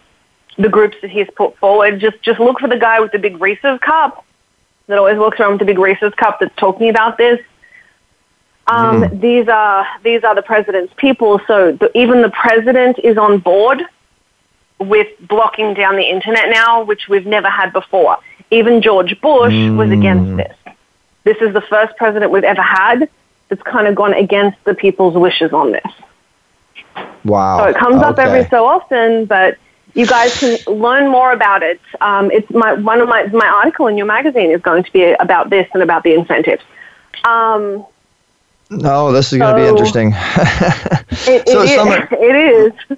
the 0.57 0.69
groups 0.69 0.97
that 1.01 1.11
he's 1.11 1.29
put 1.35 1.55
forward, 1.57 1.99
just 1.99 2.21
just 2.23 2.39
look 2.39 2.59
for 2.59 2.67
the 2.67 2.79
guy 2.79 2.99
with 2.99 3.11
the 3.11 3.19
big 3.19 3.39
Reese's 3.39 3.79
cup 3.81 4.25
that 4.87 4.97
always 4.97 5.17
walks 5.19 5.39
around 5.39 5.51
with 5.51 5.59
the 5.59 5.65
big 5.65 5.77
Reese's 5.79 6.13
cup 6.15 6.39
that's 6.39 6.55
talking 6.55 6.89
about 6.89 7.17
this. 7.17 7.39
Um, 8.67 9.19
These 9.19 9.47
are 9.47 9.87
these 10.03 10.23
are 10.23 10.35
the 10.35 10.41
president's 10.41 10.93
people. 10.97 11.39
So 11.47 11.71
the, 11.71 11.95
even 11.97 12.21
the 12.21 12.29
president 12.29 12.99
is 12.99 13.17
on 13.17 13.39
board 13.39 13.81
with 14.79 15.07
blocking 15.21 15.73
down 15.73 15.95
the 15.95 16.03
internet 16.03 16.49
now, 16.49 16.83
which 16.83 17.07
we've 17.07 17.25
never 17.25 17.49
had 17.49 17.71
before. 17.71 18.17
Even 18.51 18.81
George 18.81 19.19
Bush 19.21 19.53
was 19.71 19.89
against 19.89 20.37
this. 20.37 20.55
This 21.23 21.37
is 21.41 21.53
the 21.53 21.61
first 21.61 21.97
president 21.97 22.31
we've 22.31 22.43
ever 22.43 22.61
had 22.61 23.09
that's 23.49 23.61
kind 23.63 23.87
of 23.87 23.95
gone 23.95 24.13
against 24.13 24.57
the 24.65 24.73
people's 24.73 25.15
wishes 25.15 25.51
on 25.51 25.71
this. 25.71 25.91
Wow. 27.23 27.59
So 27.59 27.69
it 27.69 27.75
comes 27.75 28.01
up 28.01 28.19
every 28.19 28.47
so 28.49 28.65
often, 28.65 29.25
but 29.25 29.57
you 29.93 30.05
guys 30.05 30.37
can 30.39 30.57
learn 30.67 31.09
more 31.09 31.31
about 31.31 31.63
it. 31.63 31.81
Um, 32.01 32.31
it's 32.31 32.49
my 32.51 32.73
one 32.73 33.01
of 33.01 33.09
my 33.09 33.25
my 33.27 33.47
article 33.47 33.87
in 33.87 33.97
your 33.97 34.05
magazine 34.05 34.51
is 34.51 34.61
going 34.61 34.83
to 34.83 34.91
be 34.91 35.13
about 35.13 35.49
this 35.49 35.67
and 35.73 35.81
about 35.81 36.03
the 36.03 36.13
incentives. 36.13 36.63
Um, 37.23 37.85
No, 38.69 39.11
this 39.11 39.31
is 39.31 39.39
going 39.39 39.55
to 39.55 39.61
be 39.61 39.67
interesting. 39.67 40.11
it, 40.15 41.47
So 41.47 41.61
it 41.61 41.69
is- 41.69 41.75
Summer- 41.75 42.07
it 42.11 42.35
is. 42.89 42.97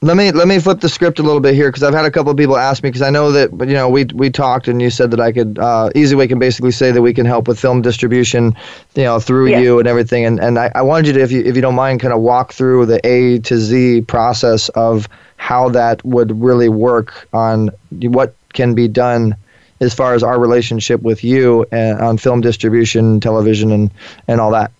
Let 0.00 0.16
me 0.16 0.30
let 0.30 0.46
me 0.46 0.60
flip 0.60 0.78
the 0.78 0.88
script 0.88 1.18
a 1.18 1.24
little 1.24 1.40
bit 1.40 1.54
here 1.56 1.70
because 1.70 1.82
I've 1.82 1.92
had 1.92 2.04
a 2.04 2.10
couple 2.12 2.30
of 2.30 2.36
people 2.38 2.56
ask 2.56 2.84
me 2.84 2.88
because 2.88 3.02
I 3.02 3.10
know 3.10 3.32
that 3.32 3.50
you 3.66 3.74
know 3.74 3.88
we 3.88 4.04
we 4.14 4.30
talked 4.30 4.68
and 4.68 4.80
you 4.80 4.90
said 4.90 5.10
that 5.10 5.18
I 5.18 5.32
could 5.32 5.58
uh, 5.58 5.90
EasyWay 5.92 6.28
can 6.28 6.38
basically 6.38 6.70
say 6.70 6.92
that 6.92 7.02
we 7.02 7.12
can 7.12 7.26
help 7.26 7.48
with 7.48 7.58
film 7.58 7.82
distribution, 7.82 8.54
you 8.94 9.02
know, 9.02 9.18
through 9.18 9.48
Yes. 9.48 9.60
you 9.60 9.80
and 9.80 9.88
everything. 9.88 10.24
And 10.24 10.38
and 10.38 10.56
I, 10.56 10.70
I 10.76 10.82
wanted 10.82 11.08
you 11.08 11.12
to 11.14 11.20
if 11.20 11.32
you 11.32 11.42
if 11.42 11.56
you 11.56 11.62
don't 11.62 11.74
mind 11.74 11.98
kind 12.00 12.14
of 12.14 12.20
walk 12.20 12.52
through 12.52 12.86
the 12.86 13.04
A 13.04 13.40
to 13.40 13.56
Z 13.58 14.02
process 14.02 14.68
of 14.70 15.08
how 15.36 15.68
that 15.70 16.04
would 16.04 16.30
really 16.40 16.68
work 16.68 17.26
on 17.32 17.70
what 17.90 18.36
can 18.52 18.74
be 18.76 18.86
done 18.86 19.34
as 19.80 19.94
far 19.94 20.14
as 20.14 20.22
our 20.22 20.38
relationship 20.38 21.02
with 21.02 21.24
you 21.24 21.66
and 21.72 22.00
on 22.00 22.18
film 22.18 22.40
distribution, 22.40 23.18
television, 23.18 23.72
and 23.72 23.90
and 24.28 24.40
all 24.40 24.52
that. 24.52 24.70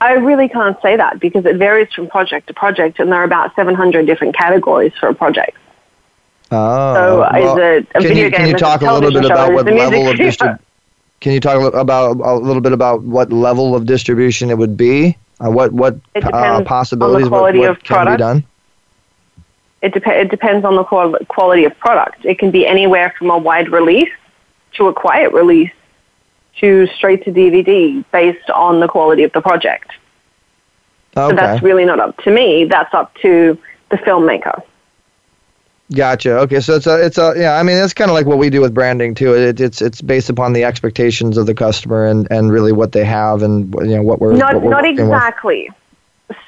I 0.00 0.12
really 0.14 0.48
can't 0.48 0.80
say 0.82 0.96
that 0.96 1.20
because 1.20 1.46
it 1.46 1.56
varies 1.56 1.92
from 1.92 2.08
project 2.08 2.48
to 2.48 2.54
project, 2.54 2.98
and 2.98 3.10
there 3.10 3.20
are 3.20 3.24
about 3.24 3.54
700 3.54 4.06
different 4.06 4.36
categories 4.36 4.92
for 4.98 5.08
a 5.08 5.14
project. 5.14 5.56
Oh, 6.50 6.94
So, 6.94 7.24
is 7.36 7.58
it 7.58 7.88
a 7.94 8.00
can 8.00 8.02
video 8.02 8.24
you, 8.24 8.30
game? 8.30 8.38
Can 8.40 8.48
you 8.48 8.54
talk 8.54 8.82
a 8.82 8.92
little 8.92 9.10
bit 9.12 9.24
about 9.24 9.52
what 9.52 9.66
level 9.66 10.08
of 10.08 10.16
distribution? 10.16 10.58
Can 11.20 11.32
you 11.32 11.40
talk 11.40 11.74
about 11.74 12.20
a 12.20 12.34
little 12.34 12.60
bit 12.60 12.72
about 12.72 13.02
what 13.02 13.32
level 13.32 13.74
of 13.74 13.86
distribution 13.86 14.50
it 14.50 14.58
would 14.58 14.76
be? 14.76 15.16
Uh, 15.44 15.50
what 15.50 15.72
what 15.72 15.94
uh, 15.94 16.20
depends 16.20 16.36
on 16.36 16.62
the 16.62 16.68
possibilities? 16.68 17.28
what, 17.30 17.54
what 17.54 17.70
of 17.70 17.82
can 17.82 17.94
product. 17.96 18.18
be 18.18 18.18
done? 18.18 18.44
It, 19.82 19.94
dep- 19.94 20.06
it 20.06 20.30
depends 20.30 20.64
on 20.64 20.76
the 20.76 20.84
qual- 20.84 21.16
quality 21.28 21.64
of 21.64 21.76
product. 21.78 22.24
It 22.24 22.38
can 22.38 22.50
be 22.50 22.66
anywhere 22.66 23.14
from 23.18 23.30
a 23.30 23.38
wide 23.38 23.70
release 23.70 24.10
to 24.74 24.88
a 24.88 24.94
quiet 24.94 25.32
release 25.32 25.72
to 26.60 26.86
straight 26.88 27.24
to 27.24 27.32
DVD 27.32 28.04
based 28.12 28.48
on 28.50 28.80
the 28.80 28.88
quality 28.88 29.24
of 29.24 29.32
the 29.32 29.40
project. 29.40 29.90
Okay, 31.16 31.30
So 31.30 31.36
that's 31.36 31.62
really 31.62 31.84
not 31.84 32.00
up 32.00 32.16
to 32.24 32.30
me. 32.30 32.64
That's 32.64 32.92
up 32.94 33.14
to 33.22 33.58
the 33.90 33.96
filmmaker. 33.98 34.62
gotcha. 35.94 36.38
Okay, 36.38 36.60
so 36.60 36.74
it's 36.74 36.86
a 36.86 37.04
it's 37.04 37.18
a 37.18 37.34
yeah. 37.36 37.56
I 37.58 37.62
mean, 37.62 37.76
it's 37.76 37.94
kind 37.94 38.10
of 38.10 38.14
like 38.14 38.26
what 38.26 38.38
we 38.38 38.50
do 38.50 38.60
with 38.60 38.74
branding 38.74 39.14
too. 39.14 39.34
It, 39.34 39.60
it's 39.60 39.80
it's 39.82 40.00
based 40.00 40.30
upon 40.30 40.52
the 40.52 40.64
expectations 40.64 41.36
of 41.36 41.46
the 41.46 41.54
customer 41.54 42.06
and 42.06 42.26
and 42.30 42.50
really 42.50 42.72
what 42.72 42.92
they 42.92 43.04
have 43.04 43.42
and 43.42 43.72
you 43.80 43.96
know 43.96 44.02
what 44.02 44.20
we're 44.20 44.34
Not 44.34 44.54
what 44.54 44.62
we're 44.62 44.70
not 44.70 44.82
working 44.82 45.08
with. 45.08 45.22
exactly. 45.22 45.70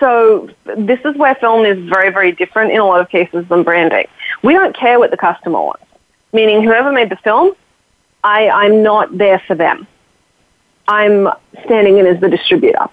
So 0.00 0.50
this 0.76 1.00
is 1.04 1.16
where 1.16 1.34
film 1.36 1.64
is 1.66 1.78
very 1.88 2.10
very 2.10 2.32
different 2.32 2.72
in 2.72 2.78
a 2.80 2.84
lot 2.86 3.00
of 3.00 3.08
cases 3.08 3.46
than 3.48 3.62
branding. 3.62 4.06
We 4.42 4.54
don't 4.54 4.74
care 4.76 4.98
what 4.98 5.10
the 5.10 5.16
customer 5.16 5.60
wants. 5.60 5.84
Meaning, 6.32 6.62
whoever 6.62 6.90
made 6.92 7.10
the 7.10 7.16
film, 7.16 7.54
I 8.24 8.48
I'm 8.48 8.82
not 8.82 9.16
there 9.16 9.38
for 9.46 9.54
them. 9.54 9.86
I'm 10.88 11.28
standing 11.64 11.98
in 11.98 12.06
as 12.06 12.20
the 12.20 12.28
distributor. 12.28 12.86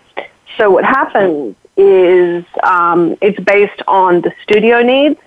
So 0.57 0.69
what 0.69 0.85
happens 0.85 1.55
is 1.77 2.45
um, 2.63 3.17
it's 3.21 3.39
based 3.39 3.81
on 3.87 4.21
the 4.21 4.31
studio 4.43 4.81
needs, 4.81 5.19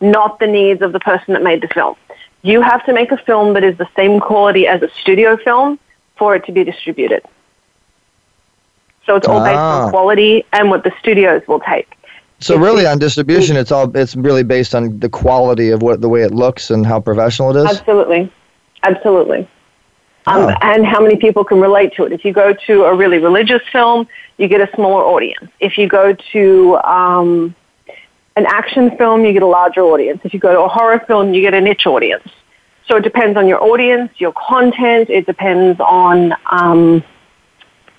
not 0.00 0.38
the 0.38 0.46
needs 0.46 0.82
of 0.82 0.92
the 0.92 1.00
person 1.00 1.34
that 1.34 1.42
made 1.42 1.62
the 1.62 1.68
film. 1.68 1.96
You 2.42 2.60
have 2.60 2.84
to 2.86 2.92
make 2.92 3.10
a 3.10 3.16
film 3.16 3.54
that 3.54 3.64
is 3.64 3.76
the 3.78 3.88
same 3.96 4.20
quality 4.20 4.66
as 4.66 4.82
a 4.82 4.90
studio 5.00 5.36
film 5.36 5.78
for 6.16 6.34
it 6.36 6.44
to 6.46 6.52
be 6.52 6.62
distributed. 6.64 7.22
So 9.06 9.16
it's 9.16 9.26
all 9.26 9.40
based 9.40 9.56
Ah. 9.56 9.84
on 9.84 9.90
quality 9.90 10.44
and 10.52 10.70
what 10.70 10.84
the 10.84 10.92
studios 11.00 11.42
will 11.46 11.60
take. 11.60 11.88
So 12.40 12.56
really, 12.58 12.86
on 12.86 12.98
distribution, 12.98 13.56
it's 13.56 13.72
all 13.72 13.94
it's 13.96 14.16
really 14.16 14.42
based 14.42 14.74
on 14.74 14.98
the 14.98 15.08
quality 15.08 15.70
of 15.70 15.82
what 15.82 16.00
the 16.00 16.08
way 16.08 16.22
it 16.22 16.32
looks 16.34 16.70
and 16.70 16.84
how 16.86 17.00
professional 17.00 17.56
it 17.56 17.60
is. 17.60 17.78
Absolutely. 17.78 18.30
Absolutely. 18.82 19.48
Um, 20.26 20.46
Oh. 20.46 20.54
And 20.62 20.86
how 20.86 21.00
many 21.00 21.16
people 21.16 21.44
can 21.44 21.60
relate 21.60 21.94
to 21.96 22.04
it. 22.04 22.12
If 22.12 22.24
you 22.24 22.32
go 22.32 22.54
to 22.66 22.84
a 22.84 22.94
really 22.94 23.18
religious 23.18 23.62
film, 23.70 24.08
you 24.38 24.48
get 24.48 24.60
a 24.60 24.74
smaller 24.74 25.04
audience. 25.04 25.50
If 25.60 25.76
you 25.76 25.86
go 25.86 26.16
to 26.32 26.76
um, 26.78 27.54
an 28.36 28.46
action 28.46 28.96
film, 28.96 29.24
you 29.24 29.32
get 29.32 29.42
a 29.42 29.46
larger 29.46 29.82
audience. 29.82 30.20
If 30.24 30.32
you 30.34 30.40
go 30.40 30.52
to 30.52 30.60
a 30.62 30.68
horror 30.68 31.00
film, 31.06 31.34
you 31.34 31.40
get 31.42 31.54
a 31.54 31.60
niche 31.60 31.86
audience. 31.86 32.26
So 32.88 32.96
it 32.96 33.02
depends 33.02 33.36
on 33.36 33.46
your 33.48 33.62
audience, 33.62 34.10
your 34.18 34.32
content. 34.32 35.08
It 35.08 35.26
depends 35.26 35.80
on 35.80 36.34
um, 36.50 37.02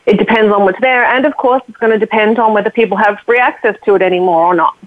it 0.05 0.17
depends 0.17 0.53
on 0.53 0.63
what's 0.63 0.79
there, 0.81 1.03
and 1.03 1.25
of 1.25 1.35
course, 1.35 1.63
it's 1.67 1.77
going 1.77 1.91
to 1.91 1.97
depend 1.97 2.37
on 2.37 2.53
whether 2.53 2.69
people 2.69 2.95
have 2.95 3.17
free 3.25 3.39
access 3.39 3.75
to 3.85 3.95
it 3.95 4.03
anymore 4.03 4.45
or 4.45 4.53
not. 4.53 4.77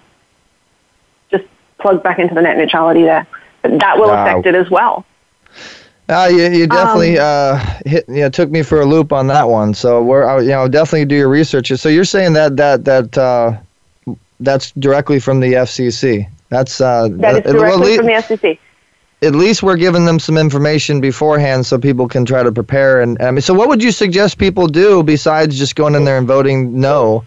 Just 1.30 1.44
plug 1.80 2.04
back 2.04 2.20
into 2.20 2.34
the 2.34 2.42
net 2.42 2.56
neutrality 2.56 3.02
there, 3.02 3.26
but 3.62 3.80
that 3.80 3.98
will 3.98 4.08
Wow. 4.08 4.22
affect 4.22 4.46
it 4.46 4.54
as 4.54 4.70
well. 4.70 5.04
Uh, 6.08 6.28
you, 6.30 6.44
you 6.50 6.66
definitely 6.66 7.18
Um, 7.18 7.24
uh, 7.56 7.64
hit, 7.84 8.04
you 8.08 8.20
know, 8.20 8.28
took 8.30 8.50
me 8.50 8.62
for 8.62 8.80
a 8.80 8.86
loop 8.86 9.12
on 9.12 9.26
that 9.26 9.48
one. 9.48 9.74
So 9.74 10.02
we're, 10.02 10.26
uh, 10.26 10.40
you 10.40 10.48
know, 10.48 10.66
definitely 10.66 11.04
do 11.04 11.14
your 11.14 11.28
research. 11.28 11.70
So 11.72 11.88
you're 11.88 12.04
saying 12.06 12.32
that 12.32 12.56
that 12.56 12.84
that 12.86 13.18
uh, 13.18 13.52
that's 14.40 14.70
directly 14.72 15.20
from 15.20 15.40
the 15.40 15.52
FCC. 15.54 16.26
That's 16.48 16.80
uh, 16.80 17.08
That 17.10 17.32
is 17.32 17.38
at- 17.38 17.44
well, 17.46 17.64
at 17.64 17.76
directly 17.76 17.96
from 17.98 18.06
the 18.06 18.12
FCC. 18.12 18.58
At 19.20 19.34
least 19.34 19.64
we're 19.64 19.76
giving 19.76 20.04
them 20.04 20.20
some 20.20 20.38
information 20.38 21.00
beforehand, 21.00 21.66
so 21.66 21.76
people 21.76 22.06
can 22.06 22.24
try 22.24 22.42
to 22.44 22.52
prepare. 22.52 23.00
And 23.00 23.20
I 23.20 23.32
mean, 23.32 23.40
so 23.40 23.52
what 23.52 23.68
would 23.68 23.82
you 23.82 23.90
suggest 23.90 24.38
people 24.38 24.68
do 24.68 25.02
besides 25.02 25.58
just 25.58 25.74
going 25.74 25.94
in 25.96 26.04
there 26.04 26.16
and 26.18 26.26
voting 26.26 26.80
no? 26.80 27.24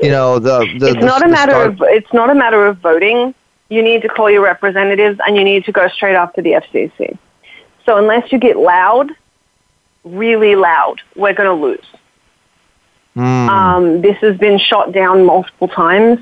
You 0.00 0.10
know, 0.10 0.38
the 0.38 0.60
the 0.78 0.86
it's 0.90 1.00
the- 1.00 1.06
not 1.06 1.22
a 1.24 1.28
matter 1.28 1.50
start- 1.52 1.66
of 1.68 1.82
it's 1.82 2.12
not 2.12 2.30
a 2.30 2.34
matter 2.34 2.64
of 2.64 2.78
voting. 2.78 3.34
You 3.68 3.82
need 3.82 4.02
to 4.02 4.08
call 4.08 4.30
your 4.30 4.42
representatives 4.42 5.18
and 5.26 5.36
you 5.36 5.44
need 5.44 5.64
to 5.64 5.72
go 5.72 5.88
straight 5.88 6.14
after 6.14 6.40
the 6.42 6.52
FCC. 6.52 7.18
So 7.86 7.96
unless 7.96 8.30
you 8.32 8.38
get 8.38 8.56
loud, 8.56 9.10
really 10.04 10.54
loud, 10.54 11.00
we're 11.16 11.34
going 11.34 11.48
to 11.48 11.66
lose. 11.66 11.86
Hmm. 13.14 13.48
Um, 13.48 14.00
this 14.00 14.16
has 14.18 14.36
been 14.38 14.58
shot 14.58 14.92
down 14.92 15.24
multiple 15.24 15.68
times, 15.68 16.20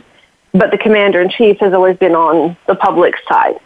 but 0.52 0.70
the 0.70 0.78
commander 0.78 1.20
in 1.20 1.30
chief 1.30 1.58
has 1.60 1.72
always 1.72 1.96
been 1.96 2.14
on 2.14 2.56
the 2.66 2.74
public 2.74 3.14
side. 3.28 3.60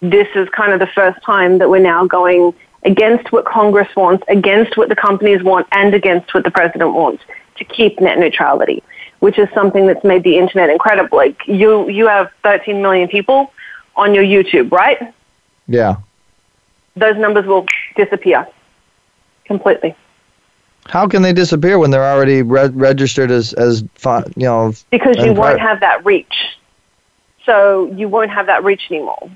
This 0.00 0.28
is 0.34 0.48
kind 0.50 0.72
of 0.72 0.80
the 0.80 0.86
first 0.86 1.22
time 1.22 1.58
that 1.58 1.68
we're 1.68 1.80
now 1.80 2.06
going 2.06 2.54
against 2.84 3.32
what 3.32 3.44
Congress 3.46 3.88
wants, 3.96 4.22
against 4.28 4.76
what 4.76 4.88
the 4.88 4.96
companies 4.96 5.42
want, 5.42 5.66
and 5.72 5.94
against 5.94 6.34
what 6.34 6.44
the 6.44 6.50
president 6.50 6.92
wants 6.92 7.22
to 7.56 7.64
keep 7.64 8.00
net 8.00 8.18
neutrality, 8.18 8.82
which 9.20 9.38
is 9.38 9.48
something 9.54 9.86
that's 9.86 10.04
made 10.04 10.22
the 10.22 10.36
internet 10.36 10.70
incredible. 10.70 11.16
Like 11.16 11.40
you, 11.46 11.88
you 11.88 12.06
have 12.06 12.30
13 12.42 12.82
million 12.82 13.08
people 13.08 13.52
on 13.96 14.14
your 14.14 14.24
YouTube, 14.24 14.70
right? 14.70 15.14
Yeah. 15.66 15.96
Those 16.96 17.16
numbers 17.16 17.46
will 17.46 17.66
disappear 17.96 18.46
completely. 19.44 19.94
How 20.86 21.08
can 21.08 21.22
they 21.22 21.32
disappear 21.32 21.78
when 21.78 21.90
they're 21.90 22.04
already 22.04 22.42
re- 22.42 22.68
registered 22.68 23.30
as 23.30 23.52
as 23.54 23.82
you 23.82 23.88
know? 24.36 24.74
because 24.90 25.16
you 25.18 25.32
won't 25.32 25.60
have 25.60 25.80
that 25.80 26.04
reach. 26.04 26.56
So 27.46 27.90
you 27.92 28.08
won't 28.08 28.30
have 28.30 28.46
that 28.46 28.64
reach 28.64 28.90
anymore. 28.90 29.30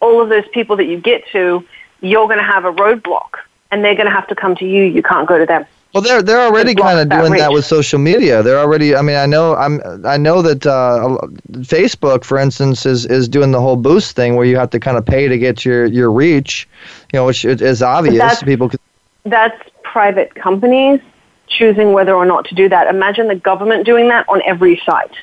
All 0.00 0.20
of 0.20 0.28
those 0.28 0.46
people 0.48 0.76
that 0.76 0.86
you 0.86 1.00
get 1.00 1.26
to, 1.32 1.64
you're 2.00 2.26
going 2.26 2.38
to 2.38 2.44
have 2.44 2.64
a 2.64 2.72
roadblock, 2.72 3.38
and 3.70 3.84
they're 3.84 3.94
going 3.94 4.06
to 4.06 4.12
have 4.12 4.26
to 4.28 4.34
come 4.34 4.56
to 4.56 4.66
you. 4.66 4.82
You 4.84 5.02
can't 5.02 5.26
go 5.28 5.38
to 5.38 5.46
them. 5.46 5.64
Well, 5.92 6.02
they're 6.02 6.22
they're 6.22 6.40
already 6.40 6.74
kind 6.74 6.98
of 6.98 7.08
doing 7.10 7.32
that 7.34 7.52
with 7.52 7.66
social 7.66 7.98
media. 7.98 8.42
They're 8.42 8.58
already. 8.58 8.96
I 8.96 9.02
mean, 9.02 9.16
I 9.16 9.26
know. 9.26 9.54
I'm. 9.54 9.80
I 10.06 10.16
know 10.16 10.40
that 10.40 10.66
uh, 10.66 11.18
Facebook, 11.50 12.24
for 12.24 12.38
instance, 12.38 12.86
is 12.86 13.04
is 13.04 13.28
doing 13.28 13.50
the 13.50 13.60
whole 13.60 13.76
boost 13.76 14.16
thing 14.16 14.34
where 14.36 14.46
you 14.46 14.56
have 14.56 14.70
to 14.70 14.80
kind 14.80 14.96
of 14.96 15.04
pay 15.04 15.28
to 15.28 15.36
get 15.36 15.64
your 15.66 15.84
your 15.84 16.10
reach. 16.10 16.66
You 17.12 17.18
know, 17.18 17.26
which 17.26 17.44
is 17.44 17.82
obvious. 17.82 18.16
that's- 18.16 18.42
People. 18.42 18.70
Could, 18.70 18.80
That's 19.24 19.60
private 19.82 20.34
companies 20.34 21.00
choosing 21.46 21.92
whether 21.92 22.14
or 22.14 22.24
not 22.24 22.46
to 22.46 22.54
do 22.54 22.68
that. 22.70 22.86
Imagine 22.92 23.28
the 23.28 23.34
government 23.34 23.84
doing 23.84 24.08
that 24.08 24.26
on 24.28 24.40
every 24.46 24.80
site, 24.86 25.14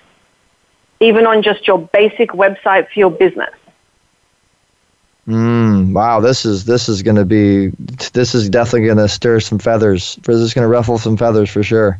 even 0.99 1.25
on 1.25 1.41
just 1.41 1.65
your 1.67 1.79
basic 1.79 2.29
website 2.29 2.87
for 2.93 2.99
your 2.99 3.09
business. 3.09 3.49
Mm, 5.29 5.93
wow, 5.93 6.19
this 6.19 6.45
is 6.45 6.65
this 6.65 6.89
is 6.89 7.03
going 7.03 7.15
to 7.15 7.25
be. 7.25 7.67
This 8.13 8.35
is 8.35 8.49
definitely 8.49 8.87
going 8.87 8.97
to 8.97 9.07
stir 9.07 9.39
some 9.39 9.59
feathers. 9.59 10.17
This 10.23 10.37
is 10.37 10.53
going 10.53 10.63
to 10.63 10.69
ruffle 10.69 10.97
some 10.97 11.17
feathers 11.17 11.49
for 11.49 11.63
sure. 11.63 11.99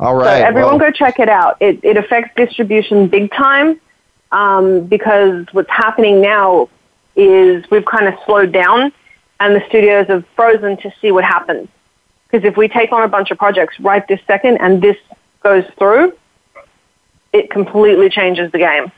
All 0.00 0.14
right. 0.14 0.40
so 0.40 0.46
everyone 0.46 0.78
well- 0.78 0.90
go 0.90 0.90
check 0.90 1.18
it 1.18 1.28
out. 1.28 1.56
It, 1.60 1.80
it 1.82 1.96
affects 1.96 2.34
distribution 2.36 3.08
big 3.08 3.30
time 3.30 3.80
um, 4.32 4.86
because 4.86 5.46
what's 5.52 5.70
happening 5.70 6.20
now 6.20 6.68
is 7.14 7.70
we've 7.70 7.84
kind 7.84 8.08
of 8.08 8.14
slowed 8.24 8.52
down 8.52 8.92
and 9.38 9.54
the 9.54 9.62
studios 9.68 10.06
have 10.08 10.24
frozen 10.34 10.76
to 10.78 10.92
see 11.00 11.12
what 11.12 11.24
happens. 11.24 11.68
Because 12.28 12.46
if 12.46 12.56
we 12.56 12.68
take 12.68 12.92
on 12.92 13.02
a 13.02 13.08
bunch 13.08 13.30
of 13.30 13.38
projects 13.38 13.78
right 13.78 14.06
this 14.08 14.20
second 14.26 14.58
and 14.58 14.80
this 14.80 14.96
goes 15.42 15.64
through, 15.78 16.16
it 17.32 17.50
completely 17.50 18.08
changes 18.08 18.50
the 18.52 18.58
game. 18.58 18.92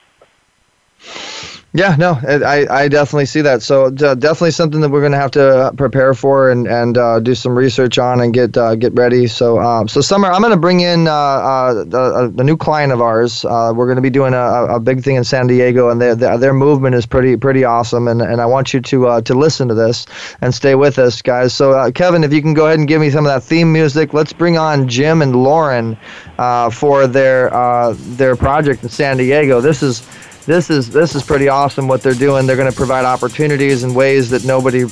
Yeah, 1.77 1.97
no, 1.99 2.17
I, 2.23 2.67
I 2.71 2.87
definitely 2.87 3.27
see 3.27 3.41
that. 3.41 3.61
So 3.61 3.87
uh, 3.87 4.15
definitely 4.15 4.53
something 4.53 4.81
that 4.81 4.91
we're 4.91 5.01
going 5.01 5.11
to 5.11 5.19
have 5.19 5.33
to 5.33 5.75
prepare 5.77 6.15
for 6.15 6.49
and 6.53 6.69
and 6.69 6.97
uh, 6.97 7.19
do 7.19 7.35
some 7.35 7.59
research 7.59 7.99
on 7.99 8.21
and 8.21 8.33
get 8.33 8.57
uh, 8.57 8.77
get 8.77 8.95
ready. 8.95 9.27
So 9.27 9.59
um, 9.59 9.89
so 9.89 10.01
summer, 10.01 10.31
I'm 10.31 10.41
going 10.41 10.53
to 10.53 10.57
bring 10.57 10.79
in 10.79 11.09
uh, 11.09 11.13
uh, 11.13 11.75
the, 11.83 12.33
the 12.33 12.45
new 12.45 12.57
client 12.57 12.93
of 12.93 13.01
ours. 13.01 13.45
Uh, 13.45 13.73
we're 13.75 13.87
going 13.87 13.97
to 13.97 14.03
be 14.03 14.11
doing 14.11 14.35
a, 14.35 14.67
a 14.67 14.79
big 14.79 15.03
thing 15.03 15.17
in 15.17 15.25
San 15.25 15.49
Diego, 15.49 15.89
and 15.91 16.01
their 16.01 16.15
their, 16.15 16.55
movement 16.55 16.95
is 16.95 17.07
pretty 17.07 17.37
pretty 17.37 17.65
awesome. 17.65 18.07
And, 18.07 18.23
and 18.23 18.41
I 18.41 18.47
want 18.47 18.73
you 18.73 18.81
to 18.81 19.09
uh, 19.09 19.21
to 19.23 19.35
listen 19.35 19.67
to 19.67 19.75
this 19.75 20.07
and 20.43 20.55
stay 20.55 20.77
with 20.77 21.01
us, 21.01 21.23
guys. 21.23 21.55
So 21.55 21.73
uh, 21.73 21.91
Kevin, 21.91 22.23
if 22.23 22.33
you 22.33 22.41
can 22.41 22.55
go 22.55 22.67
ahead 22.67 22.79
and 22.79 22.87
give 22.87 23.01
me 23.01 23.11
some 23.11 23.27
of 23.27 23.33
that 23.33 23.43
theme 23.43 23.73
music, 23.73 24.15
let's 24.15 24.33
bring 24.33 24.57
on 24.57 24.87
Jim 24.87 25.23
and 25.23 25.35
Lauren 25.35 25.97
uh, 26.39 26.71
for 26.71 27.09
their 27.09 27.53
uh, 27.53 27.97
their 27.99 28.37
project 28.37 28.85
in 28.85 28.91
San 28.91 29.17
Diego. 29.17 29.61
This 29.61 29.83
is 29.83 30.07
this 30.47 30.71
is 30.71 30.91
this 30.91 31.15
is 31.15 31.23
pretty 31.23 31.49
awesome 31.49 31.89
what 31.89 32.03
they're 32.03 32.13
doing. 32.15 32.47
They're 32.47 32.57
going 32.57 32.71
to 32.71 32.77
provide 32.77 33.05
opportunities 33.05 33.83
in 33.83 33.95
ways 33.95 34.31
that 34.31 34.45
nobody 34.45 34.85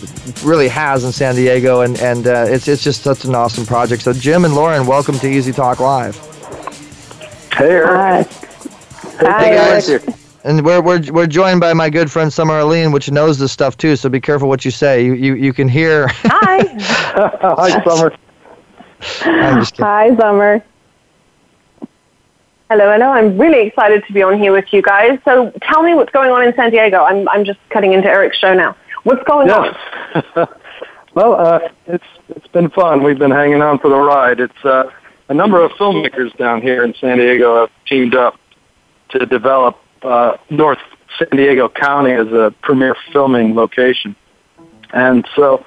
really 0.43 0.69
has 0.69 1.05
in 1.05 1.12
San 1.12 1.35
Diego, 1.35 1.83
and 1.83 1.99
and 2.01 2.27
uh, 2.27 2.47
it's 2.49 2.69
it's 2.69 2.83
just 2.83 3.03
such 3.03 3.24
an 3.24 3.35
awesome 3.35 3.66
project. 3.66 4.03
So 4.03 4.12
Jim 4.12 4.45
and 4.45 4.55
Lauren, 4.55 4.87
welcome 4.87 5.19
to 5.19 5.29
Easy 5.29 5.53
Talk 5.53 5.81
Live. 5.81 6.16
Hey, 7.53 7.70
Eric. 7.70 8.29
Hey 9.20 9.55
guys. 9.57 9.91
And 10.45 10.65
we're, 10.65 10.81
we're, 10.81 11.01
we're 11.12 11.27
joined 11.29 11.61
by 11.61 11.73
my 11.73 11.89
good 11.89 12.11
friend 12.11 12.33
Summer 12.33 12.59
Helene, 12.59 12.91
which 12.91 13.09
knows 13.11 13.39
this 13.39 13.53
stuff 13.53 13.77
too. 13.77 13.95
So 13.95 14.09
be 14.09 14.20
careful 14.20 14.49
what 14.49 14.65
you 14.65 14.73
say. 14.73 15.05
You 15.05 15.15
you, 15.15 15.35
you 15.35 15.53
can 15.53 15.69
hear. 15.69 16.09
Hi. 16.09 16.65
Hi, 17.41 17.85
Summer. 17.85 18.12
I'm 19.20 19.61
just 19.61 19.74
kidding. 19.74 19.87
Hi, 19.87 20.16
Summer. 20.16 20.65
Hello, 22.73 22.90
hello. 22.90 23.11
I'm 23.11 23.36
really 23.36 23.66
excited 23.66 24.03
to 24.07 24.15
be 24.15 24.23
on 24.23 24.39
here 24.39 24.51
with 24.51 24.65
you 24.73 24.81
guys. 24.81 25.19
So 25.27 25.53
tell 25.61 25.82
me 25.82 25.93
what's 25.93 26.11
going 26.11 26.31
on 26.31 26.43
in 26.43 26.55
San 26.55 26.70
Diego. 26.70 27.05
I'm, 27.05 27.28
I'm 27.28 27.44
just 27.44 27.59
cutting 27.69 27.93
into 27.93 28.09
Eric's 28.09 28.39
show 28.39 28.55
now. 28.55 28.74
What's 29.03 29.23
going 29.24 29.51
on? 29.51 29.77
Well, 31.15 31.35
uh, 31.35 31.59
it's 31.86 32.07
it's 32.31 32.47
been 32.47 32.70
fun. 32.70 33.03
We've 33.03 33.19
been 33.19 33.31
hanging 33.31 33.61
on 33.61 33.78
for 33.78 33.90
the 33.90 33.99
ride. 33.99 34.40
It's 34.40 34.65
uh, 34.65 34.85
a 35.28 35.35
number 35.35 35.62
of 35.62 35.70
filmmakers 35.73 36.35
down 36.39 36.62
here 36.62 36.82
in 36.85 36.94
San 36.94 37.19
Diego 37.19 37.61
have 37.61 37.70
teamed 37.86 38.15
up 38.15 38.40
to 39.11 39.27
develop 39.27 39.77
uh, 40.01 40.39
North 40.49 40.78
San 41.19 41.28
Diego 41.32 41.69
County 41.69 42.12
as 42.12 42.28
a 42.28 42.55
premier 42.62 42.97
filming 43.12 43.55
location, 43.55 44.16
and 44.94 45.28
so 45.36 45.66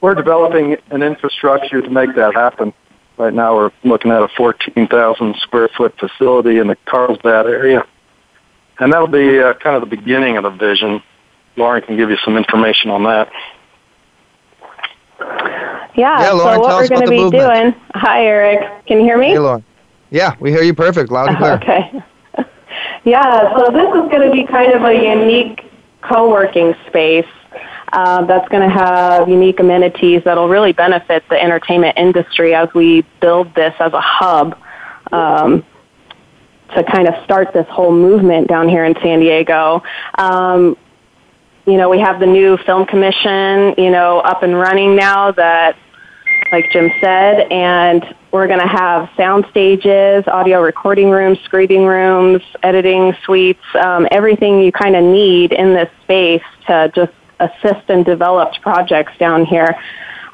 we're 0.00 0.16
developing 0.16 0.76
an 0.90 1.04
infrastructure 1.04 1.80
to 1.80 1.88
make 1.88 2.16
that 2.16 2.34
happen. 2.34 2.72
Right 3.20 3.34
now, 3.34 3.54
we're 3.54 3.70
looking 3.84 4.10
at 4.12 4.22
a 4.22 4.28
14,000 4.34 5.36
square 5.40 5.68
foot 5.76 5.94
facility 5.98 6.56
in 6.56 6.68
the 6.68 6.76
Carlsbad 6.86 7.44
area, 7.46 7.86
and 8.78 8.90
that'll 8.90 9.08
be 9.08 9.38
uh, 9.38 9.52
kind 9.62 9.76
of 9.76 9.82
the 9.82 9.94
beginning 9.94 10.38
of 10.38 10.44
the 10.44 10.48
vision. 10.48 11.02
Lauren 11.56 11.82
can 11.82 11.98
give 11.98 12.08
you 12.08 12.16
some 12.24 12.38
information 12.38 12.90
on 12.90 13.02
that. 13.02 13.30
Yeah, 15.20 15.90
Yeah, 15.94 16.30
so 16.30 16.36
Lauren, 16.36 16.54
tell 16.54 16.62
what 16.62 16.80
we're 16.80 16.88
going 16.88 17.02
to 17.02 17.10
be 17.10 17.18
movement. 17.24 17.74
doing. 17.74 17.82
Hi, 17.92 18.24
Eric. 18.24 18.86
Can 18.86 19.00
you 19.00 19.04
hear 19.04 19.18
me? 19.18 19.26
Hey, 19.26 19.38
Lauren. 19.38 19.64
Yeah, 20.08 20.34
we 20.40 20.50
hear 20.50 20.62
you 20.62 20.72
perfect, 20.72 21.12
loud 21.12 21.28
and 21.28 21.36
clear. 21.36 21.54
Okay. 21.62 22.02
Yeah, 23.04 23.54
so 23.54 23.70
this 23.70 23.88
is 23.88 24.10
going 24.10 24.22
to 24.22 24.30
be 24.32 24.46
kind 24.46 24.72
of 24.72 24.82
a 24.84 24.94
unique 24.94 25.70
co-working 26.02 26.74
space 26.86 27.26
uh, 27.92 28.24
that's 28.24 28.48
going 28.48 28.62
to 28.62 28.74
have 28.74 29.28
unique 29.28 29.60
amenities 29.60 30.22
that'll 30.24 30.48
really 30.48 30.72
benefit 30.72 31.24
the 31.28 31.42
entertainment 31.42 31.96
industry 31.98 32.54
as 32.54 32.68
we 32.74 33.02
build 33.20 33.54
this 33.54 33.74
as 33.80 33.92
a 33.92 34.00
hub 34.00 34.58
um, 35.12 35.64
to 36.74 36.84
kind 36.84 37.08
of 37.08 37.22
start 37.24 37.52
this 37.52 37.66
whole 37.68 37.92
movement 37.92 38.48
down 38.48 38.68
here 38.68 38.84
in 38.84 38.94
San 39.02 39.20
Diego. 39.20 39.82
Um, 40.16 40.76
you 41.66 41.76
know, 41.76 41.88
we 41.88 42.00
have 42.00 42.20
the 42.20 42.26
new 42.26 42.56
film 42.58 42.86
commission, 42.86 43.74
you 43.76 43.90
know, 43.90 44.20
up 44.20 44.42
and 44.42 44.54
running 44.54 44.96
now 44.96 45.32
that 45.32 45.76
like 46.52 46.70
Jim 46.72 46.90
said, 47.00 47.50
and 47.52 48.14
we're 48.32 48.46
going 48.46 48.60
to 48.60 48.66
have 48.66 49.08
sound 49.16 49.46
stages, 49.50 50.24
audio 50.26 50.60
recording 50.60 51.10
rooms, 51.10 51.38
screening 51.44 51.84
rooms, 51.84 52.42
editing 52.62 53.14
suites, 53.24 53.62
um, 53.74 54.08
everything 54.10 54.60
you 54.60 54.72
kind 54.72 54.96
of 54.96 55.04
need 55.04 55.52
in 55.52 55.74
this 55.74 55.88
space 56.02 56.42
to 56.66 56.90
just 56.94 57.12
assist 57.40 57.88
and 57.88 58.04
develop 58.04 58.52
projects 58.62 59.12
down 59.18 59.44
here. 59.44 59.76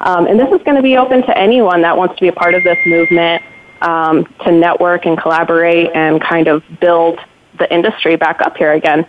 Um, 0.01 0.27
and 0.27 0.39
this 0.39 0.51
is 0.51 0.61
going 0.63 0.75
to 0.75 0.83
be 0.83 0.97
open 0.97 1.23
to 1.23 1.37
anyone 1.37 1.81
that 1.81 1.97
wants 1.97 2.15
to 2.15 2.21
be 2.21 2.27
a 2.27 2.33
part 2.33 2.53
of 2.53 2.63
this 2.63 2.77
movement 2.85 3.41
um, 3.81 4.25
to 4.43 4.51
network 4.51 5.05
and 5.05 5.17
collaborate 5.17 5.89
and 5.95 6.21
kind 6.21 6.47
of 6.47 6.63
build 6.79 7.19
the 7.57 7.71
industry 7.73 8.15
back 8.15 8.41
up 8.41 8.57
here 8.57 8.73
again. 8.73 9.05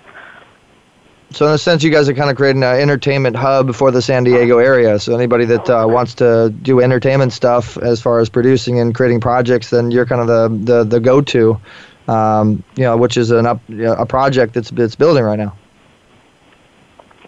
So 1.31 1.47
in 1.47 1.53
a 1.53 1.59
sense, 1.59 1.83
you 1.83 1.91
guys 1.91 2.09
are 2.09 2.15
kind 2.15 2.31
of 2.31 2.37
creating 2.37 2.63
an 2.63 2.81
entertainment 2.81 3.37
hub 3.37 3.75
for 3.75 3.91
the 3.91 4.01
San 4.01 4.25
Diego 4.25 4.59
area. 4.59 4.99
So 4.99 5.15
anybody 5.15 5.45
that 5.45 5.69
uh, 5.69 5.87
wants 5.87 6.15
to 6.17 6.49
do 6.63 6.81
entertainment 6.81 7.35
stuff 7.35 7.77
as 7.77 8.01
far 8.01 8.21
as 8.21 8.31
producing 8.31 8.81
and 8.81 8.95
creating 8.95 9.21
projects, 9.21 9.69
then 9.69 9.91
you're 9.91 10.07
kind 10.07 10.23
of 10.23 10.27
the 10.27 10.73
the, 10.73 10.85
the 10.85 11.01
go-to, 11.01 11.61
um, 12.09 12.65
you 12.77 12.85
know, 12.85 12.97
which 12.97 13.19
is 13.19 13.31
an 13.31 13.45
up 13.45 13.61
you 13.69 13.77
know, 13.77 13.93
a 13.93 14.07
project 14.07 14.55
that's 14.55 14.71
that's 14.71 14.95
building 14.95 15.23
right 15.23 15.39
now. 15.39 15.55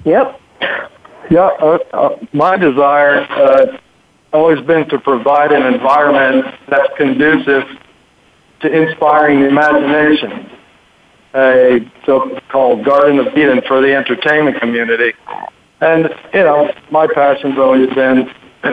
Yep. 0.04 0.39
Yeah, 1.30 1.50
uh, 1.60 1.78
uh, 1.92 2.18
my 2.32 2.56
desire 2.56 3.20
uh, 3.20 3.78
always 4.32 4.60
been 4.66 4.88
to 4.88 4.98
provide 4.98 5.52
an 5.52 5.62
environment 5.72 6.54
that's 6.68 6.92
conducive 6.96 7.64
to 8.60 8.72
inspiring 8.72 9.40
the 9.40 9.48
imagination. 9.48 10.50
A 11.32 11.88
so-called 12.04 12.84
Garden 12.84 13.20
of 13.20 13.28
Eden 13.36 13.62
for 13.68 13.80
the 13.80 13.94
entertainment 13.94 14.60
community. 14.60 15.12
And, 15.80 16.10
you 16.34 16.40
know, 16.40 16.72
my 16.90 17.06
passion's 17.06 17.56
always 17.56 17.88
been 17.94 18.28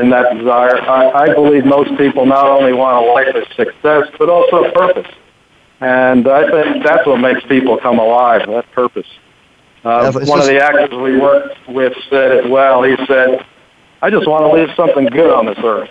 in 0.00 0.10
that 0.10 0.36
desire. 0.36 0.80
I, 0.80 1.10
I 1.24 1.34
believe 1.34 1.66
most 1.66 1.96
people 1.98 2.24
not 2.24 2.46
only 2.46 2.72
want 2.72 3.04
a 3.04 3.12
life 3.12 3.34
of 3.34 3.46
success, 3.54 4.08
but 4.18 4.30
also 4.30 4.64
a 4.64 4.72
purpose. 4.72 5.12
And 5.80 6.26
I 6.26 6.50
think 6.50 6.84
that's 6.84 7.06
what 7.06 7.18
makes 7.20 7.42
people 7.46 7.78
come 7.78 7.98
alive, 7.98 8.46
that 8.48 8.70
purpose. 8.72 9.06
Uh, 9.84 10.12
one 10.12 10.40
of 10.40 10.46
the 10.46 10.60
actors 10.62 10.90
we 10.90 11.18
worked 11.18 11.56
with 11.68 11.92
said 12.10 12.32
it 12.32 12.50
well. 12.50 12.82
He 12.82 12.96
said, 13.06 13.44
"I 14.02 14.10
just 14.10 14.26
want 14.28 14.44
to 14.44 14.52
leave 14.60 14.68
something 14.76 15.06
good 15.06 15.32
on 15.32 15.46
this 15.46 15.58
earth." 15.64 15.90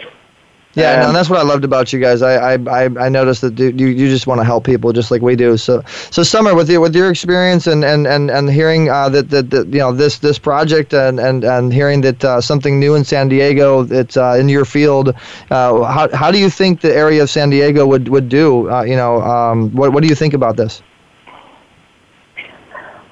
Yeah, 0.76 0.94
And- 0.94 1.08
and 1.08 1.16
that's 1.16 1.32
what 1.32 1.40
I 1.40 1.44
loved 1.44 1.64
about 1.64 1.92
you 1.92 2.00
guys. 2.00 2.22
I 2.22 2.54
I, 2.54 2.58
I, 2.70 2.84
I 3.06 3.10
noticed 3.10 3.42
that 3.42 3.58
you 3.58 3.88
you 3.88 4.08
just 4.08 4.28
want 4.28 4.40
to 4.40 4.46
help 4.46 4.64
people 4.66 4.94
just 4.94 5.10
like 5.10 5.24
we 5.24 5.36
do. 5.36 5.58
So 5.58 5.82
so 6.12 6.22
Summer, 6.22 6.54
with 6.54 6.70
your 6.70 6.80
with 6.80 6.96
your 6.96 7.10
experience 7.10 7.66
and 7.66 7.84
and 7.84 8.06
and, 8.06 8.30
and 8.30 8.52
hearing 8.52 8.88
uh, 8.92 9.10
that, 9.10 9.32
that 9.32 9.50
that 9.50 9.66
you 9.74 9.80
know 9.80 9.92
this 9.92 10.20
this 10.20 10.38
project 10.38 10.94
and 10.94 11.20
and, 11.20 11.44
and 11.44 11.74
hearing 11.74 12.02
that 12.02 12.24
uh, 12.24 12.40
something 12.40 12.80
new 12.80 12.94
in 12.94 13.04
San 13.04 13.30
Diego 13.30 13.84
that's 13.84 14.16
uh, 14.16 14.38
in 14.40 14.48
your 14.48 14.64
field, 14.66 15.10
uh, 15.50 15.84
how 15.86 16.08
how 16.16 16.30
do 16.32 16.38
you 16.38 16.50
think 16.52 16.82
the 16.82 16.96
area 16.96 17.24
of 17.24 17.30
San 17.32 17.50
Diego 17.50 17.88
would 17.88 18.08
would 18.08 18.30
do? 18.30 18.70
Uh, 18.70 18.84
you 18.84 18.96
know, 18.96 19.22
um, 19.24 19.72
what 19.72 19.92
what 19.92 20.04
do 20.04 20.08
you 20.08 20.16
think 20.16 20.36
about 20.36 20.56
this? 20.56 20.84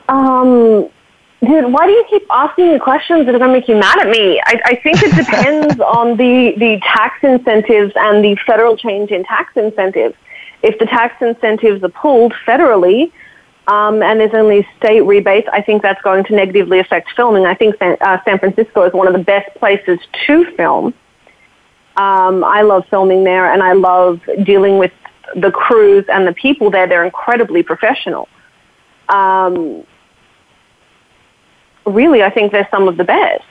Um, 0.08 0.90
dude, 1.42 1.72
why 1.72 1.86
do 1.86 1.92
you 1.92 2.06
keep 2.10 2.26
asking 2.30 2.74
me 2.74 2.80
questions 2.80 3.26
that 3.26 3.36
are 3.36 3.40
going 3.40 3.52
to 3.52 3.60
make 3.60 3.68
you 3.68 3.76
mad 3.76 4.00
at 4.00 4.10
me? 4.10 4.42
I, 4.46 4.62
I 4.66 4.76
think 4.76 5.04
it 5.04 5.16
depends 5.16 5.80
on 5.80 6.18
the, 6.18 6.54
the 6.58 6.80
tax 6.82 7.24
incentives 7.24 7.94
and 7.96 8.24
the 8.24 8.36
federal 8.46 8.78
change 8.78 9.12
in 9.12 9.24
tax 9.24 9.56
incentives. 9.56 10.16
If 10.64 10.80
the 10.80 10.86
tax 10.86 11.22
incentives 11.22 11.84
are 11.84 11.90
pulled 11.90 12.34
federally, 12.46 13.12
um, 13.68 14.02
and 14.02 14.20
there's 14.20 14.34
only 14.34 14.66
state 14.78 15.02
rebates, 15.02 15.48
I 15.52 15.62
think 15.62 15.82
that's 15.82 16.02
going 16.02 16.24
to 16.26 16.36
negatively 16.36 16.80
affect 16.80 17.12
filming. 17.16 17.46
I 17.46 17.54
think 17.54 17.76
San, 17.78 17.98
uh, 18.00 18.18
San 18.24 18.40
Francisco 18.40 18.84
is 18.84 18.94
one 18.94 19.08
of 19.08 19.14
the 19.14 19.24
best 19.24 19.54
places 19.56 20.00
to 20.26 20.46
film. 20.56 20.94
Um, 21.98 22.44
I 22.44 22.62
love 22.62 22.86
filming 22.90 23.24
there, 23.26 23.52
and 23.52 23.62
I 23.62 23.74
love 23.74 24.22
dealing 24.44 24.78
with 24.78 24.94
the 25.36 25.52
crews 25.52 26.06
and 26.08 26.26
the 26.26 26.32
people 26.32 26.72
there. 26.72 26.88
They're 26.88 27.04
incredibly 27.04 27.62
professional. 27.62 28.30
Um, 29.10 29.84
really, 31.88 32.24
I 32.24 32.30
think 32.30 32.52
they're 32.52 32.68
some 32.70 32.88
of 32.88 32.98
the 32.98 33.04
best. 33.04 33.44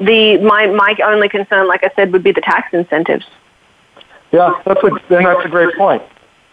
The 0.00 0.38
my 0.38 0.66
my 0.68 0.96
only 1.04 1.28
concern, 1.28 1.66
like 1.66 1.82
I 1.84 1.90
said, 1.96 2.12
would 2.12 2.22
be 2.22 2.32
the 2.32 2.40
tax 2.40 2.72
incentives. 2.72 3.26
Yeah, 4.32 4.60
that's 4.64 4.82
a 4.82 4.90
that's 5.08 5.44
a 5.44 5.48
great 5.48 5.76
point. 5.76 6.02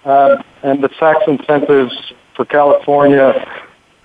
Um, 0.03 0.43
and 0.63 0.83
the 0.83 0.87
tax 0.87 1.19
incentives 1.27 1.93
for 2.35 2.45
California, 2.45 3.33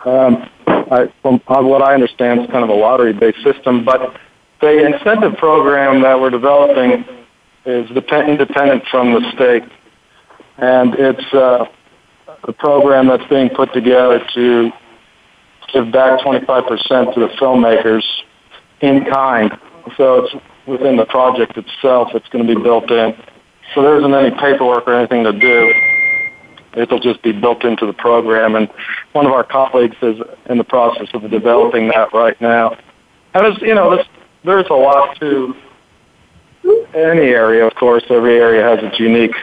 um, 0.05 0.49
I, 0.67 1.13
from 1.23 1.41
uh, 1.47 1.63
what 1.63 1.83
I 1.83 1.95
understand, 1.95 2.41
is 2.41 2.47
kind 2.51 2.65
of 2.65 2.71
a 2.71 2.75
lottery-based 2.75 3.43
system. 3.43 3.85
But 3.85 4.17
the 4.61 4.87
incentive 4.87 5.37
program 5.37 6.03
that 6.03 6.21
we're 6.21 6.31
developing 6.31 7.05
is 7.67 7.89
depend, 7.91 8.31
independent 8.31 8.85
from 8.91 9.13
the 9.13 9.33
state, 9.33 9.65
and 10.59 10.95
it's 10.95 11.35
uh, 11.35 11.67
a 12.45 12.53
program 12.53 13.07
that's 13.09 13.27
being 13.29 13.51
put 13.51 13.73
together 13.73 14.25
to 14.35 14.73
give 15.73 15.93
back 15.93 16.21
25% 16.21 17.15
to 17.15 17.21
the 17.21 17.29
filmmakers 17.41 18.05
in 18.81 19.05
kind. 19.05 19.57
So 19.97 20.25
it's 20.25 20.35
within 20.67 20.97
the 20.97 21.07
project 21.07 21.57
itself. 21.57 22.09
It's 22.15 22.29
going 22.29 22.47
to 22.47 22.55
be 22.55 22.61
built 22.61 22.91
in. 22.91 23.17
So 23.75 23.83
there 23.83 23.97
isn't 23.99 24.15
any 24.15 24.31
paperwork 24.31 24.87
or 24.87 24.95
anything 24.95 25.25
to 25.25 25.33
do. 25.33 25.73
It'll 26.77 27.01
just 27.01 27.23
be 27.23 27.33
built 27.33 27.65
into 27.65 27.87
the 27.87 27.93
program. 27.93 28.55
And 28.55 28.69
one 29.13 29.27
of 29.27 29.33
our 29.33 29.45
colleagues 29.45 29.97
is 30.03 30.21
in 30.49 30.59
the 30.59 30.65
process 30.65 31.09
of 31.15 31.29
developing 31.31 31.89
that 31.89 32.13
right 32.13 32.41
now. 32.41 32.77
And 33.35 33.47
it's, 33.47 33.61
you 33.63 33.75
know, 33.75 34.03
there's 34.45 34.67
a 34.71 34.75
lot 34.75 35.19
to 35.21 35.55
any 36.95 37.29
area, 37.29 37.67
of 37.67 37.75
course. 37.75 38.05
Every 38.11 38.39
area 38.39 38.63
has 38.63 38.79
its 38.83 38.99
unique 38.99 39.35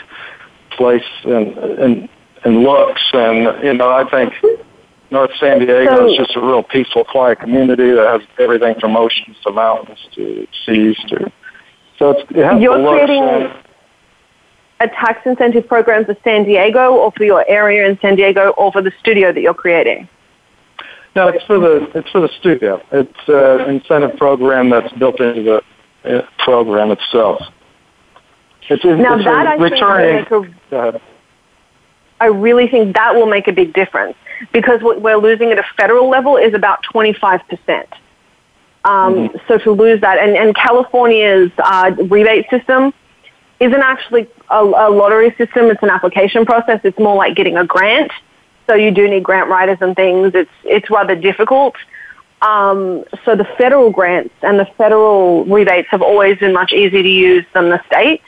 place 0.71 1.03
and, 1.23 1.57
and, 1.57 2.09
and 2.43 2.63
looks. 2.63 3.01
And, 3.13 3.63
you 3.63 3.73
know, 3.73 3.89
I 3.89 4.09
think 4.09 4.33
North 5.09 5.31
San 5.39 5.59
Diego 5.59 5.95
So- 5.95 6.07
is 6.09 6.17
just 6.17 6.35
a 6.35 6.41
real 6.41 6.63
peaceful, 6.63 7.03
quiet 7.05 7.39
community 7.39 7.91
that 7.91 8.07
has 8.07 8.21
everything 8.39 8.75
from 8.79 8.95
oceans 8.97 9.37
to 9.43 9.51
mountains 9.51 9.99
to 10.15 10.47
seas 10.65 10.97
to. 11.07 11.31
So 11.97 12.11
it's, 12.11 12.31
it 12.31 12.43
has 12.43 12.61
You're 12.61 12.75
creating 12.75 13.49
a 14.79 14.87
tax 14.87 15.25
incentive 15.25 15.67
program 15.67 16.05
for 16.05 16.15
San 16.23 16.43
Diego, 16.43 16.93
or 16.93 17.11
for 17.13 17.23
your 17.23 17.43
area 17.47 17.87
in 17.87 17.97
San 17.99 18.15
Diego, 18.15 18.49
or 18.49 18.71
for 18.71 18.81
the 18.81 18.91
studio 18.99 19.31
that 19.31 19.41
you're 19.41 19.53
creating. 19.53 20.07
No, 21.15 21.29
it's 21.29 21.43
for 21.45 21.57
the 21.57 21.89
it's 21.95 22.09
for 22.11 22.21
the 22.21 22.29
studio. 22.39 22.79
It's 22.91 23.29
uh, 23.29 23.57
an 23.65 23.75
incentive 23.75 24.17
program 24.17 24.69
that's 24.69 24.93
built 24.93 25.19
into 25.19 25.41
the 26.03 26.19
uh, 26.19 26.27
program 26.37 26.91
itself. 26.91 27.41
It's, 28.69 28.83
it's, 28.85 29.01
Now 29.01 29.15
it's 29.15 29.25
that 29.25 29.47
I 29.47 29.57
think 29.57 29.71
returning. 29.71 30.25
will 30.29 30.43
make 30.43 30.71
a. 30.71 31.01
I 32.19 32.25
really 32.27 32.67
think 32.67 32.95
that 32.95 33.15
will 33.15 33.25
make 33.25 33.47
a 33.47 33.51
big 33.53 33.73
difference 33.73 34.15
because 34.51 34.81
what 34.81 35.01
we're 35.01 35.17
losing 35.17 35.51
at 35.51 35.59
a 35.59 35.65
federal 35.75 36.09
level 36.09 36.37
is 36.37 36.53
about 36.53 36.83
25%. 36.93 37.85
Um, 38.85 39.29
So 39.47 39.57
to 39.57 39.71
lose 39.71 40.01
that, 40.01 40.17
and, 40.17 40.35
and 40.35 40.55
California's 40.55 41.51
uh, 41.57 41.91
rebate 41.97 42.49
system 42.49 42.93
isn't 43.59 43.81
actually 43.81 44.27
a, 44.49 44.63
a 44.63 44.89
lottery 44.89 45.33
system, 45.37 45.65
it's 45.65 45.83
an 45.83 45.89
application 45.89 46.45
process. 46.45 46.79
It's 46.83 46.99
more 46.99 47.15
like 47.15 47.35
getting 47.35 47.57
a 47.57 47.65
grant. 47.65 48.11
So 48.67 48.75
you 48.75 48.91
do 48.91 49.07
need 49.07 49.23
grant 49.23 49.49
writers 49.49 49.77
and 49.81 49.95
things. 49.95 50.33
It's, 50.35 50.51
it's 50.63 50.89
rather 50.89 51.15
difficult. 51.15 51.75
Um, 52.41 53.03
so 53.25 53.35
the 53.35 53.45
federal 53.57 53.89
grants 53.89 54.35
and 54.41 54.59
the 54.59 54.65
federal 54.77 55.45
rebates 55.45 55.87
have 55.89 56.01
always 56.01 56.37
been 56.37 56.53
much 56.53 56.71
easier 56.71 57.01
to 57.01 57.09
use 57.09 57.45
than 57.53 57.69
the 57.69 57.81
states. 57.87 58.23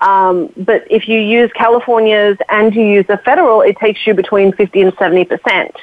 Um, 0.00 0.52
but 0.56 0.84
if 0.90 1.08
you 1.08 1.18
use 1.18 1.50
California's 1.52 2.38
and 2.48 2.74
you 2.74 2.82
use 2.82 3.06
the 3.06 3.18
federal, 3.18 3.60
it 3.60 3.76
takes 3.76 4.06
you 4.06 4.14
between 4.14 4.52
50 4.52 4.80
and 4.80 4.92
70 4.98 5.24
percent, 5.26 5.76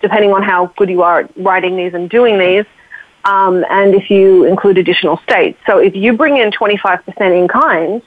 depending 0.00 0.32
on 0.32 0.42
how 0.42 0.66
good 0.76 0.88
you 0.88 1.02
are 1.02 1.20
at 1.20 1.36
writing 1.36 1.76
these 1.76 1.92
and 1.94 2.08
doing 2.08 2.38
these, 2.38 2.64
um, 3.24 3.64
and 3.68 3.94
if 3.94 4.08
you 4.10 4.44
include 4.44 4.78
additional 4.78 5.16
states. 5.18 5.58
So 5.66 5.78
if 5.78 5.96
you 5.96 6.12
bring 6.16 6.36
in 6.36 6.52
25 6.52 7.04
percent 7.04 7.34
in 7.34 7.48
kind, 7.48 8.02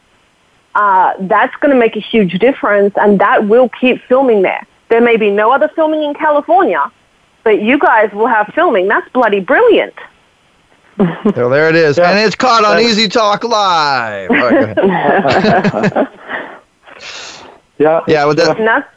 uh, 0.76 1.14
that's 1.22 1.56
going 1.58 1.74
to 1.74 1.80
make 1.80 1.98
a 1.98 2.02
huge 2.02 2.40
difference, 2.40 2.94
and 2.96 3.20
that 3.20 3.48
will 3.48 3.70
keep 3.70 4.02
filming 4.04 4.42
there. 4.42 4.66
There 4.90 5.02
may 5.02 5.18
be 5.18 5.30
no 5.30 5.52
other 5.52 5.70
filming 5.76 6.04
in 6.04 6.14
California, 6.14 6.90
but 7.44 7.62
you 7.62 7.78
guys 7.78 8.12
will 8.14 8.28
have 8.28 8.52
filming. 8.56 8.88
That's 8.88 9.10
bloody 9.10 9.42
brilliant. 9.42 9.94
So 11.00 11.50
there 11.50 11.70
it 11.70 11.76
is, 11.76 11.98
and 11.98 12.20
it's 12.20 12.36
caught 12.36 12.66
on 12.66 12.82
Easy 12.82 13.08
Talk 13.08 13.46
Live. 13.46 14.30
Right, 14.30 14.78
yeah, 17.78 18.02
yeah. 18.06 18.26
Well, 18.26 18.36
that, 18.36 18.90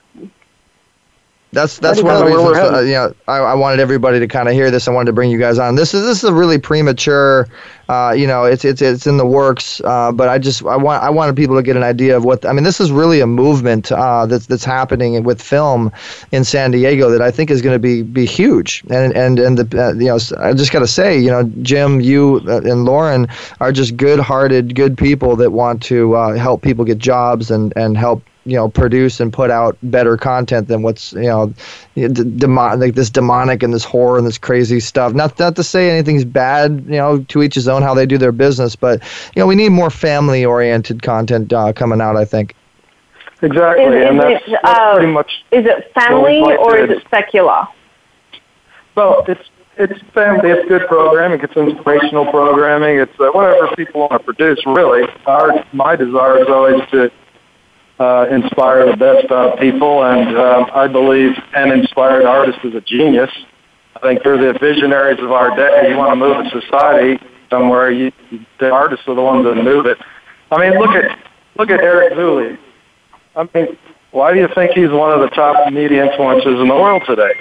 that's 1.53 1.79
That's 1.79 2.03
one 2.03 2.15
of 2.15 2.21
the 2.21 2.25
reasons. 2.25 2.57
Uh, 2.57 2.81
you 2.81 2.93
know, 2.93 3.15
I, 3.29 3.37
I 3.37 3.55
wanted 3.55 3.79
everybody 3.79 4.19
to 4.19 4.27
kind 4.27 4.49
of 4.49 4.55
hear 4.55 4.71
this. 4.71 4.89
I 4.89 4.91
wanted 4.91 5.07
to 5.07 5.13
bring 5.13 5.31
you 5.31 5.39
guys 5.39 5.59
on. 5.59 5.75
This 5.75 5.93
is 5.93 6.03
this 6.03 6.19
is 6.19 6.25
a 6.25 6.33
really 6.33 6.57
premature. 6.57 7.47
Uh, 7.91 8.15
you 8.17 8.27
know, 8.27 8.45
it's 8.45 8.65
it's 8.65 8.81
it's 8.81 9.07
in 9.07 9.19
the 9.19 9.27
works. 9.27 9.79
Uh, 9.85 10.13
but 10.13 10.31
I 10.31 10.39
just 10.39 10.65
I 10.65 10.77
want 10.77 11.03
I 11.03 11.11
wanted 11.11 11.37
people 11.37 11.55
to 11.57 11.63
get 11.63 11.77
an 11.77 11.83
idea 11.83 12.17
of 12.17 12.25
what 12.25 12.47
I 12.47 12.53
mean. 12.53 12.65
This 12.65 12.81
is 12.81 12.91
really 12.91 13.21
a 13.21 13.27
movement 13.27 13.93
uh, 13.93 14.25
that's 14.25 14.47
that's 14.47 14.65
happening 14.65 15.23
with 15.25 15.43
film 15.43 15.93
in 16.31 16.43
San 16.43 16.71
Diego 16.71 17.11
that 17.11 17.21
I 17.21 17.31
think 17.31 17.51
is 17.51 17.61
going 17.61 17.75
to 17.75 17.79
be 17.79 18.01
be 18.01 18.25
huge. 18.25 18.83
And 18.89 19.15
and 19.15 19.39
and 19.39 19.59
the 19.59 19.79
uh, 19.79 19.93
you 19.93 20.07
know 20.07 20.19
I 20.39 20.55
just 20.55 20.73
got 20.73 20.81
to 20.81 20.87
say 20.87 21.19
you 21.19 21.29
know 21.29 21.43
Jim, 21.61 22.01
you 22.01 22.41
uh, 22.47 22.63
and 22.63 22.87
Lauren 22.87 23.29
are 23.61 23.73
just 23.73 23.99
good-hearted, 23.99 24.75
good 24.75 24.97
people 24.97 25.37
that 25.37 25.51
want 25.51 25.83
to 25.83 26.15
uh, 26.17 26.35
help 26.39 26.63
people 26.63 26.87
get 26.87 26.97
jobs 26.97 27.51
and 27.51 27.75
and 27.77 27.99
help 27.99 28.23
you 28.45 28.57
know 28.57 28.69
produce 28.69 29.21
and 29.21 29.33
put 29.33 29.51
out 29.51 29.77
better 29.85 30.17
content 30.17 30.67
than 30.69 30.83
what's 30.83 31.13
you 31.13 31.23
know 31.23 31.53
d- 31.95 32.09
demon 32.09 32.81
like 32.81 32.95
this 32.95 33.09
demonic 33.11 33.63
and 33.63 33.73
this 33.73 33.85
horror 33.85 34.19
and 34.19 34.27
this 34.27 34.39
crazy 34.39 34.81
stuff 34.81 35.13
not 35.13 35.39
not 35.39 35.55
to 35.57 35.63
say 35.63 35.91
anything's 35.91 36.25
bad 36.25 36.85
you 36.87 36.97
know 36.97 37.19
to 37.29 37.43
each 37.43 37.55
his 37.55 37.69
own 37.69 37.83
how 37.83 37.95
they 37.95 38.05
do 38.07 38.19
their 38.19 38.33
business 38.33 38.75
but 38.75 39.01
you 39.35 39.41
know 39.41 39.47
we 39.47 39.55
need 39.55 39.69
more 39.69 39.91
family 39.91 40.45
oriented 40.45 41.03
content 41.03 41.53
uh, 41.53 41.73
coming 41.73 42.01
out 42.01 42.17
i 42.17 42.25
think 42.25 42.55
Exactly, 43.45 43.85
Is, 43.87 44.09
and 44.09 44.21
that's, 44.21 44.45
it, 44.47 44.59
that's 44.63 44.79
uh, 44.79 44.95
pretty 44.95 45.13
much. 45.13 45.45
is 45.51 45.67
it 45.67 45.93
family 45.95 46.41
what 46.41 46.51
we'd 46.51 46.57
like 46.57 46.61
or 46.61 46.77
to- 46.77 46.85
is 46.85 46.91
it 47.01 47.07
secular? 47.11 47.67
Well, 48.95 49.25
it's 49.27 49.51
it's 49.77 50.01
family. 50.13 50.51
It's 50.51 50.69
good 50.69 50.87
programming. 50.87 51.41
It's 51.41 51.57
inspirational 51.57 52.27
programming. 52.31 52.99
It's 53.01 53.19
uh, 53.19 53.31
whatever 53.33 53.75
people 53.75 54.03
want 54.03 54.13
to 54.13 54.19
produce. 54.21 54.65
Really, 54.65 55.09
our 55.27 55.65
my 55.73 55.97
desire 55.97 56.39
is 56.43 56.47
always 56.49 56.89
to 56.91 57.11
uh, 57.99 58.27
inspire 58.31 58.91
the 58.91 58.97
best 58.97 59.31
out 59.31 59.59
people, 59.59 60.05
and 60.05 60.37
um, 60.37 60.67
I 60.75 60.89
believe 60.89 61.33
an 61.55 61.71
inspired 61.71 62.25
artist 62.25 62.59
is 62.65 62.75
a 62.75 62.81
genius. 62.81 63.31
I 63.97 64.01
think 64.01 64.23
they're 64.25 64.39
the 64.39 64.59
visionaries 64.59 65.21
of 65.21 65.31
our 65.31 65.55
day. 65.57 65.91
You 65.91 65.97
want 65.97 66.13
to 66.13 66.17
move 66.17 66.37
a 66.39 66.51
society 66.61 67.23
somewhere, 67.51 67.91
you, 67.91 68.11
the 68.59 68.71
artists 68.71 69.07
are 69.07 69.15
the 69.15 69.23
ones 69.23 69.45
that 69.45 69.55
move 69.63 69.87
it. 69.87 69.99
I 70.51 70.59
mean, 70.59 70.79
look 70.79 70.91
at 70.91 71.19
look 71.57 71.71
at 71.71 71.81
Eric 71.81 72.15
Zuley. 72.15 72.59
I 73.37 73.49
mean, 73.55 73.77
why 74.11 74.33
do 74.33 74.41
you 74.41 74.49
think 74.55 74.73
he's 74.73 74.91
one 74.91 75.13
of 75.13 75.21
the 75.21 75.29
top 75.29 75.73
media 75.73 76.09
influencers 76.09 76.61
in 76.61 76.69
the 76.69 76.75
world 76.75 77.03
today? 77.07 77.33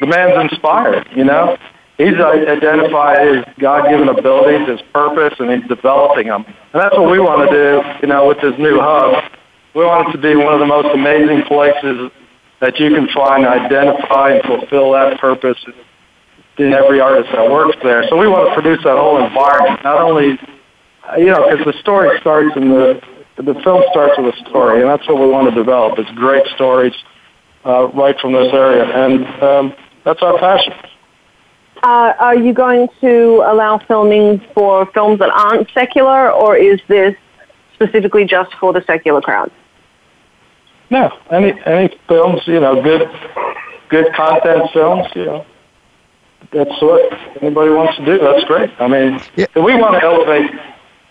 The 0.00 0.06
man's 0.06 0.50
inspired, 0.50 1.08
you 1.14 1.24
know? 1.24 1.56
He's 1.98 2.14
identified 2.14 3.26
his 3.26 3.44
God-given 3.58 4.08
abilities, 4.08 4.66
his 4.68 4.80
purpose, 4.92 5.38
and 5.38 5.50
he's 5.50 5.68
developing 5.68 6.28
them. 6.28 6.46
And 6.46 6.80
that's 6.80 6.96
what 6.96 7.10
we 7.10 7.18
want 7.18 7.50
to 7.50 7.54
do, 7.54 7.82
you 8.00 8.08
know, 8.08 8.26
with 8.26 8.40
this 8.40 8.56
new 8.58 8.80
hub. 8.80 9.22
We 9.74 9.84
want 9.84 10.08
it 10.08 10.12
to 10.12 10.18
be 10.18 10.34
one 10.36 10.52
of 10.52 10.60
the 10.60 10.66
most 10.66 10.88
amazing 10.94 11.42
places 11.42 12.10
that 12.60 12.78
you 12.78 12.94
can 12.94 13.08
find, 13.08 13.46
identify, 13.46 14.32
and 14.32 14.42
fulfill 14.42 14.92
that 14.92 15.18
purpose 15.20 15.58
in 16.58 16.72
every 16.72 17.00
artist 17.00 17.30
that 17.32 17.50
works 17.50 17.76
there. 17.82 18.06
So 18.08 18.16
we 18.16 18.28
want 18.28 18.48
to 18.48 18.54
produce 18.54 18.82
that 18.84 18.96
whole 18.96 19.24
environment, 19.24 19.82
not 19.82 20.00
only, 20.00 20.38
you 21.16 21.26
know, 21.26 21.48
because 21.48 21.64
the 21.64 21.78
story 21.80 22.18
starts 22.20 22.54
in 22.56 22.68
the 22.68 23.00
the 23.36 23.54
film 23.64 23.82
starts 23.90 24.18
with 24.18 24.34
a 24.34 24.50
story, 24.50 24.82
and 24.82 24.90
that's 24.90 25.06
what 25.08 25.18
we 25.18 25.26
want 25.26 25.48
to 25.48 25.54
develop. 25.54 25.98
It's 25.98 26.10
great 26.10 26.46
stories 26.54 26.92
uh, 27.64 27.88
right 27.88 28.18
from 28.20 28.32
this 28.32 28.52
area, 28.52 28.84
and 28.84 29.24
um, 29.42 29.74
that's 30.04 30.20
our 30.20 30.38
passion. 30.38 30.74
Uh, 31.82 32.12
are 32.18 32.36
you 32.36 32.52
going 32.52 32.88
to 33.00 33.42
allow 33.46 33.78
filming 33.78 34.42
for 34.52 34.84
films 34.92 35.18
that 35.20 35.30
aren't 35.30 35.70
secular, 35.72 36.30
or 36.30 36.56
is 36.56 36.80
this 36.88 37.14
specifically 37.74 38.26
just 38.26 38.52
for 38.60 38.74
the 38.74 38.84
secular 38.86 39.22
crowd? 39.22 39.50
No, 40.90 41.16
any 41.30 41.54
any 41.66 41.96
films, 42.08 42.42
you 42.46 42.60
know, 42.60 42.82
good 42.82 43.08
good 43.88 44.12
content 44.14 44.70
films, 44.72 45.06
you 45.14 45.24
know, 45.24 45.46
that's 46.52 46.82
what 46.82 47.12
anybody 47.42 47.70
wants 47.70 47.96
to 47.96 48.04
do. 48.04 48.18
That's 48.18 48.44
great. 48.44 48.70
I 48.80 48.88
mean, 48.88 49.20
yeah. 49.36 49.46
we 49.54 49.76
want 49.76 50.00
to 50.00 50.02
elevate 50.02 50.50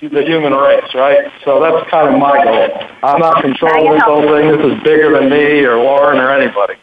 the 0.01 0.23
human 0.23 0.53
race, 0.53 0.93
right? 0.93 1.31
So 1.43 1.61
that's 1.61 1.89
kind 1.89 2.13
of 2.13 2.19
my 2.19 2.43
goal. 2.43 2.87
I'm 3.03 3.19
not 3.19 3.41
controlling 3.41 3.93
this 3.93 4.03
whole 4.03 4.21
thing. 4.21 4.51
This 4.51 4.77
is 4.77 4.83
bigger 4.83 5.17
than 5.17 5.29
me 5.29 5.63
or 5.63 5.77
Lauren 5.77 6.17
or 6.17 6.29
anybody, 6.29 6.75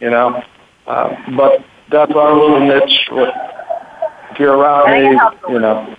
you 0.00 0.10
know. 0.10 0.42
Uh, 0.86 1.16
but 1.36 1.64
that's 1.90 2.12
our 2.12 2.34
little 2.34 2.60
niche. 2.60 3.08
If 4.30 4.38
you're 4.38 4.56
around 4.56 4.90
me, 4.92 5.20
you 5.52 5.60
know. 5.60 5.96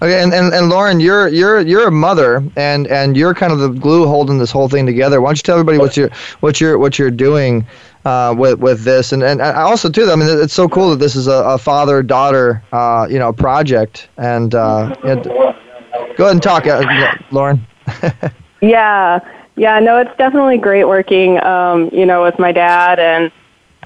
Okay, 0.00 0.22
and, 0.22 0.32
and, 0.32 0.54
and 0.54 0.68
Lauren, 0.68 1.00
you're 1.00 1.26
you're 1.26 1.60
you're 1.60 1.88
a 1.88 1.90
mother, 1.90 2.44
and, 2.54 2.86
and 2.86 3.16
you're 3.16 3.34
kind 3.34 3.52
of 3.52 3.58
the 3.58 3.68
glue 3.68 4.06
holding 4.06 4.38
this 4.38 4.52
whole 4.52 4.68
thing 4.68 4.86
together. 4.86 5.20
Why 5.20 5.30
don't 5.30 5.38
you 5.38 5.42
tell 5.42 5.58
everybody 5.58 5.78
what 5.78 5.96
you're 5.96 6.10
what 6.38 6.60
you're 6.60 6.78
what 6.78 7.00
you're 7.00 7.10
doing 7.10 7.66
uh, 8.04 8.32
with 8.38 8.60
with 8.60 8.84
this, 8.84 9.12
and 9.12 9.24
and 9.24 9.40
also 9.42 9.90
too, 9.90 10.08
I 10.08 10.14
mean, 10.14 10.28
it's 10.30 10.54
so 10.54 10.68
cool 10.68 10.90
that 10.90 11.00
this 11.00 11.16
is 11.16 11.26
a, 11.26 11.32
a 11.32 11.58
father 11.58 12.02
daughter, 12.04 12.62
uh, 12.72 13.08
you 13.10 13.18
know, 13.18 13.32
project. 13.32 14.08
And 14.16 14.54
uh, 14.54 14.94
go 15.02 15.14
ahead 15.14 16.30
and 16.30 16.42
talk, 16.42 16.66
uh, 16.66 17.16
Lauren. 17.32 17.66
yeah, 18.60 19.18
yeah, 19.56 19.80
no, 19.80 19.98
it's 19.98 20.16
definitely 20.16 20.58
great 20.58 20.84
working, 20.84 21.42
um, 21.42 21.90
you 21.92 22.06
know, 22.06 22.22
with 22.22 22.38
my 22.38 22.52
dad 22.52 23.00
and 23.00 23.32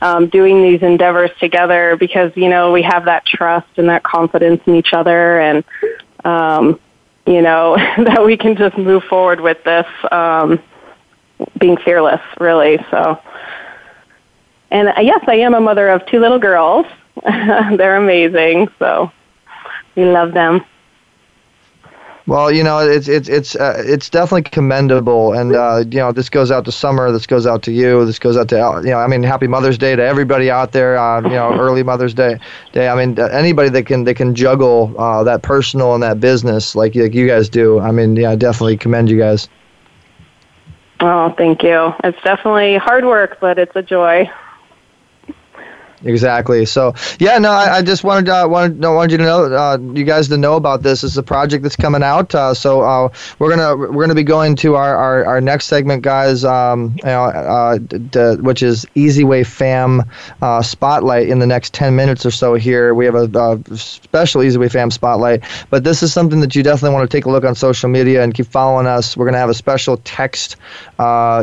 um, 0.02 0.28
doing 0.28 0.62
these 0.62 0.82
endeavors 0.82 1.30
together 1.38 1.96
because 1.96 2.32
you 2.34 2.48
know 2.48 2.72
we 2.72 2.82
have 2.82 3.04
that 3.06 3.24
trust 3.24 3.68
and 3.76 3.88
that 3.88 4.02
confidence 4.02 4.60
in 4.66 4.74
each 4.74 4.92
other, 4.92 5.40
and 5.40 5.64
um, 6.24 6.78
you 7.26 7.42
know 7.42 7.76
that 7.98 8.24
we 8.24 8.36
can 8.36 8.56
just 8.56 8.76
move 8.76 9.04
forward 9.04 9.40
with 9.40 9.62
this, 9.64 9.86
um, 10.10 10.60
being 11.58 11.76
fearless, 11.76 12.20
really. 12.40 12.78
So, 12.90 13.20
and 14.70 14.88
uh, 14.88 15.00
yes, 15.00 15.22
I 15.26 15.36
am 15.36 15.54
a 15.54 15.60
mother 15.60 15.88
of 15.88 16.04
two 16.06 16.20
little 16.20 16.38
girls. 16.38 16.86
They're 17.24 17.96
amazing, 17.96 18.68
so 18.78 19.12
we 19.94 20.04
love 20.04 20.32
them. 20.32 20.64
Well, 22.26 22.52
you 22.52 22.62
know, 22.62 22.78
it's 22.78 23.08
it's 23.08 23.28
it's 23.28 23.56
uh, 23.56 23.82
it's 23.84 24.08
definitely 24.08 24.42
commendable, 24.42 25.32
and 25.32 25.56
uh, 25.56 25.84
you 25.90 25.98
know, 25.98 26.12
this 26.12 26.28
goes 26.28 26.52
out 26.52 26.64
to 26.66 26.72
Summer, 26.72 27.10
this 27.10 27.26
goes 27.26 27.48
out 27.48 27.62
to 27.64 27.72
you, 27.72 28.06
this 28.06 28.20
goes 28.20 28.36
out 28.36 28.48
to 28.50 28.80
you 28.84 28.90
know, 28.90 28.98
I 28.98 29.08
mean, 29.08 29.24
Happy 29.24 29.48
Mother's 29.48 29.76
Day 29.76 29.96
to 29.96 30.02
everybody 30.02 30.48
out 30.48 30.70
there. 30.70 30.96
Uh, 30.96 31.20
you 31.22 31.30
know, 31.30 31.52
early 31.58 31.82
Mother's 31.82 32.14
Day. 32.14 32.38
Day. 32.72 32.88
I 32.88 32.94
mean, 32.94 33.18
anybody 33.18 33.70
that 33.70 33.86
can 33.86 34.04
that 34.04 34.14
can 34.14 34.36
juggle 34.36 34.94
uh, 34.98 35.24
that 35.24 35.42
personal 35.42 35.94
and 35.94 36.02
that 36.04 36.20
business 36.20 36.76
like 36.76 36.94
like 36.94 37.12
you 37.12 37.26
guys 37.26 37.48
do. 37.48 37.80
I 37.80 37.90
mean, 37.90 38.14
yeah, 38.14 38.36
definitely 38.36 38.76
commend 38.76 39.10
you 39.10 39.18
guys. 39.18 39.48
Oh, 41.00 41.34
thank 41.36 41.64
you. 41.64 41.92
It's 42.04 42.22
definitely 42.22 42.76
hard 42.76 43.04
work, 43.04 43.38
but 43.40 43.58
it's 43.58 43.74
a 43.74 43.82
joy. 43.82 44.30
Exactly. 46.04 46.64
So 46.64 46.94
yeah, 47.18 47.38
no, 47.38 47.50
I, 47.50 47.76
I 47.76 47.82
just 47.82 48.02
wanted 48.04 48.28
uh, 48.28 48.46
wanted 48.50 48.80
no, 48.80 48.92
wanted 48.92 49.12
you 49.12 49.18
to 49.18 49.24
know, 49.24 49.44
uh, 49.44 49.78
you 49.94 50.04
guys 50.04 50.28
to 50.28 50.36
know 50.36 50.56
about 50.56 50.82
this. 50.82 51.04
It's 51.04 51.16
a 51.16 51.22
project 51.22 51.62
that's 51.62 51.76
coming 51.76 52.02
out. 52.02 52.34
Uh, 52.34 52.54
so 52.54 52.80
uh, 52.82 53.08
we're 53.38 53.54
gonna 53.54 53.76
we're 53.76 54.02
gonna 54.02 54.14
be 54.14 54.24
going 54.24 54.56
to 54.56 54.74
our, 54.74 54.96
our, 54.96 55.24
our 55.24 55.40
next 55.40 55.66
segment, 55.66 56.02
guys. 56.02 56.44
Um, 56.44 56.94
you 56.98 57.04
know, 57.04 57.24
uh, 57.24 57.78
d- 57.78 58.36
which 58.40 58.62
is 58.62 58.86
Easy 58.94 59.24
Way 59.24 59.44
Fam 59.44 60.02
uh, 60.40 60.62
Spotlight 60.62 61.28
in 61.28 61.38
the 61.38 61.46
next 61.46 61.72
ten 61.72 61.94
minutes 61.94 62.26
or 62.26 62.30
so. 62.30 62.54
Here 62.54 62.94
we 62.94 63.04
have 63.04 63.14
a, 63.14 63.28
a 63.70 63.76
special 63.76 64.42
Easy 64.42 64.58
Way 64.58 64.68
Fam 64.68 64.90
Spotlight, 64.90 65.44
but 65.70 65.84
this 65.84 66.02
is 66.02 66.12
something 66.12 66.40
that 66.40 66.56
you 66.56 66.62
definitely 66.62 66.94
want 66.94 67.08
to 67.08 67.16
take 67.16 67.26
a 67.26 67.30
look 67.30 67.44
on 67.44 67.54
social 67.54 67.88
media 67.88 68.22
and 68.22 68.34
keep 68.34 68.46
following 68.46 68.86
us. 68.86 69.16
We're 69.16 69.26
gonna 69.26 69.38
have 69.38 69.50
a 69.50 69.54
special 69.54 69.98
text 69.98 70.56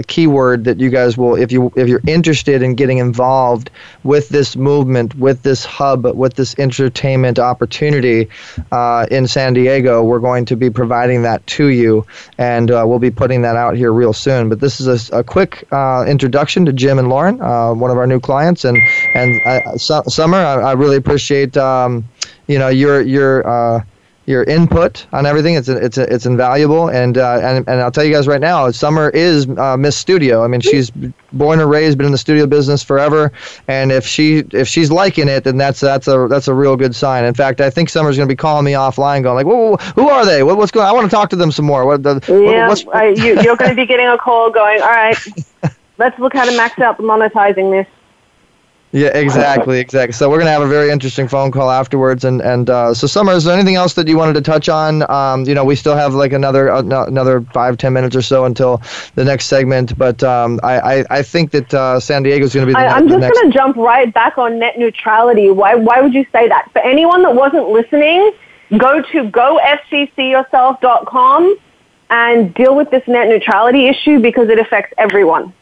keyword 0.07 0.63
that 0.65 0.79
you 0.79 0.89
guys 0.89 1.17
will, 1.17 1.35
if 1.35 1.51
you 1.51 1.71
if 1.75 1.87
you're 1.87 2.01
interested 2.07 2.61
in 2.61 2.75
getting 2.75 2.97
involved 2.97 3.69
with 4.03 4.29
this 4.29 4.48
this 4.49 4.55
movement, 4.55 5.13
with 5.15 5.43
this 5.43 5.63
hub, 5.63 6.05
with 6.05 6.33
this 6.33 6.57
entertainment 6.57 7.37
opportunity 7.37 8.27
uh, 8.71 9.05
in 9.11 9.27
San 9.27 9.53
Diego, 9.53 10.03
we're 10.03 10.19
going 10.19 10.45
to 10.45 10.55
be 10.55 10.69
providing 10.71 11.21
that 11.21 11.45
to 11.45 11.67
you, 11.67 12.05
and 12.39 12.71
uh, 12.71 12.83
we'll 12.87 12.99
be 12.99 13.11
putting 13.11 13.43
that 13.43 13.55
out 13.55 13.75
here 13.75 13.91
real 13.93 14.13
soon. 14.13 14.49
But 14.49 14.59
this 14.59 14.81
is 14.81 15.11
a, 15.11 15.19
a 15.19 15.23
quick 15.23 15.67
uh, 15.71 16.05
introduction 16.07 16.65
to 16.65 16.73
Jim 16.73 16.97
and 16.97 17.09
Lauren, 17.09 17.39
uh, 17.41 17.73
one 17.73 17.91
of 17.91 17.97
our 17.97 18.07
new 18.07 18.19
clients, 18.19 18.65
and 18.65 18.79
and 19.13 19.39
uh, 19.45 19.77
Summer, 19.77 20.37
I, 20.37 20.53
I, 20.61 20.73
really 20.73 20.97
appreciate 20.97 21.55
um, 21.55 22.07
you 22.47 22.57
know 22.57 22.69
your 22.69 23.01
your 23.01 23.47
uh, 23.47 23.83
your 24.29 24.43
input 24.43 25.07
on 25.11 25.25
everything. 25.25 25.55
It's 25.55 25.67
it's 25.67 25.97
it's 25.97 26.25
invaluable, 26.27 26.89
and 26.89 27.17
uh, 27.17 27.39
and 27.41 27.67
and 27.67 27.81
I'll 27.81 27.91
tell 27.91 28.03
you 28.03 28.13
guys 28.13 28.27
right 28.27 28.39
now, 28.39 28.69
Summer 28.69 29.09
is 29.09 29.49
uh, 29.57 29.75
Miss 29.75 29.97
Studio. 29.97 30.43
I 30.43 30.47
mean, 30.47 30.61
she's 30.61 30.91
born 31.33 31.59
and 31.59 31.69
raised, 31.69 31.97
been 31.97 32.05
in 32.05 32.11
the 32.11 32.17
studio 32.17 32.45
business 32.45 32.83
forever, 32.83 33.31
and 33.67 33.91
if 33.91 34.05
she 34.05 34.43
if 34.51 34.67
she's 34.67 34.91
liking 34.91 35.27
it, 35.27 35.43
then 35.45 35.57
that's 35.57 35.79
that's 35.79 36.07
a 36.07 36.27
that's 36.29 36.47
a 36.47 36.53
real 36.53 36.77
good 36.77 36.95
sign. 36.95 37.25
In 37.25 37.33
fact, 37.33 37.59
I 37.59 37.71
think 37.71 37.89
Summer's 37.89 38.17
going 38.17 38.29
to 38.29 38.31
be 38.31 38.37
calling 38.37 38.65
me 38.65 38.73
offline, 38.73 39.23
going 39.23 39.35
like, 39.35 39.47
"Whoa, 39.47 39.77
who 39.95 40.07
are 40.07 40.25
they? 40.25 40.43
What, 40.43 40.57
what's 40.57 40.71
going? 40.71 40.85
I 40.85 40.91
want 40.91 41.09
to 41.09 41.15
talk 41.15 41.31
to 41.31 41.35
them 41.35 41.51
some 41.51 41.65
more." 41.65 41.85
What 41.87 42.03
the? 42.03 42.21
Yeah, 42.27 42.67
what, 42.67 42.95
uh, 42.95 43.05
you, 43.05 43.41
you're 43.41 43.57
going 43.57 43.71
to 43.71 43.75
be 43.75 43.87
getting 43.87 44.07
a 44.07 44.17
call, 44.17 44.51
going, 44.51 44.79
"All 44.81 44.89
right, 44.89 45.17
let's 45.97 46.19
look 46.19 46.33
how 46.33 46.45
to 46.45 46.55
max 46.55 46.77
out 46.79 46.97
the 46.97 47.03
monetizing 47.03 47.71
this." 47.71 47.87
Yeah, 48.91 49.09
exactly, 49.09 49.79
exactly. 49.79 50.13
So 50.13 50.27
we're 50.29 50.39
gonna 50.39 50.51
have 50.51 50.63
a 50.63 50.67
very 50.67 50.89
interesting 50.89 51.27
phone 51.27 51.51
call 51.51 51.69
afterwards, 51.69 52.23
and 52.25 52.41
and 52.41 52.67
uh, 52.69 52.93
so 52.93 53.07
Summer, 53.07 53.33
is 53.33 53.43
there 53.43 53.53
anything 53.53 53.75
else 53.75 53.93
that 53.93 54.07
you 54.07 54.17
wanted 54.17 54.33
to 54.33 54.41
touch 54.41 54.67
on? 54.67 55.07
Um, 55.09 55.45
you 55.45 55.53
know, 55.53 55.63
we 55.63 55.75
still 55.75 55.95
have 55.95 56.15
like 56.15 56.33
another 56.33 56.71
uh, 56.71 56.81
another 56.81 57.41
five 57.53 57.77
ten 57.77 57.93
minutes 57.93 58.15
or 58.15 58.23
so 58.23 58.45
until 58.45 58.81
the 59.15 59.23
next 59.23 59.45
segment, 59.45 59.97
but 59.97 60.21
um, 60.23 60.59
I, 60.63 60.79
I, 60.79 61.05
I 61.09 61.21
think 61.21 61.51
that 61.51 61.73
uh, 61.73 61.99
San 61.99 62.23
Diego 62.23 62.45
is 62.45 62.53
gonna 62.53 62.65
be. 62.65 62.73
The, 62.73 62.79
next 62.79 62.93
I, 62.93 62.97
am 62.97 63.07
just 63.07 63.19
next... 63.19 63.39
gonna 63.39 63.53
jump 63.53 63.77
right 63.77 64.11
back 64.13 64.39
on 64.39 64.59
net 64.59 64.77
neutrality. 64.79 65.51
Why 65.51 65.75
why 65.75 66.01
would 66.01 66.13
you 66.13 66.25
say 66.31 66.47
that? 66.47 66.71
For 66.71 66.79
anyone 66.79 67.21
that 67.23 67.35
wasn't 67.35 67.69
listening, 67.69 68.31
go 68.77 69.01
to 69.03 69.23
gofccyourself.com 69.29 71.57
and 72.09 72.53
deal 72.55 72.75
with 72.75 72.89
this 72.89 73.07
net 73.07 73.27
neutrality 73.27 73.87
issue 73.87 74.19
because 74.19 74.49
it 74.49 74.57
affects 74.57 74.95
everyone. 74.97 75.53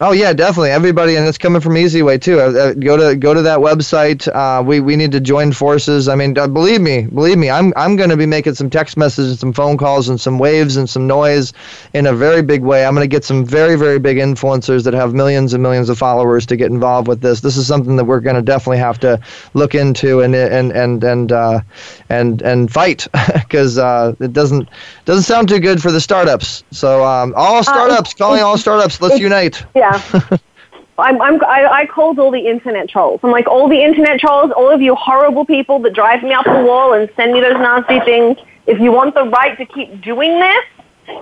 Oh 0.00 0.10
yeah, 0.10 0.32
definitely. 0.32 0.70
Everybody, 0.70 1.14
and 1.14 1.24
it's 1.24 1.38
coming 1.38 1.60
from 1.60 1.76
Easy 1.76 2.02
Way 2.02 2.18
too. 2.18 2.40
Uh, 2.40 2.50
uh, 2.50 2.72
go 2.72 2.96
to 2.96 3.14
go 3.14 3.32
to 3.32 3.42
that 3.42 3.60
website. 3.60 4.26
Uh, 4.26 4.60
we 4.60 4.80
we 4.80 4.96
need 4.96 5.12
to 5.12 5.20
join 5.20 5.52
forces. 5.52 6.08
I 6.08 6.16
mean, 6.16 6.36
uh, 6.36 6.48
believe 6.48 6.80
me, 6.80 7.02
believe 7.02 7.38
me. 7.38 7.48
I'm 7.48 7.72
I'm 7.76 7.94
going 7.94 8.10
to 8.10 8.16
be 8.16 8.26
making 8.26 8.54
some 8.54 8.68
text 8.68 8.96
messages, 8.96 9.38
some 9.38 9.52
phone 9.52 9.76
calls, 9.76 10.08
and 10.08 10.20
some 10.20 10.40
waves 10.40 10.76
and 10.76 10.90
some 10.90 11.06
noise 11.06 11.52
in 11.92 12.06
a 12.06 12.12
very 12.12 12.42
big 12.42 12.62
way. 12.62 12.84
I'm 12.84 12.94
going 12.94 13.08
to 13.08 13.14
get 13.16 13.24
some 13.24 13.44
very 13.44 13.76
very 13.76 14.00
big 14.00 14.16
influencers 14.16 14.82
that 14.82 14.94
have 14.94 15.14
millions 15.14 15.54
and 15.54 15.62
millions 15.62 15.88
of 15.88 15.96
followers 15.96 16.44
to 16.46 16.56
get 16.56 16.72
involved 16.72 17.06
with 17.06 17.20
this. 17.20 17.40
This 17.40 17.56
is 17.56 17.68
something 17.68 17.94
that 17.94 18.04
we're 18.04 18.20
going 18.20 18.36
to 18.36 18.42
definitely 18.42 18.78
have 18.78 18.98
to 19.00 19.20
look 19.54 19.76
into 19.76 20.22
and 20.22 20.34
and 20.34 20.72
and 20.72 21.04
and 21.04 21.30
uh, 21.30 21.60
and 22.08 22.42
and 22.42 22.72
fight 22.72 23.06
because 23.32 23.78
uh, 23.78 24.12
it 24.18 24.32
doesn't 24.32 24.68
doesn't 25.04 25.22
sound 25.22 25.48
too 25.48 25.60
good 25.60 25.80
for 25.80 25.92
the 25.92 26.00
startups. 26.00 26.64
So 26.72 27.04
um, 27.04 27.32
all 27.36 27.62
startups, 27.62 28.12
calling 28.12 28.42
all 28.42 28.58
startups, 28.58 29.00
let's 29.00 29.20
unite. 29.20 29.64
Yeah. 29.72 29.93
Yeah. 30.12 30.36
I'm, 30.98 31.20
I'm, 31.20 31.44
I, 31.44 31.66
I 31.66 31.86
called 31.86 32.18
all 32.18 32.30
the 32.30 32.46
internet 32.46 32.88
trolls. 32.88 33.20
I'm 33.24 33.32
like, 33.32 33.48
all 33.48 33.68
the 33.68 33.82
internet 33.82 34.20
trolls, 34.20 34.52
all 34.52 34.70
of 34.70 34.80
you 34.80 34.94
horrible 34.94 35.44
people 35.44 35.80
that 35.80 35.92
drive 35.92 36.22
me 36.22 36.32
up 36.32 36.44
the 36.44 36.62
wall 36.62 36.92
and 36.92 37.10
send 37.16 37.32
me 37.32 37.40
those 37.40 37.54
nasty 37.54 37.98
things, 38.00 38.38
if 38.66 38.78
you 38.80 38.92
want 38.92 39.14
the 39.14 39.24
right 39.24 39.58
to 39.58 39.66
keep 39.66 40.00
doing 40.02 40.38
this, 40.38 40.64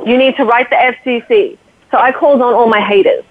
you 0.06 0.18
need 0.18 0.36
to 0.36 0.44
write 0.44 0.68
the 0.68 0.76
FCC. 0.76 1.56
So 1.90 1.98
I 1.98 2.12
called 2.12 2.42
on 2.42 2.52
all 2.54 2.68
my 2.68 2.80
haters. 2.80 3.24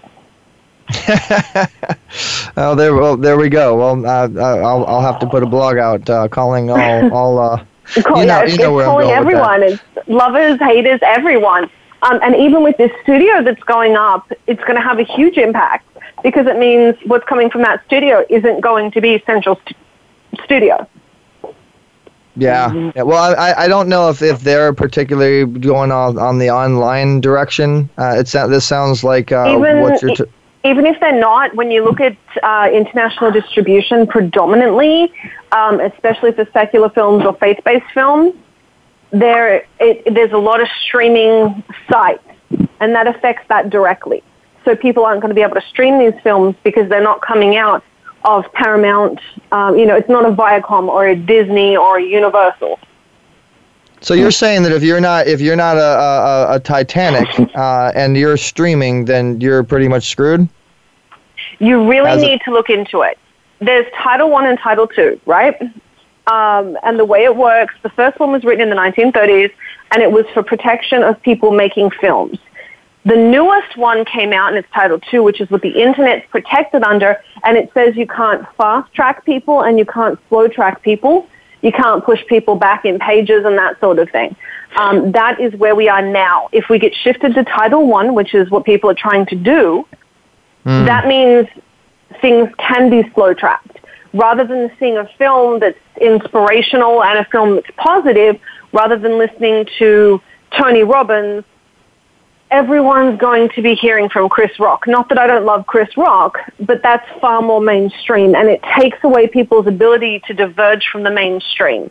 oh, 2.56 2.74
there, 2.74 2.94
well, 2.94 3.16
there 3.16 3.36
we 3.36 3.48
go. 3.48 3.76
Well, 3.76 4.04
uh, 4.04 4.28
I'll, 4.40 4.84
I'll 4.84 5.00
have 5.00 5.20
to 5.20 5.26
put 5.26 5.42
a 5.42 5.46
blog 5.46 5.78
out 5.78 6.08
uh, 6.10 6.28
calling 6.28 6.70
all, 6.70 7.12
all. 7.12 7.38
Uh, 7.38 7.64
Call, 8.04 8.20
you 8.20 8.26
know, 8.26 8.40
it's, 8.40 8.52
you 8.52 8.58
know 8.58 8.78
it's 8.78 8.86
calling 8.86 9.10
everyone. 9.10 9.62
It's 9.62 9.82
lovers, 10.06 10.58
haters, 10.60 11.00
everyone. 11.02 11.68
Um, 12.02 12.18
and 12.22 12.34
even 12.36 12.62
with 12.62 12.76
this 12.76 12.90
studio 13.02 13.42
that's 13.42 13.62
going 13.62 13.96
up, 13.96 14.30
it's 14.46 14.62
going 14.62 14.74
to 14.74 14.82
have 14.82 14.98
a 14.98 15.04
huge 15.04 15.36
impact 15.36 15.86
because 16.22 16.46
it 16.46 16.58
means 16.58 16.96
what's 17.06 17.24
coming 17.26 17.48
from 17.48 17.62
that 17.62 17.84
studio 17.86 18.24
isn't 18.28 18.60
going 18.60 18.90
to 18.92 19.00
be 19.00 19.22
Central 19.24 19.60
st- 19.64 19.76
Studio. 20.44 20.88
Yeah. 22.36 22.70
Mm-hmm. 22.70 22.96
yeah. 22.96 23.02
Well, 23.02 23.38
I, 23.38 23.52
I 23.52 23.68
don't 23.68 23.88
know 23.88 24.08
if, 24.08 24.22
if 24.22 24.40
they're 24.40 24.72
particularly 24.72 25.44
going 25.44 25.92
on, 25.92 26.18
on 26.18 26.38
the 26.38 26.50
online 26.50 27.20
direction. 27.20 27.90
Uh, 27.98 28.14
it's 28.16 28.32
this 28.32 28.66
sounds 28.66 29.04
like 29.04 29.30
uh, 29.32 29.56
even, 29.56 29.82
what 29.82 30.00
you're. 30.00 30.14
T- 30.14 30.24
even 30.64 30.86
if 30.86 30.98
they're 31.00 31.18
not, 31.18 31.54
when 31.54 31.70
you 31.70 31.84
look 31.84 32.00
at 32.00 32.16
uh, 32.42 32.70
international 32.72 33.32
distribution 33.32 34.06
predominantly, 34.06 35.12
um, 35.50 35.80
especially 35.80 36.32
for 36.32 36.46
secular 36.52 36.88
films 36.88 37.24
or 37.24 37.34
faith-based 37.34 37.90
films, 37.92 38.34
there 39.12 39.66
it, 39.78 40.14
there's 40.14 40.32
a 40.32 40.38
lot 40.38 40.60
of 40.60 40.68
streaming 40.84 41.62
sites, 41.90 42.24
and 42.80 42.94
that 42.94 43.06
affects 43.06 43.46
that 43.48 43.70
directly. 43.70 44.22
So 44.64 44.74
people 44.74 45.04
aren't 45.04 45.20
going 45.20 45.30
to 45.30 45.34
be 45.34 45.42
able 45.42 45.56
to 45.56 45.66
stream 45.68 45.98
these 45.98 46.18
films 46.22 46.56
because 46.62 46.88
they're 46.88 47.02
not 47.02 47.20
coming 47.20 47.56
out 47.56 47.84
of 48.24 48.50
Paramount. 48.52 49.18
Um, 49.50 49.76
you 49.76 49.86
know, 49.86 49.96
it's 49.96 50.08
not 50.08 50.24
a 50.24 50.32
Viacom 50.32 50.88
or 50.88 51.06
a 51.08 51.16
Disney 51.16 51.76
or 51.76 51.98
a 51.98 52.02
Universal. 52.02 52.78
So 54.00 54.14
you're 54.14 54.30
saying 54.32 54.64
that 54.64 54.72
if 54.72 54.82
you're 54.82 55.00
not 55.00 55.26
if 55.28 55.40
you're 55.40 55.56
not 55.56 55.76
a 55.76 55.80
a, 56.50 56.56
a 56.56 56.60
Titanic 56.60 57.28
uh, 57.56 57.92
and 57.94 58.16
you're 58.16 58.36
streaming, 58.36 59.04
then 59.04 59.40
you're 59.40 59.62
pretty 59.62 59.88
much 59.88 60.08
screwed. 60.10 60.48
You 61.58 61.88
really 61.88 62.10
As 62.10 62.22
a- 62.22 62.26
need 62.26 62.40
to 62.44 62.50
look 62.52 62.70
into 62.70 63.02
it. 63.02 63.18
There's 63.60 63.86
Title 63.96 64.28
One 64.30 64.46
and 64.46 64.58
Title 64.58 64.88
Two, 64.88 65.20
right? 65.26 65.56
Um, 66.26 66.78
and 66.82 66.98
the 66.98 67.04
way 67.04 67.24
it 67.24 67.36
works, 67.36 67.74
the 67.82 67.90
first 67.90 68.20
one 68.20 68.30
was 68.30 68.44
written 68.44 68.62
in 68.62 68.70
the 68.70 68.76
1930s, 68.76 69.52
and 69.90 70.02
it 70.02 70.10
was 70.10 70.24
for 70.32 70.42
protection 70.42 71.02
of 71.02 71.20
people 71.22 71.50
making 71.50 71.90
films. 71.90 72.38
The 73.04 73.16
newest 73.16 73.76
one 73.76 74.04
came 74.04 74.32
out, 74.32 74.50
and 74.50 74.58
it's 74.58 74.70
Title 74.72 75.00
Two, 75.00 75.24
which 75.24 75.40
is 75.40 75.50
what 75.50 75.62
the 75.62 75.82
internet's 75.82 76.24
protected 76.30 76.84
under, 76.84 77.20
and 77.42 77.56
it 77.56 77.72
says 77.74 77.96
you 77.96 78.06
can't 78.06 78.46
fast 78.56 78.92
track 78.94 79.24
people 79.24 79.62
and 79.62 79.78
you 79.78 79.84
can't 79.84 80.18
slow 80.28 80.46
track 80.46 80.82
people. 80.82 81.26
You 81.62 81.72
can't 81.72 82.04
push 82.04 82.24
people 82.26 82.54
back 82.56 82.84
in 82.84 82.98
pages 83.00 83.44
and 83.44 83.58
that 83.58 83.78
sort 83.80 83.98
of 83.98 84.10
thing. 84.10 84.36
Um, 84.76 85.12
that 85.12 85.40
is 85.40 85.52
where 85.54 85.74
we 85.74 85.88
are 85.88 86.02
now. 86.02 86.48
If 86.52 86.68
we 86.68 86.78
get 86.78 86.94
shifted 86.94 87.34
to 87.34 87.44
Title 87.44 87.86
One, 87.86 88.14
which 88.14 88.34
is 88.34 88.50
what 88.50 88.64
people 88.64 88.90
are 88.90 88.94
trying 88.94 89.26
to 89.26 89.36
do, 89.36 89.86
that 90.64 91.06
means 91.06 91.48
things 92.20 92.48
can 92.58 92.88
be 92.88 93.08
slow 93.14 93.34
tracked. 93.34 93.78
Rather 94.14 94.44
than 94.44 94.70
seeing 94.78 94.98
a 94.98 95.08
film 95.18 95.60
that's 95.60 95.78
inspirational 96.00 97.02
and 97.02 97.18
a 97.18 97.24
film 97.26 97.54
that's 97.54 97.70
positive, 97.76 98.38
rather 98.72 98.98
than 98.98 99.18
listening 99.18 99.66
to 99.78 100.20
Tony 100.50 100.82
Robbins, 100.82 101.44
everyone's 102.50 103.18
going 103.18 103.48
to 103.50 103.62
be 103.62 103.74
hearing 103.74 104.10
from 104.10 104.28
Chris 104.28 104.58
Rock. 104.58 104.86
Not 104.86 105.08
that 105.08 105.18
I 105.18 105.26
don't 105.26 105.46
love 105.46 105.66
Chris 105.66 105.88
Rock, 105.96 106.38
but 106.60 106.82
that's 106.82 107.08
far 107.20 107.40
more 107.40 107.60
mainstream 107.60 108.34
and 108.34 108.48
it 108.48 108.62
takes 108.78 108.98
away 109.02 109.26
people's 109.26 109.66
ability 109.66 110.22
to 110.26 110.34
diverge 110.34 110.86
from 110.92 111.02
the 111.02 111.10
mainstream. 111.10 111.90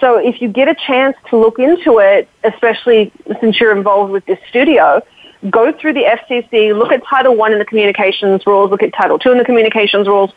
So 0.00 0.16
if 0.16 0.40
you 0.40 0.48
get 0.48 0.68
a 0.68 0.74
chance 0.74 1.16
to 1.28 1.36
look 1.36 1.58
into 1.58 1.98
it, 1.98 2.28
especially 2.44 3.12
since 3.40 3.60
you're 3.60 3.76
involved 3.76 4.12
with 4.12 4.24
this 4.26 4.38
studio, 4.48 5.02
go 5.50 5.72
through 5.72 5.94
the 5.94 6.04
FCC, 6.04 6.76
look 6.76 6.92
at 6.92 7.04
Title 7.04 7.36
One 7.36 7.52
in 7.52 7.58
the 7.58 7.64
communications 7.64 8.46
rules, 8.46 8.70
look 8.70 8.82
at 8.82 8.92
Title 8.94 9.18
Two 9.18 9.32
in 9.32 9.38
the 9.38 9.44
communications 9.44 10.06
rules, 10.06 10.32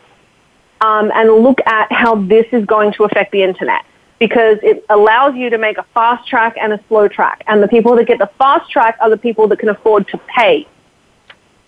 um, 0.82 1.10
and 1.14 1.30
look 1.30 1.60
at 1.66 1.90
how 1.90 2.16
this 2.16 2.46
is 2.52 2.66
going 2.66 2.92
to 2.94 3.04
affect 3.04 3.32
the 3.32 3.42
internet 3.42 3.84
because 4.18 4.58
it 4.62 4.84
allows 4.88 5.34
you 5.34 5.50
to 5.50 5.58
make 5.58 5.78
a 5.78 5.82
fast 5.94 6.28
track 6.28 6.56
and 6.60 6.72
a 6.72 6.80
slow 6.88 7.08
track. 7.08 7.42
And 7.46 7.62
the 7.62 7.68
people 7.68 7.96
that 7.96 8.06
get 8.06 8.18
the 8.18 8.30
fast 8.38 8.70
track 8.70 8.96
are 9.00 9.10
the 9.10 9.16
people 9.16 9.48
that 9.48 9.58
can 9.58 9.68
afford 9.68 10.06
to 10.08 10.18
pay 10.18 10.68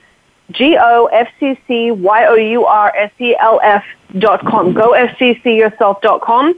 G 0.51 0.77
O 0.79 1.07
F 1.07 1.29
C 1.41 1.59
C 1.67 1.91
Y 1.91 2.27
O 2.27 2.35
U 2.35 2.67
R 2.67 2.93
S 2.97 3.11
E 3.19 3.35
L 3.41 3.59
F 3.63 3.83
dot 4.19 4.45
com. 4.45 4.75
GoFCCyourself.com. 4.75 6.55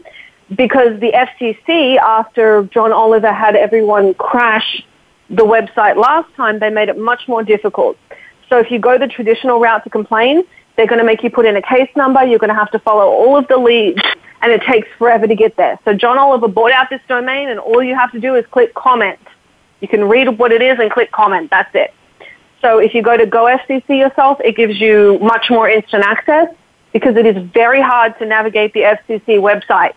Because 0.54 1.00
the 1.00 1.12
FCC, 1.12 1.96
after 1.96 2.64
John 2.72 2.92
Oliver 2.92 3.32
had 3.32 3.56
everyone 3.56 4.14
crash 4.14 4.82
the 5.28 5.44
website 5.44 5.96
last 5.96 6.32
time, 6.36 6.60
they 6.60 6.70
made 6.70 6.88
it 6.88 6.98
much 6.98 7.26
more 7.26 7.42
difficult. 7.42 7.98
So 8.48 8.58
if 8.58 8.70
you 8.70 8.78
go 8.78 8.96
the 8.96 9.08
traditional 9.08 9.58
route 9.58 9.82
to 9.84 9.90
complain, 9.90 10.44
they're 10.76 10.86
going 10.86 11.00
to 11.00 11.04
make 11.04 11.22
you 11.22 11.30
put 11.30 11.46
in 11.46 11.56
a 11.56 11.62
case 11.62 11.90
number. 11.96 12.24
You're 12.24 12.38
going 12.38 12.50
to 12.50 12.54
have 12.54 12.70
to 12.72 12.78
follow 12.78 13.04
all 13.04 13.36
of 13.36 13.48
the 13.48 13.56
leads, 13.56 14.00
and 14.40 14.52
it 14.52 14.62
takes 14.62 14.88
forever 14.98 15.26
to 15.26 15.34
get 15.34 15.56
there. 15.56 15.78
So 15.84 15.94
John 15.94 16.18
Oliver 16.18 16.48
bought 16.48 16.70
out 16.70 16.90
this 16.90 17.00
domain, 17.08 17.48
and 17.48 17.58
all 17.58 17.82
you 17.82 17.94
have 17.96 18.12
to 18.12 18.20
do 18.20 18.36
is 18.36 18.44
click 18.50 18.74
comment. 18.74 19.18
You 19.80 19.88
can 19.88 20.04
read 20.04 20.38
what 20.38 20.52
it 20.52 20.62
is 20.62 20.78
and 20.78 20.90
click 20.90 21.10
comment. 21.10 21.50
That's 21.50 21.74
it. 21.74 21.92
So 22.60 22.78
if 22.78 22.94
you 22.94 23.02
go 23.02 23.16
to 23.16 23.26
Go 23.26 23.44
FCC 23.44 23.98
yourself, 23.98 24.38
it 24.44 24.56
gives 24.56 24.80
you 24.80 25.18
much 25.20 25.50
more 25.50 25.68
instant 25.68 26.04
access 26.04 26.48
because 26.92 27.16
it 27.16 27.26
is 27.26 27.36
very 27.52 27.80
hard 27.80 28.18
to 28.18 28.26
navigate 28.26 28.72
the 28.72 28.80
FCC 28.80 29.38
website. 29.38 29.94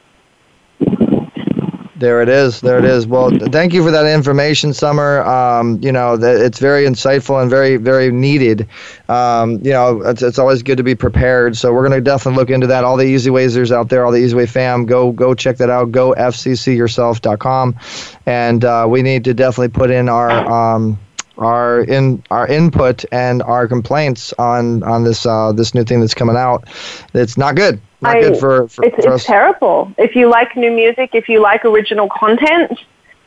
There 1.99 2.22
it 2.22 2.30
is. 2.30 2.61
There 2.61 2.80
it 2.80 2.85
is. 2.85 3.06
Well, 3.06 3.30
thank 3.30 3.73
you 3.73 3.84
for 3.84 3.91
that 3.91 4.06
information, 4.06 4.73
Summer. 4.73 5.22
Um, 5.23 5.80
you 5.81 5.91
know, 5.91 6.18
th- 6.18 6.39
it's 6.39 6.57
very 6.57 6.85
insightful 6.85 7.41
and 7.41 7.49
very, 7.49 7.76
very 7.76 8.10
needed. 8.10 8.69
Um, 9.10 9.60
you 9.65 9.72
know, 9.72 10.01
it's, 10.03 10.22
it's 10.22 10.39
always 10.39 10.64
good 10.64 10.77
to 10.77 10.84
be 10.84 10.95
prepared. 10.95 11.57
So 11.57 11.73
we're 11.73 11.85
going 11.85 11.99
to 11.99 12.01
definitely 12.01 12.39
look 12.39 12.51
into 12.51 12.68
that. 12.68 12.85
All 12.85 12.95
the 12.95 13.03
Easy 13.03 13.30
Wazers 13.30 13.73
out 13.73 13.89
there, 13.89 14.06
all 14.06 14.14
the 14.14 14.19
Easy 14.19 14.34
Way 14.34 14.45
fam, 14.45 14.85
go 14.85 15.11
go 15.11 15.34
check 15.34 15.57
that 15.57 15.69
out. 15.69 15.91
Go 15.91 16.14
fccyourself.com, 16.18 17.76
and 18.26 18.64
uh, 18.64 18.85
we 18.88 19.01
need 19.01 19.26
to 19.26 19.34
definitely 19.34 19.69
put 19.77 19.91
in 19.91 20.07
our. 20.07 20.31
Um, 20.31 20.97
our 21.38 21.84
in 21.84 22.22
our 22.31 22.45
input 22.47 23.06
and 23.14 23.41
our 23.43 23.65
complaints 23.65 24.34
on 24.34 24.84
on 24.84 25.06
this 25.06 25.26
uh, 25.26 25.53
this 25.53 25.73
new 25.73 25.85
thing 25.85 26.01
that's 26.01 26.14
coming 26.14 26.35
out. 26.35 26.65
It's 27.14 27.38
not 27.38 27.56
good. 27.56 27.80
Not 28.01 28.17
I- 28.17 28.21
good 28.21 28.39
for, 28.39 28.67
for, 28.67 28.85
it's, 28.85 28.95
it's 28.97 29.26
terrible. 29.26 29.93
If 29.97 30.15
you 30.15 30.30
like 30.30 30.55
new 30.55 30.71
music, 30.71 31.11
if 31.13 31.27
you 31.27 31.41
like 31.41 31.65
original 31.65 32.09
content, 32.09 32.80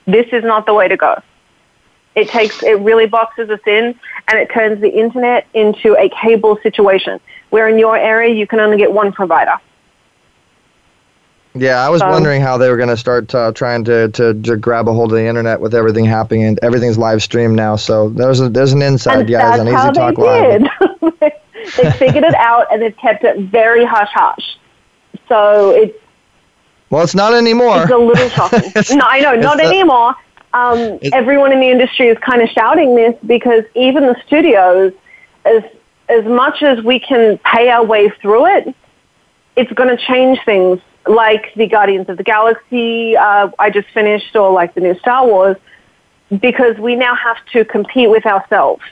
this 0.07 0.27
is 0.33 0.45
not 0.45 0.67
the 0.67 0.75
way 0.75 0.89
to 0.89 0.97
go. 0.97 1.21
It 2.15 2.29
takes, 2.29 2.63
it 2.63 2.79
really 2.81 3.07
boxes 3.07 3.49
us 3.49 3.61
in 3.67 3.99
and 4.29 4.39
it 4.39 4.51
turns 4.53 4.81
the 4.81 4.91
internet 4.91 5.47
into 5.55 5.97
a 5.97 6.11
cable 6.11 6.59
situation 6.63 7.21
where 7.51 7.69
in 7.69 7.79
your 7.79 7.97
area 7.97 8.35
you 8.35 8.47
can 8.47 8.61
only 8.61 8.77
get 8.77 8.93
one 8.93 9.13
provider. 9.13 9.59
Yeah, 11.55 11.85
I 11.85 11.91
was 11.91 12.01
wondering 12.01 12.41
how 12.41 12.57
they 12.57 12.71
were 12.71 12.79
going 12.79 12.89
to 12.89 12.97
start 12.97 13.35
uh, 13.35 13.53
trying 13.53 13.85
to, 13.85 14.09
to 14.09 14.33
to 14.43 14.57
grab 14.57 14.89
a 14.89 14.93
hold 14.95 15.13
of 15.13 15.19
the 15.19 15.27
internet 15.27 15.61
with 15.61 15.75
everything 15.75 16.07
happening 16.07 16.45
and 16.45 16.59
everything's 16.63 16.97
live 16.97 17.23
streamed 17.23 17.57
now. 17.57 17.77
So 17.77 18.09
there's 18.09 18.41
a 18.41 18.49
there's 18.49 18.73
an 18.73 18.81
inside, 18.81 19.29
guys, 19.29 19.61
on 19.61 19.67
how 19.67 19.91
Easy 19.91 19.93
Talk 19.93 20.17
they 20.17 20.23
Live. 20.23 20.63
did. 20.63 21.33
they 21.77 21.91
figured 21.93 22.25
it 22.25 22.35
out 22.37 22.73
and 22.73 22.81
they've 22.81 22.97
kept 22.97 23.25
it 23.25 23.39
very 23.39 23.85
hush 23.85 24.09
hush. 24.15 24.59
So 25.33 25.71
it's 25.71 25.99
Well, 26.91 27.03
it's 27.03 27.15
not 27.15 27.33
anymore. 27.33 27.85
It's 27.85 27.91
a 27.91 27.97
little 27.97 28.29
shocking. 28.29 28.71
no, 28.99 29.07
I 29.07 29.21
know, 29.21 29.35
not 29.35 29.61
anymore. 29.61 30.15
Um, 30.53 30.99
everyone 31.15 31.53
in 31.53 31.61
the 31.61 31.71
industry 31.71 32.09
is 32.09 32.19
kind 32.19 32.43
of 32.43 32.51
shouting 32.51 32.95
this 32.95 33.17
because 33.25 33.65
even 33.75 34.03
the 34.03 34.17
studios, 34.27 34.93
as 35.47 35.63
as 36.11 36.27
much 36.27 36.63
as 36.63 36.85
we 36.85 37.01
can 37.01 37.39
pay 37.39 37.71
our 37.71 37.83
way 37.83 38.11
through 38.21 38.45
it, 38.45 38.75
it's 39.57 39.73
going 39.73 39.89
to 39.97 40.05
change 40.05 40.39
things. 40.45 40.81
Like 41.07 41.55
the 41.55 41.67
Guardians 41.67 42.11
of 42.11 42.19
the 42.19 42.23
Galaxy, 42.25 43.17
uh, 43.17 43.51
I 43.59 43.71
just 43.71 43.89
finished, 43.89 44.37
or 44.37 44.53
like 44.53 44.75
the 44.75 44.83
new 44.83 44.97
Star 44.99 45.27
Wars, 45.27 45.57
because 46.43 46.77
we 46.77 46.95
now 46.95 47.15
have 47.15 47.39
to 47.55 47.65
compete 47.65 48.11
with 48.11 48.27
ourselves. 48.27 48.83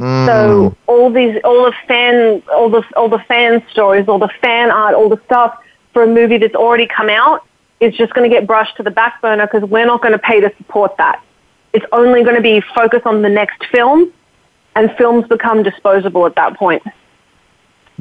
Mm. 0.00 0.26
So 0.26 0.76
all 0.86 1.12
these, 1.12 1.38
all 1.44 1.64
the 1.64 1.74
fan, 1.86 2.42
all 2.54 2.70
the 2.70 2.82
all 2.96 3.10
the 3.10 3.18
fan 3.18 3.62
stories, 3.70 4.08
all 4.08 4.18
the 4.18 4.30
fan 4.40 4.70
art, 4.70 4.94
all 4.94 5.10
the 5.10 5.20
stuff 5.26 5.62
for 5.92 6.02
a 6.02 6.06
movie 6.06 6.38
that's 6.38 6.54
already 6.54 6.86
come 6.86 7.10
out 7.10 7.46
is 7.80 7.94
just 7.96 8.14
going 8.14 8.28
to 8.28 8.34
get 8.34 8.46
brushed 8.46 8.76
to 8.78 8.82
the 8.82 8.90
back 8.90 9.20
burner 9.20 9.46
because 9.46 9.68
we're 9.68 9.84
not 9.84 10.00
going 10.00 10.12
to 10.12 10.18
pay 10.18 10.40
to 10.40 10.50
support 10.56 10.96
that. 10.96 11.22
it's 11.72 11.84
only 11.92 12.22
going 12.22 12.36
to 12.36 12.42
be 12.42 12.60
focused 12.74 13.06
on 13.06 13.22
the 13.22 13.28
next 13.28 13.64
film, 13.66 14.12
and 14.74 14.90
films 14.96 15.26
become 15.28 15.62
disposable 15.62 16.26
at 16.26 16.34
that 16.34 16.56
point. 16.56 16.82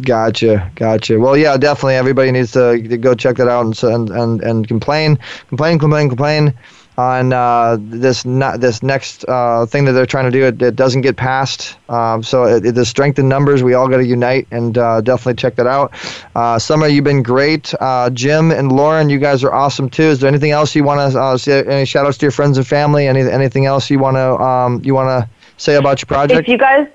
Gotcha, 0.01 0.71
gotcha. 0.75 1.19
Well, 1.19 1.35
yeah, 1.35 1.57
definitely. 1.57 1.95
Everybody 1.95 2.31
needs 2.31 2.53
to, 2.53 2.81
to 2.81 2.97
go 2.97 3.13
check 3.13 3.35
that 3.37 3.49
out 3.49 3.65
and 3.65 3.83
and 3.83 4.09
and, 4.09 4.41
and 4.41 4.67
complain, 4.67 5.19
complain, 5.49 5.77
complain, 5.77 6.07
complain 6.07 6.53
on 6.99 7.31
uh, 7.31 7.77
this 7.79 8.25
not 8.25 8.59
this 8.59 8.83
next 8.83 9.23
uh, 9.29 9.65
thing 9.65 9.85
that 9.85 9.93
they're 9.93 10.05
trying 10.05 10.25
to 10.25 10.31
do. 10.31 10.45
It, 10.45 10.61
it 10.61 10.75
doesn't 10.75 10.99
get 10.99 11.15
passed. 11.15 11.77
Um, 11.87 12.21
so 12.21 12.43
it, 12.43 12.65
it, 12.65 12.75
the 12.75 12.85
strength 12.85 13.17
in 13.17 13.29
numbers. 13.29 13.63
We 13.63 13.73
all 13.73 13.87
got 13.87 13.97
to 13.97 14.05
unite 14.05 14.47
and 14.51 14.77
uh, 14.77 14.99
definitely 14.99 15.35
check 15.35 15.55
that 15.55 15.67
out. 15.67 15.93
Uh, 16.35 16.59
Summer, 16.59 16.87
you've 16.87 17.05
been 17.05 17.23
great. 17.23 17.73
Uh, 17.79 18.09
Jim 18.09 18.51
and 18.51 18.69
Lauren, 18.69 19.09
you 19.09 19.17
guys 19.17 19.45
are 19.45 19.53
awesome 19.53 19.89
too. 19.89 20.03
Is 20.03 20.19
there 20.19 20.27
anything 20.27 20.51
else 20.51 20.75
you 20.75 20.83
want 20.83 21.13
to 21.13 21.19
uh, 21.19 21.37
say? 21.37 21.63
Any 21.63 21.85
shout 21.85 22.05
outs 22.05 22.17
to 22.17 22.25
your 22.25 22.31
friends 22.31 22.57
and 22.57 22.67
family? 22.67 23.07
Any 23.07 23.21
anything 23.21 23.65
else 23.65 23.89
you 23.89 23.99
want 23.99 24.15
to 24.17 24.37
um, 24.43 24.81
you 24.83 24.93
want 24.93 25.07
to 25.07 25.29
say 25.55 25.75
about 25.75 26.01
your 26.01 26.07
project? 26.07 26.41
If 26.41 26.47
you 26.49 26.57
guys 26.57 26.85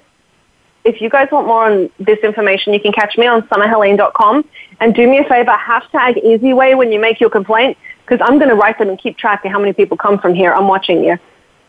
if 0.85 1.01
you 1.01 1.09
guys 1.09 1.29
want 1.33 1.47
more 1.47 1.65
on 1.65 1.91
this 1.99 2.19
information, 2.19 2.75
you 2.75 2.81
can 2.81 2.93
catch 2.93 3.17
me 3.17 3.27
on 3.27 3.41
summerhelene.com. 3.49 4.45
And 4.81 4.95
do 4.95 5.09
me 5.09 5.19
a 5.19 5.25
favor, 5.25 5.53
hashtag 5.53 6.23
EasyWay 6.23 6.77
when 6.77 6.93
you 6.93 7.01
make 7.01 7.21
your 7.21 7.31
complaint, 7.31 7.79
because 8.05 8.25
I'm 8.27 8.39
going 8.39 8.51
to 8.51 8.55
write 8.55 8.79
them 8.79 8.89
and 8.89 8.99
keep 8.99 9.17
track 9.17 9.45
of 9.45 9.51
how 9.51 9.59
many 9.59 9.73
people 9.73 9.97
come 9.97 10.19
from 10.19 10.35
here. 10.35 10.53
I'm 10.53 10.69
watching 10.69 11.03
you. 11.05 11.19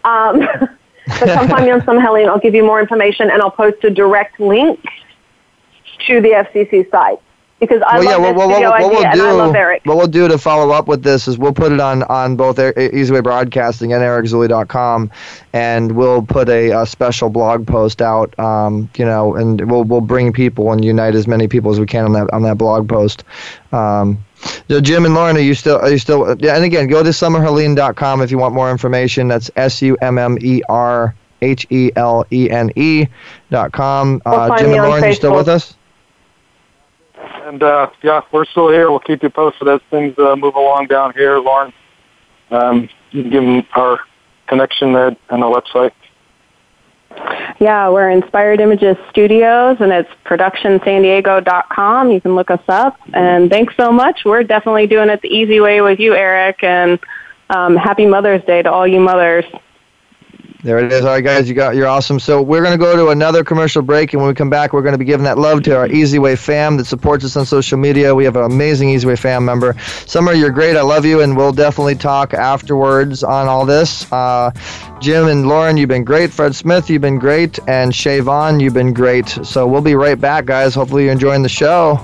Um, 0.03 0.41
so 1.19 1.25
come 1.25 1.47
find 1.47 1.65
me 1.65 1.71
on 1.71 1.83
Summer 1.85 2.01
Helene. 2.01 2.27
I'll 2.27 2.39
give 2.39 2.55
you 2.55 2.63
more 2.63 2.79
information, 2.79 3.29
and 3.29 3.41
I'll 3.41 3.51
post 3.51 3.83
a 3.83 3.89
direct 3.89 4.39
link 4.39 4.83
to 6.07 6.21
the 6.21 6.29
FCC 6.29 6.89
site 6.91 7.19
because 7.59 7.81
I 7.87 7.99
well, 7.99 8.05
love 8.05 8.21
yeah, 8.21 8.27
this 8.27 8.37
well, 8.37 8.49
video 8.49 8.69
what, 8.69 8.81
idea 8.81 8.89
we'll 8.89 9.13
do, 9.13 9.25
I 9.25 9.31
love 9.31 9.55
Eric. 9.55 9.85
What 9.85 9.97
we'll 9.97 10.07
do 10.07 10.27
to 10.27 10.37
follow 10.37 10.73
up 10.73 10.87
with 10.87 11.03
this 11.03 11.27
is 11.27 11.37
we'll 11.37 11.53
put 11.53 11.71
it 11.71 11.79
on, 11.79 12.03
on 12.03 12.35
both 12.35 12.57
Easyway 12.57 13.23
Broadcasting 13.23 13.93
and 13.93 14.01
ericzuley.com, 14.01 15.11
and 15.53 15.91
we'll 15.93 16.21
put 16.21 16.49
a, 16.49 16.71
a 16.71 16.85
special 16.85 17.29
blog 17.29 17.65
post 17.65 18.01
out, 18.01 18.37
um, 18.39 18.89
you 18.97 19.05
know, 19.05 19.35
and 19.35 19.69
we'll 19.69 19.83
we'll 19.83 20.01
bring 20.01 20.33
people 20.33 20.71
and 20.71 20.83
unite 20.83 21.15
as 21.15 21.27
many 21.27 21.47
people 21.47 21.71
as 21.71 21.79
we 21.79 21.85
can 21.85 22.05
on 22.05 22.13
that 22.13 22.31
on 22.33 22.41
that 22.43 22.57
blog 22.57 22.89
post. 22.89 23.23
Um, 23.71 24.23
so 24.67 24.81
Jim 24.81 25.05
and 25.05 25.13
Lauren, 25.13 25.37
are 25.37 25.41
you 25.41 25.53
still 25.53 25.77
are 25.77 25.89
you 25.89 25.97
still? 25.97 26.35
Yeah, 26.39 26.55
and 26.55 26.65
again, 26.65 26.87
go 26.87 27.03
to 27.03 27.09
summerhelene.com 27.09 28.21
if 28.21 28.31
you 28.31 28.37
want 28.37 28.53
more 28.53 28.69
information. 28.69 29.29
That's 29.29 29.49
S 29.55 29.81
U 29.81 29.97
M 30.01 30.17
M 30.17 30.37
E 30.41 30.61
R 30.67 31.15
H 31.41 31.65
E 31.69 31.91
L 31.95 32.25
E 32.31 32.49
N 32.49 32.71
E 32.75 33.07
dot 33.49 33.71
com. 33.71 34.21
Uh, 34.25 34.57
Jim 34.57 34.73
and 34.73 34.83
Lauren, 34.83 35.03
you 35.05 35.13
still 35.13 35.35
with 35.35 35.47
us? 35.47 35.75
And 37.45 37.61
uh, 37.61 37.91
yeah, 38.01 38.21
we're 38.31 38.45
still 38.45 38.69
here. 38.69 38.89
We'll 38.89 38.99
keep 38.99 39.21
you 39.21 39.29
posted 39.29 39.67
as 39.67 39.79
things 39.91 40.17
uh, 40.17 40.35
move 40.35 40.55
along 40.55 40.87
down 40.87 41.13
here, 41.13 41.37
Lauren. 41.37 41.71
Um, 42.49 42.89
you 43.11 43.21
can 43.21 43.31
give 43.31 43.43
them 43.43 43.63
our 43.75 43.99
connection 44.47 44.93
there 44.93 45.15
and 45.29 45.43
the 45.43 45.45
website. 45.45 45.91
Yeah, 47.59 47.89
we're 47.89 48.09
Inspired 48.09 48.59
Images 48.61 48.97
Studios, 49.11 49.77
and 49.79 49.91
it's 49.91 50.09
productionsandiego.com. 50.25 52.11
You 52.11 52.19
can 52.19 52.33
look 52.33 52.49
us 52.49 52.63
up. 52.67 52.97
And 53.13 53.47
thanks 53.49 53.75
so 53.77 53.91
much. 53.91 54.25
We're 54.25 54.43
definitely 54.43 54.87
doing 54.87 55.09
it 55.09 55.21
the 55.21 55.29
easy 55.29 55.59
way 55.59 55.81
with 55.81 55.99
you, 55.99 56.15
Eric. 56.15 56.63
And 56.63 56.99
um, 57.51 57.75
happy 57.75 58.07
Mother's 58.07 58.43
Day 58.45 58.63
to 58.63 58.71
all 58.71 58.87
you 58.87 58.99
mothers. 58.99 59.45
There 60.65 60.79
it 60.79 60.91
is. 60.91 61.01
All 61.01 61.11
right, 61.11 61.23
guys, 61.23 61.47
you 61.47 61.53
got 61.53 61.75
you're 61.75 61.85
awesome. 61.85 62.19
So 62.19 62.41
we're 62.41 62.63
gonna 62.63 62.75
go 62.75 62.95
to 62.95 63.09
another 63.09 63.43
commercial 63.43 63.83
break, 63.83 64.13
and 64.13 64.21
when 64.23 64.29
we 64.29 64.33
come 64.33 64.49
back, 64.49 64.73
we're 64.73 64.81
gonna 64.81 64.97
be 64.97 65.05
giving 65.05 65.25
that 65.25 65.37
love 65.37 65.61
to 65.63 65.77
our 65.77 65.85
Easy 65.85 66.17
Way 66.17 66.35
fam 66.35 66.75
that 66.77 66.85
supports 66.85 67.23
us 67.23 67.37
on 67.37 67.45
social 67.45 67.77
media. 67.77 68.15
We 68.15 68.23
have 68.23 68.35
an 68.35 68.45
amazing 68.45 68.89
Easy 68.89 69.05
Way 69.05 69.15
fam 69.15 69.45
member. 69.45 69.75
Summer, 70.07 70.33
you're 70.33 70.49
great. 70.49 70.75
I 70.75 70.81
love 70.81 71.05
you, 71.05 71.21
and 71.21 71.37
we'll 71.37 71.51
definitely 71.51 71.93
talk 71.93 72.33
afterwards 72.33 73.23
on 73.23 73.47
all 73.47 73.63
this. 73.63 74.11
Uh, 74.11 74.49
Jim 74.99 75.27
and 75.27 75.47
Lauren, 75.47 75.77
you've 75.77 75.89
been 75.89 76.03
great. 76.03 76.31
Fred 76.31 76.55
Smith, 76.55 76.89
you've 76.89 77.03
been 77.03 77.19
great, 77.19 77.59
and 77.67 77.93
Shay 77.93 78.19
Vaughn, 78.21 78.59
you've 78.59 78.73
been 78.73 78.91
great. 78.91 79.29
So 79.43 79.67
we'll 79.67 79.81
be 79.81 79.93
right 79.93 80.19
back, 80.19 80.45
guys. 80.45 80.73
Hopefully 80.73 81.03
you're 81.03 81.13
enjoying 81.13 81.43
the 81.43 81.47
show. 81.47 82.03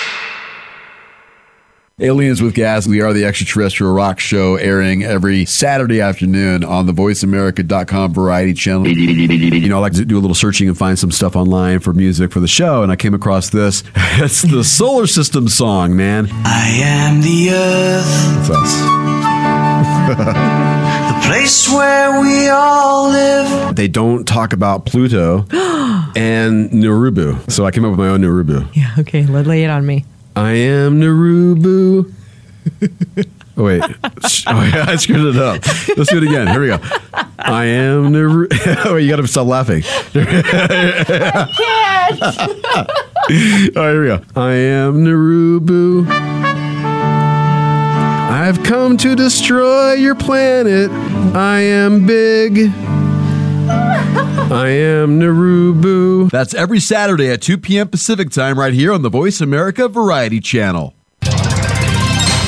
Aliens 2.01 2.41
with 2.41 2.55
Gas. 2.55 2.87
We 2.87 2.99
are 3.01 3.13
the 3.13 3.25
extraterrestrial 3.25 3.93
rock 3.93 4.19
show 4.19 4.55
airing 4.55 5.03
every 5.03 5.45
Saturday 5.45 6.01
afternoon 6.01 6.63
on 6.63 6.87
the 6.87 6.93
voiceamerica.com 6.93 8.13
variety 8.13 8.53
channel. 8.53 8.87
You 8.87 9.69
know, 9.69 9.77
I 9.77 9.81
like 9.81 9.93
to 9.93 10.05
do 10.05 10.17
a 10.17 10.19
little 10.19 10.33
searching 10.33 10.67
and 10.67 10.75
find 10.75 10.97
some 10.97 11.11
stuff 11.11 11.35
online 11.35 11.79
for 11.79 11.93
music 11.93 12.31
for 12.31 12.39
the 12.39 12.47
show, 12.47 12.81
and 12.81 12.91
I 12.91 12.95
came 12.95 13.13
across 13.13 13.49
this. 13.49 13.83
It's 14.23 14.41
the 14.41 14.63
solar 14.63 15.07
system 15.07 15.47
song, 15.47 15.95
man. 15.95 16.27
I 16.43 16.67
am 16.83 17.21
the 17.21 17.51
earth. 17.51 18.39
It's 18.39 18.49
us. 18.49 18.75
the 20.17 21.27
place 21.27 21.69
where 21.69 22.19
we 22.19 22.49
all 22.49 23.09
live. 23.09 23.75
They 23.75 23.87
don't 23.87 24.27
talk 24.27 24.53
about 24.53 24.85
Pluto 24.85 25.45
and 26.15 26.69
Narubu. 26.71 27.49
So 27.49 27.65
I 27.65 27.71
came 27.71 27.85
up 27.85 27.91
with 27.91 27.99
my 27.99 28.09
own 28.09 28.21
Narubu. 28.21 28.67
Yeah, 28.75 28.93
okay, 28.99 29.25
lay 29.25 29.63
it 29.63 29.69
on 29.69 29.85
me. 29.85 30.05
I 30.41 30.53
am 30.53 30.99
Narubu. 30.99 32.11
Oh, 33.57 33.63
wait. 33.63 33.83
Oh, 33.83 34.63
yeah, 34.73 34.85
I 34.87 34.95
screwed 34.95 35.35
it 35.35 35.41
up. 35.41 35.63
Let's 35.95 36.09
do 36.09 36.17
it 36.17 36.23
again. 36.23 36.47
Here 36.47 36.61
we 36.61 36.67
go. 36.67 36.79
I 37.37 37.65
am 37.65 38.11
Narubu. 38.11 38.85
oh, 38.87 38.95
you 38.95 39.07
got 39.07 39.17
to 39.17 39.27
stop 39.27 39.45
laughing. 39.45 39.83
I 40.15 41.47
can't. 42.09 43.77
All 43.77 43.83
right, 43.83 43.91
here 43.91 44.01
we 44.01 44.07
go. 44.07 44.23
I 44.35 44.53
am 44.53 45.05
Narubu. 45.05 46.07
I've 48.31 48.63
come 48.63 48.97
to 48.97 49.15
destroy 49.15 49.93
your 49.93 50.15
planet. 50.15 50.89
I 51.35 51.59
am 51.59 52.07
big. 52.07 52.71
I 53.69 54.67
am 54.69 55.19
Narubu. 55.19 56.29
That's 56.29 56.53
every 56.53 56.79
Saturday 56.79 57.29
at 57.29 57.41
2 57.41 57.57
p.m. 57.57 57.87
Pacific 57.87 58.29
time 58.29 58.59
right 58.59 58.73
here 58.73 58.91
on 58.91 59.01
the 59.01 59.09
Voice 59.09 59.41
America 59.41 59.87
Variety 59.87 60.39
Channel. 60.39 60.93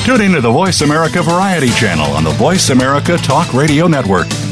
Tune 0.04 0.20
into 0.20 0.42
the 0.42 0.50
Voice 0.52 0.82
America 0.82 1.22
Variety 1.22 1.70
channel 1.70 2.10
on 2.12 2.24
the 2.24 2.32
Voice 2.32 2.68
America 2.68 3.16
Talk 3.16 3.54
Radio 3.54 3.86
Network. 3.86 4.26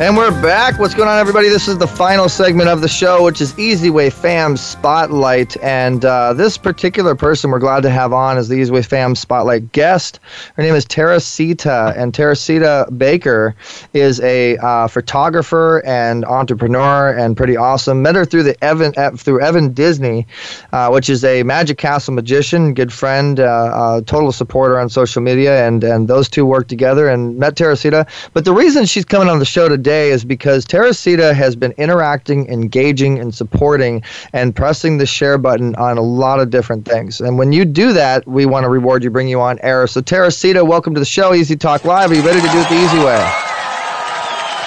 And 0.00 0.16
we're 0.16 0.30
back. 0.40 0.78
What's 0.78 0.94
going 0.94 1.10
on, 1.10 1.18
everybody? 1.18 1.50
This 1.50 1.68
is 1.68 1.76
the 1.76 1.86
final 1.86 2.30
segment 2.30 2.70
of 2.70 2.80
the 2.80 2.88
show, 2.88 3.22
which 3.22 3.42
is 3.42 3.58
Easy 3.58 3.90
Way 3.90 4.08
Fam 4.08 4.56
Spotlight. 4.56 5.58
And 5.62 6.02
uh, 6.06 6.32
this 6.32 6.56
particular 6.56 7.14
person 7.14 7.50
we're 7.50 7.58
glad 7.58 7.82
to 7.82 7.90
have 7.90 8.14
on 8.14 8.38
as 8.38 8.48
the 8.48 8.54
Easy 8.54 8.72
Way 8.72 8.80
Fam 8.80 9.14
Spotlight 9.14 9.72
guest. 9.72 10.18
Her 10.54 10.62
name 10.62 10.74
is 10.74 10.86
Teresita, 10.86 11.92
and 11.98 12.14
Teresita 12.14 12.88
Baker 12.96 13.54
is 13.92 14.22
a 14.22 14.56
uh, 14.56 14.88
photographer 14.88 15.84
and 15.84 16.24
entrepreneur, 16.24 17.12
and 17.12 17.36
pretty 17.36 17.58
awesome. 17.58 18.00
Met 18.00 18.14
her 18.14 18.24
through 18.24 18.44
the 18.44 18.64
Evan 18.64 18.94
uh, 18.96 19.10
through 19.10 19.42
Evan 19.42 19.74
Disney, 19.74 20.26
uh, 20.72 20.88
which 20.88 21.10
is 21.10 21.24
a 21.24 21.42
Magic 21.42 21.76
Castle 21.76 22.14
magician, 22.14 22.72
good 22.72 22.90
friend, 22.90 23.38
uh, 23.38 23.44
uh, 23.44 24.00
total 24.00 24.32
supporter 24.32 24.80
on 24.80 24.88
social 24.88 25.20
media, 25.20 25.66
and 25.66 25.84
and 25.84 26.08
those 26.08 26.30
two 26.30 26.46
work 26.46 26.68
together. 26.68 27.06
And 27.06 27.36
met 27.36 27.56
Teresita. 27.56 28.06
But 28.32 28.46
the 28.46 28.54
reason 28.54 28.86
she's 28.86 29.04
coming 29.04 29.28
on 29.28 29.40
the 29.40 29.44
show 29.44 29.68
today 29.68 29.89
today 29.90 30.10
is 30.10 30.24
because 30.24 30.64
Teresita 30.64 31.34
has 31.34 31.56
been 31.56 31.72
interacting, 31.72 32.46
engaging, 32.46 33.18
and 33.18 33.34
supporting 33.34 34.04
and 34.32 34.54
pressing 34.54 34.98
the 34.98 35.06
share 35.06 35.36
button 35.36 35.74
on 35.74 35.98
a 35.98 36.00
lot 36.00 36.38
of 36.38 36.48
different 36.48 36.86
things. 36.86 37.20
And 37.20 37.36
when 37.36 37.50
you 37.50 37.64
do 37.64 37.92
that, 37.94 38.24
we 38.24 38.46
want 38.46 38.62
to 38.62 38.68
reward 38.68 39.02
you, 39.02 39.10
bring 39.10 39.26
you 39.26 39.40
on 39.40 39.58
air. 39.62 39.88
So, 39.88 40.00
Teresita, 40.00 40.64
welcome 40.64 40.94
to 40.94 41.00
the 41.00 41.04
show, 41.04 41.34
Easy 41.34 41.56
Talk 41.56 41.84
Live. 41.84 42.12
Are 42.12 42.14
you 42.14 42.22
ready 42.22 42.40
to 42.40 42.46
do 42.46 42.58
it 42.60 42.68
the 42.68 42.76
easy 42.76 42.98
way? 42.98 43.32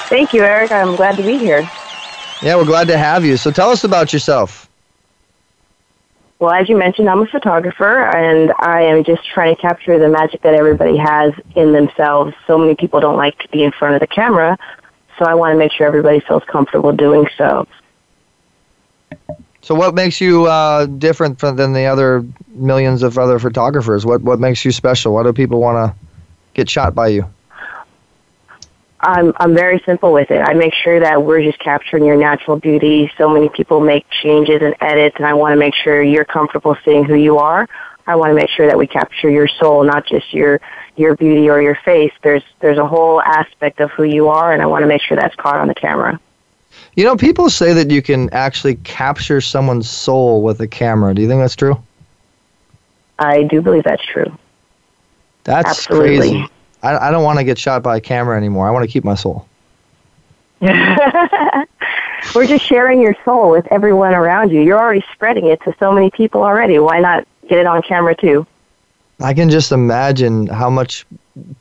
Thank 0.09 0.33
you, 0.33 0.43
Eric. 0.43 0.73
I'm 0.73 0.97
glad 0.97 1.15
to 1.15 1.23
be 1.23 1.37
here. 1.37 1.61
Yeah, 2.41 2.57
we're 2.57 2.65
glad 2.65 2.89
to 2.89 2.97
have 2.97 3.23
you. 3.23 3.37
So, 3.37 3.49
tell 3.49 3.69
us 3.69 3.85
about 3.85 4.11
yourself. 4.11 4.69
Well, 6.39 6.51
as 6.51 6.67
you 6.67 6.77
mentioned, 6.77 7.09
I'm 7.09 7.21
a 7.21 7.27
photographer 7.27 8.09
and 8.09 8.51
I 8.59 8.81
am 8.81 9.05
just 9.05 9.25
trying 9.33 9.55
to 9.55 9.61
capture 9.61 9.97
the 9.97 10.09
magic 10.09 10.41
that 10.41 10.53
everybody 10.53 10.97
has 10.97 11.31
in 11.55 11.71
themselves. 11.71 12.33
So 12.45 12.57
many 12.57 12.75
people 12.75 12.99
don't 12.99 13.15
like 13.15 13.39
to 13.39 13.47
be 13.47 13.63
in 13.63 13.71
front 13.71 13.95
of 13.95 14.01
the 14.01 14.07
camera, 14.07 14.57
so 15.17 15.25
I 15.25 15.33
want 15.35 15.53
to 15.53 15.57
make 15.57 15.71
sure 15.71 15.87
everybody 15.87 16.19
feels 16.19 16.43
comfortable 16.45 16.91
doing 16.91 17.27
so. 17.37 17.67
So, 19.61 19.75
what 19.75 19.95
makes 19.95 20.19
you 20.19 20.45
uh, 20.45 20.87
different 20.87 21.39
from, 21.39 21.55
than 21.55 21.71
the 21.71 21.85
other 21.85 22.25
millions 22.49 23.01
of 23.01 23.17
other 23.17 23.39
photographers? 23.39 24.05
What 24.05 24.21
what 24.21 24.39
makes 24.39 24.65
you 24.65 24.71
special? 24.71 25.13
Why 25.13 25.23
do 25.23 25.31
people 25.31 25.61
want 25.61 25.77
to 25.77 26.07
get 26.53 26.69
shot 26.69 26.93
by 26.93 27.07
you? 27.09 27.25
I'm 28.99 29.33
I'm 29.37 29.53
very 29.53 29.81
simple 29.85 30.11
with 30.11 30.31
it. 30.31 30.39
I 30.39 30.53
make 30.53 30.73
sure 30.73 30.99
that 30.99 31.23
we're 31.23 31.41
just 31.41 31.59
capturing 31.59 32.05
your 32.05 32.15
natural 32.15 32.57
beauty. 32.57 33.11
So 33.17 33.29
many 33.29 33.49
people 33.49 33.79
make 33.79 34.05
changes 34.09 34.61
and 34.61 34.75
edits, 34.81 35.15
and 35.17 35.25
I 35.25 35.33
want 35.33 35.53
to 35.53 35.57
make 35.57 35.75
sure 35.75 36.01
you're 36.01 36.25
comfortable 36.25 36.75
seeing 36.83 37.03
who 37.03 37.15
you 37.15 37.37
are. 37.37 37.67
I 38.05 38.15
want 38.15 38.31
to 38.31 38.35
make 38.35 38.49
sure 38.49 38.67
that 38.67 38.77
we 38.77 38.87
capture 38.87 39.29
your 39.29 39.47
soul, 39.47 39.83
not 39.83 40.05
just 40.05 40.33
your 40.33 40.59
your 40.95 41.15
beauty 41.15 41.49
or 41.49 41.61
your 41.61 41.75
face. 41.75 42.11
There's 42.21 42.43
there's 42.59 42.77
a 42.77 42.87
whole 42.87 43.21
aspect 43.21 43.79
of 43.79 43.91
who 43.91 44.03
you 44.03 44.29
are, 44.29 44.53
and 44.53 44.61
I 44.61 44.65
want 44.65 44.83
to 44.83 44.87
make 44.87 45.01
sure 45.01 45.17
that's 45.17 45.35
caught 45.35 45.57
on 45.57 45.67
the 45.67 45.75
camera. 45.75 46.19
You 46.95 47.03
know, 47.03 47.15
people 47.15 47.49
say 47.49 47.73
that 47.73 47.89
you 47.89 48.01
can 48.01 48.29
actually 48.31 48.75
capture 48.75 49.41
someone's 49.41 49.89
soul 49.89 50.41
with 50.43 50.59
a 50.61 50.67
camera. 50.67 51.13
Do 51.13 51.21
you 51.21 51.27
think 51.27 51.41
that's 51.41 51.55
true? 51.55 51.81
I 53.19 53.43
do 53.43 53.61
believe 53.61 53.83
that's 53.83 54.05
true. 54.05 54.37
That's 55.43 55.69
Absolutely. 55.69 56.17
crazy. 56.17 56.45
I, 56.81 57.09
I 57.09 57.11
don't 57.11 57.23
want 57.23 57.39
to 57.39 57.45
get 57.45 57.57
shot 57.57 57.83
by 57.83 57.97
a 57.97 58.01
camera 58.01 58.37
anymore. 58.37 58.67
I 58.67 58.71
want 58.71 58.83
to 58.83 58.91
keep 58.91 59.03
my 59.03 59.15
soul. 59.15 59.47
We're 60.61 62.47
just 62.47 62.65
sharing 62.65 63.01
your 63.01 63.15
soul 63.25 63.51
with 63.51 63.67
everyone 63.69 64.13
around 64.13 64.51
you. 64.51 64.61
You're 64.61 64.79
already 64.79 65.03
spreading 65.11 65.47
it 65.47 65.61
to 65.63 65.75
so 65.77 65.91
many 65.91 66.09
people 66.09 66.43
already. 66.43 66.79
Why 66.79 66.99
not 66.99 67.27
get 67.49 67.59
it 67.59 67.67
on 67.67 67.81
camera 67.81 68.15
too? 68.15 68.47
I 69.21 69.33
can 69.33 69.49
just 69.49 69.71
imagine 69.71 70.47
how 70.47 70.69
much 70.69 71.05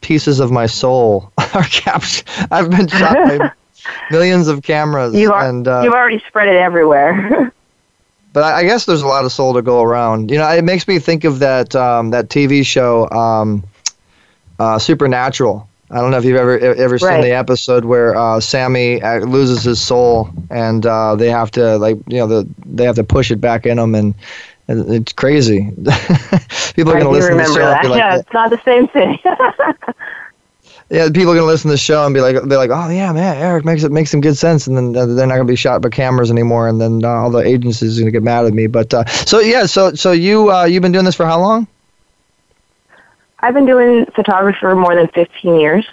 pieces 0.00 0.40
of 0.40 0.50
my 0.50 0.66
soul 0.66 1.32
are 1.54 1.64
captured. 1.64 2.28
I've 2.50 2.70
been 2.70 2.88
shot 2.88 3.22
by 3.22 3.38
millions 4.10 4.48
of 4.48 4.62
cameras, 4.62 5.14
You 5.14 5.32
are, 5.32 5.48
and 5.48 5.66
uh, 5.66 5.82
you've 5.82 5.94
already 5.94 6.22
spread 6.28 6.48
it 6.48 6.56
everywhere. 6.56 7.52
but 8.32 8.42
I, 8.42 8.58
I 8.60 8.64
guess 8.64 8.84
there's 8.86 9.02
a 9.02 9.06
lot 9.06 9.24
of 9.24 9.32
soul 9.32 9.54
to 9.54 9.62
go 9.62 9.82
around. 9.82 10.30
You 10.30 10.38
know, 10.38 10.48
it 10.48 10.64
makes 10.64 10.86
me 10.88 10.98
think 10.98 11.24
of 11.24 11.38
that 11.40 11.74
um, 11.74 12.10
that 12.10 12.28
TV 12.28 12.64
show, 12.64 13.08
um, 13.10 13.64
uh, 14.58 14.78
Supernatural. 14.78 15.68
I 15.90 15.96
don't 16.00 16.10
know 16.10 16.18
if 16.18 16.24
you've 16.24 16.36
ever 16.38 16.58
ever 16.58 16.98
seen 16.98 17.20
Right. 17.20 17.20
the 17.20 17.32
episode 17.32 17.84
where 17.84 18.16
uh, 18.16 18.40
Sammy 18.40 19.00
loses 19.00 19.62
his 19.64 19.80
soul, 19.80 20.30
and 20.50 20.84
uh, 20.86 21.14
they 21.16 21.28
have 21.30 21.50
to 21.52 21.76
like 21.78 21.96
you 22.08 22.18
know 22.18 22.26
the 22.26 22.48
they 22.64 22.84
have 22.84 22.96
to 22.96 23.04
push 23.04 23.30
it 23.30 23.40
back 23.40 23.66
in 23.66 23.78
him, 23.78 23.94
and 23.94 24.14
it's 24.72 25.12
crazy. 25.12 25.70
People 26.74 26.92
are 26.92 27.00
going 27.00 27.04
to 27.04 27.10
listen 27.10 27.32
to 27.32 27.38
the 27.38 27.44
show 27.44 27.54
that. 27.54 27.78
and 27.78 27.82
be 27.82 27.88
like, 27.88 27.98
yeah, 27.98 28.18
it's 28.18 28.32
not 28.32 28.50
the 28.50 28.60
same 28.64 28.88
thing. 28.88 29.18
Yeah, 30.92 31.08
people 31.08 31.30
are 31.30 31.34
gonna 31.34 31.46
listen 31.46 31.68
to 31.68 31.72
the 31.72 31.78
show 31.78 32.04
and 32.04 32.12
be 32.12 32.20
like, 32.20 32.36
they're 32.44 32.58
like, 32.58 32.68
oh 32.68 32.90
yeah, 32.90 33.10
man, 33.12 33.38
Eric 33.38 33.64
makes 33.64 33.82
it 33.82 33.90
makes 33.90 34.10
some 34.10 34.20
good 34.20 34.36
sense, 34.36 34.66
and 34.66 34.76
then 34.76 34.94
uh, 34.94 35.06
they're 35.06 35.26
not 35.26 35.36
gonna 35.36 35.46
be 35.46 35.56
shot 35.56 35.80
by 35.80 35.88
cameras 35.88 36.30
anymore, 36.30 36.68
and 36.68 36.82
then 36.82 37.02
uh, 37.02 37.08
all 37.08 37.30
the 37.30 37.38
agencies 37.38 37.96
are 37.96 38.02
gonna 38.02 38.10
get 38.10 38.22
mad 38.22 38.44
at 38.44 38.52
me. 38.52 38.66
But 38.66 38.92
uh, 38.92 39.06
so 39.06 39.40
yeah, 39.40 39.64
so 39.64 39.94
so 39.94 40.12
you 40.12 40.52
uh, 40.52 40.64
you've 40.64 40.82
been 40.82 40.92
doing 40.92 41.06
this 41.06 41.14
for 41.14 41.24
how 41.24 41.40
long? 41.40 41.66
I've 43.38 43.54
been 43.54 43.64
doing 43.64 44.04
photography 44.14 44.58
for 44.60 44.76
more 44.76 44.94
than 44.94 45.08
15 45.08 45.58
years. 45.58 45.88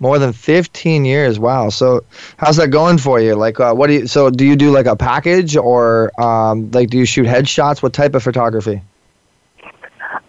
More 0.00 0.18
than 0.18 0.32
fifteen 0.32 1.04
years. 1.04 1.38
Wow. 1.40 1.70
So 1.70 2.04
how's 2.36 2.56
that 2.56 2.68
going 2.68 2.98
for 2.98 3.20
you? 3.20 3.34
Like, 3.34 3.58
uh, 3.58 3.74
what 3.74 3.88
do 3.88 3.94
you? 3.94 4.06
So 4.06 4.30
do 4.30 4.44
you 4.44 4.54
do 4.54 4.70
like 4.70 4.86
a 4.86 4.94
package, 4.94 5.56
or 5.56 6.12
um, 6.20 6.70
like 6.70 6.90
do 6.90 6.98
you 6.98 7.04
shoot 7.04 7.26
headshots? 7.26 7.82
What 7.82 7.92
type 7.92 8.14
of 8.14 8.22
photography? 8.22 8.80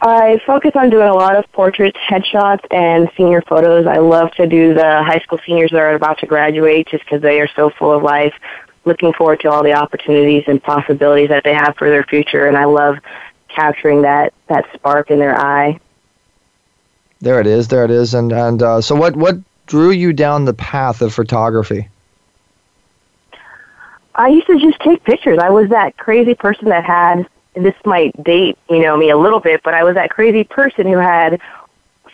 I 0.02 0.41
focus 0.46 0.72
on 0.76 0.90
doing 0.90 1.08
a 1.08 1.14
lot 1.14 1.36
of 1.36 1.52
portraits, 1.52 1.98
headshots, 2.10 2.66
and 2.72 3.12
senior 3.16 3.41
photos. 3.41 3.86
I 3.86 3.98
love 3.98 4.32
to 4.34 4.48
do 4.48 4.74
the 4.74 5.04
high 5.04 5.20
school 5.20 5.40
seniors 5.46 5.72
that 5.72 5.80
are 5.80 5.94
about 5.94 6.20
to 6.20 6.26
graduate 6.26 6.88
just 6.88 7.04
because 7.04 7.22
they 7.22 7.40
are 7.40 7.50
so 7.56 7.70
full 7.70 7.94
of 7.94 8.02
life, 8.02 8.34
looking 8.86 9.14
forward 9.14 9.41
to 9.41 9.52
all 9.52 9.62
the 9.62 9.74
opportunities 9.74 10.46
and 10.48 10.64
possibilities 10.64 11.30
that 11.30 11.44
they 11.44 11.54
have 11.54 11.76
for 11.78 11.90
their 11.90 12.04
future. 12.04 12.48
And 12.48 12.58
I 12.58 12.66
love 12.66 12.98
capturing 13.50 14.02
that, 14.04 14.34
that 14.48 14.66
spark 14.74 15.12
in 15.12 15.20
their 15.20 15.38
eye. 15.38 15.80
There 17.20 17.41
it 17.41 17.48
is. 17.48 17.68
There 17.68 17.84
it 17.84 17.91
is. 17.91 18.14
And 18.14 18.32
and 18.32 18.64
uh, 18.64 18.80
so 18.80 18.96
what 18.96 19.16
what 19.16 19.36
drew 19.70 19.91
you 19.91 20.12
down 20.12 20.46
the 20.46 20.54
path 20.54 21.02
of 21.02 21.14
photography? 21.14 21.88
I 24.16 24.28
used 24.28 24.48
to 24.48 24.60
just 24.60 24.80
take 24.82 25.04
pictures. 25.04 25.38
I 25.40 25.50
was 25.50 25.70
that 25.70 25.96
crazy 25.96 26.36
person 26.36 26.68
that 26.70 26.84
had, 26.84 27.26
this 27.54 27.76
might 27.86 28.22
date, 28.24 28.58
you 28.70 28.80
know, 28.80 28.98
me 28.98 29.12
a 29.12 29.18
little 29.18 29.40
bit, 29.40 29.62
but 29.64 29.74
I 29.74 29.84
was 29.84 29.94
that 29.94 30.10
crazy 30.10 30.44
person 30.44 30.88
who 30.88 30.98
had 30.98 31.40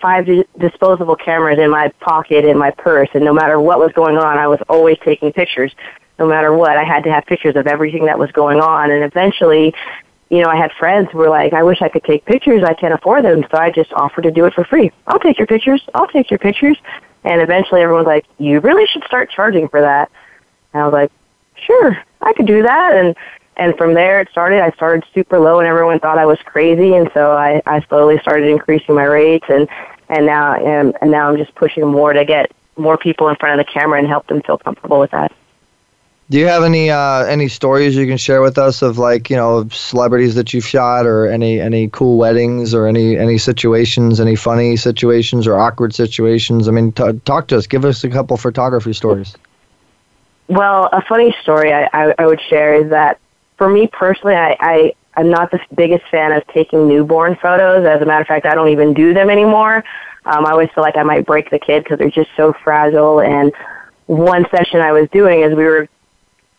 five 0.01 0.25
di- 0.25 0.45
disposable 0.59 1.15
cameras 1.15 1.57
in 1.57 1.69
my 1.71 1.87
pocket 2.01 2.45
in 2.45 2.57
my 2.57 2.71
purse, 2.71 3.09
and 3.13 3.23
no 3.23 3.33
matter 3.33 3.59
what 3.59 3.79
was 3.79 3.91
going 3.93 4.17
on, 4.17 4.37
I 4.37 4.47
was 4.47 4.59
always 4.69 4.97
taking 5.03 5.31
pictures. 5.31 5.73
No 6.19 6.27
matter 6.27 6.53
what, 6.53 6.77
I 6.77 6.83
had 6.83 7.05
to 7.05 7.11
have 7.11 7.25
pictures 7.25 7.55
of 7.55 7.67
everything 7.67 8.05
that 8.05 8.19
was 8.19 8.31
going 8.33 8.59
on, 8.59 8.91
and 8.91 9.03
eventually, 9.03 9.73
you 10.29 10.41
know, 10.41 10.49
I 10.49 10.57
had 10.57 10.71
friends 10.73 11.09
who 11.11 11.17
were 11.19 11.29
like, 11.29 11.53
"I 11.53 11.63
wish 11.63 11.81
I 11.81 11.89
could 11.89 12.03
take 12.03 12.25
pictures. 12.25 12.63
I 12.63 12.73
can't 12.73 12.93
afford 12.93 13.23
them," 13.23 13.45
so 13.49 13.57
I 13.57 13.71
just 13.71 13.91
offered 13.93 14.23
to 14.23 14.31
do 14.31 14.45
it 14.45 14.53
for 14.53 14.63
free. 14.65 14.91
I'll 15.07 15.19
take 15.19 15.37
your 15.37 15.47
pictures. 15.47 15.81
I'll 15.93 16.07
take 16.07 16.29
your 16.29 16.39
pictures. 16.39 16.77
And 17.25 17.41
eventually, 17.41 17.81
everyone's 17.81 18.07
like, 18.07 18.25
"You 18.37 18.59
really 18.59 18.85
should 18.87 19.03
start 19.03 19.29
charging 19.29 19.67
for 19.67 19.81
that." 19.81 20.09
And 20.73 20.81
I 20.81 20.85
was 20.85 20.93
like, 20.93 21.11
sure, 21.55 21.97
I 22.21 22.33
could 22.33 22.47
do 22.47 22.63
that. 22.63 22.95
And 22.95 23.15
and 23.57 23.77
from 23.77 23.93
there 23.93 24.19
it 24.19 24.29
started. 24.29 24.61
I 24.61 24.71
started 24.71 25.05
super 25.13 25.39
low, 25.39 25.59
and 25.59 25.67
everyone 25.67 25.99
thought 25.99 26.17
I 26.17 26.25
was 26.25 26.39
crazy. 26.39 26.93
And 26.95 27.09
so 27.13 27.31
I 27.31 27.61
I 27.65 27.81
slowly 27.87 28.19
started 28.19 28.47
increasing 28.47 28.95
my 28.95 29.05
rates, 29.05 29.45
and 29.49 29.67
and 30.09 30.25
now 30.25 30.53
and, 30.55 30.95
and 31.01 31.11
now 31.11 31.29
I'm 31.29 31.37
just 31.37 31.55
pushing 31.55 31.85
more 31.85 32.13
to 32.13 32.25
get 32.25 32.51
more 32.77 32.97
people 32.97 33.29
in 33.29 33.35
front 33.37 33.59
of 33.59 33.65
the 33.65 33.71
camera 33.71 33.97
and 33.99 34.07
help 34.07 34.27
them 34.27 34.41
feel 34.41 34.57
comfortable 34.57 34.99
with 34.99 35.11
that. 35.11 35.31
Do 36.29 36.39
you 36.39 36.47
have 36.47 36.63
any 36.63 36.89
uh, 36.89 37.23
any 37.25 37.47
stories 37.47 37.95
you 37.95 38.07
can 38.07 38.17
share 38.17 38.41
with 38.41 38.57
us 38.57 38.81
of 38.81 38.97
like 38.97 39.29
you 39.29 39.35
know 39.35 39.67
celebrities 39.69 40.33
that 40.35 40.53
you've 40.53 40.65
shot, 40.65 41.05
or 41.05 41.27
any 41.27 41.61
any 41.61 41.87
cool 41.89 42.17
weddings, 42.17 42.73
or 42.73 42.87
any 42.87 43.15
any 43.15 43.37
situations, 43.37 44.19
any 44.19 44.35
funny 44.35 44.75
situations 44.75 45.45
or 45.45 45.55
awkward 45.55 45.93
situations? 45.93 46.67
I 46.67 46.71
mean, 46.71 46.91
t- 46.93 47.19
talk 47.25 47.47
to 47.49 47.57
us. 47.57 47.67
Give 47.67 47.85
us 47.85 48.03
a 48.03 48.09
couple 48.09 48.37
photography 48.37 48.93
stories. 48.93 49.35
Well, 50.47 50.89
a 50.91 51.01
funny 51.01 51.35
story 51.41 51.73
I, 51.73 51.89
I, 51.93 52.15
I 52.17 52.25
would 52.25 52.41
share 52.41 52.75
is 52.75 52.89
that 52.89 53.19
for 53.57 53.69
me 53.69 53.87
personally, 53.87 54.35
I, 54.35 54.55
I, 54.59 54.93
I'm 55.17 55.29
not 55.29 55.51
the 55.51 55.59
biggest 55.75 56.05
fan 56.09 56.31
of 56.31 56.45
taking 56.47 56.87
newborn 56.87 57.35
photos. 57.35 57.85
As 57.85 58.01
a 58.01 58.05
matter 58.05 58.21
of 58.21 58.27
fact, 58.27 58.45
I 58.45 58.53
don't 58.53 58.69
even 58.69 58.93
do 58.93 59.13
them 59.13 59.29
anymore. 59.29 59.83
Um, 60.25 60.45
I 60.45 60.51
always 60.51 60.69
feel 60.73 60.83
like 60.83 60.97
I 60.97 61.03
might 61.03 61.25
break 61.25 61.49
the 61.49 61.59
kid 61.59 61.83
because 61.83 61.99
they're 61.99 62.09
just 62.09 62.29
so 62.35 62.53
fragile. 62.63 63.21
And 63.21 63.53
one 64.07 64.45
session 64.49 64.81
I 64.81 64.91
was 64.91 65.09
doing 65.09 65.41
is 65.41 65.55
we 65.55 65.63
were 65.63 65.87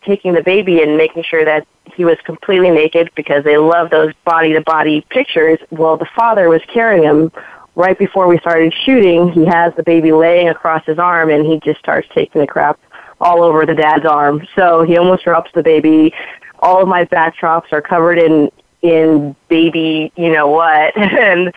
taking 0.03 0.33
the 0.33 0.43
baby 0.43 0.81
and 0.81 0.97
making 0.97 1.23
sure 1.23 1.43
that 1.43 1.67
he 1.95 2.05
was 2.05 2.17
completely 2.25 2.69
naked 2.69 3.11
because 3.15 3.43
they 3.43 3.57
love 3.57 3.89
those 3.89 4.13
body 4.25 4.53
to 4.53 4.61
body 4.61 5.05
pictures. 5.09 5.59
Well, 5.69 5.97
the 5.97 6.07
father 6.15 6.49
was 6.49 6.61
carrying 6.71 7.03
him 7.03 7.31
right 7.75 7.97
before 7.97 8.27
we 8.27 8.37
started 8.39 8.73
shooting. 8.85 9.31
He 9.31 9.45
has 9.45 9.73
the 9.75 9.83
baby 9.83 10.11
laying 10.11 10.49
across 10.49 10.85
his 10.85 10.97
arm 10.97 11.29
and 11.29 11.45
he 11.45 11.59
just 11.59 11.79
starts 11.79 12.07
taking 12.13 12.41
the 12.41 12.47
crap 12.47 12.79
all 13.19 13.43
over 13.43 13.65
the 13.65 13.75
dad's 13.75 14.05
arm. 14.05 14.47
So 14.55 14.83
he 14.83 14.97
almost 14.97 15.23
drops 15.23 15.51
the 15.53 15.63
baby. 15.63 16.13
All 16.59 16.81
of 16.81 16.87
my 16.87 17.05
backdrops 17.05 17.71
are 17.71 17.81
covered 17.81 18.17
in 18.17 18.51
in 18.83 19.35
baby, 19.47 20.11
you 20.15 20.31
know 20.31 20.47
what, 20.47 20.95
and 20.97 21.51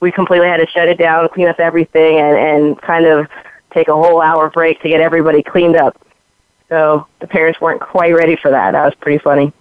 we 0.00 0.12
completely 0.12 0.48
had 0.48 0.58
to 0.58 0.66
shut 0.66 0.88
it 0.88 0.98
down, 0.98 1.28
clean 1.30 1.48
up 1.48 1.58
everything, 1.58 2.18
and 2.18 2.36
and 2.36 2.82
kind 2.82 3.06
of 3.06 3.26
take 3.72 3.88
a 3.88 3.94
whole 3.94 4.20
hour 4.20 4.50
break 4.50 4.80
to 4.82 4.88
get 4.88 5.00
everybody 5.00 5.42
cleaned 5.42 5.76
up. 5.76 5.96
So 6.72 7.06
the 7.20 7.26
parents 7.26 7.60
weren't 7.60 7.82
quite 7.82 8.14
ready 8.14 8.34
for 8.34 8.50
that. 8.50 8.70
That 8.70 8.86
was 8.86 8.94
pretty 8.94 9.18
funny. 9.18 9.52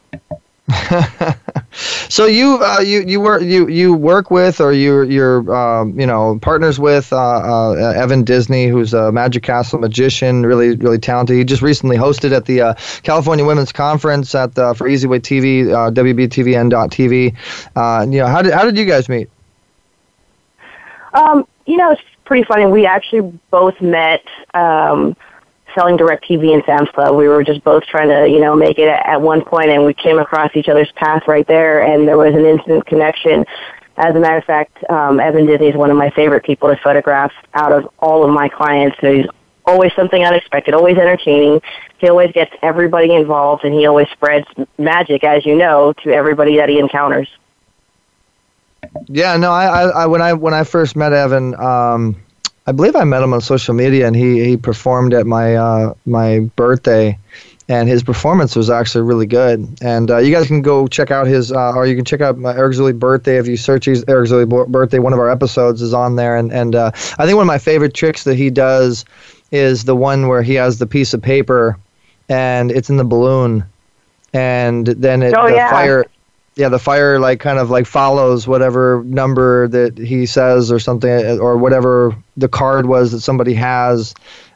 so 2.08 2.26
you 2.26 2.58
uh, 2.64 2.80
you 2.80 3.02
you 3.02 3.20
work 3.20 3.42
you 3.42 3.68
you 3.68 3.94
work 3.94 4.32
with 4.32 4.62
or 4.62 4.72
you 4.72 5.02
you're 5.02 5.54
um, 5.54 6.00
you 6.00 6.08
know 6.08 6.40
partners 6.42 6.80
with 6.80 7.12
uh, 7.12 7.18
uh, 7.18 7.94
Evan 7.98 8.24
Disney, 8.24 8.68
who's 8.68 8.94
a 8.94 9.12
Magic 9.12 9.44
Castle 9.44 9.78
magician, 9.78 10.46
really 10.46 10.78
really 10.78 11.00
talented. 11.00 11.36
He 11.36 11.44
just 11.44 11.62
recently 11.62 11.98
hosted 11.98 12.32
at 12.32 12.46
the 12.46 12.62
uh, 12.62 12.74
California 13.04 13.44
Women's 13.44 13.74
Conference 13.74 14.34
at 14.34 14.56
the, 14.56 14.74
for 14.74 14.88
EasyWay 14.88 15.20
TV, 15.20 15.68
uh, 15.68 15.92
WBTVN.tv. 15.92 17.36
Uh, 17.76 18.06
you 18.10 18.20
know 18.20 18.28
how 18.28 18.42
did 18.42 18.54
how 18.54 18.64
did 18.64 18.78
you 18.78 18.86
guys 18.86 19.10
meet? 19.10 19.30
Um, 21.14 21.46
you 21.66 21.76
know, 21.76 21.92
it's 21.92 22.02
pretty 22.24 22.46
funny. 22.46 22.68
We 22.68 22.86
actually 22.86 23.38
both 23.50 23.82
met. 23.82 24.24
Um, 24.54 25.18
selling 25.76 25.98
DirecTV 25.98 26.53
and 26.53 26.64
Sam's 26.65 26.89
Club. 26.89 27.15
We 27.15 27.27
were 27.27 27.43
just 27.43 27.64
both 27.64 27.84
trying 27.85 28.10
to, 28.10 28.27
you 28.30 28.39
know, 28.39 28.56
make 28.56 28.80
it 28.80 28.88
at, 28.88 29.06
at 29.06 29.22
one 29.22 29.43
point, 29.43 29.69
and 29.69 29.85
we 29.85 29.93
came 29.93 30.19
across 30.19 30.52
each 30.56 30.69
other's 30.69 30.91
path 30.93 31.27
right 31.27 31.48
there, 31.48 31.84
and 31.84 32.07
there 32.07 32.18
was 32.18 32.34
an 32.34 32.45
instant 32.45 32.85
connection. 32.85 33.45
As 33.98 34.15
a 34.15 34.19
matter 34.19 34.38
of 34.38 34.45
fact, 34.45 34.84
um, 34.89 35.19
Evan 35.19 35.45
Disney 35.45 35.68
is 35.68 35.76
one 35.76 35.91
of 35.91 35.98
my 35.98 36.10
favorite 36.11 36.43
people 36.43 36.69
to 36.69 36.77
photograph 36.81 37.31
out 37.53 37.72
of 37.72 37.89
all 37.99 38.23
of 38.23 38.31
my 38.31 38.49
clients. 38.49 38.98
So 39.02 39.14
he's 39.14 39.27
always 39.65 39.91
something 39.93 40.23
unexpected, 40.23 40.73
always 40.73 40.98
entertaining. 40.98 41.61
He 41.98 42.10
always 42.10 42.31
gets 42.31 42.52
everybody 42.61 43.14
involved, 43.14 43.64
and 43.64 43.73
he 43.73 43.85
always 43.85 44.07
spreads 44.10 44.48
magic, 44.77 45.23
as 45.23 45.45
you 45.45 45.56
know, 45.56 45.93
to 46.03 46.11
everybody 46.11 46.57
that 46.57 46.69
he 46.69 46.80
encounters. 46.80 47.27
Yeah, 49.07 49.38
no, 49.38 49.52
I, 49.52 49.65
I, 49.65 49.84
I 49.89 50.06
when 50.07 50.22
I 50.22 50.34
when 50.34 50.53
I 50.53 50.64
first 50.64 50.95
met 50.95 51.14
Evan, 51.14 51.53
um, 51.56 52.15
I 52.68 52.72
believe 52.72 52.96
I 52.96 53.04
met 53.04 53.24
him 53.24 53.34
on 53.34 53.42
social 53.42 53.74
media, 53.74 54.08
and 54.08 54.16
he 54.16 54.44
he 54.44 54.58
performed 54.58 55.14
at 55.14 55.26
my 55.26 55.56
uh, 55.56 55.94
my 56.06 56.40
birthday, 56.56 57.18
and 57.68 57.90
his 57.90 58.04
performance 58.04 58.56
was 58.56 58.70
actually 58.70 59.04
really 59.04 59.26
good. 59.26 59.68
And 59.82 60.12
uh, 60.12 60.18
you 60.18 60.32
guys 60.34 60.48
can 60.48 60.62
go 60.62 60.88
check 60.88 61.10
out 61.10 61.26
his, 61.26 61.52
uh, 61.52 61.74
or 61.74 61.88
you 61.88 61.96
can 61.96 62.06
check 62.06 62.22
out 62.22 62.38
my 62.38 62.56
Eric 62.56 62.76
Zuley 62.76 62.98
birthday. 62.98 63.38
If 63.38 63.48
you 63.48 63.58
search 63.58 63.86
his 63.86 64.06
Eric 64.08 64.30
Zuley 64.30 64.68
birthday, 64.68 65.00
one 65.00 65.14
of 65.14 65.20
our 65.20 65.30
episodes 65.30 65.82
is 65.82 65.94
on 65.94 66.18
there. 66.18 66.38
And 66.38 66.52
and 66.52 66.76
uh, 66.76 66.92
I 66.94 67.26
think 67.26 67.36
one 67.36 67.44
of 67.44 67.48
my 67.48 67.58
favorite 67.58 67.94
tricks 67.94 68.26
that 68.26 68.36
he 68.36 68.50
does 68.50 69.06
is 69.52 69.86
the 69.86 69.96
one 69.96 70.28
where 70.28 70.44
he 70.44 70.54
has 70.56 70.78
the 70.78 70.88
piece 70.88 71.14
of 71.14 71.22
paper, 71.22 71.78
and 72.30 72.72
it's 72.72 72.90
in 72.90 72.98
the 72.98 73.04
balloon, 73.04 73.64
and 74.34 74.86
then 74.86 75.24
it, 75.24 75.34
oh, 75.36 75.48
the 75.48 75.56
yeah. 75.56 75.70
fire 75.72 76.06
yeah, 76.56 76.69
the 76.69 76.80
fire 76.80 77.19
like 77.19 77.40
kind 77.40 77.60
of 77.60 77.69
like 77.69 77.86
follows 77.86 78.48
whatever 78.48 79.03
number 79.06 79.68
that 79.69 79.98
he 79.98 80.26
says 80.26 80.72
or 80.72 80.80
something, 80.80 81.40
or 81.40 81.57
whatever 81.57 82.15
the 82.38 82.49
card 82.49 82.86
was 82.88 83.11
that 83.11 83.22
somebody 83.22 83.53
has. 83.53 84.14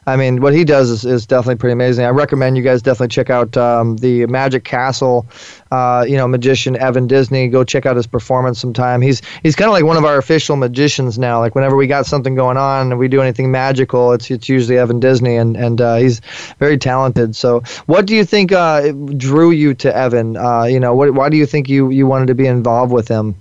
I 0.08 0.14
mean, 0.14 0.40
what 0.40 0.54
he 0.54 0.62
does 0.62 0.88
is, 0.90 1.04
is 1.04 1.26
definitely 1.26 1.56
pretty 1.56 1.72
amazing. 1.72 2.04
I 2.04 2.10
recommend 2.10 2.56
you 2.56 2.62
guys 2.62 2.80
definitely 2.80 3.08
check 3.08 3.28
out 3.28 3.56
um, 3.56 3.96
the 3.96 4.24
Magic 4.26 4.62
Castle, 4.62 5.26
uh, 5.72 6.04
you 6.08 6.16
know, 6.16 6.28
magician 6.28 6.76
Evan 6.76 7.08
Disney. 7.08 7.48
Go 7.48 7.64
check 7.64 7.86
out 7.86 7.96
his 7.96 8.06
performance 8.06 8.60
sometime. 8.60 9.02
He's 9.02 9.20
he's 9.42 9.56
kind 9.56 9.66
of 9.68 9.72
like 9.72 9.84
one 9.84 9.96
of 9.96 10.04
our 10.04 10.16
official 10.16 10.54
magicians 10.54 11.18
now. 11.18 11.40
Like 11.40 11.56
whenever 11.56 11.74
we 11.74 11.88
got 11.88 12.06
something 12.06 12.36
going 12.36 12.56
on 12.56 12.92
and 12.92 13.00
we 13.00 13.08
do 13.08 13.20
anything 13.20 13.50
magical, 13.50 14.12
it's 14.12 14.30
it's 14.30 14.48
usually 14.48 14.78
Evan 14.78 15.00
Disney, 15.00 15.36
and 15.36 15.56
and 15.56 15.80
uh, 15.80 15.96
he's 15.96 16.20
very 16.60 16.78
talented. 16.78 17.34
So, 17.34 17.62
what 17.86 18.06
do 18.06 18.14
you 18.14 18.24
think 18.24 18.52
uh, 18.52 18.92
drew 18.92 19.50
you 19.50 19.74
to 19.74 19.96
Evan? 19.96 20.36
Uh, 20.36 20.64
you 20.64 20.78
know, 20.78 20.94
what, 20.94 21.14
why 21.14 21.30
do 21.30 21.36
you 21.36 21.46
think 21.46 21.68
you 21.68 21.90
you 21.90 22.06
wanted 22.06 22.26
to 22.28 22.34
be 22.36 22.46
involved 22.46 22.92
with 22.92 23.08
him? 23.08 23.34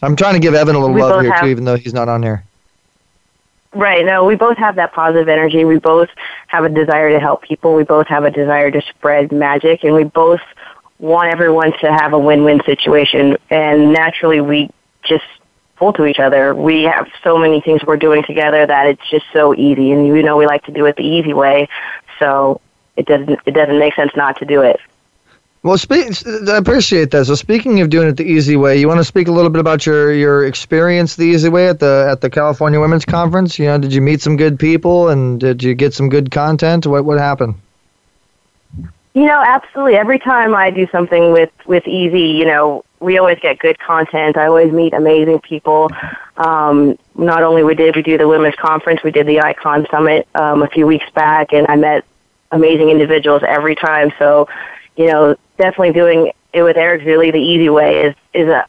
I'm 0.00 0.14
trying 0.14 0.34
to 0.34 0.40
give 0.40 0.54
Evan 0.54 0.76
a 0.76 0.78
little 0.78 0.94
We 0.94 1.02
love 1.02 1.22
here 1.22 1.32
have- 1.32 1.42
too, 1.42 1.48
even 1.48 1.64
though 1.64 1.76
he's 1.76 1.92
not 1.92 2.08
on 2.08 2.22
here. 2.22 2.44
Right. 3.74 4.04
No, 4.04 4.24
we 4.24 4.34
both 4.34 4.56
have 4.56 4.76
that 4.76 4.92
positive 4.92 5.28
energy. 5.28 5.64
We 5.64 5.78
both 5.78 6.08
have 6.46 6.64
a 6.64 6.68
desire 6.70 7.10
to 7.10 7.20
help 7.20 7.42
people. 7.42 7.74
We 7.74 7.84
both 7.84 8.06
have 8.06 8.24
a 8.24 8.30
desire 8.30 8.70
to 8.70 8.80
spread 8.82 9.30
magic, 9.30 9.84
and 9.84 9.94
we 9.94 10.04
both 10.04 10.40
want 10.98 11.30
everyone 11.30 11.72
to 11.80 11.92
have 11.92 12.12
a 12.12 12.18
win-win 12.18 12.62
situation. 12.64 13.36
And 13.50 13.92
naturally, 13.92 14.40
we 14.40 14.70
just 15.04 15.24
pull 15.76 15.92
to 15.92 16.06
each 16.06 16.18
other. 16.18 16.54
We 16.54 16.84
have 16.84 17.08
so 17.22 17.38
many 17.38 17.60
things 17.60 17.82
we're 17.86 17.98
doing 17.98 18.22
together 18.24 18.66
that 18.66 18.86
it's 18.86 19.10
just 19.10 19.26
so 19.32 19.54
easy, 19.54 19.92
and 19.92 20.06
you 20.06 20.22
know 20.22 20.36
we 20.36 20.46
like 20.46 20.64
to 20.64 20.72
do 20.72 20.86
it 20.86 20.96
the 20.96 21.06
easy 21.06 21.34
way. 21.34 21.68
So 22.18 22.60
it 22.96 23.06
doesn't 23.06 23.38
it 23.46 23.52
doesn't 23.52 23.78
make 23.78 23.94
sense 23.94 24.12
not 24.16 24.38
to 24.38 24.44
do 24.44 24.62
it. 24.62 24.80
Well, 25.62 25.76
speak, 25.76 26.06
I 26.48 26.56
appreciate 26.56 27.10
that. 27.10 27.24
So, 27.24 27.34
speaking 27.34 27.80
of 27.80 27.90
doing 27.90 28.08
it 28.08 28.16
the 28.16 28.24
easy 28.24 28.56
way, 28.56 28.78
you 28.78 28.86
want 28.86 28.98
to 28.98 29.04
speak 29.04 29.26
a 29.26 29.32
little 29.32 29.50
bit 29.50 29.58
about 29.58 29.84
your, 29.84 30.12
your 30.12 30.46
experience 30.46 31.16
the 31.16 31.24
easy 31.24 31.48
way 31.48 31.68
at 31.68 31.80
the 31.80 32.06
at 32.10 32.20
the 32.20 32.30
California 32.30 32.78
Women's 32.78 33.04
Conference? 33.04 33.58
You 33.58 33.66
know, 33.66 33.78
did 33.78 33.92
you 33.92 34.00
meet 34.00 34.20
some 34.20 34.36
good 34.36 34.58
people 34.58 35.08
and 35.08 35.40
did 35.40 35.62
you 35.62 35.74
get 35.74 35.94
some 35.94 36.08
good 36.08 36.30
content? 36.30 36.86
What 36.86 37.04
what 37.04 37.18
happened? 37.18 37.56
You 39.14 39.24
know, 39.26 39.42
absolutely. 39.44 39.96
Every 39.96 40.20
time 40.20 40.54
I 40.54 40.70
do 40.70 40.86
something 40.92 41.32
with 41.32 41.50
with 41.66 41.88
Easy, 41.88 42.38
you 42.38 42.44
know, 42.44 42.84
we 43.00 43.18
always 43.18 43.40
get 43.40 43.58
good 43.58 43.78
content. 43.80 44.36
I 44.36 44.46
always 44.46 44.72
meet 44.72 44.92
amazing 44.92 45.40
people. 45.40 45.90
Um, 46.36 46.96
not 47.16 47.42
only 47.42 47.64
we 47.64 47.74
did 47.74 47.96
we 47.96 48.02
do 48.02 48.16
the 48.16 48.28
women's 48.28 48.54
conference, 48.54 49.02
we 49.02 49.10
did 49.10 49.26
the 49.26 49.40
Icon 49.40 49.88
Summit 49.90 50.28
um, 50.36 50.62
a 50.62 50.68
few 50.68 50.86
weeks 50.86 51.10
back, 51.10 51.52
and 51.52 51.66
I 51.68 51.74
met 51.74 52.04
amazing 52.52 52.90
individuals 52.90 53.42
every 53.46 53.74
time. 53.74 54.12
So, 54.18 54.48
you 54.98 55.06
know, 55.06 55.36
definitely 55.56 55.92
doing 55.92 56.32
it 56.52 56.62
with 56.62 56.76
Eric 56.76 57.02
Zuley 57.02 57.32
the 57.32 57.38
easy 57.38 57.70
way 57.70 58.02
is 58.02 58.14
is 58.34 58.48
a 58.48 58.66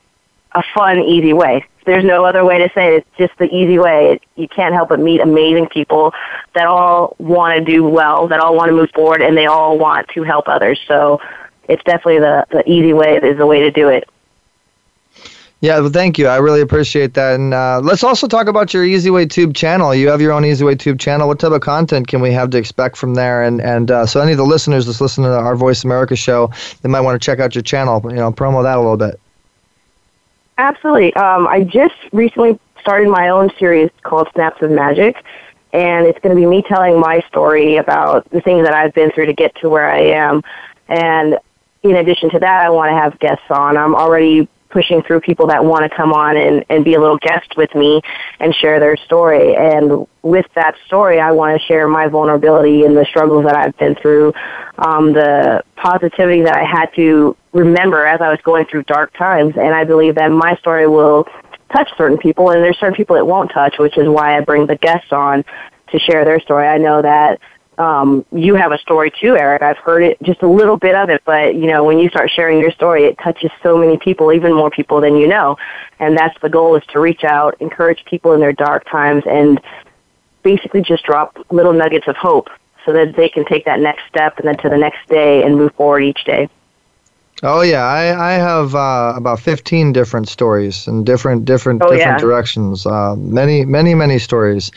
a 0.54 0.64
fun, 0.74 1.00
easy 1.00 1.34
way. 1.34 1.66
There's 1.86 2.04
no 2.04 2.26
other 2.26 2.44
way 2.44 2.60
to 2.60 2.70
say 2.74 2.96
it. 2.96 2.98
It's 2.98 3.18
just 3.18 3.38
the 3.40 3.46
easy 3.46 3.80
way. 3.80 4.14
It, 4.14 4.24
you 4.36 4.48
can't 4.48 4.74
help 4.74 4.90
but 4.90 5.00
meet 5.00 5.22
amazing 5.22 5.68
people 5.68 6.14
that 6.54 6.66
all 6.66 7.16
want 7.20 7.58
to 7.58 7.64
do 7.64 7.84
well, 7.84 8.28
that 8.28 8.40
all 8.40 8.56
want 8.56 8.70
to 8.70 8.76
move 8.76 8.90
forward, 8.94 9.22
and 9.22 9.38
they 9.38 9.46
all 9.46 9.78
want 9.78 10.08
to 10.10 10.24
help 10.24 10.48
others. 10.48 10.80
So 10.88 11.22
it's 11.68 11.84
definitely 11.84 12.20
the, 12.20 12.46
the 12.50 12.70
easy 12.70 12.94
way 12.94 13.18
is 13.18 13.38
the 13.38 13.46
way 13.46 13.62
to 13.62 13.72
do 13.72 13.90
it. 13.90 14.10
Yeah, 15.62 15.80
well, 15.80 15.90
thank 15.90 16.18
you. 16.18 16.28
I 16.28 16.38
really 16.38 16.62
appreciate 16.62 17.16
that. 17.16 17.36
And 17.36 17.54
uh, 17.54 17.82
let's 17.84 18.02
also 18.02 18.28
talk 18.28 18.48
about 18.48 18.74
your 18.74 18.86
Easy 18.86 19.10
Way 19.10 19.26
Tube 19.26 19.54
channel. 19.54 19.94
You 19.94 20.08
have 20.08 20.22
your 20.22 20.32
own 20.32 20.46
Easy 20.46 20.64
Way 20.64 20.76
Tube 20.76 21.00
channel. 21.00 21.28
What 21.28 21.40
type 21.40 21.52
of 21.52 21.60
content 21.60 22.08
can 22.08 22.22
we 22.22 22.32
have 22.32 22.50
to 22.52 22.58
expect 22.58 22.96
from 22.96 23.16
there? 23.16 23.44
And 23.44 23.60
and 23.60 23.92
uh, 23.92 24.06
so 24.06 24.22
any 24.22 24.32
of 24.32 24.38
the 24.38 24.46
listeners 24.46 24.86
that's 24.86 25.02
listening 25.02 25.26
to 25.26 25.38
our 25.38 25.58
Voice 25.58 25.84
America 25.84 26.16
show, 26.16 26.50
they 26.82 26.88
might 26.88 27.02
want 27.02 27.22
to 27.22 27.26
check 27.26 27.40
out 27.40 27.56
your 27.56 27.62
channel. 27.62 28.02
You 28.06 28.16
know, 28.16 28.32
promo 28.32 28.64
that 28.64 28.78
a 28.78 28.80
little 28.80 28.96
bit. 28.96 29.20
Absolutely. 30.58 31.14
Um, 31.16 31.46
I 31.48 31.64
just 31.64 31.96
recently 32.14 32.58
started 32.80 33.10
my 33.10 33.28
own 33.28 33.50
series 33.60 33.90
called 34.04 34.30
Snaps 34.34 34.62
of 34.62 34.72
Magic, 34.72 35.22
and 35.74 36.08
it's 36.08 36.20
going 36.20 36.34
to 36.34 36.40
be 36.42 36.46
me 36.46 36.62
telling 36.62 37.02
my 37.02 37.20
story 37.28 37.76
about 37.76 38.30
the 38.30 38.40
things 38.40 38.66
that 38.66 38.74
I've 38.74 38.94
been 38.94 39.12
through 39.12 39.26
to 39.26 39.34
get 39.34 39.56
to 39.56 39.68
where 39.68 39.92
I 39.92 40.00
am. 40.00 40.42
And 40.88 41.38
in 41.84 41.98
addition 41.98 42.30
to 42.30 42.40
that, 42.40 42.66
I 42.66 42.70
want 42.70 42.92
to 42.92 42.96
have 42.96 43.20
guests 43.20 43.46
on. 43.50 43.76
I'm 43.76 43.94
already 43.94 44.48
pushing 44.70 45.02
through 45.02 45.22
people 45.22 45.48
that 45.48 45.64
want 45.64 45.90
to 45.90 45.96
come 45.96 46.14
on 46.14 46.38
and, 46.38 46.64
and 46.70 46.86
be 46.86 46.94
a 46.94 47.00
little 47.00 47.18
guest 47.18 47.58
with 47.58 47.74
me 47.74 48.02
and 48.40 48.54
share 48.54 48.80
their 48.80 48.96
story. 48.98 49.56
And 49.56 50.08
with 50.22 50.46
that 50.56 50.76
story, 50.86 51.20
I 51.20 51.32
want 51.32 51.60
to 51.60 51.68
share 51.68 51.88
my 51.88 52.08
vulnerability 52.08 52.86
and 52.86 52.96
the 52.96 53.06
struggles 53.06 53.46
that 53.46 53.56
I've 53.56 53.76
been 53.78 53.96
through, 53.96 54.34
um, 54.78 55.14
the 55.14 55.64
positivity 55.76 56.42
that 56.42 56.56
I 56.56 56.64
had 56.64 56.94
to 56.96 57.36
remember 57.52 58.06
as 58.06 58.22
I 58.22 58.30
was 58.30 58.40
going 58.44 58.66
through 58.66 58.84
dark 58.84 59.12
times. 59.18 59.56
And 59.58 59.74
I 59.74 59.84
believe 59.84 60.16
that 60.16 60.32
my 60.32 60.56
story 60.58 60.88
will 60.88 61.28
touch 61.74 61.90
certain 61.98 62.18
people, 62.18 62.50
and 62.50 62.64
there's 62.64 62.78
certain 62.80 62.96
people 62.96 63.16
it 63.16 63.26
won't 63.26 63.52
touch, 63.52 63.78
which 63.78 63.98
is 63.98 64.08
why 64.08 64.38
I 64.38 64.42
bring 64.42 64.66
the 64.66 64.76
guests 64.76 65.12
on 65.12 65.44
to 65.92 66.00
share 66.00 66.26
their 66.26 66.40
story. 66.40 66.68
I 66.68 66.78
know 66.78 67.02
that 67.02 67.40
um, 67.80 68.26
you 68.34 68.56
have 68.56 68.74
a 68.74 68.78
story 68.78 69.10
too, 69.10 69.38
Eric. 69.38 69.62
I've 69.62 69.78
heard 69.78 70.04
it, 70.04 70.22
just 70.22 70.42
a 70.42 70.48
little 70.48 70.76
bit 70.76 70.96
of 70.96 71.10
it, 71.10 71.22
but 71.26 71.56
you 71.56 71.68
know, 71.68 71.86
when 71.86 71.98
you 71.98 72.10
start 72.10 72.30
sharing 72.30 72.60
your 72.60 72.72
story, 72.72 73.06
it 73.06 73.18
touches 73.18 73.52
so 73.64 73.78
many 73.78 73.98
people, 73.98 74.34
even 74.34 74.54
more 74.54 74.70
people 74.70 75.00
than 75.00 75.16
you 75.16 75.28
know. 75.28 75.58
And 76.00 76.18
that's 76.18 76.40
the 76.42 76.50
goal 76.50 76.76
is 76.76 76.84
to 76.88 77.00
reach 77.00 77.24
out, 77.24 77.56
encourage 77.62 78.04
people 78.04 78.34
in 78.34 78.42
their 78.42 78.52
dark 78.52 78.86
times, 78.90 79.24
and 79.26 79.62
basically 80.44 80.82
just 80.82 81.06
drop 81.06 81.38
little 81.52 81.74
nuggets 81.74 82.08
of 82.08 82.18
hope 82.18 82.50
so 82.86 82.92
that 82.92 83.16
they 83.16 83.30
can 83.30 83.46
take 83.46 83.64
that 83.64 83.80
next 83.80 84.04
step 84.10 84.38
and 84.40 84.48
then 84.48 84.58
to 84.58 84.68
the 84.70 84.78
next 84.78 85.08
day 85.08 85.44
and 85.44 85.56
move 85.56 85.74
forward 85.76 86.02
each 86.02 86.26
day. 86.26 86.50
Oh 87.42 87.62
yeah, 87.62 87.86
I 87.86 88.32
I 88.32 88.34
have 88.34 88.76
uh, 88.76 89.14
about 89.16 89.40
fifteen 89.40 89.94
different 89.94 90.28
stories 90.28 90.88
in 90.88 91.06
different 91.06 91.46
different 91.46 91.82
Oh, 91.82 91.90
different 91.90 92.20
yeah. 92.20 92.26
directions. 92.26 92.86
Uh, 92.86 93.16
many 93.16 93.64
many 93.64 93.96
many 93.96 94.20
stories. 94.20 94.72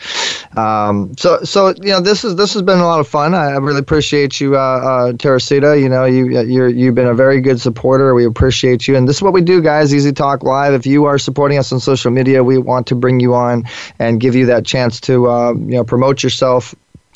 Um, 0.55 1.11
so 1.17 1.43
so 1.43 1.69
you 1.81 1.91
know 1.91 1.99
this 1.99 2.23
is 2.23 2.37
this 2.37 2.53
has 2.53 2.61
been 2.61 2.79
a 2.79 2.85
lot 2.85 3.01
of 3.01 3.07
fun. 3.07 3.33
I, 3.33 3.51
I 3.51 3.57
really 3.57 3.79
appreciate 3.79 4.39
you, 4.39 4.55
uh, 4.55 4.59
uh, 4.59 5.13
Teresita. 5.13 5.77
You 5.77 5.89
know 5.89 6.05
you 6.05 6.39
you're 6.41 6.69
you've 6.69 6.95
been 6.95 7.07
a 7.07 7.13
very 7.13 7.41
good 7.41 7.59
supporter. 7.59 8.13
We 8.15 8.23
appreciate 8.25 8.87
you, 8.87 8.95
and 8.95 9.09
this 9.09 9.17
is 9.17 9.21
what 9.21 9.33
we 9.33 9.41
do, 9.41 9.61
guys. 9.61 9.93
Easy 9.93 10.13
Talk 10.13 10.43
Live. 10.43 10.73
If 10.73 10.85
you 10.85 11.03
are 11.03 11.17
supporting 11.17 11.57
us 11.57 11.73
on 11.73 11.81
social 11.81 12.11
media, 12.11 12.45
we 12.45 12.57
want 12.57 12.87
to 12.87 12.95
bring 12.95 13.19
you 13.19 13.33
on 13.33 13.65
and 13.99 14.21
give 14.21 14.35
you 14.35 14.45
that 14.45 14.65
chance 14.65 15.01
to 15.01 15.27
uh, 15.29 15.51
you 15.53 15.75
know 15.75 15.83
promote 15.83 16.23
yourself 16.23 16.73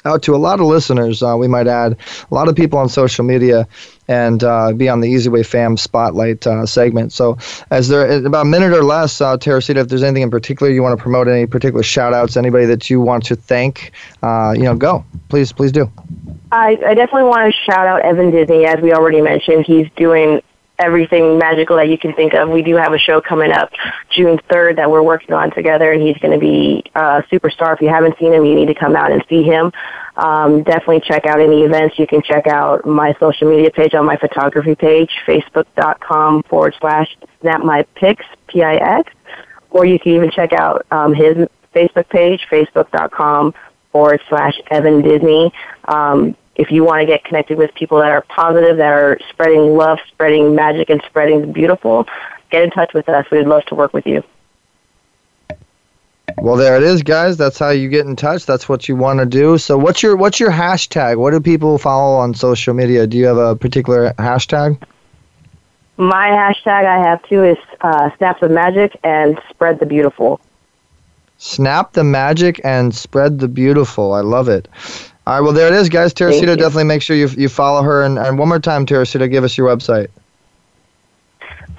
out 0.07 0.23
to 0.23 0.35
a 0.35 0.37
lot 0.37 0.59
of 0.59 0.65
listeners. 0.65 1.21
Uh, 1.21 1.35
we 1.37 1.47
might 1.47 1.67
add 1.67 1.97
a 2.29 2.33
lot 2.33 2.47
of 2.47 2.55
people 2.55 2.79
on 2.79 2.89
social 2.89 3.25
media 3.25 3.67
and 4.07 4.43
uh, 4.43 4.71
be 4.73 4.87
on 4.89 5.01
the 5.01 5.09
Easy 5.09 5.29
Way 5.29 5.43
Fam 5.43 5.77
Spotlight 5.77 6.47
uh, 6.47 6.65
segment. 6.65 7.11
So, 7.11 7.37
as 7.69 7.89
there 7.89 8.25
about 8.25 8.45
a 8.45 8.49
minute 8.49 8.71
or 8.71 8.83
less, 8.83 9.19
uh, 9.19 9.37
Teresita, 9.37 9.81
if 9.81 9.89
there's 9.89 10.03
anything 10.03 10.23
in 10.23 10.31
particular 10.31 10.71
you 10.71 10.81
want 10.81 10.97
to 10.97 11.01
promote, 11.01 11.27
any 11.27 11.45
particular 11.45 11.83
shout 11.83 12.13
outs, 12.13 12.37
anybody 12.37 12.65
that 12.65 12.89
you 12.89 13.01
want 13.01 13.25
to 13.25 13.35
thank, 13.35 13.91
uh, 14.23 14.53
you 14.55 14.63
know, 14.63 14.75
go. 14.75 15.05
Please, 15.29 15.51
please 15.51 15.71
do. 15.71 15.91
I, 16.51 16.77
I 16.85 16.93
definitely 16.93 17.23
want 17.23 17.53
to 17.53 17.71
shout 17.71 17.87
out 17.87 18.01
Evan 18.01 18.31
Disney, 18.31 18.65
as 18.65 18.81
we 18.81 18.93
already 18.93 19.21
mentioned. 19.21 19.65
He's 19.65 19.87
doing 19.97 20.41
everything 20.79 21.37
magical 21.37 21.75
that 21.77 21.89
you 21.89 21.97
can 21.97 22.13
think 22.13 22.33
of. 22.33 22.49
We 22.49 22.61
do 22.61 22.75
have 22.75 22.93
a 22.93 22.99
show 22.99 23.19
coming 23.19 23.51
up 23.51 23.71
June 24.09 24.37
3rd 24.49 24.75
that 24.75 24.89
we're 24.89 25.01
working 25.01 25.33
on 25.33 25.51
together, 25.51 25.91
and 25.91 26.01
he's 26.01 26.17
going 26.17 26.33
to 26.33 26.39
be 26.39 26.83
a 26.95 27.23
superstar. 27.31 27.73
If 27.73 27.81
you 27.81 27.89
haven't 27.89 28.17
seen 28.19 28.33
him, 28.33 28.45
you 28.45 28.55
need 28.55 28.67
to 28.67 28.75
come 28.75 28.95
out 28.95 29.11
and 29.11 29.23
see 29.27 29.43
him. 29.43 29.71
Um, 30.15 30.63
definitely 30.63 31.01
check 31.01 31.25
out 31.25 31.39
any 31.39 31.63
events. 31.63 31.97
You 31.97 32.07
can 32.07 32.21
check 32.21 32.47
out 32.47 32.85
my 32.85 33.15
social 33.19 33.49
media 33.49 33.71
page 33.71 33.93
on 33.93 34.05
my 34.05 34.17
photography 34.17 34.75
page, 34.75 35.11
facebook.com 35.25 36.43
forward 36.43 36.75
slash 36.79 37.15
snap 37.41 37.63
my 37.63 37.83
pics, 37.95 38.25
P-I-X, 38.47 39.13
or 39.69 39.85
you 39.85 39.99
can 39.99 40.13
even 40.13 40.31
check 40.31 40.53
out 40.53 40.85
um, 40.91 41.13
his 41.13 41.47
Facebook 41.73 42.09
page, 42.09 42.47
facebook.com 42.49 43.53
forward 43.91 44.21
slash 44.29 44.59
Evan 44.71 45.01
Disney. 45.01 45.51
Um, 45.85 46.35
if 46.57 46.71
you 46.71 46.83
want 46.83 47.01
to 47.01 47.05
get 47.05 47.23
connected 47.23 47.57
with 47.57 47.73
people 47.75 47.99
that 47.99 48.11
are 48.11 48.21
positive, 48.23 48.77
that 48.77 48.91
are 48.91 49.19
spreading 49.29 49.77
love, 49.77 49.99
spreading 50.07 50.55
magic, 50.55 50.89
and 50.89 51.01
spreading 51.05 51.41
the 51.41 51.47
beautiful, 51.47 52.07
get 52.49 52.63
in 52.63 52.71
touch 52.71 52.93
with 52.93 53.07
us. 53.07 53.25
We'd 53.31 53.45
love 53.47 53.63
to 53.65 53.75
work 53.75 53.93
with 53.93 54.05
you. 54.05 54.23
Well, 56.39 56.55
there 56.55 56.75
it 56.75 56.83
is, 56.83 57.03
guys. 57.03 57.37
That's 57.37 57.57
how 57.57 57.69
you 57.69 57.89
get 57.89 58.05
in 58.05 58.15
touch. 58.15 58.45
That's 58.45 58.67
what 58.67 58.87
you 58.87 58.95
want 58.95 59.19
to 59.19 59.25
do. 59.25 59.57
So, 59.57 59.77
what's 59.77 60.03
your 60.03 60.15
what's 60.15 60.39
your 60.39 60.51
hashtag? 60.51 61.17
What 61.17 61.31
do 61.31 61.39
people 61.39 61.77
follow 61.77 62.17
on 62.17 62.33
social 62.33 62.73
media? 62.73 63.07
Do 63.07 63.17
you 63.17 63.25
have 63.25 63.37
a 63.37 63.55
particular 63.55 64.13
hashtag? 64.13 64.81
My 65.97 66.27
hashtag 66.27 66.85
I 66.85 66.99
have 66.99 67.23
too 67.23 67.43
is 67.43 67.57
uh, 67.81 68.11
snaps 68.17 68.43
of 68.43 68.51
magic 68.51 68.99
and 69.03 69.39
spread 69.49 69.79
the 69.79 69.85
beautiful. 69.85 70.39
Snap 71.39 71.93
the 71.93 72.03
magic 72.03 72.61
and 72.63 72.93
spread 72.93 73.39
the 73.39 73.47
beautiful. 73.47 74.13
I 74.13 74.21
love 74.21 74.47
it. 74.47 74.67
All 75.27 75.33
right, 75.33 75.41
well, 75.41 75.51
there 75.51 75.67
it 75.67 75.73
is, 75.73 75.89
guys. 75.89 76.13
Teresita, 76.13 76.55
definitely 76.55 76.85
make 76.85 77.01
sure 77.01 77.13
you, 77.13 77.27
you 77.27 77.49
follow 77.49 77.81
her. 77.81 78.01
And, 78.01 78.17
and 78.17 78.39
one 78.39 78.47
more 78.47 78.59
time, 78.59 78.85
Teresita, 78.85 79.27
give 79.27 79.43
us 79.43 79.57
your 79.57 79.67
website. 79.67 80.07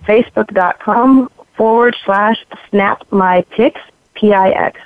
Facebook.com 0.07 1.31
forward 1.57 1.97
slash 2.05 2.45
snap 2.69 3.11
my 3.11 3.41
pics, 3.51 3.81
P 4.12 4.35
I 4.35 4.51
X. 4.51 4.79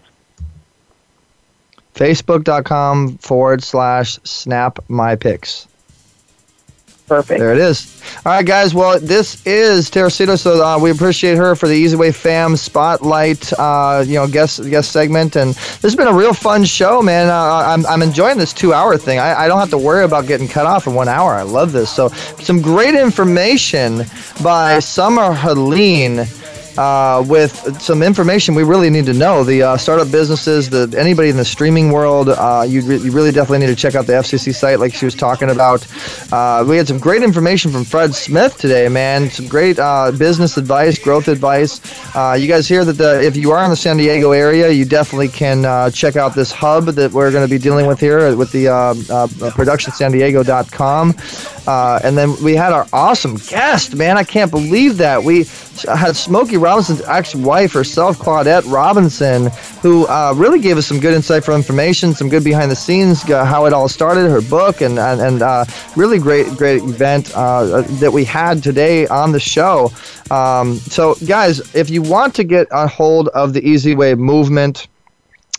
Facebook.com 1.97 3.19
forward 3.19 3.65
slash 3.65 4.21
snap 4.23 4.79
my 4.87 5.17
pics. 5.17 5.67
Perfect. 7.07 7.41
There 7.41 7.53
it 7.53 7.59
is. 7.59 8.01
All 8.25 8.33
right, 8.33 8.47
guys. 8.47 8.75
Well, 8.75 8.99
this 8.99 9.45
is 9.47 9.91
Teresita, 9.91 10.39
so 10.39 10.65
uh, 10.65 10.79
we 10.79 10.91
appreciate 10.91 11.37
her 11.37 11.55
for 11.55 11.67
the 11.67 11.75
Easy 11.75 11.97
Way 11.97 12.11
Fam 12.11 12.57
Spotlight, 12.57 13.53
uh, 13.59 14.03
you 14.07 14.15
know, 14.15 14.27
guest 14.27 14.63
guest 14.71 14.93
segment, 14.93 15.37
and 15.37 15.51
this 15.51 15.83
has 15.83 15.97
been 15.97 16.07
a 16.09 16.15
real 16.15 16.33
fun 16.33 16.65
show, 16.65 17.03
man. 17.03 17.29
Uh, 17.29 17.35
I'm, 17.67 17.85
I'm 17.87 18.03
enjoying 18.03 18.39
this 18.39 18.53
two 18.53 18.73
hour 18.73 18.97
thing. 18.97 19.19
I, 19.19 19.45
I 19.45 19.49
don't 19.49 19.59
have 19.59 19.71
to 19.71 19.79
worry 19.79 20.05
about 20.05 20.27
getting 20.27 20.49
cut 20.49 20.65
off 20.65 20.87
in 20.87 20.95
one 20.95 21.09
hour. 21.09 21.33
I 21.33 21.43
love 21.43 21.73
this. 21.73 21.91
So, 21.91 22.09
some 22.09 22.63
great 22.63 22.95
information 22.95 24.03
by 24.43 24.79
Summer 24.79 25.35
Helene 25.35 26.25
uh, 26.79 27.25
with 27.27 27.81
some 27.81 28.03
information 28.03 28.55
we 28.55 28.63
really 28.63 28.91
need 28.91 29.07
to 29.07 29.13
know. 29.13 29.43
The 29.45 29.63
uh, 29.63 29.77
startup 29.77 30.11
businesses, 30.11 30.71
the 30.71 30.95
anybody 30.99 31.29
in 31.29 31.37
the 31.37 31.45
streaming 31.45 31.91
world, 31.91 32.29
uh, 32.29 32.65
you, 32.67 32.83
re- 32.83 32.99
you 32.99 33.13
really 33.13 33.33
definitely 33.33 33.67
need 33.67 33.75
to 33.75 33.77
check 33.77 33.95
out 33.95 34.07
the 34.07 34.15
FCC 34.15 34.55
site, 34.55 34.81
like 34.81 34.95
she 34.95 35.05
was 35.05 35.15
talking 35.15 35.51
about. 35.51 35.87
Uh, 36.33 36.65
we 36.67 36.77
had 36.77 36.89
some 36.89 36.99
great 36.99 37.23
information 37.23 37.71
from 37.71 37.85
Fred 37.85 38.15
Smith 38.15 38.57
today, 38.59 38.89
man. 38.89 39.31
Some 39.31 39.49
great 39.49 39.79
uh, 39.79 40.13
business 40.13 40.57
advice, 40.57 40.99
growth 40.99 41.29
advice. 41.29 41.81
Uh, 42.15 42.37
you 42.39 42.49
guys 42.49 42.69
hear 42.69 42.85
that 42.85 42.95
the, 42.95 43.23
if 43.23 43.37
you 43.37 43.53
are 43.53 43.65
in 43.65 43.71
the 43.71 43.77
San 43.77 43.97
Diego 43.97 44.33
area, 44.33 44.71
you 44.71 44.85
definitely 44.85 45.29
can 45.29 45.91
check 45.93 46.17
out 46.17 46.35
this 46.35 46.53
hub 46.53 46.87
that 46.87 47.13
we're 47.13 47.31
going 47.31 47.47
to 47.47 47.51
be 47.51 47.59
dealing 47.59 47.87
with 47.87 48.01
here 48.01 48.35
with 48.37 48.51
the 48.53 48.69
uh, 48.69 48.95
productionsandiego.com. 48.95 51.15
and 51.69 52.17
then 52.17 52.35
we 52.43 52.55
had 52.55 52.73
our 52.73 52.87
awesome 52.93 53.37
guest, 53.37 53.95
man. 53.95 54.17
I 54.19 54.25
can't 54.25 54.51
believe 54.51 54.99
that 54.99 55.23
we 55.23 55.45
had 55.85 56.17
Smokey 56.17 56.57
Robinson's 56.57 57.03
ex-wife 57.03 57.73
herself, 57.73 58.19
Claudette 58.19 58.71
Robinson, 58.71 59.51
who 59.81 60.07
uh, 60.07 60.35
really 60.37 60.61
gave 60.61 60.77
us 60.77 60.87
some 60.87 61.01
good 61.01 61.17
insightful 61.17 61.55
information, 61.55 62.15
some 62.15 62.29
good 62.29 62.45
behind-the-scenes, 62.45 63.29
uh, 63.31 63.45
how 63.45 63.67
it 63.67 63.73
all 63.73 63.89
started, 63.89 64.29
her 64.29 64.43
book, 64.43 64.81
and 64.81 64.99
and, 64.99 65.21
and 65.21 65.43
uh, 65.43 65.65
really 65.97 66.19
great 66.19 66.47
great 66.57 66.83
event 66.83 67.33
uh, 67.35 67.83
that 68.01 68.13
we 68.13 68.25
had 68.25 68.63
today 68.63 69.07
on 69.09 69.33
the 69.33 69.41
show. 69.41 69.91
Um, 70.31 70.77
so, 70.77 71.15
guys, 71.27 71.75
if 71.75 71.91
you 71.91 72.03
want 72.03 72.35
to 72.37 72.45
get 72.45 72.67
a 72.71 72.87
hold 72.87 73.29
of 73.29 73.53
the 73.53 73.63
Easy 73.67 73.95
Way 73.95 74.15
movement 74.15 74.89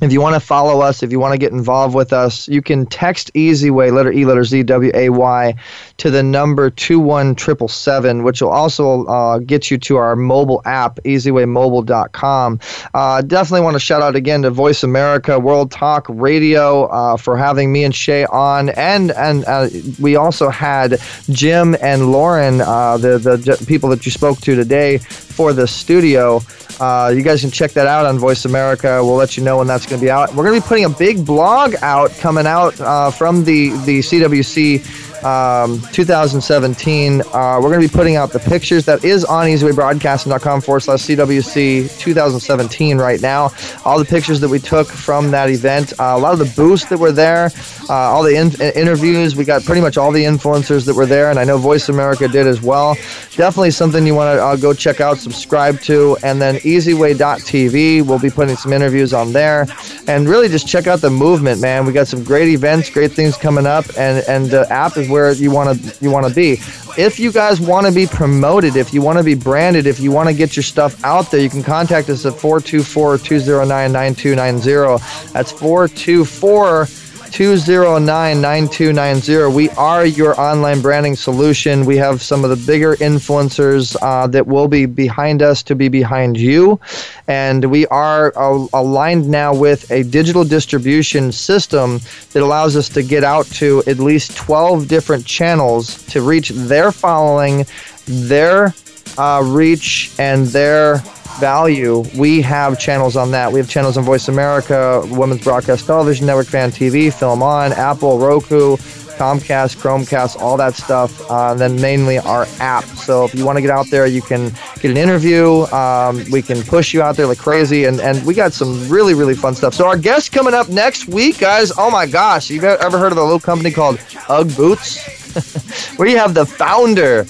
if 0.03 0.11
you 0.11 0.21
want 0.21 0.35
to 0.35 0.39
follow 0.39 0.81
us, 0.81 1.03
if 1.03 1.11
you 1.11 1.19
want 1.19 1.33
to 1.33 1.37
get 1.37 1.51
involved 1.51 1.95
with 1.95 2.13
us, 2.13 2.47
you 2.47 2.61
can 2.61 2.85
text 2.85 3.31
Easy 3.33 3.71
Way, 3.71 3.91
letter 3.91 4.11
E, 4.11 4.25
letter 4.25 4.43
Z, 4.43 4.63
W 4.63 4.91
A 4.93 5.09
Y, 5.09 5.55
to 5.97 6.11
the 6.11 6.21
number 6.21 6.69
21777, 6.69 8.23
which 8.23 8.41
will 8.41 8.49
also 8.49 9.05
uh, 9.05 9.37
get 9.39 9.71
you 9.71 9.77
to 9.77 9.97
our 9.97 10.15
mobile 10.15 10.61
app, 10.65 10.99
easywaymobile.com. 11.05 12.59
Uh, 12.93 13.21
definitely 13.21 13.61
want 13.61 13.75
to 13.75 13.79
shout 13.79 14.01
out 14.01 14.15
again 14.15 14.41
to 14.41 14.49
Voice 14.49 14.83
America 14.83 15.39
World 15.39 15.71
Talk 15.71 16.05
Radio 16.09 16.85
uh, 16.85 17.17
for 17.17 17.37
having 17.37 17.71
me 17.71 17.83
and 17.83 17.95
Shay 17.95 18.25
on. 18.25 18.69
And 18.69 19.11
and 19.11 19.45
uh, 19.45 19.69
we 19.99 20.15
also 20.15 20.49
had 20.49 20.99
Jim 21.29 21.75
and 21.81 22.11
Lauren, 22.11 22.61
uh, 22.61 22.97
the, 22.97 23.17
the 23.17 23.65
people 23.67 23.89
that 23.89 24.05
you 24.05 24.11
spoke 24.11 24.39
to 24.41 24.55
today, 24.55 24.99
for 25.33 25.53
the 25.53 25.67
studio. 25.67 26.41
Uh, 26.79 27.11
you 27.15 27.21
guys 27.21 27.41
can 27.41 27.51
check 27.51 27.71
that 27.71 27.87
out 27.87 28.05
on 28.05 28.17
Voice 28.17 28.45
America. 28.45 29.03
We'll 29.03 29.15
let 29.15 29.37
you 29.37 29.43
know 29.43 29.57
when 29.57 29.67
that's 29.67 29.85
going 29.85 29.99
to 29.99 30.05
be 30.05 30.09
out. 30.09 30.33
We're 30.33 30.43
going 30.43 30.59
to 30.59 30.65
be 30.65 30.67
putting 30.67 30.85
a 30.85 30.89
big 30.89 31.25
blog 31.25 31.75
out 31.81 32.11
coming 32.19 32.47
out 32.47 32.79
uh, 32.79 33.11
from 33.11 33.43
the 33.43 33.69
the 33.85 33.99
CWC 33.99 35.12
um, 35.25 35.81
2017. 35.91 37.21
Uh, 37.21 37.59
we're 37.61 37.69
going 37.69 37.81
to 37.81 37.87
be 37.87 37.93
putting 37.93 38.15
out 38.15 38.31
the 38.31 38.39
pictures 38.39 38.85
that 38.85 39.03
is 39.03 39.23
on 39.25 39.47
easywaybroadcasting.com 39.47 40.61
forward 40.61 40.81
slash 40.81 41.01
CWC 41.01 41.99
2017 41.99 42.97
right 42.97 43.21
now. 43.21 43.49
All 43.85 43.99
the 43.99 44.05
pictures 44.05 44.39
that 44.41 44.49
we 44.49 44.59
took 44.59 44.87
from 44.87 45.31
that 45.31 45.49
event, 45.49 45.93
uh, 45.99 46.13
a 46.15 46.17
lot 46.17 46.33
of 46.33 46.39
the 46.39 46.53
booths 46.55 46.85
that 46.89 46.97
were 46.97 47.11
there, 47.11 47.51
uh, 47.89 47.93
all 47.93 48.23
the 48.23 48.35
in- 48.35 48.61
interviews. 48.75 49.35
We 49.35 49.45
got 49.45 49.63
pretty 49.63 49.81
much 49.81 49.97
all 49.97 50.11
the 50.11 50.23
influencers 50.23 50.85
that 50.85 50.95
were 50.95 51.05
there, 51.05 51.29
and 51.29 51.39
I 51.39 51.43
know 51.43 51.57
Voice 51.57 51.89
America 51.89 52.27
did 52.27 52.47
as 52.47 52.61
well. 52.61 52.95
Definitely 53.35 53.71
something 53.71 54.05
you 54.05 54.15
want 54.15 54.37
to 54.37 54.43
uh, 54.43 54.55
go 54.55 54.73
check 54.73 55.01
out, 55.01 55.17
subscribe 55.17 55.79
to, 55.81 56.17
and 56.23 56.41
then 56.41 56.55
easyway.tv. 56.57 58.05
We'll 58.05 58.19
be 58.19 58.29
putting 58.29 58.55
some 58.55 58.73
interviews 58.73 59.13
on 59.13 59.33
there, 59.33 59.67
and 60.07 60.27
really 60.27 60.47
just 60.49 60.67
check 60.67 60.87
out 60.87 61.01
the 61.01 61.09
movement, 61.09 61.61
man. 61.61 61.85
We 61.85 61.93
got 61.93 62.07
some 62.07 62.23
great 62.23 62.49
events, 62.49 62.89
great 62.89 63.11
things 63.11 63.37
coming 63.37 63.65
up, 63.65 63.85
and 63.97 64.23
and 64.27 64.47
the 64.47 64.71
app 64.71 64.97
is 64.97 65.09
where 65.13 65.31
you 65.31 65.51
want 65.51 65.79
to 65.79 66.03
you 66.03 66.09
want 66.09 66.27
to 66.27 66.33
be. 66.33 66.53
If 66.97 67.19
you 67.19 67.31
guys 67.31 67.61
want 67.61 67.85
to 67.87 67.93
be 67.93 68.05
promoted, 68.05 68.75
if 68.75 68.93
you 68.93 69.01
want 69.01 69.17
to 69.19 69.23
be 69.23 69.35
branded, 69.35 69.87
if 69.87 69.99
you 69.99 70.11
want 70.11 70.29
to 70.29 70.35
get 70.35 70.55
your 70.55 70.63
stuff 70.63 71.03
out 71.03 71.31
there, 71.31 71.39
you 71.39 71.49
can 71.49 71.63
contact 71.63 72.07
us 72.09 72.23
at 72.25 72.33
424-209-9290. 72.33 75.31
That's 75.31 75.51
424 75.51 76.87
209 77.33 78.41
9290. 78.41 79.55
We 79.55 79.67
are 79.71 80.05
your 80.05 80.39
online 80.39 80.81
branding 80.81 81.15
solution. 81.15 81.83
We 81.83 81.97
have 81.97 82.21
some 82.21 82.43
of 82.43 82.51
the 82.51 82.65
bigger 82.67 82.95
influencers 82.97 83.97
uh, 84.03 84.27
that 84.27 84.45
will 84.45 84.67
be 84.67 84.85
behind 84.85 85.41
us 85.41 85.63
to 85.63 85.73
be 85.73 85.87
behind 85.87 86.37
you. 86.37 86.79
And 87.27 87.65
we 87.71 87.87
are 87.87 88.31
uh, 88.35 88.67
aligned 88.71 89.27
now 89.27 89.55
with 89.55 89.89
a 89.89 90.03
digital 90.03 90.43
distribution 90.43 91.31
system 91.31 92.01
that 92.33 92.43
allows 92.43 92.75
us 92.75 92.87
to 92.89 93.01
get 93.01 93.23
out 93.23 93.47
to 93.57 93.81
at 93.87 93.97
least 93.97 94.37
12 94.37 94.87
different 94.87 95.25
channels 95.25 96.05
to 96.07 96.21
reach 96.21 96.49
their 96.49 96.91
following, 96.91 97.65
their 98.05 98.75
uh, 99.17 99.41
reach, 99.43 100.13
and 100.19 100.45
their 100.47 101.01
value, 101.39 102.03
we 102.15 102.41
have 102.41 102.79
channels 102.79 103.15
on 103.15 103.31
that. 103.31 103.51
We 103.51 103.59
have 103.59 103.69
channels 103.69 103.97
on 103.97 104.03
Voice 104.03 104.27
America, 104.27 105.03
Women's 105.07 105.43
Broadcast 105.43 105.85
Television 105.85 106.25
Network, 106.27 106.47
Fan 106.47 106.71
TV, 106.71 107.13
Film 107.13 107.43
On, 107.43 107.71
Apple, 107.73 108.19
Roku, 108.19 108.77
Comcast, 109.17 109.77
Chromecast, 109.77 110.41
all 110.41 110.57
that 110.57 110.73
stuff. 110.73 111.29
Uh, 111.29 111.51
and 111.51 111.59
then 111.59 111.79
mainly 111.79 112.17
our 112.17 112.45
app. 112.59 112.83
So 112.83 113.25
if 113.25 113.35
you 113.35 113.45
want 113.45 113.57
to 113.57 113.61
get 113.61 113.71
out 113.71 113.89
there, 113.89 114.05
you 114.05 114.21
can 114.21 114.51
get 114.79 114.91
an 114.91 114.97
interview. 114.97 115.63
Um, 115.71 116.23
we 116.31 116.41
can 116.41 116.61
push 116.63 116.93
you 116.93 117.01
out 117.01 117.15
there 117.15 117.27
like 117.27 117.37
crazy. 117.37 117.85
And, 117.85 118.01
and 118.01 118.23
we 118.25 118.33
got 118.33 118.53
some 118.53 118.89
really, 118.89 119.13
really 119.13 119.35
fun 119.35 119.55
stuff. 119.55 119.73
So 119.73 119.87
our 119.87 119.97
guest 119.97 120.31
coming 120.31 120.53
up 120.53 120.69
next 120.69 121.07
week, 121.07 121.39
guys. 121.39 121.71
Oh 121.77 121.91
my 121.91 122.05
gosh. 122.07 122.49
You 122.49 122.63
ever 122.63 122.97
heard 122.97 123.11
of 123.11 123.17
a 123.17 123.23
little 123.23 123.39
company 123.39 123.71
called 123.71 123.99
Ugg 124.29 124.55
Boots? 124.55 124.97
we 125.99 126.13
have 126.13 126.33
the 126.33 126.45
founder 126.45 127.25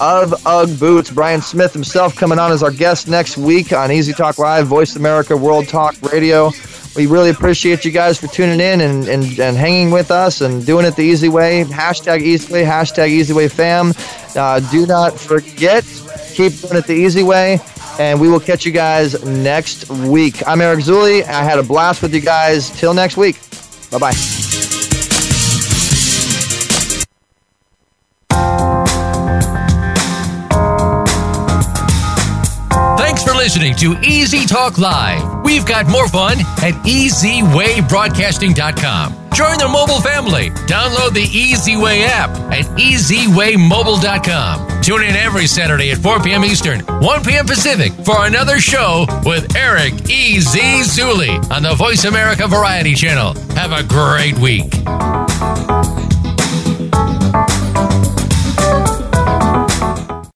of 0.00 0.34
Ugg 0.46 0.78
Boots. 0.78 1.10
Brian 1.10 1.40
Smith 1.40 1.72
himself 1.72 2.16
coming 2.16 2.38
on 2.38 2.52
as 2.52 2.62
our 2.62 2.70
guest 2.70 3.08
next 3.08 3.36
week 3.36 3.72
on 3.72 3.90
Easy 3.92 4.12
Talk 4.12 4.38
Live, 4.38 4.66
Voice 4.66 4.96
America 4.96 5.36
World 5.36 5.68
Talk 5.68 5.94
Radio. 6.12 6.50
We 6.96 7.06
really 7.06 7.30
appreciate 7.30 7.84
you 7.84 7.90
guys 7.90 8.18
for 8.18 8.28
tuning 8.28 8.60
in 8.60 8.80
and, 8.80 9.08
and, 9.08 9.38
and 9.38 9.56
hanging 9.56 9.90
with 9.90 10.10
us 10.10 10.40
and 10.40 10.64
doing 10.64 10.86
it 10.86 10.94
the 10.94 11.02
easy 11.02 11.28
way. 11.28 11.64
Hashtag 11.64 12.20
easy 12.22 12.52
way, 12.52 12.62
hashtag 12.64 13.08
easy 13.08 13.32
way 13.32 13.48
fam. 13.48 13.92
Uh, 14.36 14.60
do 14.70 14.86
not 14.86 15.18
forget, 15.18 15.84
keep 16.34 16.52
doing 16.60 16.76
it 16.76 16.86
the 16.86 16.94
easy 16.94 17.22
way. 17.22 17.60
And 17.98 18.20
we 18.20 18.28
will 18.28 18.40
catch 18.40 18.64
you 18.66 18.72
guys 18.72 19.24
next 19.24 19.88
week. 19.88 20.46
I'm 20.46 20.60
Eric 20.60 20.80
Zuley. 20.80 21.22
I 21.24 21.42
had 21.44 21.58
a 21.58 21.62
blast 21.62 22.02
with 22.02 22.14
you 22.14 22.20
guys. 22.20 22.70
Till 22.70 22.94
next 22.94 23.16
week. 23.16 23.38
Bye 23.90 23.98
bye. 23.98 24.43
Listening 33.44 33.76
to 33.76 33.92
Easy 34.02 34.46
Talk 34.46 34.78
Live. 34.78 35.44
We've 35.44 35.66
got 35.66 35.86
more 35.86 36.08
fun 36.08 36.40
at 36.40 36.72
EasyWayBroadcasting.com. 36.86 39.12
Join 39.34 39.58
the 39.58 39.68
mobile 39.68 40.00
family. 40.00 40.48
Download 40.66 41.12
the 41.12 41.28
Easy 41.30 41.76
Way 41.76 42.04
app 42.04 42.30
at 42.50 42.64
EasyWayMobile.com. 42.78 44.80
Tune 44.80 45.02
in 45.02 45.14
every 45.14 45.46
Saturday 45.46 45.90
at 45.90 45.98
4 45.98 46.20
p.m. 46.20 46.42
Eastern, 46.42 46.80
1 46.80 47.22
p.m. 47.22 47.44
Pacific 47.44 47.92
for 47.92 48.24
another 48.24 48.60
show 48.60 49.04
with 49.26 49.54
Eric 49.54 49.92
E.Z. 50.08 50.58
Zuley 50.58 51.38
on 51.50 51.64
the 51.64 51.74
Voice 51.74 52.04
America 52.04 52.48
Variety 52.48 52.94
Channel. 52.94 53.34
Have 53.56 53.72
a 53.72 53.82
great 53.86 54.38
week. 54.38 54.72